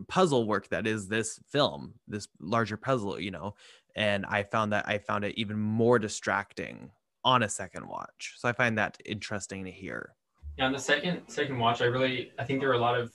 puzzle 0.08 0.46
work 0.46 0.68
that 0.68 0.86
is 0.86 1.08
this 1.08 1.40
film, 1.48 1.94
this 2.08 2.28
larger 2.40 2.76
puzzle, 2.76 3.20
you 3.20 3.30
know. 3.30 3.54
And 3.96 4.26
I 4.26 4.42
found 4.42 4.72
that 4.72 4.88
I 4.88 4.98
found 4.98 5.24
it 5.24 5.38
even 5.38 5.58
more 5.58 5.98
distracting 5.98 6.90
on 7.24 7.42
a 7.42 7.48
second 7.48 7.86
watch. 7.86 8.34
So 8.36 8.48
I 8.48 8.52
find 8.52 8.76
that 8.78 8.98
interesting 9.04 9.64
to 9.64 9.70
hear. 9.70 10.14
Yeah, 10.58 10.66
on 10.66 10.72
the 10.72 10.78
second 10.78 11.22
second 11.26 11.58
watch, 11.58 11.80
I 11.80 11.86
really 11.86 12.32
I 12.38 12.44
think 12.44 12.60
there 12.60 12.68
were 12.68 12.74
a 12.74 12.78
lot 12.78 12.98
of 12.98 13.12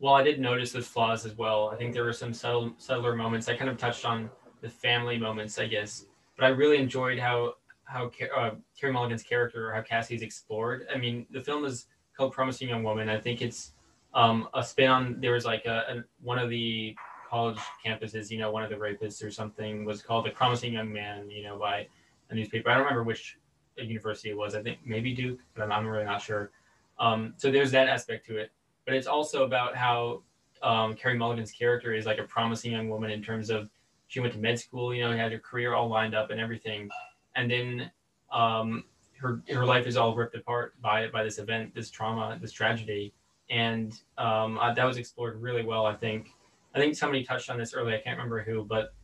well, 0.00 0.14
I 0.14 0.22
did 0.22 0.40
notice 0.40 0.72
those 0.72 0.88
flaws 0.88 1.24
as 1.24 1.36
well. 1.36 1.70
I 1.72 1.76
think 1.76 1.94
there 1.94 2.04
were 2.04 2.12
some 2.12 2.34
subtle 2.34 2.74
subtler 2.78 3.14
moments. 3.14 3.48
I 3.48 3.56
kind 3.56 3.70
of 3.70 3.78
touched 3.78 4.04
on 4.04 4.28
the 4.60 4.68
family 4.68 5.18
moments, 5.18 5.58
I 5.58 5.66
guess, 5.66 6.06
but 6.36 6.44
I 6.44 6.48
really 6.48 6.78
enjoyed 6.78 7.18
how 7.18 7.54
how 7.84 8.10
uh, 8.36 8.50
Carey 8.78 8.92
Mulligan's 8.92 9.22
character, 9.22 9.68
or 9.68 9.74
how 9.74 9.82
Cassie's 9.82 10.22
explored. 10.22 10.86
I 10.92 10.98
mean, 10.98 11.26
the 11.30 11.40
film 11.40 11.64
is 11.64 11.86
called 12.16 12.32
Promising 12.32 12.68
Young 12.68 12.82
Woman. 12.82 13.08
I 13.08 13.18
think 13.18 13.42
it's 13.42 13.72
um, 14.14 14.48
a 14.54 14.62
spin 14.62 14.90
on 14.90 15.20
there 15.20 15.32
was 15.32 15.44
like 15.44 15.66
a, 15.66 15.84
a, 15.88 16.04
one 16.22 16.38
of 16.38 16.48
the 16.48 16.96
college 17.28 17.58
campuses, 17.84 18.30
you 18.30 18.38
know, 18.38 18.50
one 18.50 18.62
of 18.62 18.70
the 18.70 18.76
rapists 18.76 19.24
or 19.24 19.30
something 19.30 19.84
was 19.84 20.02
called 20.02 20.26
a 20.26 20.30
promising 20.30 20.72
young 20.72 20.92
man, 20.92 21.28
you 21.30 21.42
know, 21.42 21.58
by 21.58 21.86
a 22.30 22.34
newspaper. 22.34 22.70
I 22.70 22.74
don't 22.74 22.84
remember 22.84 23.02
which 23.02 23.38
university 23.76 24.30
it 24.30 24.36
was. 24.36 24.54
I 24.54 24.62
think 24.62 24.78
maybe 24.84 25.12
Duke, 25.14 25.40
but 25.54 25.64
I'm, 25.64 25.72
I'm 25.72 25.86
really 25.86 26.04
not 26.04 26.22
sure. 26.22 26.52
Um, 26.98 27.34
so 27.36 27.50
there's 27.50 27.72
that 27.72 27.88
aspect 27.88 28.24
to 28.26 28.36
it, 28.36 28.52
but 28.84 28.94
it's 28.94 29.08
also 29.08 29.44
about 29.44 29.74
how 29.74 30.22
um, 30.62 30.94
Carey 30.94 31.18
Mulligan's 31.18 31.50
character 31.50 31.92
is 31.92 32.06
like 32.06 32.18
a 32.18 32.22
promising 32.22 32.72
young 32.72 32.88
woman 32.88 33.10
in 33.10 33.22
terms 33.22 33.50
of 33.50 33.68
she 34.06 34.20
went 34.20 34.32
to 34.34 34.38
med 34.38 34.58
school, 34.60 34.94
you 34.94 35.02
know, 35.02 35.16
had 35.16 35.32
her 35.32 35.38
career 35.38 35.74
all 35.74 35.88
lined 35.88 36.14
up 36.14 36.30
and 36.30 36.40
everything, 36.40 36.88
and 37.34 37.50
then 37.50 37.90
um, 38.30 38.84
her 39.20 39.42
her 39.52 39.66
life 39.66 39.86
is 39.86 39.96
all 39.96 40.14
ripped 40.14 40.36
apart 40.36 40.80
by 40.80 41.08
by 41.08 41.24
this 41.24 41.38
event, 41.38 41.74
this 41.74 41.90
trauma, 41.90 42.38
this 42.40 42.52
tragedy 42.52 43.12
and 43.50 43.92
um, 44.18 44.58
uh, 44.58 44.72
that 44.72 44.84
was 44.84 44.96
explored 44.96 45.40
really 45.40 45.64
well. 45.64 45.86
I 45.86 45.94
think. 45.94 46.28
I 46.74 46.78
think 46.80 46.96
somebody 46.96 47.22
touched 47.22 47.50
on 47.50 47.58
this 47.58 47.72
earlier. 47.72 47.96
I 47.96 48.00
can't 48.00 48.16
remember 48.16 48.42
who, 48.42 48.64
but 48.64 48.94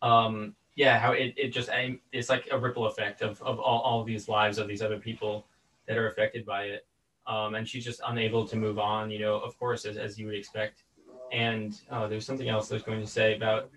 um, 0.00 0.54
yeah, 0.74 0.98
how 0.98 1.12
it, 1.12 1.34
it 1.36 1.48
just 1.48 1.68
it's 2.12 2.30
like 2.30 2.48
a 2.50 2.58
ripple 2.58 2.86
effect 2.86 3.22
of, 3.22 3.40
of 3.42 3.58
all, 3.58 3.80
all 3.80 4.00
of 4.00 4.06
these 4.06 4.28
lives 4.28 4.58
of 4.58 4.68
these 4.68 4.80
other 4.80 4.98
people 4.98 5.46
that 5.86 5.98
are 5.98 6.08
affected 6.08 6.46
by 6.46 6.64
it. 6.64 6.86
Um, 7.26 7.56
and 7.56 7.68
she's 7.68 7.84
just 7.84 8.00
unable 8.06 8.46
to 8.46 8.56
move 8.56 8.78
on, 8.78 9.10
you 9.10 9.18
know, 9.18 9.34
of 9.34 9.58
course, 9.58 9.84
as, 9.84 9.96
as 9.96 10.18
you 10.18 10.26
would 10.26 10.34
expect. 10.34 10.84
And 11.32 11.78
uh, 11.90 12.06
there's 12.06 12.24
something 12.24 12.48
else 12.48 12.70
I 12.70 12.74
was 12.74 12.82
going 12.82 13.00
to 13.00 13.06
say 13.06 13.34
about, 13.34 13.68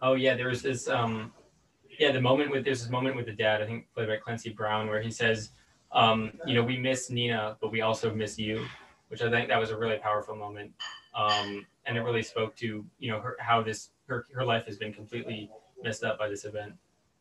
oh 0.00 0.14
yeah, 0.14 0.34
there 0.34 0.48
was 0.48 0.62
this, 0.62 0.88
um, 0.88 1.32
yeah, 2.00 2.12
the 2.12 2.20
moment 2.20 2.50
with, 2.50 2.64
there's 2.64 2.80
this 2.82 2.90
moment 2.90 3.14
with 3.14 3.26
the 3.26 3.32
dad, 3.32 3.60
I 3.60 3.66
think 3.66 3.86
played 3.94 4.08
by 4.08 4.16
Clancy 4.16 4.50
Brown, 4.50 4.88
where 4.88 5.02
he 5.02 5.10
says, 5.10 5.50
um, 5.92 6.32
you 6.46 6.54
know, 6.54 6.62
we 6.62 6.78
miss 6.78 7.10
Nina, 7.10 7.56
but 7.60 7.70
we 7.70 7.82
also 7.82 8.12
miss 8.12 8.38
you 8.38 8.64
which 9.14 9.22
I 9.22 9.30
think 9.30 9.48
that 9.48 9.60
was 9.60 9.70
a 9.70 9.76
really 9.76 9.98
powerful 9.98 10.34
moment. 10.34 10.72
Um, 11.14 11.64
and 11.86 11.96
it 11.96 12.00
really 12.00 12.24
spoke 12.24 12.56
to, 12.56 12.84
you 12.98 13.10
know, 13.12 13.20
her, 13.20 13.36
how 13.38 13.62
this, 13.62 13.90
her, 14.08 14.26
her 14.34 14.44
life 14.44 14.66
has 14.66 14.76
been 14.76 14.92
completely 14.92 15.48
messed 15.84 16.02
up 16.02 16.18
by 16.18 16.28
this 16.28 16.44
event. 16.44 16.72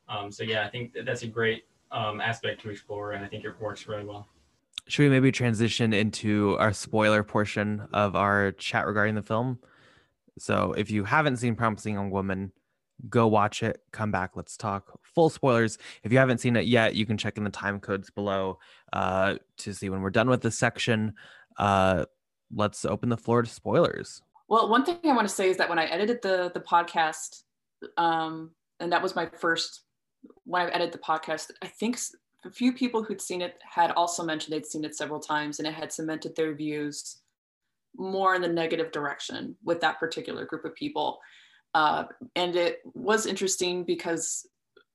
Um, 0.09 0.31
so 0.31 0.43
yeah, 0.43 0.65
I 0.65 0.69
think 0.71 0.93
that 0.93 1.05
that's 1.05 1.21
a 1.21 1.27
great 1.27 1.65
um, 1.91 2.19
aspect 2.19 2.63
to 2.63 2.71
explore, 2.71 3.11
and 3.11 3.23
I 3.23 3.27
think 3.27 3.45
it 3.45 3.53
works 3.61 3.87
really 3.87 4.05
well. 4.05 4.27
Should 4.87 5.03
we 5.03 5.09
maybe 5.09 5.31
transition 5.31 5.93
into 5.93 6.57
our 6.57 6.73
spoiler 6.73 7.21
portion 7.21 7.87
of 7.93 8.15
our 8.15 8.53
chat 8.53 8.87
regarding 8.87 9.13
the 9.13 9.21
film? 9.21 9.59
So 10.39 10.73
if 10.75 10.89
you 10.89 11.03
haven't 11.03 11.37
seen 11.37 11.55
Promising 11.55 11.93
Young 11.93 12.09
Woman, 12.09 12.53
Go 13.09 13.27
watch 13.27 13.63
it. 13.63 13.81
Come 13.91 14.11
back. 14.11 14.31
Let's 14.35 14.55
talk. 14.55 14.97
Full 15.01 15.29
spoilers. 15.29 15.77
If 16.03 16.11
you 16.13 16.19
haven't 16.19 16.37
seen 16.37 16.55
it 16.55 16.67
yet, 16.67 16.95
you 16.95 17.05
can 17.05 17.17
check 17.17 17.37
in 17.37 17.43
the 17.43 17.49
time 17.49 17.79
codes 17.79 18.09
below 18.09 18.59
uh, 18.93 19.35
to 19.57 19.73
see 19.73 19.89
when 19.89 20.01
we're 20.01 20.09
done 20.09 20.29
with 20.29 20.41
this 20.41 20.57
section. 20.57 21.13
Uh, 21.57 22.05
let's 22.53 22.85
open 22.85 23.09
the 23.09 23.17
floor 23.17 23.41
to 23.41 23.49
spoilers. 23.49 24.21
Well, 24.47 24.69
one 24.69 24.85
thing 24.85 24.97
I 25.05 25.13
want 25.13 25.27
to 25.27 25.33
say 25.33 25.49
is 25.49 25.57
that 25.57 25.69
when 25.69 25.79
I 25.79 25.85
edited 25.85 26.21
the 26.21 26.51
the 26.53 26.59
podcast, 26.59 27.43
um, 27.97 28.51
and 28.79 28.91
that 28.91 29.01
was 29.01 29.15
my 29.15 29.27
first 29.37 29.81
when 30.45 30.63
I 30.63 30.69
edited 30.69 30.93
the 30.93 30.99
podcast, 30.99 31.51
I 31.61 31.67
think 31.67 31.97
a 32.45 32.49
few 32.49 32.73
people 32.73 33.03
who'd 33.03 33.21
seen 33.21 33.41
it 33.41 33.55
had 33.63 33.91
also 33.91 34.23
mentioned 34.23 34.53
they'd 34.53 34.65
seen 34.65 34.85
it 34.85 34.95
several 34.95 35.19
times, 35.19 35.59
and 35.59 35.67
it 35.67 35.73
had 35.73 35.91
cemented 35.91 36.35
their 36.35 36.53
views 36.53 37.21
more 37.95 38.35
in 38.35 38.41
the 38.41 38.47
negative 38.47 38.91
direction 38.91 39.55
with 39.63 39.79
that 39.81 39.99
particular 39.99 40.45
group 40.45 40.65
of 40.65 40.75
people. 40.75 41.19
Uh, 41.73 42.05
and 42.35 42.55
it 42.55 42.81
was 42.93 43.25
interesting 43.25 43.83
because 43.83 44.47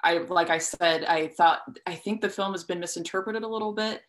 I, 0.02 0.18
like 0.18 0.50
I 0.50 0.58
said, 0.58 1.04
I 1.04 1.28
thought 1.28 1.62
I 1.86 1.94
think 1.94 2.20
the 2.20 2.28
film 2.28 2.52
has 2.52 2.64
been 2.64 2.80
misinterpreted 2.80 3.42
a 3.42 3.48
little 3.48 3.72
bit. 3.72 4.02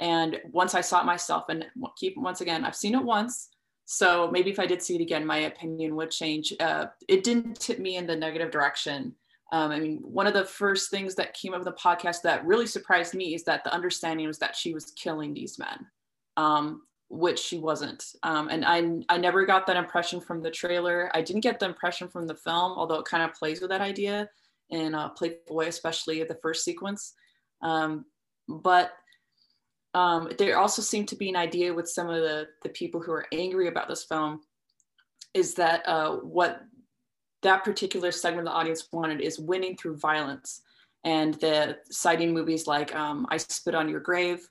And 0.00 0.40
once 0.50 0.74
I 0.74 0.80
saw 0.80 1.00
it 1.00 1.06
myself, 1.06 1.44
and 1.48 1.66
keep 1.96 2.16
once 2.16 2.40
again, 2.40 2.64
I've 2.64 2.76
seen 2.76 2.94
it 2.94 3.02
once, 3.02 3.50
so 3.84 4.30
maybe 4.30 4.50
if 4.50 4.58
I 4.58 4.66
did 4.66 4.82
see 4.82 4.96
it 4.96 5.02
again, 5.02 5.26
my 5.26 5.38
opinion 5.38 5.94
would 5.96 6.10
change. 6.10 6.52
Uh, 6.58 6.86
it 7.08 7.22
didn't 7.22 7.60
tip 7.60 7.78
me 7.78 7.96
in 7.96 8.06
the 8.06 8.16
negative 8.16 8.50
direction. 8.50 9.14
Um, 9.52 9.70
I 9.70 9.78
mean, 9.78 9.98
one 9.98 10.26
of 10.26 10.32
the 10.32 10.44
first 10.44 10.90
things 10.90 11.14
that 11.16 11.34
came 11.34 11.52
up 11.52 11.60
in 11.60 11.64
the 11.64 11.72
podcast 11.72 12.22
that 12.22 12.44
really 12.46 12.66
surprised 12.66 13.14
me 13.14 13.34
is 13.34 13.44
that 13.44 13.62
the 13.62 13.72
understanding 13.72 14.26
was 14.26 14.38
that 14.38 14.56
she 14.56 14.72
was 14.72 14.92
killing 14.92 15.34
these 15.34 15.58
men, 15.58 15.86
um, 16.36 16.82
which 17.08 17.38
she 17.38 17.58
wasn't. 17.58 18.04
Um, 18.22 18.48
and 18.48 18.64
I, 18.64 19.14
I 19.14 19.18
never 19.18 19.44
got 19.44 19.66
that 19.66 19.76
impression 19.76 20.20
from 20.20 20.42
the 20.42 20.50
trailer. 20.50 21.10
I 21.14 21.20
didn't 21.20 21.42
get 21.42 21.60
the 21.60 21.66
impression 21.66 22.08
from 22.08 22.26
the 22.26 22.34
film, 22.34 22.72
although 22.72 22.98
it 22.98 23.04
kind 23.04 23.22
of 23.22 23.34
plays 23.34 23.60
with 23.60 23.70
that 23.70 23.82
idea 23.82 24.30
in 24.70 24.94
a 24.94 25.10
playful 25.10 25.56
way, 25.56 25.68
especially 25.68 26.24
the 26.24 26.38
first 26.42 26.64
sequence. 26.64 27.12
Um, 27.60 28.06
but 28.48 28.92
um, 29.94 30.30
there 30.38 30.58
also 30.58 30.82
seemed 30.82 31.08
to 31.08 31.16
be 31.16 31.28
an 31.28 31.36
idea 31.36 31.72
with 31.72 31.88
some 31.88 32.10
of 32.10 32.16
the, 32.16 32.48
the 32.62 32.68
people 32.70 33.00
who 33.00 33.12
are 33.12 33.26
angry 33.32 33.68
about 33.68 33.88
this 33.88 34.04
film 34.04 34.40
is 35.32 35.54
that 35.54 35.86
uh, 35.86 36.16
what 36.16 36.62
that 37.42 37.64
particular 37.64 38.10
segment 38.10 38.48
of 38.48 38.52
the 38.52 38.58
audience 38.58 38.88
wanted 38.92 39.20
is 39.20 39.38
winning 39.38 39.76
through 39.76 39.98
violence. 39.98 40.62
And 41.04 41.34
the 41.34 41.76
citing 41.90 42.32
movies 42.32 42.66
like 42.66 42.94
um, 42.94 43.26
I 43.30 43.36
Spit 43.36 43.74
on 43.74 43.88
Your 43.88 44.00
Grave 44.00 44.48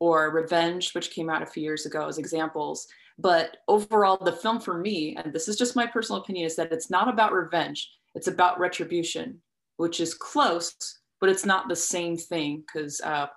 or 0.00 0.30
Revenge, 0.30 0.92
which 0.92 1.10
came 1.10 1.30
out 1.30 1.42
a 1.42 1.46
few 1.46 1.62
years 1.62 1.86
ago 1.86 2.06
as 2.06 2.18
examples. 2.18 2.86
But 3.18 3.56
overall, 3.68 4.18
the 4.22 4.32
film 4.32 4.60
for 4.60 4.78
me, 4.78 5.16
and 5.16 5.32
this 5.32 5.48
is 5.48 5.56
just 5.56 5.76
my 5.76 5.86
personal 5.86 6.20
opinion, 6.20 6.46
is 6.46 6.56
that 6.56 6.72
it's 6.72 6.90
not 6.90 7.08
about 7.08 7.32
revenge, 7.32 7.90
it's 8.14 8.26
about 8.26 8.58
retribution, 8.58 9.40
which 9.76 9.98
is 9.98 10.14
close, 10.14 10.74
but 11.20 11.30
it's 11.30 11.46
not 11.46 11.68
the 11.68 11.76
same 11.76 12.16
thing 12.16 12.64
because 12.66 13.00
uh, 13.00 13.28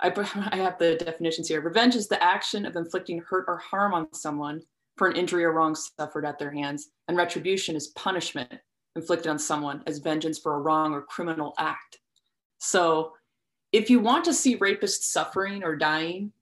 I, 0.00 0.08
I 0.52 0.56
have 0.56 0.78
the 0.78 0.96
definitions 0.96 1.48
here. 1.48 1.60
Revenge 1.60 1.94
is 1.94 2.08
the 2.08 2.22
action 2.22 2.66
of 2.66 2.76
inflicting 2.76 3.20
hurt 3.20 3.44
or 3.48 3.58
harm 3.58 3.94
on 3.94 4.12
someone 4.12 4.62
for 4.96 5.08
an 5.08 5.16
injury 5.16 5.44
or 5.44 5.52
wrong 5.52 5.74
suffered 5.74 6.24
at 6.24 6.38
their 6.38 6.50
hands, 6.50 6.90
and 7.08 7.16
retribution 7.16 7.76
is 7.76 7.88
punishment 7.88 8.52
inflicted 8.94 9.26
on 9.26 9.38
someone 9.38 9.82
as 9.86 9.98
vengeance 9.98 10.38
for 10.38 10.54
a 10.54 10.60
wrong 10.60 10.94
or 10.94 11.02
criminal 11.02 11.54
act. 11.58 11.98
So, 12.58 13.12
if 13.72 13.90
you 13.90 14.00
want 14.00 14.24
to 14.24 14.32
see 14.32 14.56
rapists 14.56 15.02
suffering 15.02 15.62
or 15.62 15.76
dying, 15.76 16.32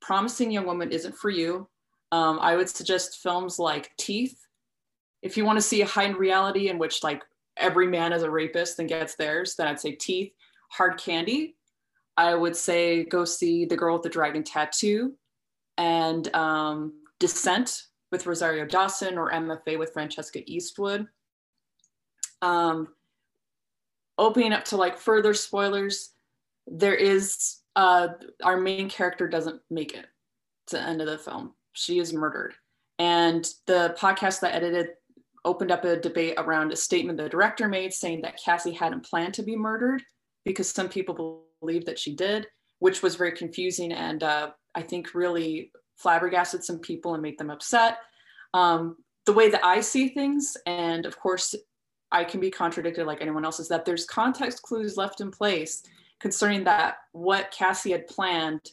Promising 0.00 0.50
Young 0.50 0.66
Woman 0.66 0.90
isn't 0.90 1.14
for 1.14 1.30
you. 1.30 1.68
Um, 2.10 2.38
I 2.40 2.56
would 2.56 2.68
suggest 2.68 3.20
films 3.22 3.58
like 3.58 3.92
Teeth. 3.96 4.36
If 5.22 5.36
you 5.36 5.44
want 5.44 5.58
to 5.58 5.62
see 5.62 5.82
a 5.82 5.86
heightened 5.86 6.18
reality 6.18 6.68
in 6.68 6.78
which 6.78 7.04
like 7.04 7.22
every 7.56 7.86
man 7.86 8.12
is 8.12 8.22
a 8.22 8.30
rapist 8.30 8.78
and 8.78 8.88
gets 8.88 9.14
theirs, 9.14 9.54
then 9.54 9.68
I'd 9.68 9.78
say 9.78 9.92
Teeth. 9.92 10.32
Hard 10.70 10.98
Candy 10.98 11.54
I 12.20 12.34
would 12.34 12.54
say 12.54 13.04
go 13.04 13.24
see 13.24 13.64
The 13.64 13.78
Girl 13.78 13.94
with 13.94 14.02
the 14.02 14.10
Dragon 14.10 14.44
Tattoo 14.44 15.14
and 15.78 16.32
um, 16.36 16.92
Descent 17.18 17.84
with 18.12 18.26
Rosario 18.26 18.66
Dawson 18.66 19.16
or 19.16 19.32
MFA 19.32 19.78
with 19.78 19.94
Francesca 19.94 20.42
Eastwood. 20.44 21.06
Um, 22.42 22.88
opening 24.18 24.52
up 24.52 24.66
to 24.66 24.76
like 24.76 24.98
further 24.98 25.32
spoilers, 25.32 26.10
there 26.66 26.94
is 26.94 27.60
uh, 27.74 28.08
our 28.42 28.60
main 28.60 28.90
character 28.90 29.26
doesn't 29.26 29.62
make 29.70 29.94
it 29.94 30.04
to 30.66 30.76
the 30.76 30.82
end 30.82 31.00
of 31.00 31.06
the 31.06 31.16
film. 31.16 31.54
She 31.72 32.00
is 32.00 32.12
murdered. 32.12 32.52
And 32.98 33.48
the 33.66 33.96
podcast 33.98 34.40
that 34.40 34.52
I 34.52 34.56
edited 34.58 34.88
opened 35.46 35.70
up 35.70 35.86
a 35.86 35.96
debate 35.96 36.34
around 36.36 36.70
a 36.70 36.76
statement 36.76 37.16
the 37.16 37.30
director 37.30 37.66
made 37.66 37.94
saying 37.94 38.20
that 38.22 38.38
Cassie 38.44 38.72
hadn't 38.72 39.06
planned 39.06 39.32
to 39.34 39.42
be 39.42 39.56
murdered 39.56 40.02
because 40.44 40.68
some 40.68 40.90
people 40.90 41.46
believe 41.60 41.86
that 41.86 41.98
she 41.98 42.14
did, 42.14 42.46
which 42.78 43.02
was 43.02 43.16
very 43.16 43.32
confusing 43.32 43.92
and 43.92 44.22
uh, 44.22 44.50
I 44.74 44.82
think 44.82 45.14
really 45.14 45.72
flabbergasted 45.96 46.64
some 46.64 46.78
people 46.78 47.14
and 47.14 47.22
made 47.22 47.38
them 47.38 47.50
upset. 47.50 47.98
Um, 48.54 48.96
the 49.26 49.32
way 49.32 49.50
that 49.50 49.64
I 49.64 49.80
see 49.80 50.08
things, 50.08 50.56
and 50.66 51.06
of 51.06 51.18
course, 51.18 51.54
I 52.10 52.24
can 52.24 52.40
be 52.40 52.50
contradicted 52.50 53.06
like 53.06 53.20
anyone 53.20 53.44
else, 53.44 53.60
is 53.60 53.68
that 53.68 53.84
there's 53.84 54.06
context 54.06 54.62
clues 54.62 54.96
left 54.96 55.20
in 55.20 55.30
place 55.30 55.82
concerning 56.20 56.64
that 56.64 56.96
what 57.12 57.50
Cassie 57.50 57.92
had 57.92 58.06
planned, 58.06 58.70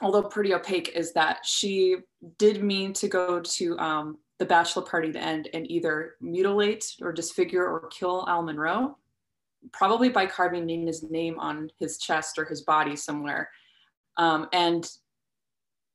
although 0.00 0.22
pretty 0.22 0.54
opaque, 0.54 0.90
is 0.94 1.12
that 1.14 1.44
she 1.44 1.96
did 2.38 2.62
mean 2.62 2.92
to 2.94 3.08
go 3.08 3.40
to 3.40 3.78
um, 3.78 4.18
the 4.38 4.44
bachelor 4.44 4.82
party 4.82 5.12
to 5.12 5.18
end 5.18 5.48
and 5.54 5.70
either 5.70 6.14
mutilate 6.20 6.94
or 7.00 7.12
disfigure 7.12 7.64
or 7.64 7.88
kill 7.88 8.24
Al 8.28 8.42
Monroe 8.42 8.96
probably 9.72 10.08
by 10.08 10.26
carving 10.26 10.66
Nina's 10.66 11.02
name 11.02 11.38
on 11.38 11.70
his 11.78 11.98
chest 11.98 12.38
or 12.38 12.44
his 12.44 12.62
body 12.62 12.96
somewhere. 12.96 13.50
Um, 14.16 14.48
and 14.52 14.88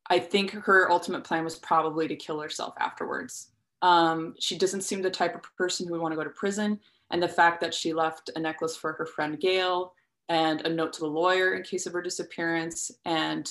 I 0.10 0.20
think 0.20 0.52
her 0.52 0.92
ultimate 0.92 1.24
plan 1.24 1.44
was 1.44 1.58
probably 1.58 2.08
to 2.08 2.16
kill 2.16 2.40
herself 2.40 2.74
afterwards. 2.80 3.52
Um, 3.82 4.36
she 4.40 4.58
doesn't 4.58 4.82
seem 4.82 5.02
the 5.02 5.10
type 5.10 5.36
of 5.36 5.44
person 5.56 5.88
who 5.88 5.94
would 5.94 6.02
want 6.02 6.12
to 6.12 6.18
go 6.18 6.24
to 6.24 6.30
prison. 6.32 6.80
And 7.12 7.22
the 7.22 7.28
fact 7.28 7.62
that 7.62 7.74
she 7.74 7.94
left 7.94 8.30
a 8.36 8.40
necklace 8.40 8.76
for 8.76 8.94
her 8.94 9.06
friend 9.06 9.40
Gail 9.40 9.94
and 10.28 10.62
a 10.62 10.70
note 10.70 10.94
to 10.94 11.00
the 11.00 11.08
lawyer 11.08 11.56
in 11.56 11.64
case 11.64 11.86
of 11.86 11.94
her 11.94 12.02
disappearance 12.02 12.92
and 13.06 13.50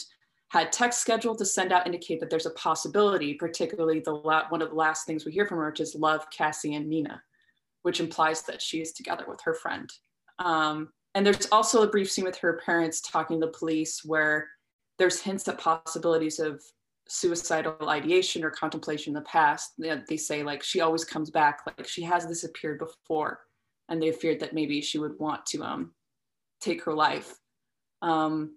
had 0.49 0.73
text 0.73 1.01
scheduled 1.01 1.39
to 1.39 1.45
send 1.45 1.73
out 1.73 1.87
indicate 1.87 2.21
that 2.21 2.31
there's 2.31 2.47
a 2.47 2.51
possibility, 2.51 3.35
particularly 3.35 4.01
the 4.01 4.13
la- 4.13 4.49
one 4.49 4.63
of 4.63 4.71
the 4.71 4.77
last 4.77 5.07
things 5.07 5.25
we 5.25 5.33
hear 5.33 5.47
from 5.47 5.59
her, 5.59 5.67
which 5.67 5.81
is 5.81 5.95
love 5.95 6.31
Cassie 6.31 6.75
and 6.75 6.89
Nina, 6.89 7.23
which 7.83 8.01
implies 8.01 8.43
that 8.43 8.63
she 8.63 8.81
is 8.81 8.93
together 8.93 9.25
with 9.29 9.41
her 9.43 9.55
friend. 9.55 9.93
Um, 10.39 10.91
and 11.15 11.27
there's 11.27 11.49
also 11.51 11.83
a 11.83 11.89
brief 11.89 12.11
scene 12.11 12.25
with 12.25 12.39
her 12.39 12.61
parents 12.65 13.01
talking 13.01 13.41
to 13.41 13.47
the 13.47 13.53
police 13.53 14.05
where 14.05 14.49
there's 14.99 15.21
hints 15.21 15.49
at 15.49 15.59
possibilities 15.59 16.39
of 16.39 16.63
suicidal 17.09 17.89
ideation 17.89 18.45
or 18.45 18.51
contemplation 18.51 19.11
in 19.11 19.15
the 19.15 19.29
past. 19.29 19.73
They 19.79 20.17
say 20.17 20.43
like 20.43 20.63
she 20.63 20.81
always 20.81 21.05
comes 21.05 21.31
back, 21.31 21.61
like 21.67 21.89
she 21.89 22.03
has 22.03 22.27
disappeared 22.27 22.79
before, 22.79 23.41
and 23.89 24.01
they 24.01 24.13
feared 24.13 24.41
that 24.41 24.53
maybe 24.53 24.81
she 24.81 24.99
would 24.99 25.19
want 25.19 25.47
to 25.47 25.63
um, 25.63 25.93
take 26.61 26.85
her 26.85 26.95
life. 26.95 27.35
Um, 28.03 28.57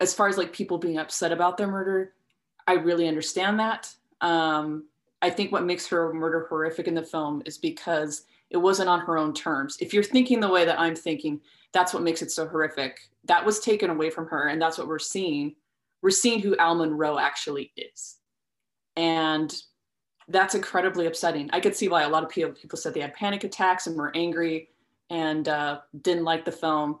as 0.00 0.14
far 0.14 0.28
as 0.28 0.36
like 0.36 0.52
people 0.52 0.78
being 0.78 0.98
upset 0.98 1.32
about 1.32 1.56
their 1.56 1.68
murder, 1.68 2.12
I 2.66 2.74
really 2.74 3.08
understand 3.08 3.58
that. 3.60 3.92
Um, 4.20 4.84
I 5.22 5.30
think 5.30 5.50
what 5.50 5.64
makes 5.64 5.86
her 5.88 6.12
murder 6.12 6.46
horrific 6.48 6.86
in 6.86 6.94
the 6.94 7.02
film 7.02 7.42
is 7.46 7.56
because 7.56 8.22
it 8.50 8.56
wasn't 8.56 8.88
on 8.88 9.00
her 9.00 9.18
own 9.18 9.34
terms. 9.34 9.76
If 9.80 9.92
you're 9.92 10.02
thinking 10.02 10.40
the 10.40 10.48
way 10.48 10.64
that 10.64 10.78
I'm 10.78 10.94
thinking, 10.94 11.40
that's 11.72 11.92
what 11.92 12.02
makes 12.02 12.22
it 12.22 12.30
so 12.30 12.46
horrific. 12.46 12.98
That 13.24 13.44
was 13.44 13.60
taken 13.60 13.90
away 13.90 14.10
from 14.10 14.26
her, 14.28 14.48
and 14.48 14.60
that's 14.60 14.78
what 14.78 14.88
we're 14.88 14.98
seeing. 14.98 15.56
We're 16.02 16.10
seeing 16.10 16.40
who 16.40 16.56
Al 16.56 16.76
Monroe 16.76 17.18
actually 17.18 17.72
is. 17.76 18.16
And 18.96 19.54
that's 20.28 20.54
incredibly 20.54 21.06
upsetting. 21.06 21.50
I 21.52 21.60
could 21.60 21.76
see 21.76 21.88
why 21.88 22.02
a 22.02 22.08
lot 22.08 22.22
of 22.22 22.28
people, 22.28 22.52
people 22.52 22.78
said 22.78 22.94
they 22.94 23.00
had 23.00 23.14
panic 23.14 23.44
attacks 23.44 23.86
and 23.86 23.96
were 23.96 24.14
angry 24.14 24.70
and 25.10 25.48
uh, 25.48 25.80
didn't 26.02 26.24
like 26.24 26.44
the 26.44 26.52
film. 26.52 27.00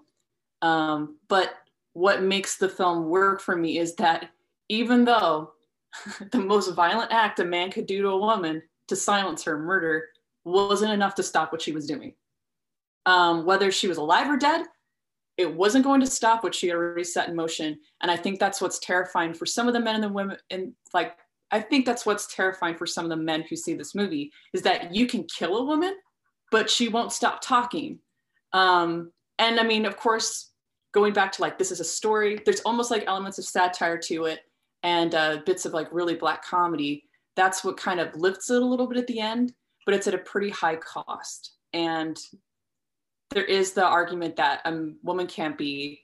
Um, 0.62 1.16
but 1.28 1.54
what 1.92 2.22
makes 2.22 2.56
the 2.56 2.68
film 2.68 3.08
work 3.08 3.40
for 3.40 3.56
me 3.56 3.78
is 3.78 3.94
that 3.96 4.30
even 4.68 5.04
though 5.04 5.52
the 6.30 6.38
most 6.38 6.74
violent 6.74 7.12
act 7.12 7.40
a 7.40 7.44
man 7.44 7.70
could 7.70 7.86
do 7.86 8.02
to 8.02 8.08
a 8.08 8.18
woman 8.18 8.62
to 8.88 8.96
silence 8.96 9.42
her 9.44 9.58
murder 9.58 10.08
wasn't 10.46 10.92
enough 10.92 11.16
to 11.16 11.22
stop 11.22 11.50
what 11.52 11.60
she 11.60 11.72
was 11.72 11.86
doing. 11.86 12.14
Um, 13.04 13.44
whether 13.44 13.70
she 13.70 13.88
was 13.88 13.98
alive 13.98 14.30
or 14.30 14.36
dead, 14.36 14.64
it 15.36 15.52
wasn't 15.52 15.84
going 15.84 16.00
to 16.00 16.06
stop 16.06 16.42
what 16.42 16.54
she 16.54 16.68
had 16.68 16.76
already 16.76 17.04
set 17.04 17.28
in 17.28 17.36
motion. 17.36 17.78
And 18.00 18.10
I 18.10 18.16
think 18.16 18.38
that's 18.38 18.60
what's 18.60 18.78
terrifying 18.78 19.34
for 19.34 19.44
some 19.44 19.68
of 19.68 19.74
the 19.74 19.80
men 19.80 19.96
and 19.96 20.04
the 20.04 20.08
women. 20.08 20.36
And 20.50 20.72
like, 20.94 21.16
I 21.50 21.60
think 21.60 21.84
that's 21.84 22.06
what's 22.06 22.34
terrifying 22.34 22.76
for 22.76 22.86
some 22.86 23.04
of 23.04 23.10
the 23.10 23.16
men 23.16 23.44
who 23.48 23.56
see 23.56 23.74
this 23.74 23.94
movie 23.94 24.32
is 24.52 24.62
that 24.62 24.94
you 24.94 25.06
can 25.06 25.24
kill 25.24 25.58
a 25.58 25.64
woman, 25.64 25.94
but 26.50 26.70
she 26.70 26.88
won't 26.88 27.12
stop 27.12 27.40
talking. 27.42 27.98
Um, 28.52 29.12
and 29.38 29.60
I 29.60 29.64
mean, 29.64 29.84
of 29.84 29.96
course, 29.96 30.52
going 30.92 31.12
back 31.12 31.32
to 31.32 31.42
like, 31.42 31.58
this 31.58 31.70
is 31.70 31.80
a 31.80 31.84
story, 31.84 32.40
there's 32.44 32.60
almost 32.60 32.90
like 32.90 33.04
elements 33.06 33.38
of 33.38 33.44
satire 33.44 33.98
to 33.98 34.24
it 34.24 34.40
and 34.82 35.14
uh, 35.14 35.38
bits 35.44 35.66
of 35.66 35.74
like 35.74 35.88
really 35.92 36.14
black 36.14 36.44
comedy. 36.44 37.04
That's 37.34 37.62
what 37.62 37.76
kind 37.76 38.00
of 38.00 38.14
lifts 38.16 38.48
it 38.50 38.62
a 38.62 38.64
little 38.64 38.86
bit 38.86 38.98
at 38.98 39.06
the 39.06 39.20
end 39.20 39.52
but 39.86 39.94
it's 39.94 40.06
at 40.06 40.14
a 40.14 40.18
pretty 40.18 40.50
high 40.50 40.76
cost. 40.76 41.54
And 41.72 42.18
there 43.30 43.44
is 43.44 43.72
the 43.72 43.84
argument 43.84 44.36
that 44.36 44.60
a 44.66 44.90
woman 45.02 45.26
can't 45.26 45.56
be 45.56 46.02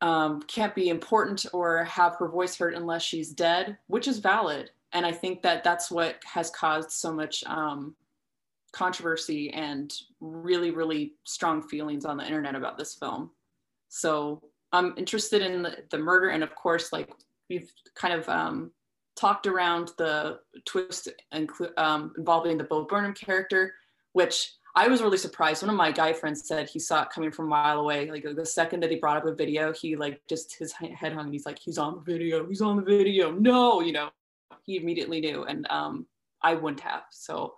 um, 0.00 0.42
can't 0.42 0.74
be 0.74 0.88
important 0.88 1.46
or 1.52 1.84
have 1.84 2.16
her 2.16 2.26
voice 2.28 2.56
heard 2.56 2.74
unless 2.74 3.02
she's 3.02 3.30
dead, 3.30 3.78
which 3.86 4.08
is 4.08 4.18
valid. 4.18 4.70
And 4.92 5.06
I 5.06 5.12
think 5.12 5.42
that 5.42 5.62
that's 5.62 5.92
what 5.92 6.16
has 6.24 6.50
caused 6.50 6.90
so 6.90 7.12
much 7.12 7.44
um, 7.44 7.94
controversy 8.72 9.50
and 9.50 9.94
really, 10.20 10.72
really 10.72 11.14
strong 11.22 11.62
feelings 11.62 12.04
on 12.04 12.16
the 12.16 12.26
internet 12.26 12.56
about 12.56 12.76
this 12.76 12.96
film. 12.96 13.30
So 13.90 14.42
I'm 14.72 14.92
interested 14.96 15.40
in 15.40 15.62
the, 15.62 15.76
the 15.90 15.98
murder. 15.98 16.30
And 16.30 16.42
of 16.42 16.52
course, 16.56 16.92
like 16.92 17.12
we've 17.48 17.70
kind 17.94 18.14
of 18.14 18.28
um, 18.28 18.72
talked 19.22 19.46
around 19.46 19.92
the 19.98 20.40
twist 20.64 21.08
inclu- 21.32 21.78
um, 21.78 22.12
involving 22.18 22.58
the 22.58 22.64
Bo 22.64 22.84
Burnham 22.84 23.14
character, 23.14 23.74
which 24.14 24.54
I 24.74 24.88
was 24.88 25.00
really 25.00 25.16
surprised. 25.16 25.62
One 25.62 25.70
of 25.70 25.76
my 25.76 25.92
guy 25.92 26.12
friends 26.12 26.44
said 26.44 26.68
he 26.68 26.80
saw 26.80 27.02
it 27.02 27.10
coming 27.10 27.30
from 27.30 27.46
a 27.46 27.48
mile 27.50 27.78
away. 27.78 28.10
Like 28.10 28.26
the 28.34 28.44
second 28.44 28.82
that 28.82 28.90
he 28.90 28.96
brought 28.96 29.18
up 29.18 29.26
a 29.26 29.32
video, 29.32 29.72
he 29.72 29.94
like 29.94 30.20
just 30.28 30.58
his 30.58 30.72
head 30.72 31.12
hung 31.12 31.26
and 31.26 31.32
he's 31.32 31.46
like, 31.46 31.60
he's 31.60 31.78
on 31.78 31.94
the 31.94 32.00
video, 32.00 32.44
he's 32.48 32.60
on 32.60 32.74
the 32.74 32.82
video. 32.82 33.30
No, 33.30 33.80
you 33.80 33.92
know, 33.92 34.10
he 34.64 34.76
immediately 34.76 35.20
knew. 35.20 35.44
And 35.44 35.68
um, 35.70 36.04
I 36.42 36.54
wouldn't 36.54 36.80
have. 36.80 37.04
So 37.12 37.54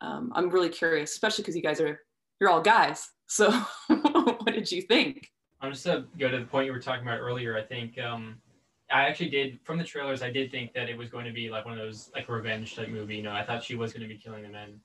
um, 0.00 0.32
I'm 0.34 0.50
really 0.50 0.70
curious, 0.70 1.12
especially 1.12 1.42
because 1.42 1.54
you 1.54 1.62
guys 1.62 1.80
are, 1.80 2.00
you're 2.40 2.50
all 2.50 2.62
guys. 2.62 3.10
So 3.28 3.52
what 3.86 4.52
did 4.52 4.72
you 4.72 4.82
think? 4.82 5.30
I'm 5.60 5.70
just 5.70 5.84
to 5.84 6.04
go 6.18 6.28
to 6.32 6.38
the 6.38 6.46
point 6.46 6.66
you 6.66 6.72
were 6.72 6.80
talking 6.80 7.06
about 7.06 7.20
earlier. 7.20 7.56
I 7.56 7.62
think 7.62 7.96
um, 7.96 8.40
I 8.90 9.02
actually 9.02 9.30
did 9.30 9.58
from 9.64 9.78
the 9.78 9.84
trailers. 9.84 10.22
I 10.22 10.30
did 10.30 10.50
think 10.50 10.72
that 10.74 10.88
it 10.88 10.96
was 10.96 11.08
going 11.08 11.24
to 11.24 11.32
be 11.32 11.50
like 11.50 11.64
one 11.64 11.74
of 11.74 11.84
those 11.84 12.10
like 12.14 12.28
revenge 12.28 12.76
type 12.76 12.88
movie. 12.88 13.16
You 13.16 13.22
know, 13.22 13.32
I 13.32 13.44
thought 13.44 13.64
she 13.64 13.74
was 13.74 13.92
going 13.92 14.02
to 14.02 14.08
be 14.08 14.18
killing 14.18 14.42
the 14.42 14.48
men 14.48 14.80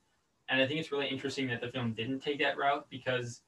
and 0.51 0.61
I 0.61 0.67
think 0.67 0.79
it's 0.79 0.91
really 0.91 1.07
interesting 1.07 1.47
that 1.47 1.61
the 1.61 1.69
film 1.69 1.93
didn't 1.93 2.19
take 2.19 2.37
that 2.39 2.57
route 2.57 2.85
because 2.89 3.41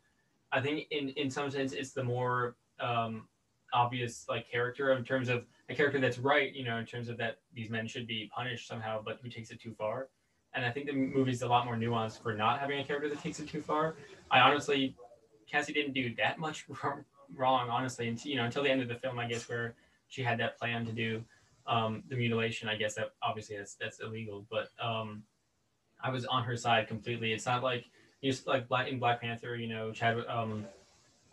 I 0.51 0.61
think 0.61 0.87
in 0.89 1.09
in 1.09 1.29
some 1.29 1.51
sense 1.51 1.73
it's 1.73 1.91
the 1.91 2.03
more 2.03 2.55
um, 2.79 3.27
obvious 3.73 4.25
like 4.29 4.49
character 4.49 4.93
in 4.93 5.03
terms 5.03 5.27
of 5.27 5.43
a 5.69 5.75
character 5.75 5.99
that's 5.99 6.17
right, 6.17 6.53
you 6.53 6.63
know, 6.63 6.77
in 6.77 6.85
terms 6.85 7.09
of 7.09 7.17
that 7.17 7.39
these 7.53 7.69
men 7.69 7.87
should 7.87 8.07
be 8.07 8.31
punished 8.33 8.67
somehow, 8.67 9.01
but 9.03 9.19
who 9.21 9.29
takes 9.29 9.51
it 9.51 9.59
too 9.59 9.73
far. 9.77 10.07
And 10.55 10.65
I 10.65 10.71
think 10.71 10.85
the 10.85 10.93
movie's 10.93 11.41
a 11.41 11.47
lot 11.47 11.65
more 11.65 11.75
nuanced 11.75 12.21
for 12.21 12.33
not 12.33 12.59
having 12.59 12.79
a 12.79 12.83
character 12.83 13.09
that 13.09 13.19
takes 13.21 13.39
it 13.39 13.49
too 13.49 13.61
far. 13.61 13.95
I 14.31 14.39
honestly, 14.39 14.95
Cassie 15.49 15.73
didn't 15.73 15.93
do 15.93 16.13
that 16.15 16.39
much 16.39 16.65
wrong, 17.35 17.69
honestly, 17.69 18.07
until 18.07 18.31
you 18.31 18.37
know 18.37 18.45
until 18.45 18.63
the 18.63 18.69
end 18.69 18.81
of 18.81 18.87
the 18.87 18.95
film, 18.95 19.19
I 19.19 19.27
guess, 19.27 19.49
where 19.49 19.75
she 20.13 20.21
had 20.21 20.39
that 20.39 20.59
plan 20.59 20.85
to 20.85 20.91
do 20.91 21.23
um, 21.65 22.03
the 22.07 22.15
mutilation. 22.15 22.69
I 22.69 22.75
guess 22.75 22.93
that 22.95 23.13
obviously 23.23 23.57
that's 23.57 23.73
that's 23.73 23.99
illegal, 23.99 24.45
but 24.51 24.69
um, 24.79 25.23
I 26.03 26.11
was 26.11 26.25
on 26.25 26.43
her 26.43 26.55
side 26.55 26.87
completely. 26.87 27.33
It's 27.33 27.47
not 27.47 27.63
like 27.63 27.85
just 28.23 28.45
like 28.45 28.67
Black 28.67 28.89
in 28.89 28.99
Black 28.99 29.21
Panther, 29.21 29.55
you 29.55 29.67
know, 29.67 29.91
Chad, 29.91 30.23
um, 30.27 30.65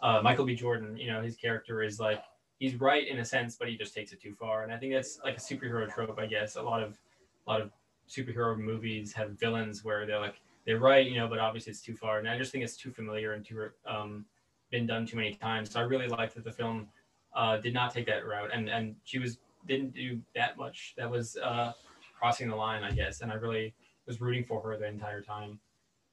uh, 0.03 0.21
Michael 0.23 0.47
B. 0.47 0.55
Jordan, 0.55 0.97
you 0.97 1.13
know, 1.13 1.21
his 1.21 1.37
character 1.37 1.83
is 1.83 2.01
like 2.01 2.23
he's 2.59 2.75
right 2.81 3.07
in 3.07 3.19
a 3.19 3.25
sense, 3.25 3.57
but 3.57 3.69
he 3.69 3.77
just 3.77 3.95
takes 3.95 4.13
it 4.13 4.23
too 4.23 4.33
far. 4.33 4.63
And 4.63 4.73
I 4.73 4.79
think 4.79 4.95
that's 4.95 5.21
like 5.23 5.37
a 5.37 5.41
superhero 5.41 5.93
trope, 5.93 6.19
I 6.19 6.27
guess. 6.27 6.57
A 6.57 6.63
lot 6.63 6.83
of 6.83 6.99
a 7.47 7.51
lot 7.51 7.61
of 7.61 7.71
superhero 8.09 8.59
movies 8.59 9.13
have 9.13 9.39
villains 9.39 9.85
where 9.85 10.07
they're 10.07 10.21
like 10.21 10.37
they're 10.65 10.79
right, 10.79 11.07
you 11.07 11.19
know, 11.19 11.29
but 11.29 11.39
obviously 11.39 11.71
it's 11.71 11.83
too 11.83 11.97
far. 11.97 12.19
And 12.19 12.27
I 12.27 12.39
just 12.39 12.51
think 12.51 12.65
it's 12.65 12.79
too 12.79 12.91
familiar 12.91 13.35
and 13.35 13.45
too 13.45 13.69
um, 13.87 14.25
been 14.71 14.87
done 14.87 15.05
too 15.05 15.19
many 15.19 15.35
times. 15.35 15.71
So 15.71 15.81
I 15.81 15.83
really 15.83 16.09
liked 16.09 16.35
that 16.37 16.45
the 16.45 16.53
film 16.53 16.89
uh, 17.35 17.57
did 17.59 17.75
not 17.75 17.93
take 17.93 18.07
that 18.07 18.27
route, 18.27 18.51
and 18.53 18.69
and 18.69 18.97
she 19.05 19.19
was 19.19 19.39
didn't 19.67 19.95
do 19.95 20.21
that 20.35 20.57
much. 20.57 20.95
That 20.97 21.11
was 21.11 21.37
uh, 21.37 21.73
crossing 22.19 22.49
the 22.49 22.57
line, 22.57 22.83
I 22.83 22.93
guess. 22.93 23.21
And 23.21 23.31
I 23.31 23.35
really 23.35 23.75
was 24.07 24.21
rooting 24.21 24.45
for 24.45 24.61
her 24.63 24.77
the 24.77 24.87
entire 24.87 25.23
time. 25.23 25.59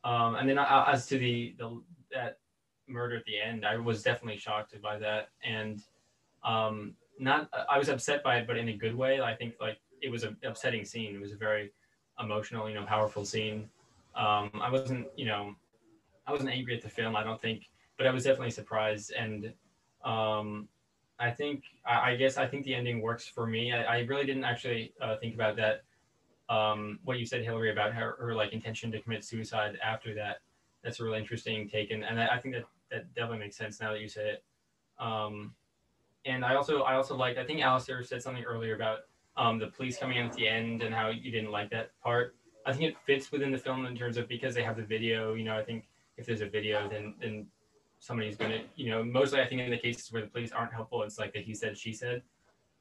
Um, 0.04 0.36
and 0.36 0.48
then 0.50 0.58
uh, 0.58 0.86
as 0.88 1.08
to 1.08 1.18
the, 1.18 1.56
the 1.58 1.82
that 2.12 2.38
murder 2.88 3.18
at 3.18 3.26
the 3.26 3.40
end, 3.40 3.66
I 3.66 3.78
was 3.78 4.04
definitely 4.04 4.38
shocked 4.38 4.80
by 4.82 4.98
that, 5.00 5.30
and 5.44 5.82
um, 6.44 6.94
not 7.20 7.50
I 7.70 7.78
was 7.78 7.90
upset 7.90 8.24
by 8.24 8.38
it, 8.38 8.48
but 8.48 8.58
in 8.58 8.70
a 8.70 8.74
good 8.74 8.96
way. 8.96 9.20
I 9.20 9.36
think 9.36 9.56
like 9.60 9.80
it 10.02 10.10
was 10.10 10.24
an 10.24 10.38
upsetting 10.44 10.86
scene. 10.86 11.16
It 11.16 11.22
was 11.22 11.34
a 11.34 11.38
very 11.38 11.74
emotional, 12.20 12.70
you 12.70 12.76
know, 12.76 12.86
powerful 12.86 13.26
scene. 13.26 13.70
Um, 14.16 14.52
I 14.62 14.72
wasn't, 14.72 15.08
you 15.16 15.26
know, 15.26 15.54
I 16.26 16.32
wasn't 16.32 16.50
angry 16.52 16.76
at 16.76 16.82
the 16.82 16.90
film. 16.90 17.16
I 17.16 17.24
don't 17.24 17.42
think, 17.42 17.64
but 17.98 18.08
I 18.08 18.12
was 18.12 18.24
definitely 18.24 18.52
surprised, 18.52 19.12
and 19.12 19.54
um, 20.06 20.70
I 21.20 21.32
think 21.32 21.64
I, 21.86 22.12
I, 22.12 22.16
guess 22.16 22.38
I 22.38 22.48
think 22.48 22.64
the 22.66 22.76
ending 22.76 23.02
works 23.02 23.28
for 23.28 23.48
me. 23.48 23.74
I, 23.74 23.84
I 23.84 24.00
really 24.02 24.26
didn't 24.26 24.44
actually 24.44 24.94
uh, 25.02 25.18
think 25.18 25.34
about 25.34 25.56
that 25.58 25.84
um, 26.50 27.00
what 27.04 27.20
you 27.20 27.26
said, 27.26 27.44
Hillary, 27.44 27.72
about 27.72 27.94
her, 27.94 28.16
her 28.20 28.36
like 28.36 28.54
intention 28.54 28.92
to 28.92 29.02
commit 29.02 29.24
suicide 29.24 29.78
after 29.84 30.14
that. 30.16 30.38
That's 30.84 31.00
a 31.00 31.04
really 31.04 31.20
interesting 31.20 31.68
take, 31.68 31.92
and, 31.92 32.04
and 32.04 32.20
I 32.20 32.38
think 32.38 32.56
that 32.56 32.66
that 32.92 33.14
definitely 33.14 33.40
makes 33.40 33.58
sense 33.58 33.82
now 33.82 33.92
that 33.92 34.00
you 34.00 34.08
say 34.08 34.30
it. 34.30 34.44
Um, 35.00 35.54
and 36.26 36.46
I 36.46 36.56
also 36.56 36.82
I 36.82 36.96
also 36.96 37.16
liked 37.16 37.38
I 37.38 37.44
think 37.44 37.62
Alistair 37.62 38.04
said 38.04 38.22
something 38.22 38.44
earlier 38.44 38.76
about 38.76 39.00
um, 39.36 39.60
the 39.60 39.68
police 39.68 39.98
coming 39.98 40.18
in 40.18 40.28
at 40.28 40.34
the 40.34 40.48
end 40.48 40.82
and 40.82 40.94
how 40.94 41.10
you 41.10 41.32
didn't 41.32 41.52
like 41.52 41.70
that 41.72 41.92
part. 42.02 42.36
I 42.66 42.74
think 42.74 42.84
it 42.84 42.98
fits 43.06 43.32
within 43.32 43.52
the 43.52 43.58
film 43.58 43.86
in 43.86 43.96
terms 43.96 44.18
of 44.18 44.28
because 44.28 44.54
they 44.54 44.64
have 44.64 44.78
the 44.78 44.84
video. 44.84 45.34
You 45.34 45.46
know, 45.46 45.58
I 45.58 45.64
think 45.64 45.88
if 46.18 46.26
there's 46.26 46.42
a 46.42 46.50
video, 46.50 46.88
then 46.90 47.16
then 47.20 47.48
somebody's 48.00 48.36
gonna 48.36 48.62
you 48.76 48.90
know 48.90 49.04
mostly 49.04 49.42
I 49.42 49.48
think 49.48 49.62
in 49.62 49.72
the 49.72 49.78
cases 49.78 50.12
where 50.12 50.22
the 50.22 50.28
police 50.28 50.52
aren't 50.52 50.74
helpful, 50.74 51.04
it's 51.04 51.20
like 51.20 51.34
the 51.34 51.40
he 51.42 51.54
said 51.54 51.78
she 51.78 51.94
said. 51.94 52.22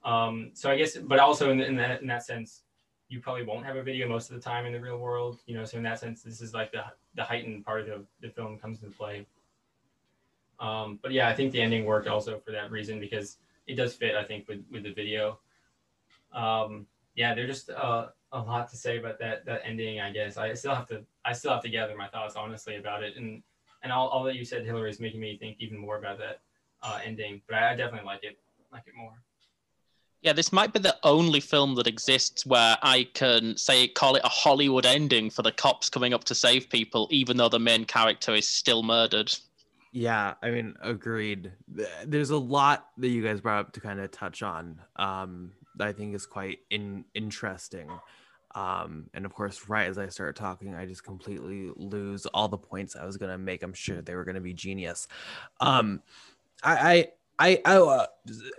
Um, 0.05 0.51
so 0.55 0.70
I 0.70 0.76
guess, 0.76 0.97
but 0.97 1.18
also 1.18 1.51
in, 1.51 1.59
the, 1.59 1.66
in 1.66 1.76
that 1.76 2.01
in 2.01 2.06
that 2.06 2.24
sense, 2.24 2.62
you 3.09 3.20
probably 3.20 3.44
won't 3.44 3.66
have 3.66 3.76
a 3.76 3.82
video 3.82 4.09
most 4.09 4.30
of 4.30 4.36
the 4.36 4.43
time 4.43 4.66
in 4.66 4.72
the 4.72 4.80
real 4.80 4.98
world, 4.98 5.38
you 5.47 5.56
know. 5.56 5.64
So 5.64 5.78
in 5.78 5.82
that 5.82 5.98
sense, 5.98 6.22
this 6.22 6.40
is 6.40 6.55
like 6.55 6.72
the 6.72 6.84
the 7.14 7.24
heightened 7.24 7.64
part 7.64 7.80
of 7.80 7.86
the, 7.86 8.05
the 8.20 8.32
film 8.32 8.59
comes 8.59 8.82
into 8.82 8.97
play. 8.97 9.26
Um, 10.60 10.98
but 11.02 11.12
yeah, 11.12 11.28
I 11.28 11.34
think 11.34 11.52
the 11.52 11.60
ending 11.60 11.84
worked 11.84 12.09
also 12.09 12.38
for 12.38 12.52
that 12.52 12.70
reason 12.70 13.01
because 13.01 13.38
it 13.66 13.74
does 13.74 13.94
fit, 13.94 14.14
I 14.14 14.24
think, 14.24 14.48
with 14.48 14.64
with 14.70 14.84
the 14.84 14.93
video. 14.93 15.40
Um, 16.32 16.86
yeah, 17.14 17.34
there's 17.34 17.48
just 17.48 17.70
uh, 17.70 18.09
a 18.32 18.38
lot 18.38 18.68
to 18.70 18.76
say 18.76 18.98
about 18.98 19.18
that 19.18 19.44
that 19.47 19.62
ending. 19.64 20.01
I 20.01 20.12
guess 20.12 20.36
I 20.36 20.55
still 20.55 20.74
have 20.74 20.86
to 20.88 21.05
I 21.24 21.32
still 21.32 21.52
have 21.52 21.62
to 21.62 21.68
gather 21.68 21.97
my 21.97 22.09
thoughts 22.09 22.36
honestly 22.36 22.76
about 22.76 23.02
it, 23.02 23.16
and 23.16 23.43
and 23.82 23.92
all, 23.92 24.08
all 24.08 24.24
that 24.24 24.36
you 24.36 24.44
said, 24.44 24.64
Hillary, 24.64 24.90
is 24.90 25.00
making 25.00 25.20
me 25.20 25.36
think 25.38 25.56
even 25.60 25.78
more 25.78 25.98
about 25.98 26.18
that 26.18 26.40
uh, 26.82 26.98
ending. 27.04 27.42
But 27.48 27.56
I, 27.56 27.72
I 27.72 27.76
definitely 27.76 28.06
like 28.06 28.24
it 28.24 28.38
like 28.72 28.82
it 28.86 28.94
more. 28.96 29.12
Yeah, 30.22 30.32
this 30.32 30.52
might 30.52 30.72
be 30.72 30.80
the 30.80 30.96
only 31.04 31.40
film 31.40 31.74
that 31.76 31.86
exists 31.86 32.44
where 32.44 32.76
I 32.82 33.08
can 33.14 33.56
say 33.56 33.86
call 33.86 34.16
it 34.16 34.22
a 34.24 34.28
Hollywood 34.28 34.86
ending 34.86 35.30
for 35.30 35.42
the 35.42 35.52
cops 35.52 35.88
coming 35.88 36.14
up 36.14 36.24
to 36.24 36.34
save 36.34 36.68
people, 36.68 37.06
even 37.10 37.36
though 37.36 37.48
the 37.48 37.60
main 37.60 37.84
character 37.84 38.34
is 38.34 38.48
still 38.48 38.82
murdered. 38.82 39.32
Yeah, 39.92 40.34
I 40.42 40.50
mean, 40.50 40.74
agreed. 40.82 41.52
There's 42.04 42.30
a 42.30 42.36
lot 42.36 42.88
that 42.98 43.08
you 43.08 43.22
guys 43.22 43.40
brought 43.40 43.66
up 43.66 43.72
to 43.74 43.80
kind 43.80 44.00
of 44.00 44.10
touch 44.10 44.42
on 44.42 44.80
um, 44.96 45.52
that 45.76 45.88
I 45.88 45.92
think 45.92 46.14
is 46.14 46.26
quite 46.26 46.58
in, 46.70 47.04
interesting. 47.14 47.88
Um, 48.56 49.10
and 49.12 49.26
of 49.26 49.34
course, 49.34 49.68
right 49.68 49.86
as 49.86 49.98
I 49.98 50.08
start 50.08 50.34
talking, 50.34 50.74
I 50.74 50.86
just 50.86 51.04
completely 51.04 51.70
lose 51.76 52.24
all 52.26 52.48
the 52.48 52.56
points 52.56 52.96
I 52.96 53.04
was 53.04 53.18
to 53.30 53.38
make. 53.38 53.62
I'm 53.62 53.74
sure 53.74 54.00
they 54.00 54.14
were 54.14 54.24
to 54.36 54.40
be 54.40 54.54
genius. 54.54 55.08
Um, 55.60 56.02
I, 56.62 56.72
I 56.92 57.08
I, 57.38 57.60
I 57.66 57.76
uh, 57.76 58.06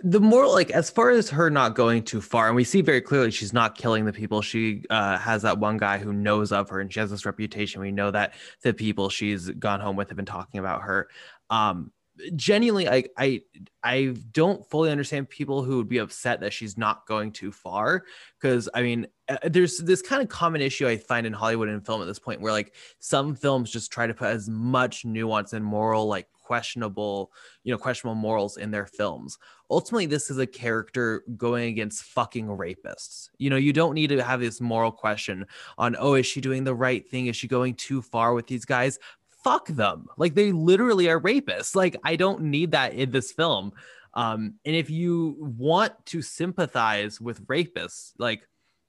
the 0.02 0.20
more 0.20 0.46
like 0.46 0.70
as 0.70 0.88
far 0.88 1.10
as 1.10 1.28
her 1.30 1.50
not 1.50 1.74
going 1.74 2.04
too 2.04 2.20
far, 2.20 2.46
and 2.46 2.54
we 2.54 2.62
see 2.62 2.80
very 2.80 3.00
clearly 3.00 3.32
she's 3.32 3.52
not 3.52 3.76
killing 3.76 4.04
the 4.04 4.12
people. 4.12 4.40
She 4.40 4.84
uh, 4.88 5.18
has 5.18 5.42
that 5.42 5.58
one 5.58 5.78
guy 5.78 5.98
who 5.98 6.12
knows 6.12 6.52
of 6.52 6.68
her, 6.68 6.80
and 6.80 6.92
she 6.92 7.00
has 7.00 7.10
this 7.10 7.26
reputation. 7.26 7.80
We 7.80 7.90
know 7.90 8.12
that 8.12 8.34
the 8.62 8.72
people 8.72 9.08
she's 9.08 9.50
gone 9.50 9.80
home 9.80 9.96
with 9.96 10.10
have 10.10 10.16
been 10.16 10.24
talking 10.26 10.60
about 10.60 10.82
her. 10.82 11.08
Um, 11.50 11.90
genuinely, 12.36 12.88
I, 12.88 13.04
I, 13.16 13.42
I 13.82 14.14
don't 14.32 14.68
fully 14.68 14.90
understand 14.90 15.28
people 15.28 15.62
who 15.62 15.76
would 15.76 15.88
be 15.88 15.98
upset 15.98 16.40
that 16.40 16.52
she's 16.52 16.76
not 16.76 17.06
going 17.06 17.32
too 17.32 17.52
far. 17.52 18.04
Because 18.40 18.68
I 18.74 18.82
mean, 18.82 19.06
uh, 19.28 19.36
there's 19.44 19.78
this 19.78 20.02
kind 20.02 20.22
of 20.22 20.28
common 20.28 20.60
issue 20.60 20.86
I 20.86 20.96
find 20.96 21.26
in 21.26 21.32
Hollywood 21.32 21.68
and 21.68 21.84
film 21.84 22.02
at 22.02 22.06
this 22.06 22.18
point, 22.18 22.40
where 22.40 22.52
like 22.52 22.74
some 22.98 23.34
films 23.34 23.70
just 23.70 23.92
try 23.92 24.06
to 24.06 24.14
put 24.14 24.28
as 24.28 24.48
much 24.48 25.04
nuance 25.04 25.52
and 25.52 25.64
moral 25.64 26.06
like 26.06 26.28
questionable, 26.32 27.30
you 27.62 27.70
know, 27.72 27.78
questionable 27.78 28.14
morals 28.14 28.56
in 28.56 28.70
their 28.70 28.86
films. 28.86 29.38
Ultimately, 29.70 30.06
this 30.06 30.30
is 30.30 30.38
a 30.38 30.46
character 30.46 31.22
going 31.36 31.68
against 31.68 32.04
fucking 32.04 32.46
rapists. 32.46 33.28
You 33.36 33.50
know, 33.50 33.56
you 33.56 33.74
don't 33.74 33.94
need 33.94 34.08
to 34.08 34.24
have 34.24 34.40
this 34.40 34.58
moral 34.58 34.90
question 34.90 35.44
on, 35.76 35.94
oh, 35.98 36.14
is 36.14 36.24
she 36.24 36.40
doing 36.40 36.64
the 36.64 36.74
right 36.74 37.06
thing? 37.06 37.26
Is 37.26 37.36
she 37.36 37.48
going 37.48 37.74
too 37.74 38.00
far 38.00 38.32
with 38.32 38.46
these 38.46 38.64
guys? 38.64 38.98
Fuck 39.44 39.68
them. 39.68 40.06
Like 40.16 40.34
they 40.34 40.52
literally 40.52 41.08
are 41.08 41.20
rapists. 41.20 41.74
Like 41.76 41.96
I 42.04 42.16
don't 42.16 42.42
need 42.42 42.72
that 42.72 42.94
in 42.94 43.10
this 43.10 43.32
film. 43.32 43.72
Um, 44.14 44.54
and 44.64 44.74
if 44.74 44.90
you 44.90 45.36
want 45.38 45.92
to 46.06 46.22
sympathize 46.22 47.20
with 47.20 47.46
rapists, 47.46 48.12
like 48.18 48.42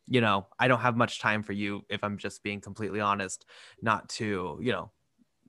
you 0.09 0.21
know, 0.21 0.47
I 0.59 0.67
don't 0.67 0.79
have 0.79 0.97
much 0.97 1.19
time 1.19 1.43
for 1.43 1.53
you 1.53 1.83
if 1.87 2.03
I'm 2.03 2.17
just 2.17 2.41
being 2.41 2.61
completely 2.61 2.99
honest, 2.99 3.45
not 3.81 4.09
to, 4.09 4.57
you 4.59 4.71
know, 4.71 4.91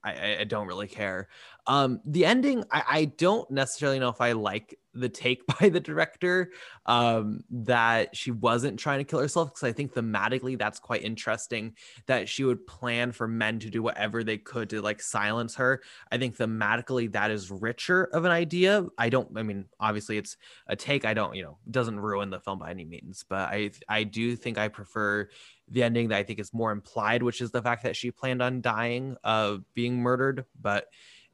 I, 0.03 0.39
I 0.41 0.45
don't 0.45 0.67
really 0.67 0.89
care. 0.89 1.29
Um, 1.67 2.01
the 2.05 2.25
ending, 2.25 2.65
I, 2.71 2.83
I 2.89 3.05
don't 3.05 3.51
necessarily 3.51 3.99
know 3.99 4.09
if 4.09 4.21
I 4.21 4.33
like 4.33 4.79
the 4.95 5.09
take 5.09 5.47
by 5.61 5.69
the 5.69 5.81
director 5.81 6.51
um, 6.87 7.45
that 7.51 8.17
she 8.17 8.31
wasn't 8.31 8.79
trying 8.79 8.99
to 8.99 9.05
kill 9.05 9.21
herself 9.21 9.51
because 9.51 9.63
I 9.63 9.73
think 9.73 9.93
thematically 9.95 10.59
that's 10.59 10.79
quite 10.79 11.03
interesting 11.03 11.75
that 12.07 12.29
she 12.29 12.45
would 12.45 12.67
plan 12.67 13.13
for 13.13 13.29
men 13.29 13.59
to 13.61 13.71
do 13.71 13.83
whatever 13.83 14.25
they 14.25 14.39
could 14.39 14.71
to 14.71 14.83
like 14.83 15.03
silence 15.03 15.55
her. 15.57 15.83
I 16.11 16.19
think 16.19 16.37
thematically 16.37 17.13
that 17.13 17.31
is 17.31 17.51
richer 17.51 18.05
of 18.13 18.25
an 18.25 18.33
idea. 18.33 18.87
I 18.99 19.11
don't, 19.11 19.37
I 19.37 19.43
mean, 19.43 19.67
obviously 19.79 20.17
it's 20.17 20.37
a 20.67 20.77
take. 20.77 21.05
I 21.05 21.15
don't, 21.15 21.35
you 21.35 21.43
know, 21.43 21.59
doesn't 21.71 22.01
ruin 22.01 22.31
the 22.31 22.41
film 22.41 22.59
by 22.59 22.71
any 22.71 22.85
means, 22.85 23.25
but 23.29 23.51
I, 23.51 23.71
I 23.89 24.05
do 24.05 24.35
think 24.35 24.59
I 24.59 24.69
prefer 24.69 25.29
the 25.71 25.83
ending 25.83 26.09
that 26.09 26.19
I 26.19 26.23
think 26.23 26.39
is 26.39 26.53
more 26.53 26.73
implied, 26.73 27.23
which 27.23 27.41
is 27.41 27.51
the 27.51 27.63
fact 27.63 27.85
that 27.85 27.97
she 27.97 28.11
planned 28.11 28.43
on 28.43 28.61
dying, 28.61 29.17
of 29.23 29.61
uh, 29.61 29.63
being 29.75 29.99
murdered, 29.99 30.45
but 30.61 30.87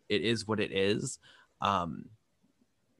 it 0.08 0.22
is 0.22 0.46
what 0.46 0.60
it 0.60 0.72
is. 0.72 1.18
Um, 1.60 2.10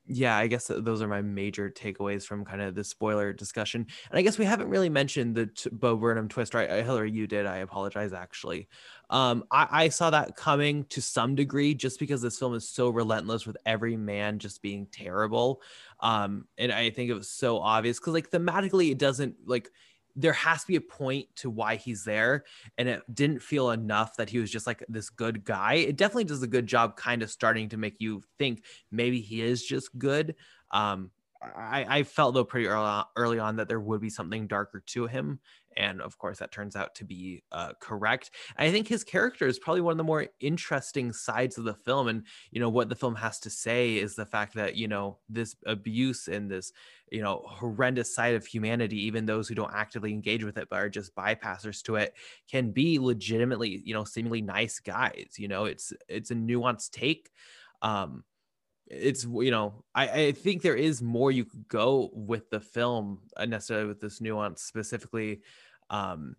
yeah, 0.09 0.37
I 0.37 0.47
guess 0.47 0.71
those 0.73 1.03
are 1.03 1.09
my 1.09 1.21
major 1.21 1.69
takeaways 1.69 2.25
from 2.25 2.45
kind 2.45 2.63
of 2.63 2.77
the 2.77 2.85
spoiler 2.85 3.33
discussion. 3.33 3.87
And 4.11 4.19
I 4.19 4.23
guess 4.23 4.39
we 4.39 4.45
haven't 4.45 4.69
really 4.69 4.89
mentioned 4.89 5.35
the 5.35 5.47
t- 5.47 5.69
Bo 5.73 5.97
Burnham 5.97 6.29
twist, 6.29 6.55
right? 6.55 6.71
Uh, 6.71 6.85
Hillary, 6.85 7.11
you 7.11 7.27
did. 7.27 7.45
I 7.45 7.59
apologize, 7.59 8.13
actually. 8.13 8.69
Um, 9.11 9.45
I-, 9.51 9.69
I 9.71 9.89
saw 9.89 10.11
that 10.11 10.37
coming 10.37 10.85
to 10.87 11.03
some 11.03 11.35
degree 11.35 11.75
just 11.75 11.99
because 11.99 12.23
this 12.23 12.39
film 12.39 12.55
is 12.55 12.69
so 12.69 12.89
relentless 12.89 13.47
with 13.47 13.57
every 13.67 13.97
man 13.97 14.39
just 14.39 14.63
being 14.63 14.87
terrible. 14.93 15.61
Um, 15.99 16.47
and 16.57 16.71
I 16.71 16.91
think 16.91 17.11
it 17.11 17.15
was 17.15 17.29
so 17.29 17.59
obvious 17.59 17.99
because, 17.99 18.15
like, 18.15 18.31
thematically, 18.31 18.93
it 18.93 18.99
doesn't 18.99 19.35
like 19.45 19.71
there 20.17 20.33
has 20.33 20.63
to 20.63 20.67
be 20.67 20.77
a 20.77 20.81
point 20.81 21.29
to 21.37 21.51
why 21.51 21.77
he's 21.77 22.05
there 22.05 22.45
and 22.79 22.89
it 22.89 23.03
didn't 23.15 23.43
feel 23.43 23.71
enough 23.71 24.17
that 24.17 24.31
he 24.31 24.39
was 24.39 24.51
just 24.51 24.67
like 24.67 24.83
this 24.89 25.11
good 25.11 25.45
guy. 25.45 25.75
It 25.75 25.97
definitely 25.97 26.25
does 26.25 26.43
a 26.43 26.49
good 26.49 26.67
job 26.67 26.97
kind 26.97 27.23
of 27.23 27.31
starting 27.31 27.69
to 27.69 27.77
make 27.77 27.97
you 28.01 28.23
think 28.39 28.65
maybe 28.91 29.21
he 29.21 29.43
is 29.43 29.65
just 29.65 29.97
good. 29.99 30.35
Um 30.73 31.11
I, 31.43 31.99
I 31.99 32.03
felt 32.03 32.35
though 32.35 32.45
pretty 32.45 32.67
early 32.67 32.87
on, 32.87 33.05
early 33.15 33.39
on 33.39 33.57
that 33.57 33.69
there 33.69 33.79
would 33.79 34.01
be 34.01 34.11
something 34.11 34.47
darker 34.47 34.83
to 34.87 35.07
him 35.07 35.39
and 35.77 36.01
of 36.01 36.19
course 36.19 36.39
that 36.39 36.53
turns 36.53 36.77
out 36.77 36.95
to 36.95 37.05
be 37.05 37.43
uh, 37.53 37.73
correct 37.81 38.31
i 38.57 38.71
think 38.71 38.89
his 38.89 39.05
character 39.05 39.47
is 39.47 39.59
probably 39.59 39.81
one 39.81 39.93
of 39.93 39.99
the 39.99 40.05
more 40.05 40.27
interesting 40.41 41.13
sides 41.13 41.59
of 41.59 41.65
the 41.65 41.75
film 41.75 42.09
and 42.09 42.25
you 42.51 42.61
know 42.61 42.69
what 42.69 42.89
the 42.89 42.95
film 42.95 43.15
has 43.15 43.39
to 43.39 43.51
say 43.51 43.97
is 43.97 44.15
the 44.15 44.27
fact 44.27 44.55
that 44.55 44.77
you 44.77 44.89
know 44.89 45.19
this 45.29 45.57
abuse 45.67 46.29
and 46.29 46.51
this 46.51 46.73
you 47.11 47.23
know 47.23 47.43
horrendous 47.47 48.15
side 48.15 48.35
of 48.35 48.47
humanity 48.47 49.01
even 49.07 49.27
those 49.27 49.49
who 49.49 49.55
don't 49.55 49.75
actively 49.75 50.13
engage 50.13 50.45
with 50.45 50.59
it 50.59 50.69
but 50.69 50.77
are 50.77 50.89
just 50.89 51.15
bypassers 51.15 51.83
to 51.83 51.97
it 51.97 52.15
can 52.51 52.71
be 52.71 52.99
legitimately 52.99 53.83
you 53.85 53.95
know 53.95 54.05
seemingly 54.05 54.43
nice 54.43 54.81
guys 54.81 55.35
you 55.37 55.49
know 55.49 55.65
it's 55.65 55.93
it's 56.09 56.31
a 56.31 56.35
nuanced 56.35 56.91
take 56.91 57.31
um 57.83 58.25
it's 58.89 59.25
you 59.25 59.51
know 59.51 59.85
I, 59.95 60.09
I 60.09 60.33
think 60.33 60.63
there 60.63 60.77
is 60.77 61.03
more 61.03 61.33
you 61.33 61.45
could 61.45 61.67
go 61.69 62.11
with 62.13 62.51
the 62.51 62.61
film 62.61 63.21
uh, 63.37 63.45
necessarily 63.45 63.89
with 63.89 64.01
this 64.01 64.21
nuance 64.21 64.63
specifically 64.63 65.41
um, 65.91 66.37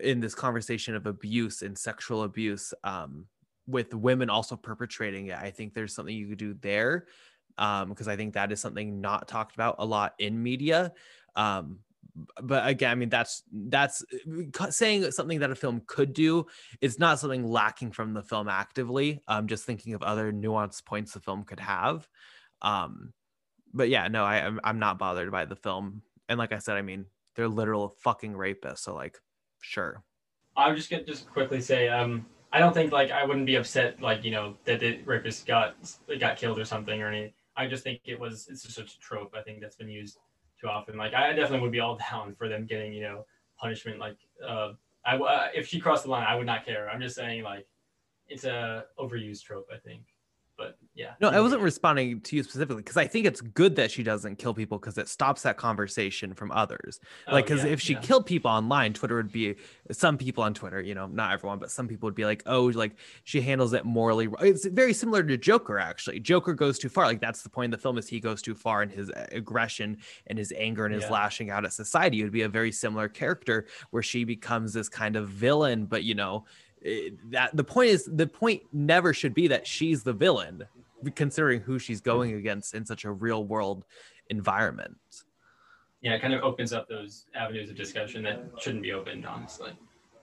in 0.00 0.20
this 0.20 0.34
conversation 0.34 0.94
of 0.94 1.06
abuse 1.06 1.62
and 1.62 1.76
sexual 1.76 2.24
abuse 2.24 2.74
um, 2.82 3.26
with 3.66 3.94
women 3.94 4.30
also 4.30 4.56
perpetrating 4.56 5.26
it. 5.28 5.38
I 5.38 5.50
think 5.50 5.74
there's 5.74 5.94
something 5.94 6.14
you 6.14 6.28
could 6.28 6.38
do 6.38 6.54
there 6.54 7.06
because 7.56 8.06
um, 8.08 8.08
I 8.08 8.16
think 8.16 8.34
that 8.34 8.52
is 8.52 8.60
something 8.60 9.00
not 9.00 9.28
talked 9.28 9.54
about 9.54 9.76
a 9.78 9.84
lot 9.84 10.14
in 10.18 10.42
media. 10.42 10.92
Um, 11.36 11.78
but 12.40 12.66
again, 12.68 12.90
I 12.90 12.94
mean 12.94 13.08
that's 13.08 13.42
that's 13.52 14.04
uh, 14.60 14.70
saying 14.70 15.10
something 15.10 15.40
that 15.40 15.50
a 15.50 15.56
film 15.56 15.82
could 15.86 16.12
do. 16.12 16.46
It's 16.80 16.98
not 16.98 17.18
something 17.18 17.44
lacking 17.44 17.90
from 17.92 18.14
the 18.14 18.22
film 18.22 18.48
actively. 18.48 19.20
I'm 19.26 19.48
just 19.48 19.64
thinking 19.64 19.94
of 19.94 20.02
other 20.02 20.32
nuanced 20.32 20.84
points 20.84 21.12
the 21.12 21.20
film 21.20 21.44
could 21.44 21.60
have. 21.60 22.08
Um, 22.62 23.12
but 23.72 23.88
yeah, 23.88 24.06
no, 24.08 24.24
I 24.24 24.50
I'm 24.62 24.78
not 24.78 24.98
bothered 24.98 25.32
by 25.32 25.44
the 25.44 25.56
film. 25.56 26.02
And 26.28 26.38
like 26.38 26.52
I 26.52 26.58
said, 26.58 26.76
I 26.76 26.82
mean 26.82 27.06
they're 27.34 27.48
literal 27.48 27.88
fucking 27.88 28.34
rapists. 28.34 28.80
So 28.80 28.94
like, 28.94 29.18
sure. 29.60 30.02
I 30.56 30.68
would 30.68 30.76
just 30.76 30.90
get 30.90 31.06
just 31.06 31.28
quickly 31.30 31.60
say, 31.60 31.88
um, 31.88 32.26
I 32.52 32.60
don't 32.60 32.72
think 32.72 32.92
like 32.92 33.10
I 33.10 33.24
wouldn't 33.24 33.46
be 33.46 33.56
upset 33.56 34.00
like 34.00 34.24
you 34.24 34.30
know 34.30 34.54
that 34.64 34.78
the 34.78 35.00
rapist 35.04 35.44
got 35.44 35.74
got 36.20 36.36
killed 36.36 36.58
or 36.58 36.64
something 36.64 37.02
or 37.02 37.08
anything. 37.08 37.32
I 37.56 37.66
just 37.66 37.82
think 37.82 38.00
it 38.04 38.18
was 38.18 38.46
it's 38.48 38.62
just 38.62 38.76
such 38.76 38.94
a 38.94 38.98
trope. 39.00 39.34
I 39.36 39.42
think 39.42 39.60
that's 39.60 39.74
been 39.74 39.88
used 39.88 40.18
too 40.60 40.68
often. 40.68 40.96
Like 40.96 41.14
I 41.14 41.32
definitely 41.32 41.60
would 41.60 41.72
be 41.72 41.80
all 41.80 41.98
down 42.10 42.34
for 42.36 42.48
them 42.48 42.64
getting 42.66 42.92
you 42.92 43.02
know 43.02 43.26
punishment. 43.58 43.98
Like 43.98 44.18
uh, 44.46 44.72
I 45.04 45.16
uh, 45.16 45.48
if 45.52 45.66
she 45.66 45.80
crossed 45.80 46.04
the 46.04 46.10
line, 46.10 46.26
I 46.28 46.36
would 46.36 46.46
not 46.46 46.64
care. 46.64 46.88
I'm 46.88 47.00
just 47.00 47.16
saying 47.16 47.42
like 47.42 47.66
it's 48.28 48.44
a 48.44 48.84
overused 49.00 49.42
trope. 49.42 49.68
I 49.74 49.78
think 49.78 50.02
but 50.56 50.78
yeah. 50.94 51.14
No, 51.20 51.28
I 51.28 51.40
wasn't 51.40 51.62
responding 51.62 52.20
to 52.20 52.36
you 52.36 52.44
specifically 52.44 52.82
because 52.82 52.96
I 52.96 53.06
think 53.06 53.26
it's 53.26 53.40
good 53.40 53.74
that 53.76 53.90
she 53.90 54.04
doesn't 54.04 54.36
kill 54.36 54.54
people 54.54 54.78
because 54.78 54.96
it 54.96 55.08
stops 55.08 55.42
that 55.42 55.56
conversation 55.56 56.34
from 56.34 56.52
others. 56.52 57.00
Oh, 57.26 57.32
like, 57.32 57.46
because 57.46 57.64
yeah, 57.64 57.70
if 57.70 57.80
she 57.80 57.94
yeah. 57.94 58.00
killed 58.00 58.26
people 58.26 58.50
online, 58.50 58.92
Twitter 58.92 59.16
would 59.16 59.32
be 59.32 59.56
some 59.90 60.16
people 60.16 60.44
on 60.44 60.54
Twitter, 60.54 60.80
you 60.80 60.94
know, 60.94 61.06
not 61.06 61.32
everyone, 61.32 61.58
but 61.58 61.72
some 61.72 61.88
people 61.88 62.06
would 62.06 62.14
be 62.14 62.24
like, 62.24 62.44
oh, 62.46 62.66
like 62.66 62.92
she 63.24 63.40
handles 63.40 63.72
it 63.72 63.84
morally. 63.84 64.28
It's 64.40 64.66
very 64.66 64.94
similar 64.94 65.24
to 65.24 65.36
Joker, 65.36 65.78
actually. 65.78 66.20
Joker 66.20 66.54
goes 66.54 66.78
too 66.78 66.88
far. 66.88 67.06
Like, 67.06 67.20
that's 67.20 67.42
the 67.42 67.50
point 67.50 67.74
of 67.74 67.80
the 67.80 67.82
film 67.82 67.98
is 67.98 68.08
he 68.08 68.20
goes 68.20 68.40
too 68.40 68.54
far 68.54 68.82
in 68.82 68.88
his 68.88 69.10
eh, 69.10 69.26
aggression 69.32 69.98
and 70.28 70.38
his 70.38 70.52
anger 70.56 70.86
and 70.86 70.94
his 70.94 71.04
yeah. 71.04 71.10
lashing 71.10 71.50
out 71.50 71.64
at 71.64 71.72
society. 71.72 72.20
It 72.20 72.24
would 72.24 72.32
be 72.32 72.42
a 72.42 72.48
very 72.48 72.70
similar 72.70 73.08
character 73.08 73.66
where 73.90 74.02
she 74.02 74.22
becomes 74.22 74.72
this 74.72 74.88
kind 74.88 75.16
of 75.16 75.28
villain, 75.28 75.86
but 75.86 76.04
you 76.04 76.14
know, 76.14 76.44
that 77.30 77.56
the 77.56 77.64
point 77.64 77.90
is 77.90 78.04
the 78.04 78.26
point 78.26 78.62
never 78.72 79.14
should 79.14 79.34
be 79.34 79.48
that 79.48 79.66
she's 79.66 80.02
the 80.02 80.12
villain 80.12 80.64
considering 81.14 81.60
who 81.60 81.78
she's 81.78 82.00
going 82.00 82.34
against 82.34 82.74
in 82.74 82.84
such 82.84 83.04
a 83.04 83.12
real 83.12 83.44
world 83.44 83.84
environment. 84.30 84.96
Yeah 86.02 86.14
it 86.14 86.20
kind 86.20 86.34
of 86.34 86.42
opens 86.42 86.72
up 86.72 86.88
those 86.88 87.26
avenues 87.34 87.70
of 87.70 87.76
discussion 87.76 88.22
that 88.24 88.44
shouldn't 88.58 88.82
be 88.82 88.92
opened 88.92 89.26
honestly. 89.26 89.72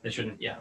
They 0.04 0.12
shouldn't 0.12 0.42
yeah. 0.42 0.58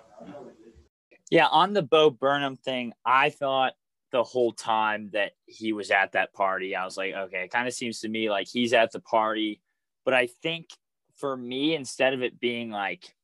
Yeah 1.31 1.47
on 1.47 1.75
the 1.75 1.83
bo 1.83 2.11
burnham 2.11 2.57
thing 2.57 2.93
i 3.05 3.31
thought 3.31 3.75
the 4.11 4.25
whole 4.25 4.53
time 4.53 5.11
that 5.13 5.33
he 5.47 5.73
was 5.73 5.91
at 5.91 6.13
that 6.13 6.33
party 6.33 6.75
i 6.75 6.85
was 6.85 6.97
like 6.97 7.15
okay 7.15 7.45
it 7.45 7.51
kind 7.53 7.69
of 7.69 7.75
seems 7.75 8.01
to 8.01 8.09
me 8.09 8.29
like 8.31 8.49
he's 8.49 8.73
at 8.73 8.91
the 8.93 9.01
party. 9.01 9.61
But 10.05 10.15
i 10.15 10.29
think 10.43 10.71
for 11.17 11.37
me 11.37 11.75
instead 11.75 12.15
of 12.15 12.23
it 12.23 12.41
being 12.41 12.71
like 12.71 13.15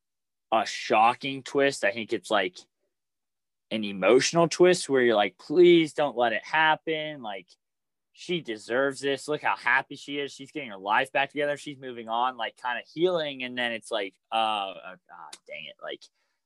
a 0.52 0.64
shocking 0.66 1.42
twist. 1.42 1.84
I 1.84 1.90
think 1.90 2.12
it's 2.12 2.30
like 2.30 2.56
an 3.70 3.84
emotional 3.84 4.48
twist 4.48 4.88
where 4.88 5.02
you're 5.02 5.16
like, 5.16 5.38
please 5.38 5.92
don't 5.92 6.16
let 6.16 6.32
it 6.32 6.44
happen. 6.44 7.22
Like, 7.22 7.46
she 8.18 8.40
deserves 8.40 9.00
this. 9.00 9.28
Look 9.28 9.42
how 9.42 9.56
happy 9.56 9.94
she 9.94 10.18
is. 10.18 10.32
She's 10.32 10.50
getting 10.50 10.70
her 10.70 10.78
life 10.78 11.12
back 11.12 11.32
together. 11.32 11.58
She's 11.58 11.78
moving 11.78 12.08
on, 12.08 12.38
like 12.38 12.56
kind 12.56 12.78
of 12.78 12.84
healing. 12.94 13.42
And 13.42 13.58
then 13.58 13.72
it's 13.72 13.90
like, 13.90 14.14
oh, 14.32 14.72
oh 14.74 14.94
dang 15.46 15.66
it. 15.66 15.76
Like, 15.82 16.00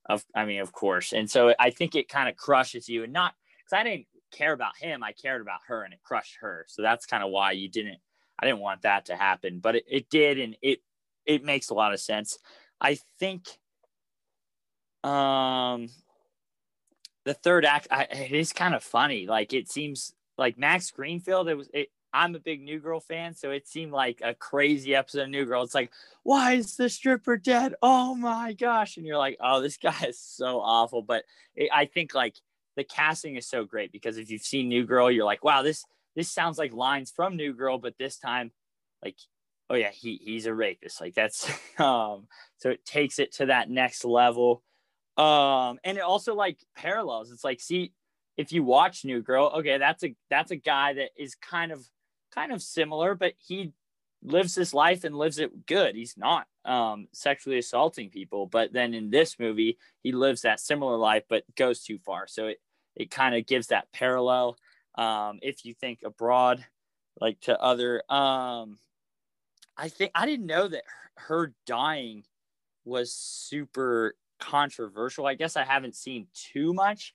of, 0.07 0.25
I 0.35 0.47
mean, 0.47 0.63
of 0.63 0.73
course. 0.73 1.13
And 1.13 1.31
so 1.31 1.55
I 1.61 1.71
think 1.71 1.95
it 1.95 2.09
kind 2.09 2.29
of 2.29 2.37
crushes 2.37 2.89
you 2.89 3.05
and 3.05 3.13
not 3.13 3.35
because 3.59 3.79
I 3.79 3.85
didn't 3.85 4.07
care 4.33 4.53
about 4.53 4.77
him. 4.79 5.05
I 5.05 5.13
cared 5.13 5.43
about 5.43 5.61
her 5.69 5.85
and 5.85 5.95
it 5.95 6.01
crushed 6.03 6.39
her. 6.41 6.65
So 6.69 6.83
that's 6.83 7.07
kind 7.07 7.23
of 7.23 7.31
why 7.31 7.53
you 7.53 7.69
didn't, 7.69 7.99
I 8.37 8.47
didn't 8.47 8.59
want 8.59 8.83
that 8.83 9.05
to 9.07 9.15
happen, 9.15 9.61
but 9.61 9.77
it, 9.77 9.85
it 9.89 10.11
did. 10.11 10.41
And 10.41 10.57
it, 10.63 10.81
it 11.25 11.45
makes 11.45 11.71
a 11.71 11.75
lot 11.75 11.93
of 11.93 12.01
sense. 12.01 12.37
I 12.81 12.99
think 13.21 13.47
um, 15.05 15.89
the 17.25 17.35
third 17.35 17.65
act, 17.65 17.89
I, 17.91 18.05
it 18.05 18.33
is 18.33 18.53
kind 18.53 18.75
of 18.75 18.83
funny. 18.83 19.27
Like 19.27 19.53
it 19.53 19.69
seems 19.69 20.13
like 20.39 20.59
Max 20.59 20.91
Greenfield. 20.91 21.49
It 21.49 21.57
was. 21.57 21.69
It, 21.73 21.89
I'm 22.13 22.35
a 22.35 22.41
big 22.41 22.61
New 22.63 22.81
Girl 22.81 22.99
fan, 22.99 23.35
so 23.35 23.53
it 23.53 23.69
seemed 23.69 23.93
like 23.93 24.21
a 24.25 24.35
crazy 24.35 24.97
episode 24.97 25.23
of 25.23 25.29
New 25.29 25.45
Girl. 25.45 25.63
It's 25.63 25.77
like, 25.77 25.93
why 26.25 26.55
is 26.55 26.77
the 26.77 26.89
stripper 26.89 27.37
dead? 27.37 27.75
Oh 27.83 28.17
my 28.17 28.53
gosh! 28.53 28.97
And 28.97 29.07
you're 29.07 29.19
like, 29.19 29.37
oh, 29.41 29.61
this 29.61 29.77
guy 29.77 29.95
is 30.09 30.19
so 30.19 30.61
awful. 30.61 31.03
But 31.03 31.25
it, 31.55 31.71
I 31.73 31.87
think 31.87 32.15
like 32.15 32.35
the 32.77 32.85
casting 32.85 33.37
is 33.37 33.47
so 33.47 33.65
great 33.65 33.93
because 33.93 34.17
if 34.17 34.31
you've 34.31 34.43
seen 34.43 34.69
New 34.69 34.85
Girl, 34.85 35.11
you're 35.11 35.25
like, 35.25 35.45
wow, 35.45 35.63
this 35.63 35.85
this 36.17 36.31
sounds 36.31 36.59
like 36.59 36.73
lines 36.73 37.13
from 37.15 37.37
New 37.37 37.53
Girl, 37.53 37.79
but 37.79 37.95
this 37.99 38.19
time, 38.19 38.51
like, 39.05 39.17
oh 39.69 39.77
yeah, 39.77 39.91
he 39.91 40.21
he's 40.25 40.47
a 40.47 40.55
rapist. 40.55 41.01
Like 41.01 41.15
that's 41.15 41.49
um. 41.79 42.27
So 42.59 42.71
it 42.71 42.85
takes 42.85 43.19
it 43.19 43.33
to 43.35 43.47
that 43.47 43.71
next 43.71 44.05
level. 44.05 44.63
Um, 45.17 45.79
and 45.85 45.99
it 45.99 46.03
also 46.03 46.35
like 46.35 46.59
parallels. 46.77 47.31
It's 47.31 47.45
like, 47.45 47.61
see, 47.61 47.93
if 48.37 48.53
you 48.53 48.63
watch 48.63 49.05
New 49.05 49.21
Girl, 49.23 49.53
okay, 49.57 49.79
that's 49.79 50.05
a 50.05 50.15
that's 50.31 50.51
a 50.51 50.57
guy 50.57 50.95
that 50.95 51.11
is 51.17 51.35
kind 51.35 51.73
of 51.73 51.85
kind 52.35 52.53
of 52.53 52.63
similar, 52.63 53.15
but 53.15 53.35
he 53.39 53.73
lives 54.23 54.55
his 54.55 54.73
life 54.75 55.05
and 55.05 55.17
lives 55.17 55.39
it 55.39 55.67
good. 55.67 55.95
He's 55.95 56.17
not 56.17 56.47
um, 56.65 57.09
sexually 57.13 57.59
assaulting 57.59 58.11
people, 58.11 58.47
but 58.47 58.73
then 58.73 58.95
in 58.95 59.11
this 59.11 59.39
movie, 59.39 59.79
he 60.03 60.13
lives 60.13 60.43
that 60.43 60.61
similar 60.61 60.97
life, 60.97 61.25
but 61.29 61.45
goes 61.57 61.83
too 61.83 61.99
far. 61.99 62.27
So 62.27 62.47
it 62.47 62.59
it 62.97 63.11
kind 63.11 63.35
of 63.35 63.47
gives 63.47 63.69
that 63.69 63.93
parallel. 63.93 64.57
Um, 64.97 65.39
if 65.43 65.65
you 65.65 65.75
think 65.75 66.01
abroad, 66.05 66.65
like 67.21 67.41
to 67.43 67.59
other, 67.61 68.03
um, 68.11 68.79
I 69.77 69.89
think 69.89 70.11
I 70.15 70.27
didn't 70.27 70.47
know 70.47 70.69
that 70.69 70.83
her 71.17 71.55
dying 71.67 72.25
was 72.85 73.15
super 73.15 74.15
controversial. 74.41 75.27
I 75.27 75.35
guess 75.35 75.57
I 75.57 75.65
haven't 75.65 75.95
seen 75.95 76.27
too 76.35 76.75
much. 76.75 77.15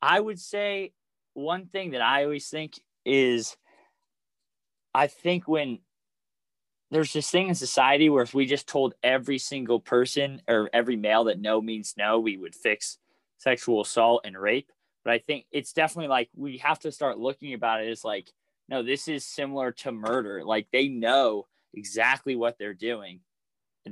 I 0.00 0.18
would 0.18 0.38
say 0.38 0.92
one 1.34 1.66
thing 1.66 1.90
that 1.90 2.02
I 2.02 2.24
always 2.24 2.48
think 2.48 2.80
is 3.04 3.56
I 4.94 5.06
think 5.06 5.46
when 5.46 5.80
there's 6.90 7.12
this 7.12 7.30
thing 7.30 7.48
in 7.48 7.54
society 7.54 8.08
where 8.08 8.22
if 8.22 8.34
we 8.34 8.46
just 8.46 8.66
told 8.66 8.94
every 9.02 9.38
single 9.38 9.78
person 9.78 10.42
or 10.48 10.68
every 10.72 10.96
male 10.96 11.24
that 11.24 11.40
no 11.40 11.60
means 11.60 11.94
no, 11.96 12.18
we 12.18 12.36
would 12.36 12.54
fix 12.54 12.98
sexual 13.38 13.80
assault 13.80 14.22
and 14.24 14.36
rape. 14.36 14.72
But 15.04 15.14
I 15.14 15.18
think 15.18 15.46
it's 15.52 15.72
definitely 15.72 16.08
like 16.08 16.28
we 16.34 16.58
have 16.58 16.80
to 16.80 16.92
start 16.92 17.18
looking 17.18 17.54
about 17.54 17.82
it 17.82 17.90
as 17.90 18.04
like, 18.04 18.30
no, 18.68 18.82
this 18.82 19.08
is 19.08 19.24
similar 19.24 19.72
to 19.72 19.92
murder. 19.92 20.44
Like 20.44 20.66
they 20.72 20.88
know 20.88 21.46
exactly 21.74 22.34
what 22.34 22.58
they're 22.58 22.74
doing. 22.74 23.20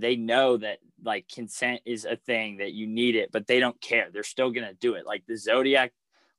They 0.00 0.16
know 0.16 0.56
that 0.58 0.78
like 1.02 1.28
consent 1.28 1.80
is 1.84 2.04
a 2.04 2.16
thing 2.16 2.58
that 2.58 2.72
you 2.72 2.86
need 2.86 3.16
it, 3.16 3.30
but 3.32 3.46
they 3.46 3.60
don't 3.60 3.80
care. 3.80 4.08
They're 4.12 4.22
still 4.22 4.50
gonna 4.50 4.74
do 4.74 4.94
it. 4.94 5.06
Like 5.06 5.24
the 5.26 5.36
Zodiac 5.36 5.92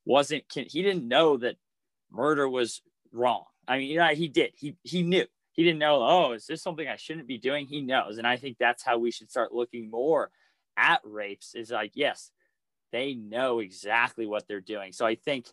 wasn't 0.04 0.44
he 0.52 0.82
didn't 0.82 1.06
know 1.06 1.36
that 1.38 1.56
murder 2.10 2.48
was 2.48 2.82
wrong. 3.12 3.44
I 3.66 3.78
mean, 3.78 3.90
yeah, 3.90 4.12
he 4.12 4.28
did. 4.28 4.52
He 4.56 4.76
he 4.82 5.02
knew. 5.02 5.26
He 5.52 5.64
didn't 5.64 5.80
know, 5.80 6.02
oh, 6.02 6.32
is 6.32 6.46
this 6.46 6.62
something 6.62 6.86
I 6.86 6.96
shouldn't 6.96 7.26
be 7.26 7.36
doing? 7.36 7.66
He 7.66 7.80
knows. 7.80 8.18
And 8.18 8.26
I 8.26 8.36
think 8.36 8.56
that's 8.58 8.82
how 8.82 8.98
we 8.98 9.10
should 9.10 9.30
start 9.30 9.52
looking 9.52 9.90
more 9.90 10.30
at 10.76 11.00
rapes 11.04 11.54
is 11.54 11.70
like, 11.70 11.92
yes, 11.94 12.30
they 12.92 13.14
know 13.14 13.58
exactly 13.58 14.26
what 14.26 14.46
they're 14.46 14.60
doing. 14.60 14.92
So 14.92 15.04
I 15.04 15.16
think 15.16 15.46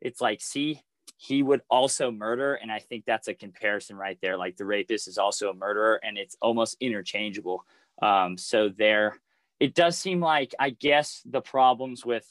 it's 0.00 0.20
like, 0.20 0.40
see, 0.40 0.82
he 1.22 1.42
would 1.42 1.60
also 1.70 2.10
murder. 2.10 2.54
And 2.54 2.70
I 2.72 2.78
think 2.78 3.04
that's 3.04 3.28
a 3.28 3.34
comparison 3.34 3.96
right 3.96 4.18
there. 4.20 4.36
Like 4.36 4.56
the 4.56 4.64
rapist 4.64 5.06
is 5.06 5.18
also 5.18 5.50
a 5.50 5.54
murderer 5.54 6.00
and 6.02 6.18
it's 6.18 6.36
almost 6.42 6.76
interchangeable. 6.80 7.64
Um, 8.00 8.36
so 8.36 8.68
there, 8.68 9.20
it 9.60 9.74
does 9.74 9.96
seem 9.96 10.20
like, 10.20 10.54
I 10.58 10.70
guess, 10.70 11.22
the 11.24 11.40
problems 11.40 12.04
with, 12.04 12.26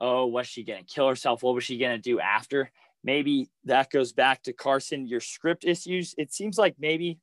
oh, 0.00 0.26
was 0.26 0.46
she 0.46 0.64
going 0.64 0.84
to 0.84 0.94
kill 0.94 1.08
herself? 1.08 1.42
What 1.42 1.54
was 1.54 1.64
she 1.64 1.78
going 1.78 1.96
to 1.96 2.02
do 2.02 2.20
after? 2.20 2.70
maybe 3.06 3.48
that 3.64 3.88
goes 3.90 4.12
back 4.12 4.42
to 4.42 4.52
Carson, 4.52 5.06
your 5.06 5.20
script 5.20 5.64
issues. 5.64 6.14
It 6.18 6.34
seems 6.34 6.58
like 6.58 6.74
maybe 6.78 7.18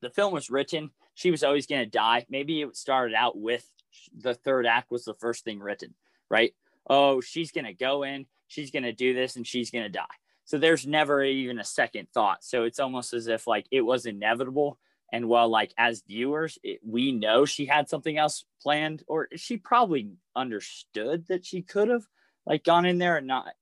the 0.00 0.10
film 0.10 0.32
was 0.32 0.50
written, 0.50 0.90
she 1.14 1.30
was 1.30 1.44
always 1.44 1.66
going 1.66 1.84
to 1.84 1.90
die. 1.90 2.26
Maybe 2.28 2.62
it 2.62 2.76
started 2.76 3.14
out 3.14 3.38
with 3.38 3.70
the 4.18 4.34
third 4.34 4.66
act 4.66 4.90
was 4.90 5.04
the 5.04 5.14
first 5.14 5.44
thing 5.44 5.60
written, 5.60 5.94
right? 6.30 6.54
Oh, 6.88 7.20
she's 7.20 7.52
going 7.52 7.66
to 7.66 7.74
go 7.74 8.02
in, 8.02 8.26
she's 8.48 8.70
going 8.70 8.82
to 8.82 8.92
do 8.92 9.14
this, 9.14 9.36
and 9.36 9.46
she's 9.46 9.70
going 9.70 9.84
to 9.84 9.90
die. 9.90 10.04
So 10.44 10.58
there's 10.58 10.86
never 10.86 11.22
even 11.22 11.58
a 11.58 11.64
second 11.64 12.08
thought. 12.12 12.44
So 12.44 12.64
it's 12.64 12.78
almost 12.78 13.14
as 13.14 13.28
if 13.28 13.46
like 13.46 13.66
it 13.70 13.80
was 13.80 14.06
inevitable. 14.06 14.78
And 15.12 15.28
while 15.28 15.48
like 15.48 15.72
as 15.78 16.02
viewers, 16.06 16.58
it, 16.62 16.80
we 16.84 17.12
know 17.12 17.44
she 17.44 17.66
had 17.66 17.88
something 17.88 18.18
else 18.18 18.44
planned, 18.60 19.02
or 19.06 19.28
she 19.36 19.56
probably 19.56 20.10
understood 20.34 21.26
that 21.28 21.46
she 21.46 21.62
could 21.62 21.88
have 21.88 22.04
like 22.46 22.64
gone 22.64 22.84
in 22.84 22.98
there 22.98 23.16
and 23.16 23.26
not. 23.26 23.54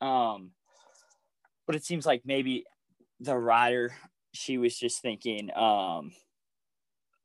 Um, 0.00 0.50
but 1.66 1.76
it 1.76 1.84
seems 1.84 2.06
like 2.06 2.22
maybe 2.24 2.64
the 3.20 3.36
writer 3.36 3.92
she 4.32 4.58
was 4.58 4.76
just 4.76 5.00
thinking 5.00 5.50
um 5.56 6.10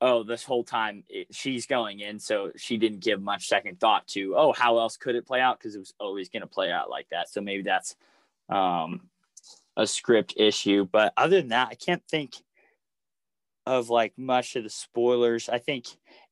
oh 0.00 0.22
this 0.22 0.44
whole 0.44 0.64
time 0.64 1.04
it, 1.08 1.26
she's 1.32 1.66
going 1.66 2.00
in 2.00 2.18
so 2.18 2.50
she 2.56 2.76
didn't 2.76 3.00
give 3.00 3.20
much 3.20 3.48
second 3.48 3.78
thought 3.80 4.06
to 4.06 4.34
oh 4.36 4.52
how 4.52 4.78
else 4.78 4.96
could 4.96 5.16
it 5.16 5.26
play 5.26 5.40
out 5.40 5.58
because 5.58 5.74
it 5.74 5.80
was 5.80 5.92
always 5.98 6.28
going 6.28 6.40
to 6.40 6.46
play 6.46 6.70
out 6.70 6.88
like 6.88 7.08
that 7.10 7.28
so 7.28 7.40
maybe 7.40 7.62
that's 7.62 7.96
um 8.50 9.08
a 9.76 9.86
script 9.86 10.34
issue 10.36 10.86
but 10.90 11.12
other 11.16 11.40
than 11.40 11.48
that 11.48 11.68
i 11.70 11.74
can't 11.74 12.02
think 12.10 12.34
of 13.66 13.88
like 13.88 14.12
much 14.16 14.56
of 14.56 14.64
the 14.64 14.70
spoilers 14.70 15.48
i 15.48 15.58
think 15.58 15.86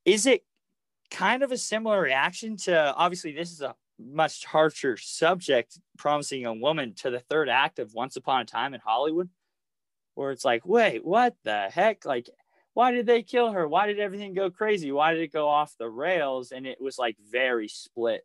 is 0.04 0.26
it 0.26 0.42
kind 1.10 1.42
of 1.42 1.52
a 1.52 1.58
similar 1.58 2.00
reaction 2.00 2.56
to 2.56 2.94
obviously 2.94 3.32
this 3.32 3.52
is 3.52 3.60
a 3.60 3.74
much 3.98 4.44
harsher 4.44 4.96
subject, 4.96 5.78
promising 5.96 6.46
a 6.46 6.54
woman 6.54 6.94
to 6.94 7.10
the 7.10 7.20
third 7.20 7.48
act 7.48 7.78
of 7.78 7.94
Once 7.94 8.16
Upon 8.16 8.42
a 8.42 8.44
Time 8.44 8.74
in 8.74 8.80
Hollywood, 8.80 9.28
where 10.14 10.30
it's 10.30 10.44
like, 10.44 10.64
wait, 10.64 11.04
what 11.04 11.34
the 11.44 11.68
heck? 11.70 12.04
Like, 12.04 12.28
why 12.74 12.92
did 12.92 13.06
they 13.06 13.22
kill 13.22 13.52
her? 13.52 13.66
Why 13.66 13.86
did 13.86 13.98
everything 13.98 14.34
go 14.34 14.50
crazy? 14.50 14.92
Why 14.92 15.14
did 15.14 15.22
it 15.22 15.32
go 15.32 15.48
off 15.48 15.74
the 15.78 15.88
rails? 15.88 16.52
And 16.52 16.66
it 16.66 16.80
was 16.80 16.98
like 16.98 17.16
very 17.30 17.68
split. 17.68 18.24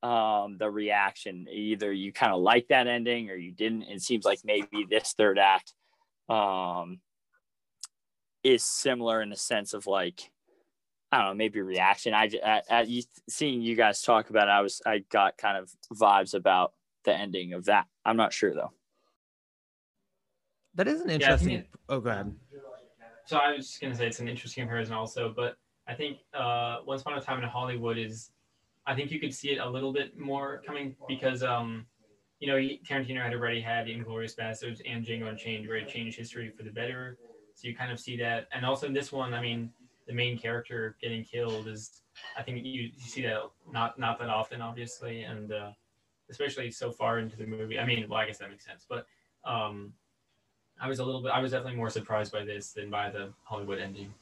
Um, 0.00 0.58
the 0.58 0.70
reaction 0.70 1.48
either 1.50 1.92
you 1.92 2.12
kind 2.12 2.32
of 2.32 2.40
like 2.40 2.68
that 2.68 2.86
ending 2.86 3.30
or 3.30 3.34
you 3.34 3.50
didn't. 3.50 3.82
It 3.82 4.00
seems 4.00 4.24
like 4.24 4.38
maybe 4.44 4.86
this 4.88 5.12
third 5.18 5.40
act 5.40 5.74
um, 6.28 7.00
is 8.44 8.64
similar 8.64 9.20
in 9.22 9.30
the 9.30 9.36
sense 9.36 9.74
of 9.74 9.88
like 9.88 10.30
I 11.10 11.18
don't 11.18 11.26
know, 11.28 11.34
maybe 11.34 11.60
reaction. 11.60 12.12
I, 12.12 12.30
at, 12.44 12.64
at 12.70 12.88
you, 12.88 13.02
seeing 13.28 13.62
you 13.62 13.74
guys 13.74 14.02
talk 14.02 14.28
about 14.30 14.48
it, 14.48 14.50
I 14.50 14.60
was, 14.60 14.82
I 14.84 14.98
got 15.10 15.38
kind 15.38 15.56
of 15.56 15.70
vibes 15.94 16.34
about 16.34 16.74
the 17.04 17.14
ending 17.14 17.54
of 17.54 17.64
that. 17.64 17.86
I'm 18.04 18.16
not 18.16 18.32
sure 18.32 18.52
though. 18.52 18.72
That 20.74 20.86
is 20.86 21.00
an 21.00 21.10
interesting. 21.10 21.50
Yeah, 21.50 21.62
oh, 21.88 22.00
go 22.00 22.10
ahead. 22.10 22.34
So 23.24 23.38
I 23.38 23.52
was 23.52 23.68
just 23.68 23.80
gonna 23.80 23.94
say 23.94 24.06
it's 24.06 24.20
an 24.20 24.28
interesting 24.28 24.62
comparison 24.62 24.94
also, 24.94 25.32
but 25.34 25.56
I 25.86 25.94
think 25.94 26.18
uh, 26.34 26.78
Once 26.86 27.02
Upon 27.02 27.14
a 27.14 27.20
Time 27.20 27.42
in 27.42 27.48
Hollywood 27.48 27.98
is, 27.98 28.30
I 28.88 28.94
think 28.94 29.10
you 29.10 29.20
could 29.20 29.34
see 29.34 29.50
it 29.50 29.58
a 29.58 29.68
little 29.68 29.92
bit 29.92 30.18
more 30.18 30.62
coming 30.66 30.96
because, 31.06 31.42
um, 31.42 31.84
you 32.40 32.48
know, 32.48 32.54
Tarantino 32.54 33.22
had 33.22 33.34
already 33.34 33.60
had 33.60 33.86
Inglourious 33.86 34.34
Basterds 34.34 34.80
and 34.88 35.04
Django 35.04 35.28
Unchained, 35.28 35.68
where 35.68 35.76
it 35.76 35.88
changed 35.88 36.16
history 36.16 36.48
for 36.48 36.62
the 36.62 36.70
better. 36.70 37.18
So 37.54 37.68
you 37.68 37.76
kind 37.76 37.92
of 37.92 38.00
see 38.00 38.16
that, 38.16 38.48
and 38.52 38.64
also 38.64 38.86
in 38.86 38.94
this 38.94 39.12
one, 39.12 39.34
I 39.34 39.42
mean, 39.42 39.70
the 40.06 40.14
main 40.14 40.38
character 40.38 40.96
getting 41.02 41.22
killed 41.22 41.68
is 41.68 42.00
I 42.36 42.42
think 42.42 42.64
you, 42.64 42.90
you 42.96 43.00
see 43.00 43.22
that 43.22 43.42
not 43.70 43.98
not 43.98 44.18
that 44.20 44.30
often, 44.30 44.62
obviously, 44.62 45.22
and 45.22 45.52
uh, 45.52 45.72
especially 46.30 46.70
so 46.70 46.90
far 46.90 47.18
into 47.18 47.36
the 47.36 47.46
movie. 47.46 47.78
I 47.78 47.84
mean, 47.84 48.08
well, 48.08 48.20
I 48.20 48.26
guess 48.26 48.38
that 48.38 48.48
makes 48.48 48.64
sense, 48.64 48.86
but 48.88 49.06
um, 49.44 49.92
I 50.80 50.88
was 50.88 50.98
a 51.00 51.04
little 51.04 51.22
bit, 51.22 51.32
I 51.32 51.40
was 51.40 51.50
definitely 51.50 51.76
more 51.76 51.90
surprised 51.90 52.32
by 52.32 52.44
this 52.44 52.72
than 52.72 52.88
by 52.88 53.10
the 53.10 53.32
Hollywood 53.44 53.80
ending. 53.80 54.14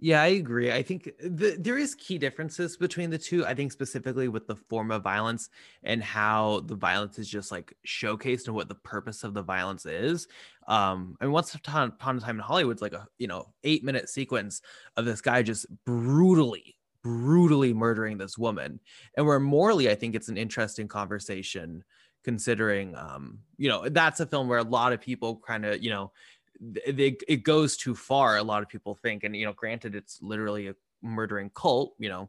Yeah, 0.00 0.22
I 0.22 0.28
agree. 0.28 0.70
I 0.70 0.82
think 0.82 1.10
the, 1.18 1.56
there 1.58 1.76
is 1.76 1.96
key 1.96 2.18
differences 2.18 2.76
between 2.76 3.10
the 3.10 3.18
two. 3.18 3.44
I 3.44 3.54
think 3.54 3.72
specifically 3.72 4.28
with 4.28 4.46
the 4.46 4.54
form 4.54 4.92
of 4.92 5.02
violence 5.02 5.50
and 5.82 6.00
how 6.04 6.60
the 6.66 6.76
violence 6.76 7.18
is 7.18 7.28
just 7.28 7.50
like 7.50 7.74
showcased 7.84 8.46
and 8.46 8.54
what 8.54 8.68
the 8.68 8.76
purpose 8.76 9.24
of 9.24 9.34
the 9.34 9.42
violence 9.42 9.86
is. 9.86 10.28
Um, 10.68 11.16
I 11.20 11.24
mean, 11.24 11.32
once 11.32 11.52
upon 11.54 11.92
a 12.00 12.20
time 12.20 12.36
in 12.36 12.38
Hollywood's 12.38 12.80
like 12.82 12.92
a 12.92 13.08
you 13.18 13.26
know 13.26 13.52
eight 13.64 13.82
minute 13.82 14.08
sequence 14.08 14.62
of 14.96 15.04
this 15.04 15.20
guy 15.20 15.42
just 15.42 15.66
brutally, 15.84 16.76
brutally 17.02 17.74
murdering 17.74 18.18
this 18.18 18.38
woman, 18.38 18.78
and 19.16 19.26
where 19.26 19.40
morally, 19.40 19.90
I 19.90 19.96
think 19.96 20.14
it's 20.14 20.28
an 20.28 20.36
interesting 20.36 20.86
conversation 20.86 21.82
considering 22.24 22.94
um 22.96 23.38
you 23.56 23.68
know 23.68 23.88
that's 23.88 24.20
a 24.20 24.26
film 24.26 24.48
where 24.48 24.58
a 24.58 24.62
lot 24.64 24.92
of 24.92 25.00
people 25.00 25.40
kind 25.46 25.64
of 25.64 25.82
you 25.82 25.88
know 25.88 26.12
it 26.60 27.44
goes 27.44 27.76
too 27.76 27.94
far 27.94 28.36
a 28.36 28.42
lot 28.42 28.62
of 28.62 28.68
people 28.68 28.94
think 28.94 29.22
and 29.24 29.36
you 29.36 29.46
know 29.46 29.52
granted 29.52 29.94
it's 29.94 30.20
literally 30.20 30.68
a 30.68 30.74
murdering 31.02 31.50
cult 31.54 31.94
you 31.98 32.08
know 32.08 32.28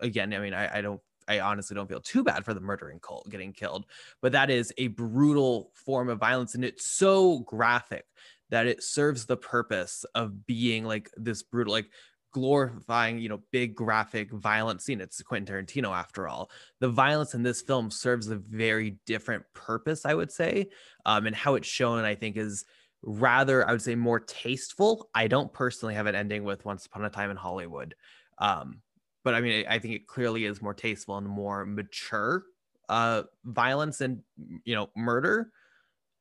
again 0.00 0.32
i 0.32 0.38
mean 0.38 0.54
I, 0.54 0.78
I 0.78 0.80
don't 0.80 1.00
I 1.28 1.40
honestly 1.40 1.74
don't 1.74 1.88
feel 1.88 2.00
too 2.00 2.22
bad 2.22 2.44
for 2.44 2.54
the 2.54 2.60
murdering 2.60 3.00
cult 3.00 3.28
getting 3.28 3.52
killed, 3.52 3.86
but 4.22 4.32
that 4.32 4.50
is 4.50 4.72
a 4.78 4.88
brutal 4.88 5.70
form 5.74 6.08
of 6.08 6.20
violence. 6.20 6.54
And 6.54 6.64
it's 6.64 6.86
so 6.86 7.40
graphic 7.40 8.04
that 8.50 8.66
it 8.66 8.82
serves 8.82 9.26
the 9.26 9.36
purpose 9.36 10.04
of 10.14 10.46
being 10.46 10.84
like 10.84 11.10
this 11.16 11.42
brutal, 11.42 11.72
like 11.72 11.90
glorifying, 12.32 13.18
you 13.18 13.28
know, 13.28 13.42
big 13.50 13.74
graphic 13.74 14.30
violent 14.30 14.82
scene. 14.82 15.00
It's 15.00 15.20
Quentin 15.22 15.52
Tarantino 15.52 15.90
after 15.90 16.28
all. 16.28 16.50
The 16.80 16.88
violence 16.88 17.34
in 17.34 17.42
this 17.42 17.62
film 17.62 17.90
serves 17.90 18.28
a 18.28 18.36
very 18.36 18.98
different 19.04 19.42
purpose, 19.52 20.04
I 20.04 20.14
would 20.14 20.30
say. 20.30 20.68
Um, 21.04 21.26
and 21.26 21.34
how 21.34 21.56
it's 21.56 21.66
shown, 21.66 22.04
I 22.04 22.14
think, 22.14 22.36
is 22.36 22.64
rather, 23.06 23.66
I 23.66 23.72
would 23.72 23.80
say, 23.80 23.94
more 23.94 24.20
tasteful. 24.20 25.08
I 25.14 25.28
don't 25.28 25.52
personally 25.52 25.94
have 25.94 26.06
an 26.06 26.14
ending 26.14 26.44
with 26.44 26.64
Once 26.64 26.84
Upon 26.84 27.04
a 27.04 27.10
Time 27.10 27.30
in 27.30 27.36
Hollywood. 27.36 27.94
Um, 28.38 28.82
but 29.24 29.34
I 29.34 29.40
mean, 29.40 29.64
I 29.68 29.78
think 29.78 29.94
it 29.94 30.06
clearly 30.06 30.44
is 30.44 30.60
more 30.60 30.74
tasteful 30.74 31.16
and 31.16 31.26
more 31.26 31.64
mature 31.64 32.44
uh, 32.88 33.22
violence 33.44 34.00
and 34.00 34.22
you 34.64 34.74
know 34.74 34.90
murder. 34.96 35.50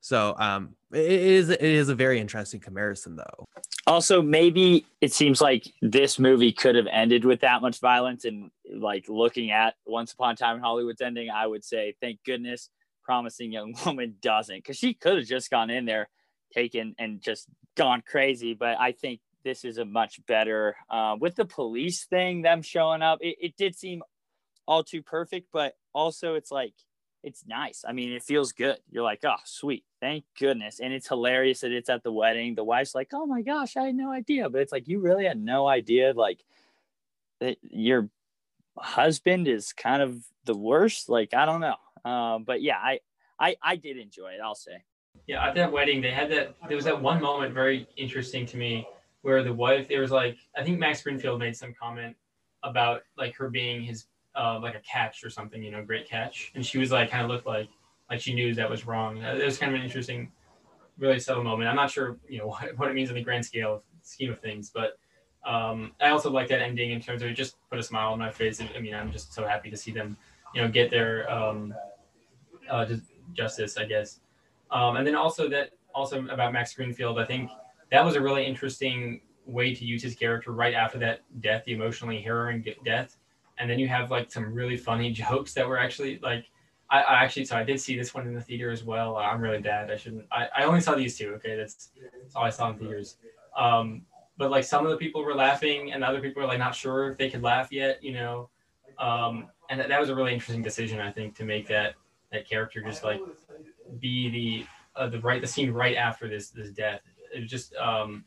So 0.01 0.35
um, 0.37 0.75
it 0.93 1.05
is 1.05 1.49
it 1.49 1.61
is 1.61 1.89
a 1.89 1.95
very 1.95 2.19
interesting 2.19 2.59
comparison, 2.59 3.15
though. 3.15 3.45
Also, 3.87 4.21
maybe 4.21 4.85
it 5.01 5.11
seems 5.11 5.41
like 5.41 5.67
this 5.81 6.19
movie 6.19 6.51
could 6.51 6.75
have 6.75 6.87
ended 6.91 7.25
with 7.25 7.41
that 7.41 7.61
much 7.61 7.79
violence, 7.79 8.25
and 8.25 8.51
like 8.75 9.05
looking 9.09 9.51
at 9.51 9.75
Once 9.85 10.13
Upon 10.13 10.33
a 10.33 10.35
Time 10.35 10.57
in 10.57 10.61
Hollywood's 10.61 11.01
ending, 11.01 11.29
I 11.29 11.47
would 11.47 11.63
say, 11.63 11.95
thank 12.01 12.23
goodness, 12.23 12.69
Promising 13.03 13.51
Young 13.51 13.75
Woman 13.85 14.15
doesn't, 14.21 14.57
because 14.57 14.77
she 14.77 14.93
could 14.93 15.17
have 15.17 15.27
just 15.27 15.49
gone 15.49 15.71
in 15.71 15.85
there 15.85 16.09
taken 16.55 16.95
and 16.97 17.21
just 17.21 17.47
gone 17.75 18.01
crazy. 18.05 18.53
But 18.53 18.79
I 18.79 18.93
think 18.93 19.19
this 19.43 19.63
is 19.65 19.77
a 19.77 19.85
much 19.85 20.25
better 20.25 20.75
uh, 20.89 21.15
with 21.19 21.35
the 21.35 21.45
police 21.45 22.05
thing, 22.05 22.41
them 22.41 22.61
showing 22.61 23.01
up. 23.01 23.19
It, 23.21 23.37
it 23.39 23.57
did 23.57 23.75
seem 23.75 24.01
all 24.67 24.83
too 24.83 25.01
perfect, 25.01 25.49
but 25.51 25.75
also 25.93 26.35
it's 26.35 26.51
like 26.51 26.73
it's 27.23 27.43
nice. 27.47 27.83
I 27.87 27.91
mean, 27.91 28.11
it 28.11 28.23
feels 28.23 28.51
good. 28.51 28.77
You're 28.91 29.03
like, 29.03 29.21
oh, 29.25 29.35
sweet, 29.45 29.83
thank 29.99 30.25
goodness, 30.39 30.79
and 30.79 30.93
it's 30.93 31.07
hilarious 31.07 31.61
that 31.61 31.71
it's 31.71 31.89
at 31.89 32.03
the 32.03 32.11
wedding. 32.11 32.55
The 32.55 32.63
wife's 32.63 32.95
like, 32.95 33.09
oh 33.13 33.25
my 33.25 33.41
gosh, 33.41 33.77
I 33.77 33.85
had 33.85 33.95
no 33.95 34.11
idea, 34.11 34.49
but 34.49 34.61
it's 34.61 34.71
like 34.71 34.87
you 34.87 34.99
really 34.99 35.25
had 35.25 35.39
no 35.39 35.67
idea, 35.67 36.13
like 36.15 36.43
that 37.39 37.57
you're 37.61 38.09
husband 38.77 39.47
is 39.47 39.73
kind 39.73 40.01
of 40.01 40.23
the 40.45 40.57
worst. 40.57 41.09
Like 41.09 41.33
I 41.33 41.45
don't 41.45 41.61
know, 41.61 41.77
uh, 42.03 42.39
but 42.39 42.61
yeah, 42.61 42.77
I 42.77 42.99
I 43.39 43.55
I 43.61 43.75
did 43.75 43.97
enjoy 43.97 44.29
it. 44.33 44.41
I'll 44.43 44.55
say. 44.55 44.83
Yeah, 45.27 45.45
at 45.45 45.55
that 45.55 45.71
wedding, 45.71 46.01
they 46.01 46.11
had 46.11 46.29
that. 46.31 46.55
There 46.67 46.75
was 46.75 46.85
that 46.85 47.01
one 47.01 47.21
moment 47.21 47.53
very 47.53 47.87
interesting 47.97 48.45
to 48.47 48.57
me 48.57 48.87
where 49.21 49.41
the 49.41 49.53
wife, 49.53 49.87
there 49.87 50.01
was 50.01 50.11
like, 50.11 50.37
I 50.55 50.63
think 50.63 50.77
Max 50.77 51.01
Greenfield 51.01 51.39
made 51.39 51.55
some 51.55 51.73
comment 51.73 52.15
about 52.63 53.01
like 53.17 53.35
her 53.35 53.49
being 53.49 53.81
his, 53.81 54.05
uh, 54.35 54.59
like 54.61 54.75
a 54.75 54.81
catch 54.81 55.23
or 55.23 55.31
something, 55.31 55.63
you 55.63 55.71
know, 55.71 55.83
great 55.83 56.07
catch, 56.07 56.51
and 56.53 56.63
she 56.63 56.77
was 56.77 56.91
like, 56.91 57.09
kind 57.09 57.23
of 57.23 57.31
looked 57.31 57.47
like, 57.47 57.67
like 58.09 58.21
she 58.21 58.35
knew 58.35 58.53
that 58.53 58.69
was 58.69 58.85
wrong. 58.85 59.17
It 59.17 59.43
was 59.43 59.57
kind 59.57 59.73
of 59.73 59.79
an 59.79 59.83
interesting, 59.83 60.31
really 60.99 61.19
subtle 61.19 61.43
moment. 61.43 61.69
I'm 61.69 61.75
not 61.75 61.89
sure, 61.89 62.17
you 62.29 62.37
know, 62.37 62.47
what, 62.49 62.77
what 62.77 62.91
it 62.91 62.93
means 62.93 63.09
in 63.09 63.15
the 63.15 63.23
grand 63.23 63.43
scale 63.43 63.81
scheme 64.03 64.31
of 64.31 64.39
things, 64.39 64.69
but 64.71 64.99
um, 65.45 65.91
I 66.01 66.09
also 66.09 66.29
like 66.29 66.47
that 66.49 66.61
ending 66.61 66.91
in 66.91 66.99
terms 67.01 67.21
of 67.21 67.29
it 67.29 67.33
just 67.33 67.55
put 67.69 67.79
a 67.79 67.83
smile 67.83 68.11
on 68.11 68.19
my 68.19 68.31
face. 68.31 68.61
I 68.61 68.79
mean, 68.79 68.95
I'm 68.95 69.11
just 69.11 69.33
so 69.33 69.45
happy 69.45 69.69
to 69.69 69.77
see 69.77 69.91
them, 69.91 70.17
you 70.53 70.61
know, 70.61 70.67
get 70.67 70.89
their 70.89 71.31
um, 71.31 71.73
uh, 72.69 72.85
justice, 73.33 73.77
I 73.77 73.85
guess. 73.85 74.19
Um, 74.71 74.97
and 74.97 75.05
then 75.05 75.15
also 75.15 75.47
that 75.49 75.71
also 75.93 76.25
about 76.27 76.53
Max 76.53 76.73
Greenfield, 76.73 77.19
I 77.19 77.25
think 77.25 77.49
that 77.91 78.03
was 78.03 78.15
a 78.15 78.21
really 78.21 78.45
interesting 78.45 79.21
way 79.45 79.73
to 79.73 79.85
use 79.85 80.03
his 80.03 80.15
character 80.15 80.51
right 80.51 80.73
after 80.73 80.97
that 80.99 81.21
death, 81.39 81.63
the 81.65 81.73
emotionally 81.73 82.21
harrowing 82.21 82.65
death. 82.83 83.17
And 83.57 83.69
then 83.69 83.79
you 83.79 83.87
have 83.87 84.11
like 84.11 84.31
some 84.31 84.53
really 84.53 84.77
funny 84.77 85.11
jokes 85.23 85.53
that 85.53 85.67
were 85.67 85.77
actually 85.77 86.19
like, 86.21 86.45
I, 86.89 87.01
I 87.01 87.23
actually, 87.23 87.45
so 87.45 87.55
I 87.55 87.63
did 87.63 87.79
see 87.79 87.97
this 87.97 88.13
one 88.13 88.27
in 88.27 88.33
the 88.33 88.41
theater 88.41 88.69
as 88.69 88.83
well. 88.83 89.15
I'm 89.17 89.41
really 89.41 89.61
bad. 89.61 89.89
I 89.89 89.97
shouldn't, 89.97 90.25
I, 90.31 90.47
I 90.55 90.63
only 90.65 90.81
saw 90.81 90.93
these 90.95 91.17
two. 91.17 91.33
Okay. 91.35 91.55
That's, 91.55 91.91
that's 92.21 92.35
all 92.35 92.43
I 92.43 92.49
saw 92.49 92.69
in 92.69 92.77
theaters. 92.77 93.17
Um, 93.57 94.03
but 94.37 94.51
like 94.51 94.65
some 94.65 94.85
of 94.85 94.91
the 94.91 94.97
people 94.97 95.23
were 95.23 95.33
laughing 95.33 95.93
and 95.93 96.03
other 96.03 96.19
people 96.19 96.41
were 96.41 96.47
like 96.47 96.59
not 96.59 96.75
sure 96.75 97.11
if 97.11 97.17
they 97.17 97.29
could 97.29 97.41
laugh 97.41 97.71
yet, 97.71 98.03
you 98.03 98.13
know? 98.13 98.49
Um, 98.99 99.47
and 99.69 99.79
that, 99.79 99.87
that 99.87 99.99
was 99.99 100.09
a 100.09 100.15
really 100.15 100.33
interesting 100.33 100.61
decision, 100.61 100.99
I 100.99 101.11
think, 101.11 101.35
to 101.37 101.43
make 101.43 101.67
that, 101.69 101.95
that 102.31 102.47
character 102.47 102.81
just 102.81 103.03
like 103.03 103.21
be 103.99 104.29
the 104.29 104.99
uh, 104.99 105.07
the 105.07 105.19
right 105.19 105.41
the 105.41 105.47
scene 105.47 105.71
right 105.71 105.95
after 105.95 106.27
this 106.27 106.49
this 106.49 106.69
death. 106.69 107.01
It 107.33 107.45
just 107.45 107.75
um, 107.75 108.23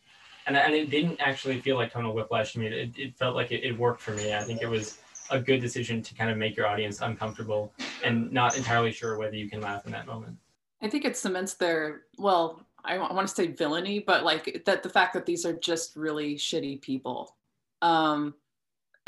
and 0.46 0.56
and 0.56 0.74
it 0.74 0.90
didn't 0.90 1.20
actually 1.20 1.60
feel 1.60 1.76
like 1.76 1.92
tonal 1.92 2.14
whiplash 2.14 2.52
to 2.52 2.58
me. 2.58 2.66
It, 2.66 2.90
it 2.96 3.16
felt 3.16 3.34
like 3.34 3.52
it, 3.52 3.64
it 3.64 3.78
worked 3.78 4.00
for 4.00 4.12
me. 4.12 4.34
I 4.34 4.42
think 4.42 4.62
it 4.62 4.68
was 4.68 4.98
a 5.30 5.38
good 5.38 5.60
decision 5.60 6.02
to 6.02 6.14
kind 6.14 6.30
of 6.30 6.38
make 6.38 6.56
your 6.56 6.66
audience 6.66 7.00
uncomfortable 7.00 7.72
and 8.02 8.32
not 8.32 8.56
entirely 8.56 8.92
sure 8.92 9.18
whether 9.18 9.36
you 9.36 9.48
can 9.48 9.60
laugh 9.60 9.84
in 9.84 9.92
that 9.92 10.06
moment. 10.06 10.36
I 10.82 10.88
think 10.88 11.04
it 11.04 11.16
cements 11.16 11.54
their 11.54 12.02
well. 12.18 12.60
I 12.84 12.96
want 12.96 13.28
to 13.28 13.34
say 13.34 13.48
villainy, 13.48 13.98
but 13.98 14.24
like 14.24 14.62
that 14.64 14.82
the 14.82 14.88
fact 14.88 15.12
that 15.14 15.26
these 15.26 15.44
are 15.44 15.52
just 15.52 15.96
really 15.96 16.36
shitty 16.36 16.80
people. 16.80 17.36
Um, 17.82 18.34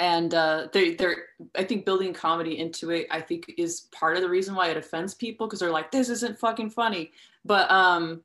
and 0.01 0.32
uh, 0.35 0.66
they, 0.72 0.94
they're 0.94 1.27
i 1.56 1.62
think 1.62 1.85
building 1.85 2.12
comedy 2.12 2.59
into 2.59 2.90
it 2.90 3.06
i 3.10 3.20
think 3.20 3.55
is 3.56 3.82
part 3.93 4.16
of 4.16 4.22
the 4.22 4.28
reason 4.28 4.55
why 4.55 4.68
it 4.68 4.77
offends 4.77 5.14
people 5.14 5.47
because 5.47 5.60
they're 5.60 5.70
like 5.70 5.93
this 5.93 6.09
isn't 6.09 6.39
fucking 6.39 6.70
funny. 6.70 7.12
But 7.44 7.70
um 7.70 8.22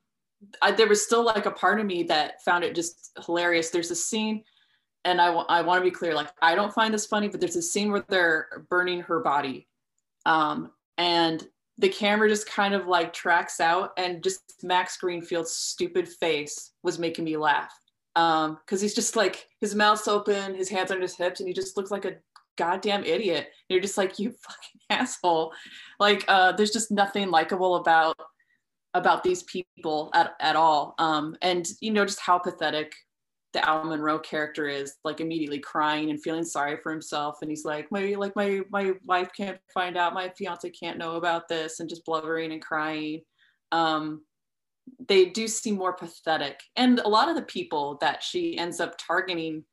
I, 0.61 0.72
there 0.72 0.88
was 0.88 1.03
still 1.03 1.23
like 1.23 1.45
a 1.45 1.52
part 1.52 1.80
of 1.80 1.85
me 1.85 2.03
that 2.03 2.43
found 2.43 2.64
it 2.64 2.76
just 2.76 3.18
hilarious. 3.26 3.69
There's 3.69 3.91
a 3.91 3.95
scene 3.95 4.43
and 5.03 5.19
I, 5.19 5.27
w- 5.27 5.45
I 5.49 5.61
want 5.61 5.80
to 5.80 5.89
be 5.89 5.95
clear 5.95 6.14
like 6.14 6.30
i 6.41 6.56
don't 6.56 6.73
find 6.73 6.93
this 6.93 7.06
funny 7.06 7.27
but 7.27 7.39
there's 7.39 7.56
a 7.56 7.61
scene 7.61 7.91
where 7.91 8.06
they're 8.07 8.65
burning 8.69 9.02
her 9.02 9.19
body. 9.19 9.68
Um, 10.26 10.72
and 10.97 11.45
the 11.77 11.89
camera 11.89 12.30
just 12.30 12.47
kind 12.47 12.73
of 12.73 12.88
like 12.88 13.11
tracks 13.11 13.60
out 13.60 13.91
and 13.97 14.23
just 14.23 14.64
Max 14.64 14.95
Greenfield's 14.97 15.52
stupid 15.52 16.07
face 16.07 16.72
was 16.84 16.97
making 16.97 17.26
me 17.26 17.35
laugh 17.35 17.73
um 18.15 18.57
because 18.65 18.81
he's 18.81 18.95
just 18.95 19.15
like 19.15 19.47
his 19.59 19.75
mouth's 19.75 20.07
open 20.07 20.55
his 20.55 20.69
hands 20.69 20.91
on 20.91 21.01
his 21.01 21.15
hips 21.15 21.39
and 21.39 21.47
he 21.47 21.53
just 21.53 21.75
looks 21.75 21.91
like 21.91 22.05
a 22.05 22.15
goddamn 22.57 23.03
idiot. 23.03 23.47
And 23.47 23.75
you're 23.75 23.81
just 23.81 23.97
like 23.97 24.19
you 24.19 24.31
fucking 24.31 24.81
asshole. 24.89 25.53
Like 25.99 26.25
uh 26.27 26.53
there's 26.53 26.71
just 26.71 26.91
nothing 26.91 27.29
likable 27.29 27.75
about 27.75 28.17
about 28.93 29.23
these 29.23 29.43
people 29.43 30.09
at, 30.13 30.35
at 30.39 30.55
all. 30.55 30.95
Um 30.97 31.35
and 31.41 31.67
you 31.81 31.91
know 31.91 32.05
just 32.05 32.19
how 32.19 32.39
pathetic 32.39 32.93
the 33.53 33.67
Al 33.67 33.85
Monroe 33.85 34.19
character 34.19 34.67
is 34.67 34.95
like 35.05 35.21
immediately 35.21 35.59
crying 35.59 36.09
and 36.09 36.21
feeling 36.21 36.43
sorry 36.43 36.77
for 36.83 36.91
himself. 36.91 37.37
And 37.41 37.49
he's 37.49 37.65
like 37.65 37.91
my 37.91 38.15
like 38.17 38.35
my 38.35 38.61
my 38.69 38.93
wife 39.05 39.29
can't 39.35 39.59
find 39.73 39.97
out 39.97 40.13
my 40.13 40.31
fiance 40.37 40.69
can't 40.71 40.97
know 40.97 41.15
about 41.15 41.47
this 41.47 41.79
and 41.79 41.89
just 41.89 42.05
blubbering 42.05 42.51
and 42.51 42.61
crying. 42.61 43.21
Um 43.71 44.23
they 45.07 45.25
do 45.25 45.47
seem 45.47 45.75
more 45.75 45.93
pathetic. 45.93 46.61
And 46.75 46.99
a 46.99 47.07
lot 47.07 47.29
of 47.29 47.35
the 47.35 47.41
people 47.43 47.97
that 48.01 48.23
she 48.23 48.57
ends 48.57 48.79
up 48.79 48.95
targeting, 48.97 49.63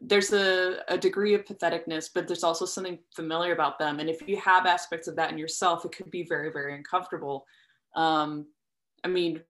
there's 0.00 0.32
a, 0.32 0.78
a 0.88 0.98
degree 0.98 1.34
of 1.34 1.44
patheticness, 1.44 2.10
but 2.14 2.26
there's 2.26 2.44
also 2.44 2.64
something 2.64 2.98
familiar 3.14 3.52
about 3.52 3.78
them. 3.78 4.00
And 4.00 4.08
if 4.08 4.26
you 4.26 4.36
have 4.38 4.66
aspects 4.66 5.08
of 5.08 5.16
that 5.16 5.30
in 5.30 5.38
yourself, 5.38 5.84
it 5.84 5.92
could 5.92 6.10
be 6.10 6.24
very, 6.24 6.50
very 6.50 6.74
uncomfortable. 6.74 7.46
Um, 7.94 8.46
I 9.04 9.08
mean, 9.08 9.42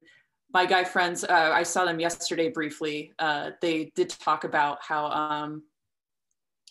my 0.52 0.66
guy 0.66 0.84
friends, 0.84 1.24
uh, 1.24 1.50
I 1.52 1.62
saw 1.62 1.84
them 1.84 2.00
yesterday 2.00 2.50
briefly. 2.50 3.12
Uh, 3.18 3.50
they 3.60 3.92
did 3.94 4.10
talk 4.10 4.44
about 4.44 4.78
how 4.82 5.06
um, 5.06 5.62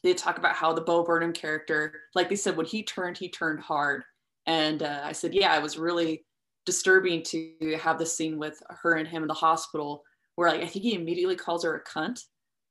they 0.03 0.13
talk 0.13 0.37
about 0.37 0.55
how 0.55 0.73
the 0.73 0.81
Bo 0.81 1.03
Burnham 1.03 1.33
character, 1.33 1.93
like 2.13 2.29
they 2.29 2.35
said, 2.35 2.55
when 2.55 2.65
he 2.65 2.83
turned, 2.83 3.17
he 3.17 3.29
turned 3.29 3.59
hard. 3.59 4.03
And 4.45 4.83
uh, 4.83 5.01
I 5.03 5.11
said, 5.11 5.33
yeah, 5.33 5.51
I 5.51 5.59
was 5.59 5.77
really 5.77 6.25
disturbing 6.65 7.23
to 7.23 7.77
have 7.81 7.97
the 7.97 8.05
scene 8.05 8.37
with 8.37 8.61
her 8.69 8.93
and 8.93 9.07
him 9.07 9.23
in 9.23 9.27
the 9.27 9.33
hospital 9.33 10.03
where 10.35 10.49
like 10.49 10.61
I 10.61 10.67
think 10.67 10.83
he 10.83 10.95
immediately 10.95 11.35
calls 11.35 11.63
her 11.63 11.75
a 11.75 11.83
cunt. 11.83 12.19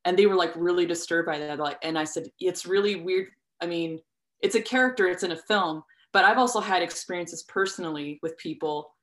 And 0.03 0.17
they 0.17 0.25
were 0.25 0.35
like 0.35 0.53
really 0.55 0.85
disturbed 0.85 1.27
by 1.27 1.37
that. 1.37 1.59
Like 1.59 1.77
and 1.83 1.97
I 1.97 2.05
said 2.05 2.27
it's 2.39 2.65
really 2.65 2.95
weird. 2.95 3.27
I 3.61 3.67
mean 3.67 3.99
it's 4.41 4.55
a 4.55 4.61
character 4.61 5.07
it's 5.07 5.23
in 5.23 5.31
a 5.31 5.37
film 5.37 5.83
but 6.13 6.25
I've 6.25 6.37
also 6.37 6.59
had 6.59 6.81
experiences 6.81 7.43
personally 7.43 8.19
with 8.21 8.37
people 8.37 8.93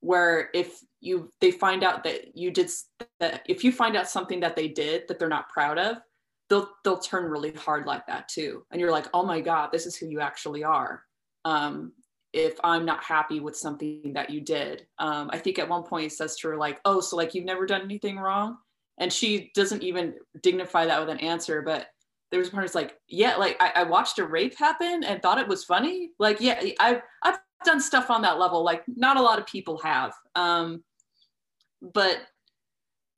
where 0.00 0.50
if 0.54 0.80
you 1.00 1.30
they 1.40 1.50
find 1.50 1.82
out 1.82 2.04
that 2.04 2.36
you 2.36 2.50
did 2.50 2.70
that 3.20 3.42
if 3.48 3.64
you 3.64 3.72
find 3.72 3.96
out 3.96 4.08
something 4.08 4.40
that 4.40 4.54
they 4.54 4.68
did 4.68 5.02
that 5.08 5.18
they're 5.18 5.28
not 5.28 5.48
proud 5.48 5.78
of 5.78 5.96
they'll 6.48 6.68
they'll 6.84 6.98
turn 6.98 7.30
really 7.30 7.52
hard 7.52 7.86
like 7.86 8.06
that 8.06 8.28
too. 8.28 8.64
And 8.70 8.80
you're 8.80 8.92
like 8.92 9.06
oh 9.14 9.24
my 9.24 9.40
god 9.40 9.70
this 9.72 9.86
is 9.86 9.96
who 9.96 10.06
you 10.06 10.20
actually 10.20 10.64
are. 10.64 11.02
Um, 11.44 11.92
if 12.38 12.58
I'm 12.62 12.84
not 12.84 13.02
happy 13.02 13.40
with 13.40 13.56
something 13.56 14.12
that 14.14 14.30
you 14.30 14.40
did. 14.40 14.86
Um, 14.98 15.28
I 15.32 15.38
think 15.38 15.58
at 15.58 15.68
one 15.68 15.82
point 15.82 16.04
he 16.04 16.08
says 16.08 16.36
to 16.36 16.48
her, 16.48 16.56
like, 16.56 16.80
oh, 16.84 17.00
so 17.00 17.16
like 17.16 17.34
you've 17.34 17.44
never 17.44 17.66
done 17.66 17.82
anything 17.82 18.18
wrong? 18.18 18.58
And 18.98 19.12
she 19.12 19.50
doesn't 19.54 19.82
even 19.82 20.14
dignify 20.42 20.86
that 20.86 21.00
with 21.00 21.08
an 21.08 21.18
answer. 21.18 21.62
But 21.62 21.88
there 22.30 22.38
was 22.38 22.48
a 22.48 22.50
part 22.52 22.64
that's 22.64 22.74
like, 22.74 22.96
yeah, 23.08 23.36
like 23.36 23.56
I, 23.60 23.72
I, 23.76 23.82
watched 23.84 24.18
a 24.18 24.24
rape 24.24 24.56
happen 24.56 25.02
and 25.04 25.22
thought 25.22 25.38
it 25.38 25.48
was 25.48 25.64
funny. 25.64 26.10
Like, 26.18 26.40
yeah, 26.40 26.60
I've, 26.78 27.02
I've 27.22 27.38
done 27.64 27.80
stuff 27.80 28.10
on 28.10 28.22
that 28.22 28.38
level. 28.38 28.62
Like 28.62 28.84
not 28.86 29.16
a 29.16 29.22
lot 29.22 29.38
of 29.38 29.46
people 29.46 29.78
have. 29.78 30.12
Um, 30.34 30.82
but 31.80 32.18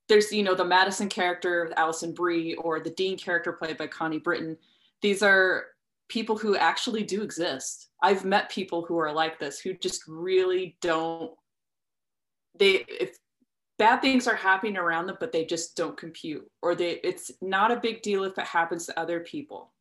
there's, 0.09 0.33
you 0.33 0.43
know, 0.43 0.55
the 0.55 0.65
Madison 0.65 1.09
character, 1.09 1.73
Alison 1.77 2.13
Brie, 2.13 2.55
or 2.55 2.81
the 2.81 2.91
Dean 2.91 3.17
character 3.17 3.53
played 3.53 3.79
by 3.79 3.87
Connie 3.87 4.19
Britton. 4.19 4.57
These 5.03 5.23
are 5.23 5.67
people 6.11 6.37
who 6.37 6.57
actually 6.57 7.05
do 7.05 7.23
exist. 7.23 7.89
I've 8.03 8.25
met 8.25 8.51
people 8.51 8.85
who 8.85 8.99
are 8.99 9.13
like 9.13 9.39
this 9.39 9.61
who 9.61 9.75
just 9.75 10.03
really 10.07 10.77
don't 10.83 11.33
they 12.59 12.85
if 12.89 13.17
bad 13.79 14.03
things 14.03 14.27
are 14.27 14.35
happening 14.35 14.77
around 14.77 15.07
them 15.07 15.17
but 15.21 15.33
they 15.33 15.45
just 15.45 15.77
don't 15.77 15.97
compute 15.97 16.47
or 16.61 16.75
they 16.75 17.01
it's 17.05 17.31
not 17.41 17.71
a 17.71 17.81
big 17.81 18.03
deal 18.03 18.25
if 18.25 18.37
it 18.37 18.45
happens 18.45 18.85
to 18.87 19.01
other 19.01 19.21
people. 19.21 19.73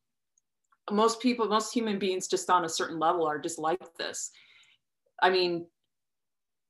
Most 0.91 1.19
people 1.19 1.47
most 1.47 1.73
human 1.73 1.99
beings 1.99 2.27
just 2.27 2.49
on 2.49 2.63
a 2.63 2.69
certain 2.69 2.99
level 2.99 3.25
are 3.25 3.39
just 3.39 3.59
like 3.59 3.81
this. 3.97 4.31
I 5.21 5.29
mean 5.31 5.65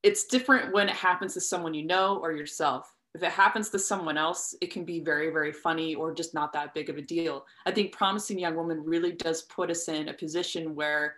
it's 0.02 0.26
different 0.26 0.73
when 0.73 0.88
it 0.88 0.95
happens 0.95 1.34
to 1.34 1.41
someone 1.41 1.73
you 1.73 1.86
know 1.86 2.18
or 2.18 2.31
yourself 2.31 2.95
if 3.15 3.23
it 3.23 3.31
happens 3.31 3.69
to 3.69 3.80
someone 3.80 4.18
else, 4.18 4.56
it 4.61 4.72
can 4.72 4.86
be 4.86 4.99
very, 4.99 5.31
very 5.31 5.52
funny 5.52 5.95
or 5.95 6.14
just 6.14 6.34
not 6.34 6.53
that 6.53 6.73
big 6.73 6.90
of 6.90 6.98
a 6.98 7.02
deal. 7.02 7.45
I 7.65 7.72
think 7.72 7.91
Promising 7.91 8.38
Young 8.38 8.56
Woman 8.56 8.84
really 8.86 9.14
does 9.14 9.44
put 9.44 9.72
us 9.72 9.88
in 9.88 10.10
a 10.10 10.14
position 10.14 10.76
where 10.76 11.15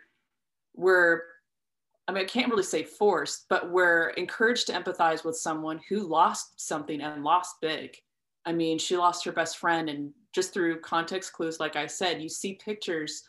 we're, 0.74 1.24
I 2.08 2.14
mean, 2.14 2.24
I 2.24 2.28
can't 2.28 2.50
really 2.50 2.64
say 2.64 2.84
forced, 2.84 3.46
but 3.50 3.72
we're 3.72 4.10
encouraged 4.12 4.68
to 4.68 4.74
empathize 4.74 5.26
with 5.26 5.36
someone 5.36 5.82
who 5.90 6.08
lost 6.08 6.60
something 6.60 7.02
and 7.02 7.24
lost 7.24 7.58
big. 7.62 7.98
I 8.46 8.54
mean, 8.54 8.80
she 8.80 8.98
lost 8.98 9.26
her 9.26 9.32
best 9.32 9.58
friend, 9.58 9.90
and 9.90 10.12
just 10.34 10.54
through 10.54 10.80
context 10.80 11.34
clues, 11.34 11.60
like 11.60 11.76
I 11.76 11.88
said, 11.88 12.22
you 12.22 12.30
see 12.30 12.54
pictures 12.54 13.24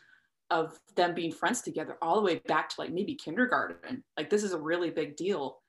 of 0.49 0.79
them 0.95 1.13
being 1.13 1.31
friends 1.31 1.61
together 1.61 1.97
all 2.01 2.15
the 2.15 2.21
way 2.21 2.41
back 2.47 2.69
to 2.69 2.75
like 2.81 2.91
maybe 2.91 3.13
kindergarten. 3.13 4.03
Like, 4.17 4.29
this 4.29 4.43
is 4.43 4.53
a 4.53 4.59
really 4.59 4.89
big 4.89 5.15
deal. 5.15 5.59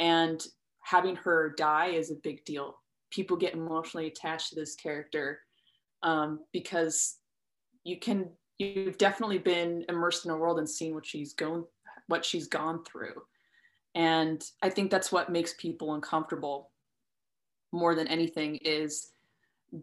And 0.00 0.44
having 0.88 1.16
her 1.16 1.54
die 1.58 1.88
is 1.88 2.10
a 2.10 2.16
big 2.22 2.42
deal. 2.46 2.74
People 3.10 3.36
get 3.36 3.52
emotionally 3.52 4.06
attached 4.06 4.48
to 4.48 4.54
this 4.54 4.74
character 4.74 5.40
um, 6.02 6.40
because 6.52 7.16
you 7.84 7.98
can 7.98 8.30
you've 8.58 8.98
definitely 8.98 9.38
been 9.38 9.84
immersed 9.88 10.24
in 10.24 10.30
a 10.30 10.36
world 10.36 10.58
and 10.58 10.68
seen 10.68 10.94
what 10.94 11.06
she's 11.06 11.34
going 11.34 11.64
what 12.06 12.24
she's 12.24 12.48
gone 12.48 12.82
through 12.84 13.14
and 13.94 14.42
i 14.62 14.68
think 14.68 14.90
that's 14.90 15.12
what 15.12 15.30
makes 15.30 15.54
people 15.54 15.94
uncomfortable 15.94 16.70
more 17.72 17.94
than 17.94 18.08
anything 18.08 18.56
is 18.56 19.12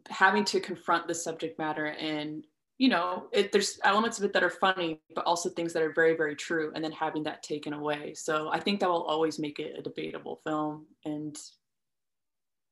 having 0.09 0.43
to 0.43 0.59
confront 0.59 1.07
the 1.07 1.15
subject 1.15 1.57
matter 1.57 1.85
and 1.85 2.45
you 2.77 2.89
know, 2.89 3.27
it, 3.31 3.51
there's 3.51 3.79
elements 3.83 4.17
of 4.17 4.25
it 4.25 4.33
that 4.33 4.43
are 4.43 4.49
funny, 4.49 4.99
but 5.15 5.25
also 5.25 5.49
things 5.49 5.71
that 5.73 5.83
are 5.83 5.93
very, 5.93 6.15
very 6.15 6.35
true, 6.35 6.71
and 6.75 6.83
then 6.83 6.91
having 6.91 7.23
that 7.23 7.41
taken 7.41 7.73
away. 7.73 8.13
So 8.15 8.49
I 8.49 8.59
think 8.59 8.79
that 8.79 8.89
will 8.89 9.03
always 9.03 9.39
make 9.39 9.59
it 9.59 9.75
a 9.77 9.81
debatable 9.81 10.41
film, 10.43 10.85
and 11.05 11.37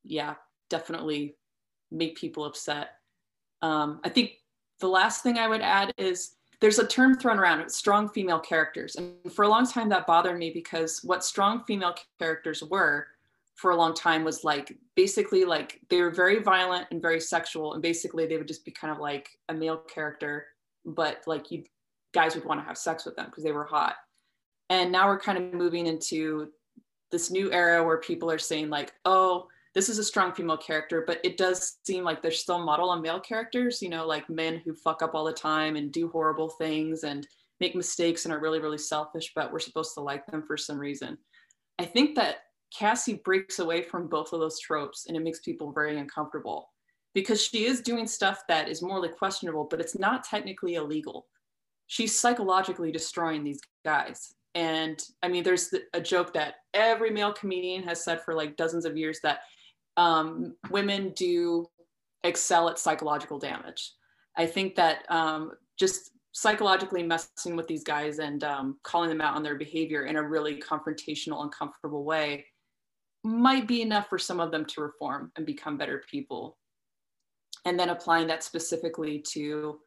yeah, 0.03 0.35
definitely 0.69 1.35
make 1.91 2.17
people 2.17 2.43
upset. 2.43 2.95
Um, 3.61 4.01
I 4.03 4.09
think 4.09 4.33
the 4.79 4.89
last 4.89 5.23
thing 5.23 5.37
I 5.37 5.47
would 5.47 5.61
add 5.61 5.93
is 5.97 6.35
there's 6.59 6.79
a 6.79 6.87
term 6.87 7.17
thrown 7.17 7.39
around 7.39 7.69
strong 7.69 8.09
female 8.09 8.39
characters 8.39 8.95
and 8.95 9.15
for 9.33 9.43
a 9.43 9.49
long 9.49 9.67
time 9.67 9.89
that 9.89 10.07
bothered 10.07 10.37
me 10.37 10.49
because 10.49 11.01
what 11.03 11.23
strong 11.23 11.63
female 11.65 11.93
characters 12.19 12.63
were 12.63 13.07
for 13.55 13.71
a 13.71 13.75
long 13.75 13.93
time 13.93 14.23
was 14.23 14.43
like 14.43 14.75
basically 14.95 15.45
like 15.45 15.79
they 15.89 16.01
were 16.01 16.09
very 16.09 16.41
violent 16.41 16.87
and 16.91 17.01
very 17.01 17.19
sexual 17.19 17.73
and 17.73 17.81
basically 17.81 18.25
they 18.25 18.37
would 18.37 18.47
just 18.47 18.65
be 18.65 18.71
kind 18.71 18.91
of 18.93 18.99
like 18.99 19.29
a 19.49 19.53
male 19.53 19.77
character 19.77 20.45
but 20.85 21.21
like 21.27 21.51
you 21.51 21.63
guys 22.13 22.35
would 22.35 22.45
want 22.45 22.59
to 22.59 22.65
have 22.65 22.77
sex 22.77 23.05
with 23.05 23.15
them 23.15 23.27
because 23.27 23.43
they 23.43 23.51
were 23.51 23.63
hot 23.65 23.95
and 24.69 24.91
now 24.91 25.07
we're 25.07 25.19
kind 25.19 25.37
of 25.37 25.53
moving 25.53 25.87
into 25.87 26.49
this 27.11 27.29
new 27.29 27.51
era 27.51 27.83
where 27.83 27.97
people 27.97 28.29
are 28.29 28.39
saying 28.39 28.69
like 28.69 28.91
oh 29.05 29.47
this 29.73 29.89
is 29.89 29.97
a 29.97 30.03
strong 30.03 30.33
female 30.33 30.57
character, 30.57 31.03
but 31.05 31.19
it 31.23 31.37
does 31.37 31.77
seem 31.83 32.03
like 32.03 32.21
there's 32.21 32.39
still 32.39 32.59
model 32.59 32.89
on 32.89 33.01
male 33.01 33.19
characters, 33.19 33.81
you 33.81 33.89
know, 33.89 34.05
like 34.05 34.29
men 34.29 34.61
who 34.63 34.73
fuck 34.73 35.01
up 35.01 35.15
all 35.15 35.25
the 35.25 35.33
time 35.33 35.75
and 35.75 35.91
do 35.91 36.07
horrible 36.07 36.49
things 36.49 37.03
and 37.03 37.27
make 37.59 37.75
mistakes 37.75 38.25
and 38.25 38.33
are 38.33 38.39
really, 38.39 38.59
really 38.59 38.77
selfish, 38.77 39.31
but 39.35 39.51
we're 39.51 39.59
supposed 39.59 39.95
to 39.95 40.01
like 40.01 40.25
them 40.27 40.43
for 40.45 40.57
some 40.57 40.77
reason. 40.77 41.17
I 41.79 41.85
think 41.85 42.15
that 42.15 42.37
Cassie 42.77 43.21
breaks 43.23 43.59
away 43.59 43.83
from 43.83 44.07
both 44.07 44.33
of 44.33 44.39
those 44.39 44.59
tropes 44.59 45.05
and 45.07 45.15
it 45.15 45.21
makes 45.21 45.39
people 45.39 45.71
very 45.71 45.97
uncomfortable 45.99 46.71
because 47.13 47.41
she 47.43 47.65
is 47.65 47.81
doing 47.81 48.07
stuff 48.07 48.41
that 48.47 48.67
is 48.67 48.81
morally 48.81 49.09
questionable, 49.09 49.67
but 49.69 49.79
it's 49.79 49.97
not 49.97 50.23
technically 50.23 50.75
illegal. 50.75 51.27
She's 51.87 52.17
psychologically 52.17 52.91
destroying 52.91 53.43
these 53.43 53.61
guys. 53.85 54.33
And 54.55 54.99
I 55.21 55.27
mean, 55.27 55.43
there's 55.43 55.73
a 55.93 56.01
joke 56.01 56.33
that 56.33 56.55
every 56.73 57.11
male 57.11 57.33
comedian 57.33 57.83
has 57.83 58.03
said 58.03 58.21
for 58.21 58.33
like 58.33 58.57
dozens 58.57 58.85
of 58.85 58.97
years 58.97 59.19
that 59.21 59.41
um, 59.97 60.55
women 60.71 61.11
do 61.15 61.67
excel 62.23 62.69
at 62.69 62.79
psychological 62.79 63.37
damage. 63.37 63.93
I 64.35 64.47
think 64.47 64.75
that 64.75 65.05
um, 65.09 65.51
just 65.77 66.11
psychologically 66.31 67.03
messing 67.03 67.55
with 67.55 67.67
these 67.67 67.83
guys 67.83 68.17
and 68.17 68.43
um, 68.43 68.77
calling 68.81 69.09
them 69.09 69.21
out 69.21 69.35
on 69.35 69.43
their 69.43 69.55
behavior 69.55 70.05
in 70.05 70.15
a 70.15 70.23
really 70.23 70.59
confrontational, 70.59 71.43
uncomfortable 71.43 72.03
way 72.03 72.45
might 73.23 73.67
be 73.67 73.81
enough 73.81 74.09
for 74.09 74.19
some 74.19 74.39
of 74.39 74.51
them 74.51 74.65
to 74.65 74.81
reform 74.81 75.31
and 75.35 75.45
become 75.45 75.77
better 75.77 76.03
people. 76.09 76.57
And 77.65 77.79
then 77.79 77.89
applying 77.89 78.27
that 78.27 78.43
specifically 78.43 79.19
to 79.29 79.79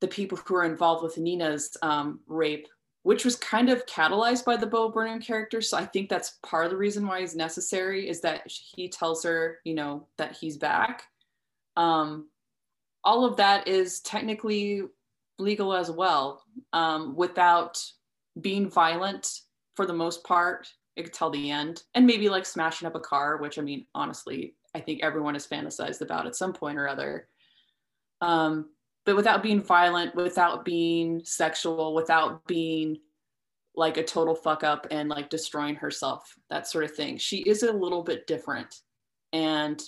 the 0.00 0.08
people 0.08 0.38
who 0.44 0.56
are 0.56 0.64
involved 0.64 1.02
with 1.02 1.16
Nina's 1.16 1.76
um, 1.82 2.20
rape 2.26 2.66
which 3.06 3.24
was 3.24 3.36
kind 3.36 3.68
of 3.68 3.86
catalyzed 3.86 4.44
by 4.44 4.56
the 4.56 4.66
Bo 4.66 4.88
Burnham 4.88 5.20
character. 5.20 5.60
So 5.60 5.76
I 5.76 5.84
think 5.84 6.08
that's 6.08 6.40
part 6.42 6.64
of 6.64 6.72
the 6.72 6.76
reason 6.76 7.06
why 7.06 7.20
he's 7.20 7.36
necessary 7.36 8.08
is 8.08 8.20
that 8.22 8.42
he 8.48 8.88
tells 8.88 9.22
her, 9.22 9.60
you 9.62 9.74
know, 9.74 10.08
that 10.18 10.36
he's 10.36 10.56
back. 10.56 11.04
Um, 11.76 12.28
all 13.04 13.24
of 13.24 13.36
that 13.36 13.68
is 13.68 14.00
technically 14.00 14.82
legal 15.38 15.72
as 15.72 15.88
well, 15.88 16.42
um, 16.72 17.14
without 17.14 17.80
being 18.40 18.68
violent 18.68 19.42
for 19.76 19.86
the 19.86 19.92
most 19.92 20.24
part 20.24 20.66
until 20.96 21.30
the 21.30 21.50
end, 21.50 21.82
and 21.94 22.06
maybe 22.06 22.28
like 22.28 22.46
smashing 22.46 22.86
up 22.86 22.94
a 22.94 23.00
car, 23.00 23.36
which 23.38 23.58
I 23.58 23.62
mean, 23.62 23.86
honestly, 23.94 24.54
I 24.74 24.80
think 24.80 25.02
everyone 25.02 25.34
has 25.34 25.46
fantasized 25.46 26.00
about 26.00 26.26
at 26.26 26.36
some 26.36 26.52
point 26.52 26.78
or 26.78 26.88
other. 26.88 27.28
Um, 28.20 28.70
but 29.04 29.16
without 29.16 29.42
being 29.42 29.62
violent, 29.62 30.14
without 30.14 30.64
being 30.64 31.22
sexual, 31.24 31.94
without 31.94 32.46
being 32.46 32.98
like 33.74 33.98
a 33.98 34.02
total 34.02 34.34
fuck 34.34 34.64
up 34.64 34.86
and 34.90 35.08
like 35.08 35.30
destroying 35.30 35.76
herself, 35.76 36.34
that 36.50 36.66
sort 36.66 36.84
of 36.84 36.94
thing. 36.94 37.18
She 37.18 37.38
is 37.38 37.62
a 37.62 37.72
little 37.72 38.02
bit 38.02 38.26
different. 38.26 38.74
And 39.32 39.80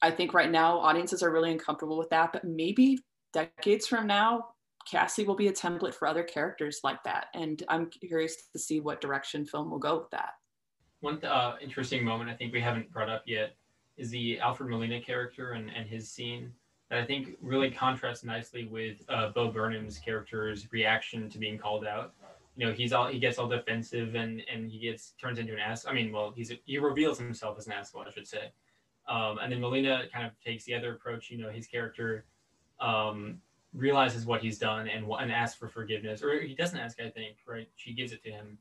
I 0.00 0.10
think 0.10 0.32
right 0.32 0.50
now 0.50 0.78
audiences 0.78 1.22
are 1.22 1.32
really 1.32 1.52
uncomfortable 1.52 1.98
with 1.98 2.10
that, 2.10 2.32
but 2.32 2.44
maybe 2.44 2.98
decades 3.32 3.86
from 3.86 4.06
now, 4.06 4.46
Cassie 4.90 5.24
will 5.24 5.36
be 5.36 5.48
a 5.48 5.52
template 5.52 5.94
for 5.94 6.08
other 6.08 6.22
characters 6.22 6.80
like 6.82 7.02
that. 7.04 7.26
And 7.34 7.62
I'm 7.68 7.88
curious 7.88 8.36
to 8.52 8.58
see 8.58 8.80
what 8.80 9.00
direction 9.00 9.44
film 9.44 9.70
will 9.70 9.78
go 9.78 9.98
with 9.98 10.10
that. 10.10 10.30
One 11.02 11.22
uh, 11.24 11.56
interesting 11.60 12.04
moment 12.04 12.30
I 12.30 12.34
think 12.34 12.52
we 12.52 12.60
haven't 12.60 12.90
brought 12.92 13.10
up 13.10 13.24
yet 13.26 13.56
is 13.96 14.10
the 14.10 14.38
Alfred 14.38 14.70
Molina 14.70 15.00
character 15.00 15.52
and, 15.52 15.68
and 15.68 15.86
his 15.86 16.08
scene 16.08 16.52
that 16.88 17.00
I 17.00 17.04
think 17.04 17.36
really 17.40 17.72
contrasts 17.72 18.22
nicely 18.22 18.66
with 18.66 19.02
uh, 19.08 19.30
Bo 19.30 19.50
Burnham's 19.50 19.98
character's 19.98 20.70
reaction 20.72 21.28
to 21.30 21.38
being 21.38 21.58
called 21.58 21.84
out. 21.84 22.14
You 22.56 22.66
know, 22.66 22.72
he's 22.72 22.92
all 22.92 23.08
he 23.08 23.18
gets 23.18 23.38
all 23.38 23.48
defensive 23.48 24.14
and 24.14 24.42
and 24.52 24.70
he 24.70 24.78
gets 24.78 25.14
turns 25.20 25.40
into 25.40 25.52
an 25.54 25.58
ass. 25.58 25.86
I 25.86 25.92
mean, 25.92 26.12
well, 26.12 26.32
he's 26.36 26.52
he 26.64 26.78
reveals 26.78 27.18
himself 27.18 27.58
as 27.58 27.66
an 27.66 27.72
asshole, 27.72 28.04
I 28.06 28.10
should 28.12 28.28
say. 28.28 28.52
Um, 29.08 29.38
and 29.42 29.50
then 29.50 29.60
Molina 29.60 30.04
kind 30.12 30.24
of 30.24 30.32
takes 30.44 30.64
the 30.64 30.74
other 30.74 30.92
approach. 30.94 31.30
You 31.30 31.38
know, 31.38 31.50
his 31.50 31.66
character 31.66 32.26
um, 32.78 33.40
realizes 33.74 34.24
what 34.24 34.40
he's 34.40 34.58
done 34.58 34.86
and 34.86 35.04
and 35.18 35.32
asks 35.32 35.58
for 35.58 35.66
forgiveness, 35.66 36.22
or 36.22 36.40
he 36.40 36.54
doesn't 36.54 36.78
ask. 36.78 37.00
I 37.00 37.10
think 37.10 37.38
right. 37.44 37.68
She 37.74 37.92
gives 37.92 38.12
it 38.12 38.22
to 38.22 38.30
him. 38.30 38.58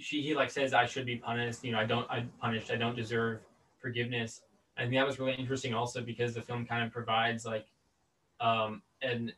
She 0.00 0.22
he 0.22 0.34
like 0.34 0.50
says, 0.50 0.74
"I 0.74 0.86
should 0.86 1.06
be 1.06 1.16
punished. 1.16 1.64
You 1.64 1.72
know, 1.72 1.78
I 1.78 1.84
don't. 1.84 2.10
I 2.10 2.24
punished. 2.40 2.70
I 2.70 2.76
don't 2.76 2.96
deserve 2.96 3.40
forgiveness." 3.78 4.42
I 4.76 4.82
think 4.82 4.94
that 4.94 5.06
was 5.06 5.18
really 5.18 5.34
interesting 5.34 5.74
also 5.74 6.00
because 6.00 6.34
the 6.34 6.40
film 6.40 6.64
kind 6.64 6.84
of 6.84 6.90
provides 6.90 7.44
like 7.44 7.66
um 8.40 8.82
and 9.02 9.32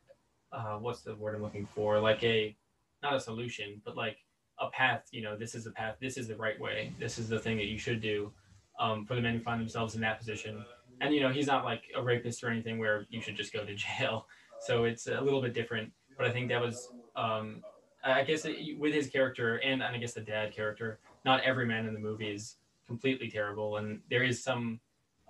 uh 0.52 0.76
what's 0.76 1.00
the 1.00 1.16
word 1.16 1.34
I'm 1.34 1.42
looking 1.42 1.66
for? 1.66 1.98
Like 2.00 2.22
a 2.22 2.56
not 3.02 3.14
a 3.14 3.20
solution, 3.20 3.82
but 3.84 3.96
like 3.96 4.18
a 4.60 4.70
path, 4.70 5.08
you 5.10 5.22
know, 5.22 5.36
this 5.36 5.54
is 5.54 5.64
the 5.64 5.72
path, 5.72 5.96
this 6.00 6.16
is 6.16 6.28
the 6.28 6.36
right 6.36 6.58
way, 6.60 6.92
this 7.00 7.18
is 7.18 7.28
the 7.28 7.38
thing 7.38 7.56
that 7.56 7.66
you 7.66 7.78
should 7.78 8.00
do 8.00 8.32
um, 8.78 9.04
for 9.04 9.16
the 9.16 9.20
men 9.20 9.36
who 9.36 9.42
find 9.42 9.60
themselves 9.60 9.96
in 9.96 10.00
that 10.02 10.18
position. 10.18 10.64
And 11.00 11.12
you 11.12 11.20
know, 11.20 11.30
he's 11.30 11.48
not 11.48 11.64
like 11.64 11.82
a 11.96 12.02
rapist 12.02 12.44
or 12.44 12.50
anything 12.50 12.78
where 12.78 13.06
you 13.10 13.20
should 13.20 13.36
just 13.36 13.52
go 13.52 13.64
to 13.64 13.74
jail. 13.98 14.26
So 14.60 14.84
it's 14.84 15.08
a 15.08 15.20
little 15.20 15.42
bit 15.42 15.54
different. 15.54 15.92
But 16.16 16.26
I 16.26 16.30
think 16.30 16.48
that 16.50 16.60
was, 16.60 16.88
um, 17.16 17.62
I 18.04 18.22
guess, 18.24 18.46
with 18.78 18.94
his 18.94 19.08
character 19.08 19.56
and, 19.58 19.82
and 19.82 19.94
I 19.94 19.98
guess 19.98 20.12
the 20.12 20.20
dad 20.20 20.54
character, 20.54 20.98
not 21.24 21.42
every 21.42 21.66
man 21.66 21.86
in 21.86 21.94
the 21.94 22.00
movie 22.00 22.30
is 22.30 22.56
completely 22.86 23.30
terrible, 23.30 23.76
and 23.76 24.00
there 24.10 24.22
is 24.22 24.42
some 24.42 24.80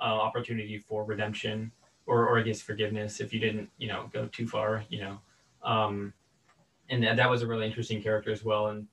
uh, 0.00 0.04
opportunity 0.04 0.78
for 0.78 1.04
redemption 1.04 1.70
or, 2.06 2.26
or 2.26 2.38
I 2.38 2.42
guess 2.42 2.60
forgiveness 2.60 3.20
if 3.20 3.32
you 3.32 3.40
didn't, 3.40 3.70
you 3.78 3.88
know, 3.88 4.10
go 4.12 4.26
too 4.26 4.46
far, 4.46 4.84
you 4.88 5.00
know. 5.00 5.18
Um, 5.62 6.12
and 6.90 7.02
that 7.18 7.30
was 7.30 7.42
a 7.42 7.46
really 7.46 7.66
interesting 7.66 8.02
character 8.02 8.30
as 8.30 8.44
well. 8.44 8.68
And 8.68 8.86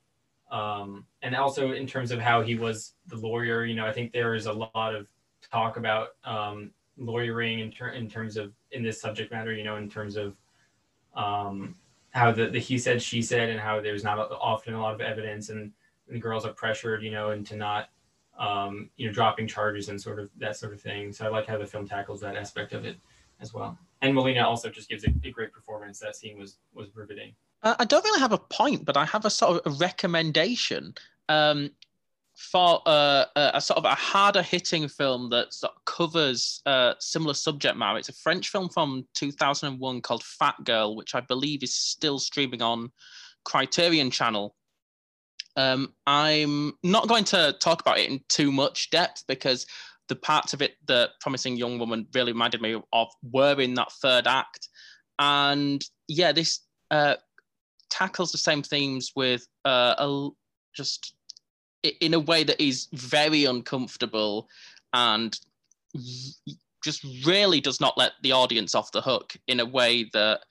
um, 0.51 1.05
and 1.21 1.35
also 1.35 1.73
in 1.73 1.85
terms 1.85 2.11
of 2.11 2.19
how 2.19 2.41
he 2.41 2.55
was 2.55 2.93
the 3.07 3.17
lawyer, 3.17 3.65
you 3.65 3.75
know, 3.75 3.85
I 3.85 3.91
think 3.91 4.11
there 4.11 4.33
is 4.33 4.47
a 4.47 4.53
lot 4.53 4.95
of 4.95 5.07
talk 5.51 5.77
about 5.77 6.09
um, 6.23 6.71
lawyering 6.97 7.59
in, 7.59 7.71
ter- 7.71 7.89
in 7.89 8.09
terms 8.09 8.35
of 8.35 8.51
in 8.71 8.83
this 8.83 8.99
subject 8.99 9.31
matter, 9.31 9.53
you 9.53 9.63
know, 9.63 9.75
in 9.77 9.89
terms 9.89 10.15
of 10.15 10.35
um, 11.15 11.75
how 12.11 12.31
the, 12.31 12.47
the 12.47 12.59
he 12.59 12.77
said 12.77 13.01
she 13.01 13.21
said 13.21 13.49
and 13.49 13.59
how 13.59 13.81
there's 13.81 14.03
not 14.03 14.17
often 14.31 14.73
a 14.73 14.81
lot 14.81 14.93
of 14.93 15.01
evidence 15.01 15.49
and, 15.49 15.71
and 16.07 16.15
the 16.15 16.19
girls 16.19 16.45
are 16.45 16.53
pressured, 16.53 17.03
you 17.03 17.11
know, 17.11 17.31
into 17.31 17.55
not 17.55 17.89
um, 18.39 18.89
you 18.95 19.05
know, 19.05 19.13
dropping 19.13 19.47
charges 19.47 19.89
and 19.89 20.01
sort 20.01 20.19
of 20.19 20.29
that 20.37 20.55
sort 20.55 20.73
of 20.73 20.81
thing. 20.81 21.11
So 21.11 21.25
I 21.25 21.29
like 21.29 21.45
how 21.45 21.57
the 21.57 21.67
film 21.67 21.87
tackles 21.87 22.21
that 22.21 22.37
aspect 22.37 22.73
of 22.73 22.85
it 22.85 22.97
as 23.41 23.53
well. 23.53 23.77
And 24.01 24.15
Molina 24.15 24.47
also 24.47 24.69
just 24.69 24.89
gives 24.89 25.03
a, 25.03 25.09
a 25.23 25.31
great 25.31 25.51
performance. 25.51 25.99
That 25.99 26.15
scene 26.15 26.39
was 26.39 26.57
was 26.73 26.87
riveting. 26.95 27.33
Uh, 27.61 27.75
I 27.77 27.85
don't 27.85 28.03
really 28.03 28.21
have 28.21 28.31
a 28.31 28.37
point, 28.37 28.85
but 28.85 28.95
I 28.95 29.05
have 29.05 29.25
a 29.25 29.29
sort 29.29 29.65
of 29.65 29.73
a 29.73 29.75
recommendation 29.75 30.95
um, 31.27 31.71
for 32.39 32.81
uh, 32.85 33.25
a, 33.35 33.59
sort 33.59 33.77
of 33.77 33.83
a 33.85 33.93
harder 33.93 34.41
hitting 34.41 34.87
film 34.87 35.29
that 35.29 35.53
sort 35.53 35.73
of 35.75 35.83
covers 35.83 36.61
uh, 36.65 36.93
similar 36.99 37.33
subject 37.33 37.75
matter. 37.75 37.99
It's 37.99 38.07
a 38.07 38.13
French 38.13 38.47
film 38.47 38.69
from 38.69 39.05
2001 39.13 40.01
called 40.01 40.23
Fat 40.23 40.55
Girl, 40.63 40.95
which 40.95 41.15
I 41.15 41.19
believe 41.19 41.63
is 41.63 41.75
still 41.75 42.17
streaming 42.17 42.61
on 42.61 42.91
Criterion 43.43 44.09
Channel. 44.09 44.55
Um, 45.57 45.93
I'm 46.07 46.73
not 46.81 47.09
going 47.09 47.25
to 47.25 47.55
talk 47.59 47.81
about 47.81 47.99
it 47.99 48.09
in 48.09 48.21
too 48.29 48.53
much 48.53 48.89
depth 48.89 49.25
because 49.27 49.65
the 50.07 50.15
parts 50.15 50.53
of 50.53 50.61
it 50.61 50.75
that 50.87 51.09
Promising 51.19 51.57
Young 51.57 51.77
Woman 51.77 52.07
really 52.13 52.31
reminded 52.31 52.61
me 52.61 52.81
of 52.93 53.07
were 53.21 53.59
in 53.59 53.73
that 53.73 53.91
third 54.01 54.27
act. 54.27 54.69
And 55.19 55.83
yeah, 56.07 56.31
this 56.31 56.61
uh, 56.89 57.15
tackles 57.89 58.31
the 58.31 58.37
same 58.37 58.63
themes 58.63 59.11
with 59.13 59.45
uh, 59.65 59.95
a, 59.97 60.29
just 60.73 61.15
in 61.83 62.13
a 62.13 62.19
way 62.19 62.43
that 62.43 62.61
is 62.61 62.87
very 62.93 63.45
uncomfortable 63.45 64.47
and 64.93 65.39
just 66.83 67.05
really 67.25 67.61
does 67.61 67.81
not 67.81 67.97
let 67.97 68.13
the 68.21 68.31
audience 68.31 68.75
off 68.75 68.91
the 68.91 69.01
hook 69.01 69.35
in 69.47 69.59
a 69.59 69.65
way 69.65 70.09
that 70.13 70.41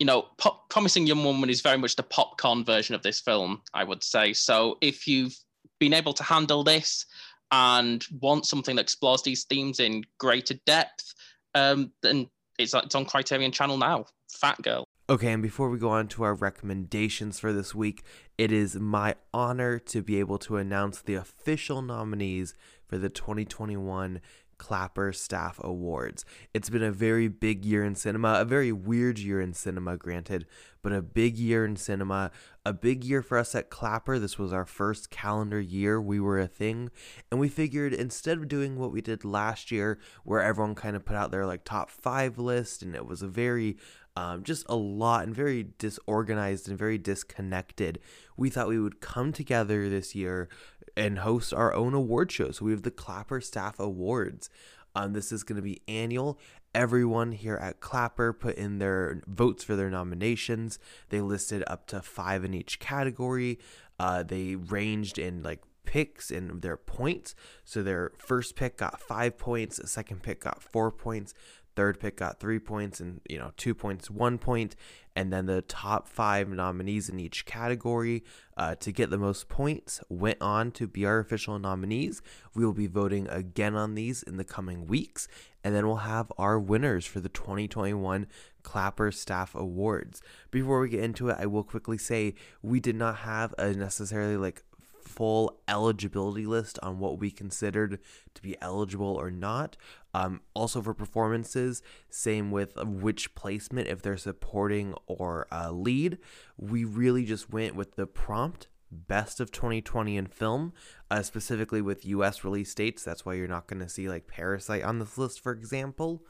you 0.00 0.06
know, 0.06 0.28
pop, 0.38 0.68
Promising 0.70 1.06
Young 1.06 1.22
Woman 1.22 1.50
is 1.50 1.60
very 1.60 1.76
much 1.76 1.94
the 1.94 2.02
popcorn 2.02 2.64
version 2.64 2.94
of 2.94 3.02
this 3.02 3.20
film, 3.20 3.60
I 3.74 3.84
would 3.84 4.02
say. 4.02 4.32
So 4.32 4.78
if 4.80 5.06
you've 5.06 5.36
been 5.78 5.92
able 5.92 6.14
to 6.14 6.22
handle 6.22 6.64
this 6.64 7.04
and 7.52 8.02
want 8.20 8.46
something 8.46 8.76
that 8.76 8.82
explores 8.82 9.22
these 9.22 9.44
themes 9.44 9.78
in 9.78 10.02
greater 10.18 10.54
depth, 10.64 11.14
um, 11.54 11.92
then 12.02 12.28
it's, 12.58 12.72
it's 12.72 12.94
on 12.94 13.04
Criterion 13.04 13.52
Channel 13.52 13.76
now. 13.76 14.06
Fat 14.32 14.60
Girl. 14.62 14.86
Okay, 15.10 15.32
and 15.32 15.42
before 15.42 15.68
we 15.68 15.76
go 15.76 15.88
on 15.88 16.06
to 16.06 16.22
our 16.22 16.34
recommendations 16.34 17.40
for 17.40 17.52
this 17.52 17.74
week, 17.74 18.04
it 18.38 18.52
is 18.52 18.76
my 18.76 19.16
honor 19.34 19.80
to 19.80 20.02
be 20.02 20.20
able 20.20 20.38
to 20.38 20.56
announce 20.56 21.02
the 21.02 21.16
official 21.16 21.82
nominees 21.82 22.54
for 22.86 22.96
the 22.96 23.08
2021 23.08 24.20
Clapper 24.60 25.12
Staff 25.12 25.58
Awards. 25.64 26.24
It's 26.54 26.68
been 26.70 26.82
a 26.82 26.92
very 26.92 27.26
big 27.26 27.64
year 27.64 27.82
in 27.82 27.96
cinema, 27.96 28.34
a 28.34 28.44
very 28.44 28.70
weird 28.70 29.18
year 29.18 29.40
in 29.40 29.54
cinema, 29.54 29.96
granted, 29.96 30.46
but 30.82 30.92
a 30.92 31.02
big 31.02 31.38
year 31.38 31.64
in 31.64 31.76
cinema, 31.76 32.30
a 32.64 32.74
big 32.74 33.02
year 33.02 33.22
for 33.22 33.38
us 33.38 33.54
at 33.54 33.70
Clapper. 33.70 34.18
This 34.18 34.38
was 34.38 34.52
our 34.52 34.66
first 34.66 35.10
calendar 35.10 35.58
year 35.58 36.00
we 36.00 36.20
were 36.20 36.38
a 36.38 36.46
thing, 36.46 36.90
and 37.32 37.40
we 37.40 37.48
figured 37.48 37.94
instead 37.94 38.36
of 38.36 38.48
doing 38.48 38.78
what 38.78 38.92
we 38.92 39.00
did 39.00 39.24
last 39.24 39.72
year, 39.72 39.98
where 40.24 40.42
everyone 40.42 40.74
kind 40.74 40.94
of 40.94 41.06
put 41.06 41.16
out 41.16 41.30
their 41.30 41.46
like 41.46 41.64
top 41.64 41.90
five 41.90 42.38
list, 42.38 42.82
and 42.82 42.94
it 42.94 43.06
was 43.06 43.22
a 43.22 43.28
very 43.28 43.78
um, 44.16 44.42
just 44.42 44.66
a 44.68 44.76
lot 44.76 45.24
and 45.24 45.34
very 45.34 45.68
disorganized 45.78 46.68
and 46.68 46.78
very 46.78 46.98
disconnected. 46.98 47.98
We 48.36 48.50
thought 48.50 48.68
we 48.68 48.80
would 48.80 49.00
come 49.00 49.32
together 49.32 49.88
this 49.88 50.14
year 50.14 50.48
and 50.96 51.20
host 51.20 51.54
our 51.54 51.72
own 51.72 51.94
award 51.94 52.32
show. 52.32 52.50
So 52.50 52.64
we 52.64 52.72
have 52.72 52.82
the 52.82 52.90
Clapper 52.90 53.40
Staff 53.40 53.78
Awards. 53.78 54.50
Um, 54.94 55.12
this 55.12 55.30
is 55.30 55.44
going 55.44 55.56
to 55.56 55.62
be 55.62 55.82
annual. 55.86 56.38
Everyone 56.74 57.32
here 57.32 57.56
at 57.56 57.80
Clapper 57.80 58.32
put 58.32 58.56
in 58.56 58.78
their 58.78 59.22
votes 59.26 59.62
for 59.64 59.76
their 59.76 59.90
nominations. 59.90 60.78
They 61.10 61.20
listed 61.20 61.62
up 61.66 61.86
to 61.88 62.02
five 62.02 62.44
in 62.44 62.54
each 62.54 62.80
category. 62.80 63.58
Uh, 63.98 64.22
they 64.22 64.56
ranged 64.56 65.18
in 65.18 65.42
like 65.42 65.62
picks 65.84 66.30
and 66.30 66.62
their 66.62 66.76
points. 66.76 67.34
So 67.64 67.82
their 67.82 68.12
first 68.18 68.54
pick 68.54 68.76
got 68.76 69.00
five 69.00 69.38
points, 69.38 69.80
second 69.90 70.22
pick 70.22 70.40
got 70.40 70.62
four 70.62 70.92
points, 70.92 71.34
third 71.76 72.00
pick 72.00 72.16
got 72.16 72.40
three 72.40 72.58
points 72.58 73.00
and 73.00 73.20
you 73.28 73.38
know 73.38 73.52
two 73.56 73.74
points 73.74 74.10
one 74.10 74.38
point 74.38 74.76
and 75.16 75.32
then 75.32 75.46
the 75.46 75.62
top 75.62 76.08
five 76.08 76.48
nominees 76.48 77.08
in 77.08 77.18
each 77.18 77.44
category 77.44 78.22
uh, 78.56 78.74
to 78.76 78.92
get 78.92 79.10
the 79.10 79.18
most 79.18 79.48
points 79.48 80.00
went 80.08 80.38
on 80.40 80.70
to 80.70 80.86
be 80.86 81.04
our 81.04 81.18
official 81.18 81.58
nominees. 81.58 82.22
We 82.54 82.64
will 82.64 82.72
be 82.72 82.86
voting 82.86 83.28
again 83.28 83.74
on 83.74 83.94
these 83.94 84.22
in 84.22 84.36
the 84.36 84.44
coming 84.44 84.86
weeks 84.86 85.26
and 85.64 85.74
then 85.74 85.86
we'll 85.86 85.96
have 85.96 86.32
our 86.38 86.58
winners 86.58 87.04
for 87.06 87.20
the 87.20 87.28
2021 87.28 88.26
clapper 88.62 89.10
staff 89.10 89.54
awards. 89.54 90.22
Before 90.50 90.80
we 90.80 90.88
get 90.88 91.02
into 91.02 91.28
it 91.28 91.36
i 91.38 91.46
will 91.46 91.64
quickly 91.64 91.98
say 91.98 92.34
we 92.62 92.80
did 92.80 92.96
not 92.96 93.16
have 93.16 93.54
a 93.58 93.72
necessarily 93.72 94.36
like 94.36 94.62
full 95.10 95.60
eligibility 95.68 96.46
list 96.46 96.78
on 96.82 96.98
what 96.98 97.18
we 97.18 97.30
considered 97.30 97.98
to 98.34 98.42
be 98.42 98.56
eligible 98.60 99.14
or 99.14 99.30
not. 99.30 99.76
Um, 100.14 100.40
also 100.54 100.80
for 100.80 100.94
performances, 100.94 101.82
same 102.08 102.50
with 102.50 102.76
which 102.76 103.34
placement, 103.34 103.88
if 103.88 104.02
they're 104.02 104.16
supporting 104.16 104.94
or 105.06 105.46
uh, 105.52 105.70
lead. 105.70 106.18
We 106.56 106.84
really 106.84 107.24
just 107.24 107.50
went 107.50 107.74
with 107.74 107.96
the 107.96 108.06
prompt 108.06 108.68
best 108.90 109.40
of 109.40 109.52
2020 109.52 110.16
in 110.16 110.26
film, 110.26 110.72
uh, 111.10 111.22
specifically 111.22 111.80
with 111.80 112.06
US 112.06 112.44
release 112.44 112.74
dates. 112.74 113.04
That's 113.04 113.24
why 113.24 113.34
you're 113.34 113.48
not 113.48 113.66
going 113.66 113.80
to 113.80 113.88
see 113.88 114.08
like 114.08 114.26
Parasite 114.26 114.82
on 114.82 114.98
this 114.98 115.16
list, 115.16 115.40
for 115.40 115.52
example. 115.52 116.24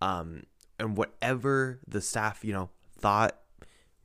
Um, 0.00 0.44
and 0.78 0.96
whatever 0.96 1.80
the 1.86 2.00
staff, 2.00 2.44
you 2.44 2.52
know, 2.52 2.70
thought 2.98 3.38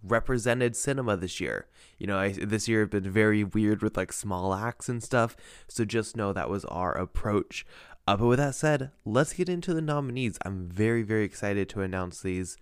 represented 0.04 0.76
cinema 0.76 1.16
this 1.18 1.40
year. 1.40 1.68
You 1.98 2.08
know, 2.08 2.18
I, 2.18 2.32
this 2.32 2.68
year 2.68 2.82
have 2.82 2.90
been 2.90 3.10
very 3.10 3.44
weird 3.44 3.82
with 3.82 3.98
like 3.98 4.12
small 4.12 4.54
acts 4.54 4.90
and 4.90 5.02
stuff. 5.02 5.36
So 5.68 5.86
just 5.86 6.18
know 6.18 6.34
that 6.34 6.50
was 6.50 6.66
our 6.66 6.92
approach. 6.94 7.66
Uh, 8.06 8.18
but 8.18 8.28
with 8.28 8.40
that 8.40 8.56
said, 8.56 8.92
let's 9.06 9.34
get 9.34 9.48
into 9.48 9.74
the 9.74 9.82
nominees. 9.82 10.38
I'm 10.44 10.68
very, 10.68 11.04
very 11.04 11.24
excited 11.24 11.70
to 11.70 11.82
announce 11.82 12.22
these. 12.22 12.58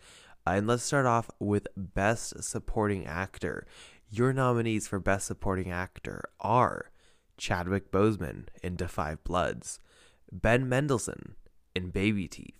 Uh, 0.45 0.51
and 0.51 0.67
let's 0.67 0.83
start 0.83 1.05
off 1.05 1.29
with 1.39 1.67
Best 1.75 2.43
Supporting 2.43 3.05
Actor. 3.05 3.65
Your 4.09 4.33
nominees 4.33 4.87
for 4.87 4.99
Best 4.99 5.27
Supporting 5.27 5.71
Actor 5.71 6.29
are 6.39 6.91
Chadwick 7.37 7.91
Boseman 7.91 8.47
in 8.61 8.75
Da 8.75 8.87
5 8.87 9.23
Bloods, 9.23 9.79
Ben 10.31 10.69
Mendelsohn 10.69 11.35
in 11.73 11.89
Baby 11.89 12.27
Teeth, 12.27 12.59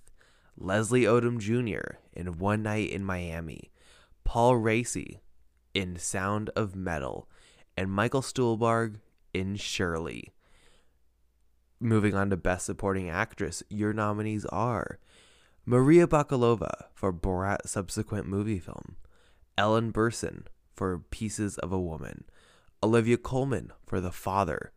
Leslie 0.58 1.04
Odom 1.04 1.38
Jr. 1.38 1.98
in 2.14 2.40
One 2.40 2.64
Night 2.64 2.90
in 2.90 3.04
Miami, 3.04 3.71
Paul 4.24 4.54
Raci 4.56 5.20
in 5.74 5.98
Sound 5.98 6.50
of 6.56 6.76
Metal, 6.76 7.30
and 7.78 7.92
Michael 7.92 8.22
Stuhlbarg 8.22 8.96
in 9.34 9.56
Shirley. 9.56 10.34
Moving 11.80 12.14
on 12.14 12.30
to 12.30 12.38
Best 12.38 12.66
Supporting 12.66 13.10
Actress, 13.10 13.64
your 13.70 13.94
nominees 13.94 14.46
are 14.46 15.00
Maria 15.66 16.08
Bakalova 16.08 16.86
for 16.94 17.14
Borat 17.14 17.68
subsequent 17.68 18.28
movie 18.28 18.60
film, 18.60 18.98
Ellen 19.58 19.92
Burstyn 19.92 20.44
for 20.76 21.00
Pieces 21.00 21.58
of 21.58 21.72
a 21.72 21.80
Woman, 21.80 22.26
Olivia 22.84 23.18
Colman 23.18 23.72
for 23.86 24.00
The 24.00 24.12
Father, 24.12 24.72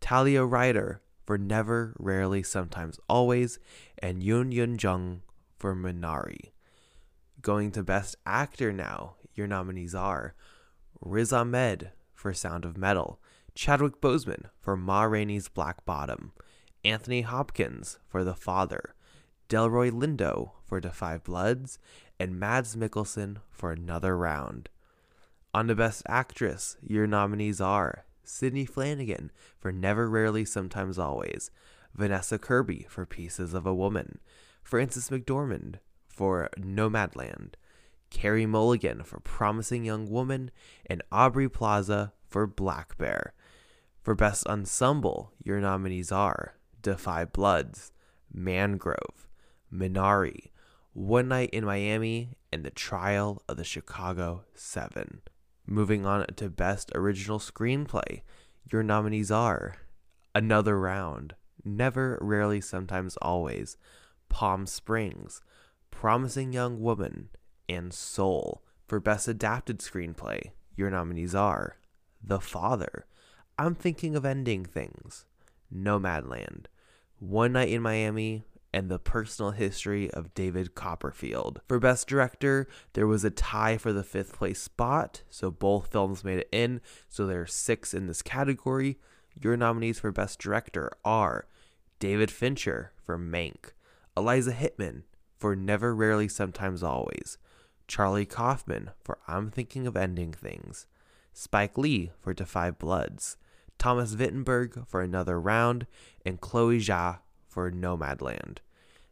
Talia 0.00 0.44
Ryder 0.44 1.00
for 1.24 1.38
Never, 1.38 1.94
Rarely, 1.98 2.42
Sometimes, 2.42 2.98
Always, 3.08 3.58
and 3.98 4.22
Yoon 4.22 4.52
Yuh 4.52 4.76
Jung 4.78 5.22
for 5.58 5.74
Minari. 5.74 6.50
Going 7.42 7.72
to 7.72 7.82
Best 7.82 8.14
Actor 8.24 8.72
now, 8.72 9.16
your 9.34 9.48
nominees 9.48 9.96
are 9.96 10.36
Riz 11.00 11.32
Ahmed 11.32 11.90
for 12.14 12.32
Sound 12.32 12.64
of 12.64 12.78
Metal, 12.78 13.20
Chadwick 13.56 14.00
Boseman 14.00 14.44
for 14.60 14.76
Ma 14.76 15.02
Rainey's 15.02 15.48
Black 15.48 15.84
Bottom, 15.84 16.30
Anthony 16.84 17.22
Hopkins 17.22 17.98
for 18.06 18.22
The 18.22 18.36
Father, 18.36 18.94
Delroy 19.48 19.90
Lindo 19.90 20.52
for 20.64 20.80
Da 20.80 20.90
5 20.90 21.24
Bloods, 21.24 21.80
and 22.20 22.38
Mads 22.38 22.76
Mikkelsen 22.76 23.38
for 23.50 23.72
Another 23.72 24.16
Round. 24.16 24.68
On 25.52 25.66
to 25.66 25.74
Best 25.74 26.04
Actress, 26.06 26.76
your 26.80 27.08
nominees 27.08 27.60
are 27.60 28.04
Sidney 28.22 28.64
Flanigan 28.66 29.30
for 29.58 29.72
Never 29.72 30.08
Rarely 30.08 30.44
Sometimes 30.44 30.96
Always, 30.96 31.50
Vanessa 31.92 32.38
Kirby 32.38 32.86
for 32.88 33.04
Pieces 33.04 33.52
of 33.52 33.66
a 33.66 33.74
Woman, 33.74 34.20
Frances 34.62 35.08
McDormand 35.08 35.80
for 36.12 36.50
Nomadland, 36.58 37.54
Carey 38.10 38.46
Mulligan 38.46 39.02
for 39.02 39.20
Promising 39.20 39.84
Young 39.84 40.08
Woman, 40.10 40.50
and 40.86 41.02
Aubrey 41.10 41.48
Plaza 41.48 42.12
for 42.28 42.46
Black 42.46 42.96
Bear. 42.98 43.32
For 44.02 44.14
Best 44.14 44.46
Ensemble, 44.46 45.32
your 45.42 45.60
nominees 45.60 46.12
are 46.12 46.54
Da 46.82 46.96
5 46.96 47.32
Bloods, 47.32 47.92
Mangrove, 48.32 49.28
Minari, 49.72 50.50
One 50.92 51.28
Night 51.28 51.50
in 51.50 51.64
Miami, 51.64 52.36
and 52.52 52.64
The 52.64 52.70
Trial 52.70 53.42
of 53.48 53.56
the 53.56 53.64
Chicago 53.64 54.44
Seven. 54.54 55.22
Moving 55.66 56.04
on 56.04 56.26
to 56.36 56.50
Best 56.50 56.90
Original 56.94 57.38
Screenplay, 57.38 58.22
your 58.70 58.82
nominees 58.82 59.30
are 59.30 59.76
Another 60.34 60.78
Round, 60.78 61.34
Never, 61.64 62.18
Rarely, 62.20 62.60
Sometimes, 62.60 63.16
Always, 63.22 63.76
Palm 64.28 64.66
Springs, 64.66 65.40
Promising 66.02 66.52
Young 66.52 66.80
Woman, 66.80 67.28
and 67.68 67.94
Soul. 67.94 68.64
For 68.88 68.98
Best 68.98 69.28
Adapted 69.28 69.78
Screenplay, 69.78 70.50
your 70.74 70.90
nominees 70.90 71.32
are 71.32 71.76
The 72.20 72.40
Father, 72.40 73.06
I'm 73.56 73.76
Thinking 73.76 74.16
of 74.16 74.24
Ending 74.24 74.64
Things, 74.64 75.26
Nomadland, 75.72 76.64
One 77.20 77.52
Night 77.52 77.68
in 77.68 77.82
Miami, 77.82 78.42
and 78.74 78.90
The 78.90 78.98
Personal 78.98 79.52
History 79.52 80.10
of 80.10 80.34
David 80.34 80.74
Copperfield. 80.74 81.60
For 81.68 81.78
Best 81.78 82.08
Director, 82.08 82.66
there 82.94 83.06
was 83.06 83.22
a 83.22 83.30
tie 83.30 83.78
for 83.78 83.92
the 83.92 84.02
fifth 84.02 84.32
place 84.32 84.60
spot, 84.60 85.22
so 85.30 85.52
both 85.52 85.92
films 85.92 86.24
made 86.24 86.40
it 86.40 86.48
in, 86.50 86.80
so 87.08 87.28
there 87.28 87.42
are 87.42 87.46
six 87.46 87.94
in 87.94 88.08
this 88.08 88.22
category. 88.22 88.98
Your 89.40 89.56
nominees 89.56 90.00
for 90.00 90.10
Best 90.10 90.40
Director 90.40 90.90
are 91.04 91.46
David 92.00 92.32
Fincher 92.32 92.90
for 93.06 93.16
Mank, 93.16 93.70
Eliza 94.16 94.52
Hittman 94.52 95.04
for 95.42 95.56
Never, 95.56 95.92
Rarely, 95.92 96.28
Sometimes, 96.28 96.84
Always, 96.84 97.36
Charlie 97.88 98.24
Kaufman 98.24 98.90
for 99.02 99.18
I'm 99.26 99.50
Thinking 99.50 99.88
of 99.88 99.96
Ending 99.96 100.32
Things, 100.32 100.86
Spike 101.32 101.76
Lee 101.76 102.12
for 102.20 102.32
Da 102.32 102.44
5 102.44 102.78
Bloods, 102.78 103.36
Thomas 103.76 104.14
Vinterberg 104.14 104.86
for 104.86 105.02
Another 105.02 105.40
Round, 105.40 105.88
and 106.24 106.40
Chloe 106.40 106.78
Zhao 106.78 107.18
for 107.48 107.72
Nomadland. 107.72 108.58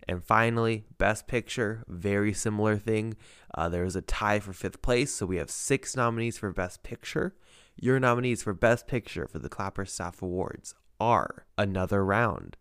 And 0.07 0.23
finally, 0.23 0.85
Best 0.98 1.27
Picture, 1.27 1.82
very 1.89 2.32
similar 2.32 2.77
thing. 2.77 3.16
Uh, 3.52 3.69
there 3.69 3.85
is 3.85 3.97
a 3.97 4.01
tie 4.01 4.39
for 4.39 4.52
fifth 4.52 4.82
place, 4.82 5.12
so 5.12 5.27
we 5.27 5.39
have 5.39 5.51
six 5.51 5.97
nominees 5.97 6.39
for 6.39 6.52
Best 6.52 6.85
Picture. 6.85 7.35
Your 7.74 7.98
nominees 7.98 8.44
for 8.44 8.55
Best 8.55 8.86
Picture 8.86 9.27
for 9.27 9.40
the 9.40 9.48
Clapper 9.48 9.85
Staff 9.85 10.23
Awards 10.23 10.77
are 11.01 11.44
Another 11.59 12.05
Round, 12.05 12.57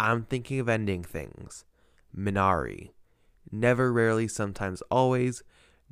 I'm 0.00 0.22
Thinking 0.22 0.60
of 0.60 0.68
Ending 0.70 1.04
Things, 1.04 1.66
Minari, 2.16 2.90
Never, 3.50 3.92
Rarely, 3.92 4.28
Sometimes, 4.28 4.82
Always, 4.90 5.42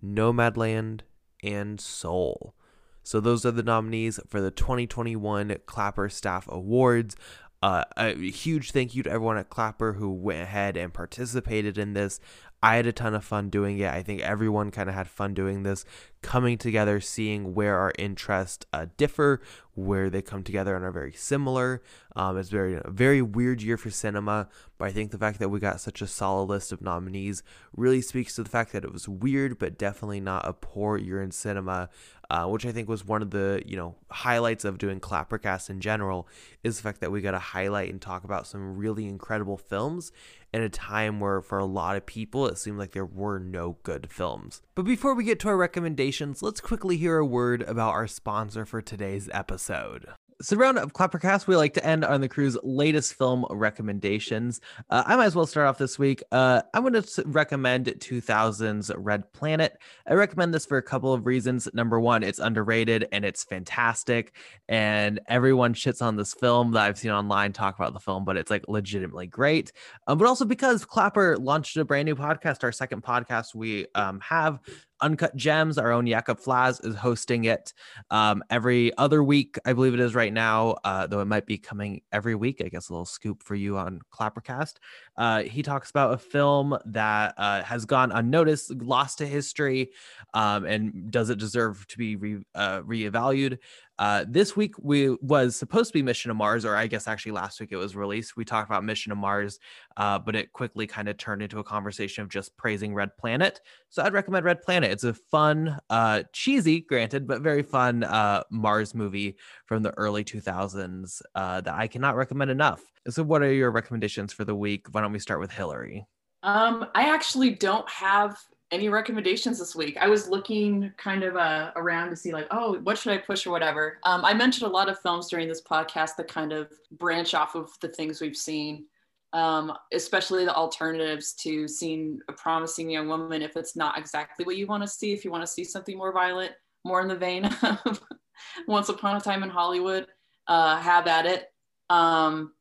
Nomadland, 0.02 1.00
and 1.42 1.80
Soul. 1.80 2.54
So 3.02 3.20
those 3.20 3.44
are 3.44 3.50
the 3.50 3.62
nominees 3.62 4.18
for 4.26 4.40
the 4.40 4.50
2021 4.50 5.56
Clapper 5.66 6.08
Staff 6.08 6.48
Awards. 6.48 7.16
Uh, 7.62 7.84
a 7.96 8.14
huge 8.14 8.72
thank 8.72 8.94
you 8.94 9.02
to 9.02 9.10
everyone 9.10 9.38
at 9.38 9.50
Clapper 9.50 9.94
who 9.94 10.12
went 10.12 10.42
ahead 10.42 10.76
and 10.76 10.92
participated 10.92 11.78
in 11.78 11.92
this. 11.92 12.20
I 12.64 12.76
had 12.76 12.86
a 12.86 12.92
ton 12.92 13.14
of 13.14 13.22
fun 13.22 13.50
doing 13.50 13.78
it. 13.78 13.92
I 13.92 14.02
think 14.02 14.22
everyone 14.22 14.70
kind 14.70 14.88
of 14.88 14.94
had 14.94 15.06
fun 15.06 15.34
doing 15.34 15.64
this, 15.64 15.84
coming 16.22 16.56
together, 16.56 16.98
seeing 16.98 17.52
where 17.52 17.76
our 17.76 17.92
interests 17.98 18.64
uh, 18.72 18.86
differ, 18.96 19.42
where 19.74 20.08
they 20.08 20.22
come 20.22 20.42
together 20.42 20.74
and 20.74 20.82
are 20.82 20.90
very 20.90 21.12
similar. 21.12 21.82
Um, 22.16 22.38
it's 22.38 22.48
very 22.48 22.76
a 22.82 22.88
very 22.88 23.20
weird 23.20 23.60
year 23.60 23.76
for 23.76 23.90
cinema, 23.90 24.48
but 24.78 24.86
I 24.86 24.92
think 24.92 25.10
the 25.10 25.18
fact 25.18 25.40
that 25.40 25.50
we 25.50 25.60
got 25.60 25.78
such 25.78 26.00
a 26.00 26.06
solid 26.06 26.44
list 26.44 26.72
of 26.72 26.80
nominees 26.80 27.42
really 27.76 28.00
speaks 28.00 28.34
to 28.36 28.42
the 28.42 28.48
fact 28.48 28.72
that 28.72 28.82
it 28.82 28.94
was 28.94 29.10
weird, 29.10 29.58
but 29.58 29.76
definitely 29.76 30.20
not 30.20 30.48
a 30.48 30.54
poor 30.54 30.96
year 30.96 31.22
in 31.22 31.32
cinema. 31.32 31.90
Uh, 32.30 32.46
which 32.46 32.64
I 32.64 32.72
think 32.72 32.88
was 32.88 33.04
one 33.04 33.20
of 33.20 33.32
the 33.32 33.62
you 33.66 33.76
know 33.76 33.96
highlights 34.10 34.64
of 34.64 34.78
doing 34.78 34.98
Clappercast 34.98 35.68
in 35.68 35.80
general 35.82 36.26
is 36.62 36.78
the 36.78 36.82
fact 36.82 37.00
that 37.00 37.12
we 37.12 37.20
got 37.20 37.32
to 37.32 37.38
highlight 37.38 37.90
and 37.90 38.00
talk 38.00 38.24
about 38.24 38.46
some 38.46 38.78
really 38.78 39.04
incredible 39.06 39.58
films 39.58 40.10
in 40.54 40.62
a 40.62 40.68
time 40.68 41.18
where 41.18 41.42
for 41.42 41.58
a 41.58 41.64
lot 41.64 41.96
of 41.96 42.06
people 42.06 42.46
it 42.46 42.56
seemed 42.56 42.78
like 42.78 42.92
there 42.92 43.04
were 43.04 43.40
no 43.40 43.76
good 43.82 44.08
films. 44.08 44.62
But 44.76 44.84
before 44.84 45.12
we 45.12 45.24
get 45.24 45.40
to 45.40 45.48
our 45.48 45.56
recommendations, 45.56 46.42
let's 46.42 46.60
quickly 46.60 46.96
hear 46.96 47.18
a 47.18 47.26
word 47.26 47.62
about 47.62 47.90
our 47.90 48.06
sponsor 48.06 48.64
for 48.64 48.80
today's 48.80 49.28
episode. 49.32 50.06
So, 50.42 50.56
round 50.56 50.78
of 50.78 50.92
Clappercast, 50.92 51.46
we 51.46 51.56
like 51.56 51.74
to 51.74 51.86
end 51.86 52.04
on 52.04 52.20
the 52.20 52.28
crew's 52.28 52.56
latest 52.62 53.14
film 53.14 53.46
recommendations. 53.50 54.60
Uh, 54.90 55.04
I 55.06 55.16
might 55.16 55.26
as 55.26 55.36
well 55.36 55.46
start 55.46 55.68
off 55.68 55.78
this 55.78 55.98
week. 55.98 56.22
Uh, 56.32 56.62
I'm 56.72 56.82
going 56.82 57.00
to 57.00 57.22
recommend 57.26 57.86
2000's 57.86 58.90
Red 58.96 59.32
Planet. 59.32 59.78
I 60.08 60.14
recommend 60.14 60.52
this 60.52 60.66
for 60.66 60.76
a 60.76 60.82
couple 60.82 61.12
of 61.12 61.26
reasons. 61.26 61.68
Number 61.72 62.00
one, 62.00 62.22
it's 62.22 62.38
underrated 62.38 63.06
and 63.12 63.24
it's 63.24 63.44
fantastic, 63.44 64.34
and 64.68 65.20
everyone 65.28 65.74
shits 65.74 66.02
on 66.02 66.16
this 66.16 66.34
film 66.34 66.72
that 66.72 66.84
I've 66.84 66.98
seen 66.98 67.12
online 67.12 67.52
talk 67.52 67.76
about 67.76 67.92
the 67.92 68.00
film, 68.00 68.24
but 68.24 68.36
it's 68.36 68.50
like 68.50 68.68
legitimately 68.68 69.28
great. 69.28 69.72
Um, 70.06 70.18
but 70.18 70.26
also 70.26 70.44
because 70.44 70.84
Clapper 70.84 71.36
launched 71.38 71.76
a 71.76 71.84
brand 71.84 72.06
new 72.06 72.16
podcast, 72.16 72.64
our 72.64 72.72
second 72.72 73.02
podcast 73.02 73.54
we 73.54 73.86
um, 73.94 74.20
have 74.20 74.58
Uncut 75.00 75.34
Gems, 75.36 75.78
our 75.78 75.92
own 75.92 76.06
Jakob 76.06 76.40
Flaz 76.40 76.84
is 76.86 76.94
hosting 76.94 77.44
it 77.44 77.72
um, 78.10 78.42
every 78.50 78.96
other 78.96 79.22
week, 79.22 79.56
I 79.64 79.72
believe 79.72 79.94
it 79.94 80.00
is 80.00 80.14
right 80.14 80.32
now, 80.32 80.76
uh, 80.84 81.06
though 81.06 81.20
it 81.20 81.26
might 81.26 81.46
be 81.46 81.58
coming 81.58 82.02
every 82.12 82.34
week. 82.34 82.62
I 82.64 82.68
guess 82.68 82.88
a 82.88 82.92
little 82.92 83.04
scoop 83.04 83.42
for 83.42 83.54
you 83.54 83.76
on 83.76 84.00
Clappercast. 84.12 84.74
Uh, 85.16 85.42
he 85.42 85.62
talks 85.62 85.90
about 85.90 86.14
a 86.14 86.18
film 86.18 86.76
that 86.86 87.34
uh, 87.36 87.62
has 87.62 87.84
gone 87.84 88.12
unnoticed, 88.12 88.74
lost 88.82 89.18
to 89.18 89.26
history, 89.26 89.90
um, 90.32 90.64
and 90.64 91.10
does 91.10 91.30
it 91.30 91.38
deserve 91.38 91.86
to 91.88 91.98
be 91.98 92.16
re- 92.16 92.44
uh, 92.54 92.80
reevaluated? 92.82 93.58
Uh, 93.98 94.24
this 94.28 94.56
week 94.56 94.74
we 94.80 95.10
was 95.20 95.56
supposed 95.56 95.90
to 95.90 95.92
be 95.92 96.02
Mission 96.02 96.30
to 96.30 96.34
Mars, 96.34 96.64
or 96.64 96.76
I 96.76 96.86
guess 96.86 97.06
actually 97.06 97.32
last 97.32 97.60
week 97.60 97.70
it 97.72 97.76
was 97.76 97.94
released. 97.94 98.36
We 98.36 98.44
talked 98.44 98.68
about 98.68 98.84
Mission 98.84 99.10
to 99.10 99.16
Mars, 99.16 99.58
uh, 99.96 100.18
but 100.18 100.34
it 100.34 100.52
quickly 100.52 100.86
kind 100.86 101.08
of 101.08 101.16
turned 101.16 101.42
into 101.42 101.58
a 101.58 101.64
conversation 101.64 102.22
of 102.22 102.28
just 102.28 102.56
praising 102.56 102.94
Red 102.94 103.16
Planet. 103.16 103.60
So 103.90 104.02
I'd 104.02 104.12
recommend 104.12 104.44
Red 104.44 104.62
Planet. 104.62 104.90
It's 104.90 105.04
a 105.04 105.14
fun, 105.14 105.78
uh, 105.90 106.24
cheesy, 106.32 106.80
granted, 106.80 107.26
but 107.26 107.42
very 107.42 107.62
fun 107.62 108.02
uh, 108.02 108.42
Mars 108.50 108.94
movie 108.94 109.36
from 109.66 109.82
the 109.82 109.92
early 109.92 110.24
2000s 110.24 111.22
uh, 111.34 111.60
that 111.60 111.74
I 111.74 111.86
cannot 111.86 112.16
recommend 112.16 112.50
enough. 112.50 112.82
So, 113.08 113.22
what 113.22 113.42
are 113.42 113.52
your 113.52 113.70
recommendations 113.70 114.32
for 114.32 114.44
the 114.44 114.54
week? 114.54 114.86
Why 114.92 115.02
don't 115.02 115.12
we 115.12 115.18
start 115.18 115.40
with 115.40 115.50
Hillary? 115.50 116.06
Um, 116.42 116.86
I 116.94 117.08
actually 117.08 117.50
don't 117.50 117.88
have 117.88 118.38
any 118.74 118.88
recommendations 118.88 119.58
this 119.58 119.76
week? 119.76 119.96
I 119.98 120.08
was 120.08 120.28
looking 120.28 120.92
kind 120.96 121.22
of 121.22 121.36
uh, 121.36 121.70
around 121.76 122.10
to 122.10 122.16
see 122.16 122.32
like, 122.32 122.48
oh, 122.50 122.78
what 122.80 122.98
should 122.98 123.12
I 123.12 123.18
push 123.18 123.46
or 123.46 123.50
whatever. 123.50 123.98
Um, 124.02 124.24
I 124.24 124.34
mentioned 124.34 124.68
a 124.68 124.74
lot 124.74 124.88
of 124.88 124.98
films 124.98 125.28
during 125.28 125.48
this 125.48 125.62
podcast 125.62 126.16
that 126.16 126.28
kind 126.28 126.52
of 126.52 126.72
branch 126.90 127.34
off 127.34 127.54
of 127.54 127.70
the 127.80 127.88
things 127.88 128.20
we've 128.20 128.36
seen, 128.36 128.86
um, 129.32 129.72
especially 129.92 130.44
the 130.44 130.54
alternatives 130.54 131.34
to 131.34 131.68
seeing 131.68 132.18
a 132.28 132.32
promising 132.32 132.90
young 132.90 133.06
woman. 133.06 133.42
If 133.42 133.56
it's 133.56 133.76
not 133.76 133.96
exactly 133.96 134.44
what 134.44 134.56
you 134.56 134.66
want 134.66 134.82
to 134.82 134.88
see, 134.88 135.12
if 135.12 135.24
you 135.24 135.30
want 135.30 135.44
to 135.44 135.52
see 135.52 135.64
something 135.64 135.96
more 135.96 136.12
violent, 136.12 136.52
more 136.84 137.00
in 137.00 137.08
the 137.08 137.16
vein 137.16 137.44
of 137.62 138.02
Once 138.66 138.88
Upon 138.88 139.16
a 139.16 139.20
Time 139.20 139.44
in 139.44 139.50
Hollywood, 139.50 140.06
uh, 140.48 140.76
have 140.78 141.06
at 141.06 141.26
it. 141.26 141.46
Um, 141.90 142.52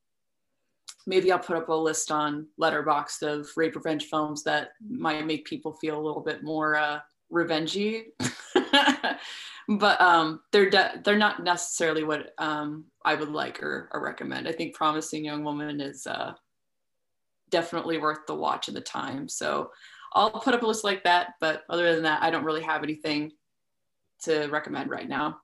maybe 1.05 1.31
I'll 1.31 1.39
put 1.39 1.57
up 1.57 1.69
a 1.69 1.73
list 1.73 2.11
on 2.11 2.47
Letterboxd 2.59 3.23
of 3.23 3.49
rape 3.55 3.75
revenge 3.75 4.05
films 4.05 4.43
that 4.43 4.69
might 4.87 5.25
make 5.25 5.45
people 5.45 5.73
feel 5.73 5.99
a 5.99 6.05
little 6.05 6.21
bit 6.21 6.43
more 6.43 6.75
uh, 6.75 6.99
revengey. 7.31 8.05
but 9.67 9.99
um, 10.01 10.41
they're 10.51 10.69
de- 10.69 11.01
they're 11.03 11.17
not 11.17 11.43
necessarily 11.43 12.03
what 12.03 12.33
um, 12.37 12.85
I 13.05 13.15
would 13.15 13.29
like 13.29 13.61
or, 13.61 13.89
or, 13.91 14.03
recommend. 14.03 14.47
I 14.47 14.51
think 14.51 14.75
Promising 14.75 15.25
Young 15.25 15.43
Woman 15.43 15.81
is 15.81 16.05
uh, 16.07 16.33
definitely 17.49 17.97
worth 17.97 18.25
the 18.27 18.35
watch 18.35 18.67
and 18.67 18.77
the 18.77 18.81
time. 18.81 19.27
So 19.27 19.71
I'll 20.13 20.31
put 20.31 20.53
up 20.53 20.63
a 20.63 20.67
list 20.67 20.83
like 20.83 21.03
that. 21.03 21.33
But 21.39 21.63
other 21.69 21.93
than 21.93 22.03
that, 22.03 22.21
I 22.21 22.29
don't 22.29 22.45
really 22.45 22.63
have 22.63 22.83
anything 22.83 23.31
to 24.23 24.47
recommend 24.47 24.89
right 24.89 25.07
now. 25.07 25.39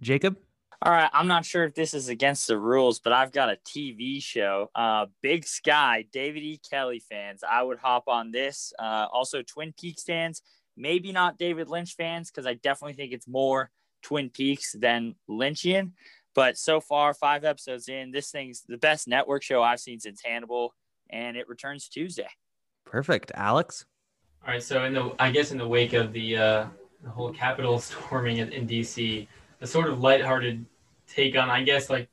Jacob. 0.00 0.36
All 0.82 0.92
right, 0.92 1.10
I'm 1.12 1.28
not 1.28 1.44
sure 1.44 1.64
if 1.64 1.74
this 1.74 1.92
is 1.92 2.08
against 2.08 2.46
the 2.46 2.56
rules, 2.56 3.00
but 3.00 3.12
I've 3.12 3.32
got 3.32 3.50
a 3.50 3.58
TV 3.66 4.22
show. 4.22 4.70
Uh, 4.74 5.06
Big 5.20 5.46
Sky, 5.46 6.06
David 6.10 6.42
E. 6.42 6.58
Kelley 6.70 7.00
fans. 7.00 7.44
I 7.48 7.62
would 7.62 7.78
hop 7.78 8.04
on 8.08 8.30
this. 8.30 8.72
Uh, 8.78 9.06
also, 9.12 9.42
Twin 9.42 9.74
Peaks 9.78 10.04
fans. 10.04 10.40
Maybe 10.78 11.12
not 11.12 11.36
David 11.36 11.68
Lynch 11.68 11.96
fans 11.96 12.30
because 12.30 12.46
I 12.46 12.54
definitely 12.54 12.94
think 12.94 13.12
it's 13.12 13.28
more 13.28 13.70
Twin 14.02 14.30
Peaks 14.30 14.72
than 14.72 15.16
Lynchian. 15.28 15.92
But 16.34 16.56
so 16.56 16.80
far, 16.80 17.12
five 17.12 17.44
episodes 17.44 17.90
in, 17.90 18.10
this 18.10 18.30
thing's 18.30 18.62
the 18.66 18.78
best 18.78 19.06
network 19.06 19.42
show 19.42 19.62
I've 19.62 19.80
seen 19.80 20.00
since 20.00 20.22
Hannibal, 20.24 20.74
and 21.10 21.36
it 21.36 21.46
returns 21.46 21.88
Tuesday. 21.88 22.28
Perfect, 22.86 23.32
Alex. 23.34 23.84
All 24.42 24.54
right, 24.54 24.62
so 24.62 24.84
in 24.84 24.94
the 24.94 25.12
I 25.18 25.30
guess 25.30 25.52
in 25.52 25.58
the 25.58 25.68
wake 25.68 25.92
of 25.92 26.14
the 26.14 26.38
uh, 26.38 26.66
the 27.02 27.10
whole 27.10 27.34
Capitol 27.34 27.78
storming 27.80 28.38
in, 28.38 28.50
in 28.52 28.66
DC, 28.66 29.26
the 29.60 29.66
sort 29.66 29.88
of 29.88 30.00
lighthearted 30.00 30.66
take 31.06 31.36
on, 31.36 31.48
I 31.50 31.62
guess, 31.62 31.88
like 31.88 32.08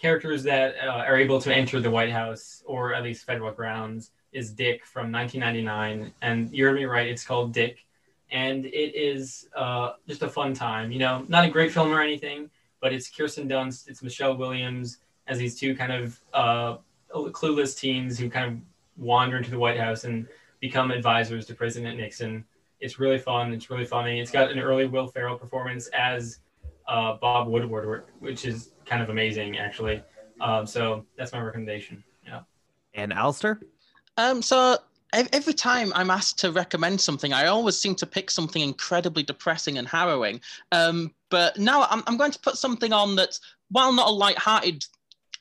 characters 0.00 0.42
that 0.44 0.74
uh, 0.82 0.90
are 0.90 1.16
able 1.16 1.40
to 1.40 1.54
enter 1.54 1.80
the 1.80 1.90
White 1.90 2.10
House 2.10 2.62
or 2.66 2.94
at 2.94 3.02
least 3.02 3.26
federal 3.26 3.52
grounds 3.52 4.10
is 4.32 4.52
Dick 4.52 4.84
from 4.86 5.12
1999. 5.12 6.12
And 6.22 6.50
you 6.52 6.64
heard 6.64 6.76
me 6.76 6.84
right, 6.84 7.06
it's 7.06 7.24
called 7.24 7.52
Dick. 7.52 7.84
And 8.30 8.66
it 8.66 8.94
is 8.94 9.48
uh, 9.56 9.92
just 10.06 10.22
a 10.22 10.28
fun 10.28 10.54
time. 10.54 10.92
You 10.92 10.98
know, 10.98 11.24
not 11.28 11.44
a 11.44 11.50
great 11.50 11.72
film 11.72 11.92
or 11.92 12.00
anything, 12.00 12.50
but 12.80 12.92
it's 12.92 13.10
Kirsten 13.10 13.48
Dunst, 13.48 13.88
it's 13.88 14.02
Michelle 14.02 14.36
Williams 14.36 14.98
as 15.26 15.38
these 15.38 15.58
two 15.58 15.74
kind 15.74 15.92
of 15.92 16.20
uh, 16.32 16.76
clueless 17.12 17.78
teens 17.78 18.18
who 18.18 18.30
kind 18.30 18.46
of 18.46 18.58
wander 18.96 19.36
into 19.36 19.50
the 19.50 19.58
White 19.58 19.78
House 19.78 20.04
and 20.04 20.26
become 20.60 20.90
advisors 20.90 21.46
to 21.46 21.54
President 21.54 21.98
Nixon. 21.98 22.44
It's 22.80 22.98
really 22.98 23.18
fun. 23.18 23.52
It's 23.52 23.70
really 23.70 23.84
funny. 23.84 24.20
It's 24.20 24.30
got 24.30 24.50
an 24.50 24.58
early 24.58 24.86
Will 24.86 25.08
Ferrell 25.08 25.36
performance 25.36 25.88
as 25.88 26.40
uh, 26.88 27.14
Bob 27.14 27.48
Woodward, 27.48 28.04
which 28.18 28.44
is 28.44 28.72
kind 28.86 29.02
of 29.02 29.10
amazing 29.10 29.58
actually. 29.58 30.02
Um, 30.40 30.66
so 30.66 31.04
that's 31.16 31.32
my 31.32 31.40
recommendation. 31.40 32.02
Yeah. 32.26 32.40
And 32.94 33.12
Alistair? 33.12 33.60
Um, 34.16 34.42
so 34.42 34.78
every 35.12 35.54
time 35.54 35.92
I'm 35.94 36.10
asked 36.10 36.38
to 36.40 36.52
recommend 36.52 37.00
something, 37.00 37.32
I 37.32 37.46
always 37.46 37.78
seem 37.78 37.94
to 37.96 38.06
pick 38.06 38.30
something 38.30 38.62
incredibly 38.62 39.22
depressing 39.22 39.78
and 39.78 39.86
harrowing. 39.86 40.40
Um, 40.72 41.14
but 41.30 41.58
now 41.58 41.86
I'm, 41.90 42.02
I'm 42.06 42.16
going 42.16 42.32
to 42.32 42.38
put 42.40 42.56
something 42.56 42.92
on 42.92 43.16
that, 43.16 43.38
while 43.70 43.92
not 43.92 44.08
a 44.08 44.12
light-hearted 44.12 44.84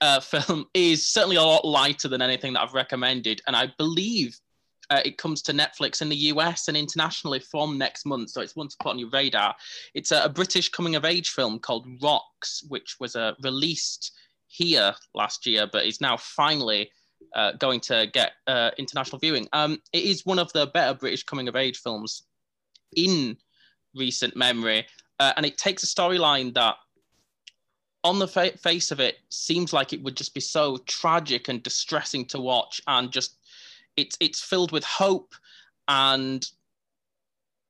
uh, 0.02 0.20
film, 0.22 0.66
is 0.74 1.08
certainly 1.08 1.38
a 1.38 1.42
lot 1.42 1.66
lighter 1.66 2.08
than 2.08 2.22
anything 2.22 2.54
that 2.54 2.62
I've 2.62 2.74
recommended. 2.74 3.42
And 3.48 3.56
I 3.56 3.72
believe 3.78 4.40
uh, 4.90 5.02
it 5.04 5.18
comes 5.18 5.42
to 5.44 5.54
Netflix 5.54 6.02
in 6.02 6.10
the 6.10 6.16
US 6.16 6.68
and 6.68 6.78
internationally 6.78 7.40
from 7.40 7.78
next 7.78 8.06
month. 8.06 8.30
So 8.30 8.42
it's 8.42 8.56
one 8.56 8.68
to 8.68 8.78
put 8.82 8.90
on 8.90 9.00
your 9.00 9.10
radar. 9.10 9.56
It's 9.94 10.12
a, 10.12 10.24
a 10.24 10.30
British 10.30 10.70
coming 10.70 10.96
of 10.96 11.06
age 11.06 11.30
film 11.30 11.60
called 11.60 11.88
Rocks, 12.02 12.64
which 12.70 12.98
was 13.00 13.16
uh, 13.16 13.34
released 13.42 14.14
here 14.48 14.94
last 15.14 15.46
year, 15.46 15.68
but 15.72 15.86
is 15.86 16.02
now 16.02 16.18
finally 16.18 16.90
uh, 17.36 17.54
going 17.54 17.80
to 17.82 18.08
get 18.14 18.34
uh, 18.48 18.72
international 18.78 19.20
viewing. 19.20 19.48
Um, 19.54 19.82
it 19.92 20.04
is 20.04 20.26
one 20.26 20.40
of 20.40 20.52
the 20.54 20.68
better 20.68 20.94
British 20.94 21.24
coming 21.24 21.48
of 21.48 21.56
age 21.56 21.80
films 21.80 22.24
in 22.96 23.38
recent 23.96 24.36
memory. 24.36 24.86
Uh, 25.20 25.34
and 25.36 25.46
it 25.46 25.58
takes 25.58 25.84
a 25.84 25.88
storyline 25.88 26.54
that 26.54 26.76
on 28.04 28.20
the 28.20 28.28
fa- 28.28 28.58
face 28.58 28.92
of 28.92 29.00
it 29.00 29.18
seems 29.30 29.74
like 29.74 29.92
it 29.92 30.02
would 30.02 30.16
just 30.16 30.34
be 30.34 30.40
so 30.40 30.78
tragic 30.86 31.50
and 31.50 31.64
distressing 31.64 32.26
to 32.26 32.40
watch 32.40 32.80
and 32.88 33.12
just 33.12 33.38
it's 33.98 34.18
it's 34.20 34.42
filled 34.42 34.72
with 34.72 34.84
hope 34.84 35.34
and 35.88 36.48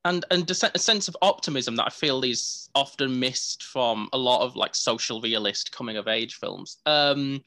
and 0.06 0.26
and 0.32 0.50
a 0.50 0.80
sense 0.80 1.08
of 1.08 1.18
optimism 1.22 1.76
that 1.76 1.86
I 1.88 1.90
feel 1.90 2.24
is 2.24 2.70
often 2.76 3.20
missed 3.20 3.64
from 3.64 4.10
a 4.14 4.18
lot 4.18 4.42
of 4.42 4.56
like 4.56 4.76
social 4.76 5.22
realist 5.22 5.72
coming 5.72 5.98
of 5.98 6.08
age 6.08 6.36
films. 6.36 6.78
Um, 6.86 7.44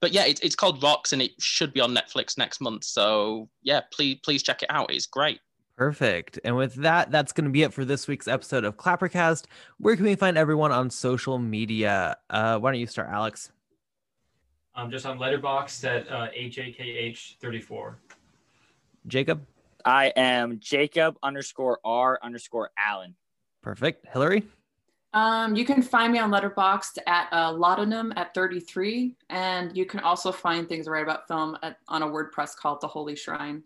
but 0.00 0.12
yeah, 0.12 0.26
it's 0.26 0.40
it's 0.40 0.54
called 0.54 0.82
Rocks 0.82 1.12
and 1.12 1.22
it 1.22 1.32
should 1.38 1.72
be 1.72 1.80
on 1.80 1.94
Netflix 1.94 2.38
next 2.38 2.60
month. 2.60 2.84
So 2.84 3.48
yeah, 3.62 3.80
please 3.92 4.18
please 4.22 4.42
check 4.42 4.62
it 4.62 4.70
out. 4.70 4.92
It's 4.92 5.06
great. 5.06 5.40
Perfect. 5.76 6.38
And 6.42 6.56
with 6.56 6.74
that, 6.76 7.10
that's 7.10 7.32
going 7.32 7.44
to 7.44 7.50
be 7.50 7.62
it 7.62 7.72
for 7.72 7.84
this 7.84 8.08
week's 8.08 8.28
episode 8.28 8.64
of 8.64 8.78
Clappercast. 8.78 9.44
Where 9.78 9.94
can 9.94 10.06
we 10.06 10.14
find 10.14 10.38
everyone 10.38 10.72
on 10.72 10.88
social 10.88 11.38
media? 11.38 12.16
Uh, 12.30 12.58
why 12.58 12.72
don't 12.72 12.80
you 12.80 12.86
start, 12.86 13.10
Alex? 13.10 13.52
I'm 14.74 14.90
just 14.90 15.04
on 15.04 15.18
Letterboxd 15.18 15.84
at 15.84 16.08
uh, 16.10 16.28
HAKH34. 16.30 17.94
Jacob? 19.06 19.46
I 19.84 20.12
am 20.16 20.58
Jacob 20.58 21.16
underscore 21.22 21.78
R 21.84 22.18
underscore 22.22 22.70
Allen. 22.78 23.14
Perfect. 23.62 24.06
Hillary? 24.12 24.42
Um, 25.12 25.56
you 25.56 25.64
can 25.64 25.80
find 25.80 26.12
me 26.12 26.18
on 26.18 26.30
Letterboxd 26.30 26.98
at 27.06 27.32
uh, 27.32 27.50
Laudanum 27.52 28.12
at 28.16 28.34
33, 28.34 29.16
and 29.30 29.74
you 29.76 29.86
can 29.86 30.00
also 30.00 30.30
find 30.30 30.68
things 30.68 30.88
right 30.88 31.02
about 31.02 31.26
film 31.26 31.56
at, 31.62 31.78
on 31.88 32.02
a 32.02 32.06
WordPress 32.06 32.54
called 32.56 32.80
The 32.82 32.88
Holy 32.88 33.16
Shrine. 33.16 33.62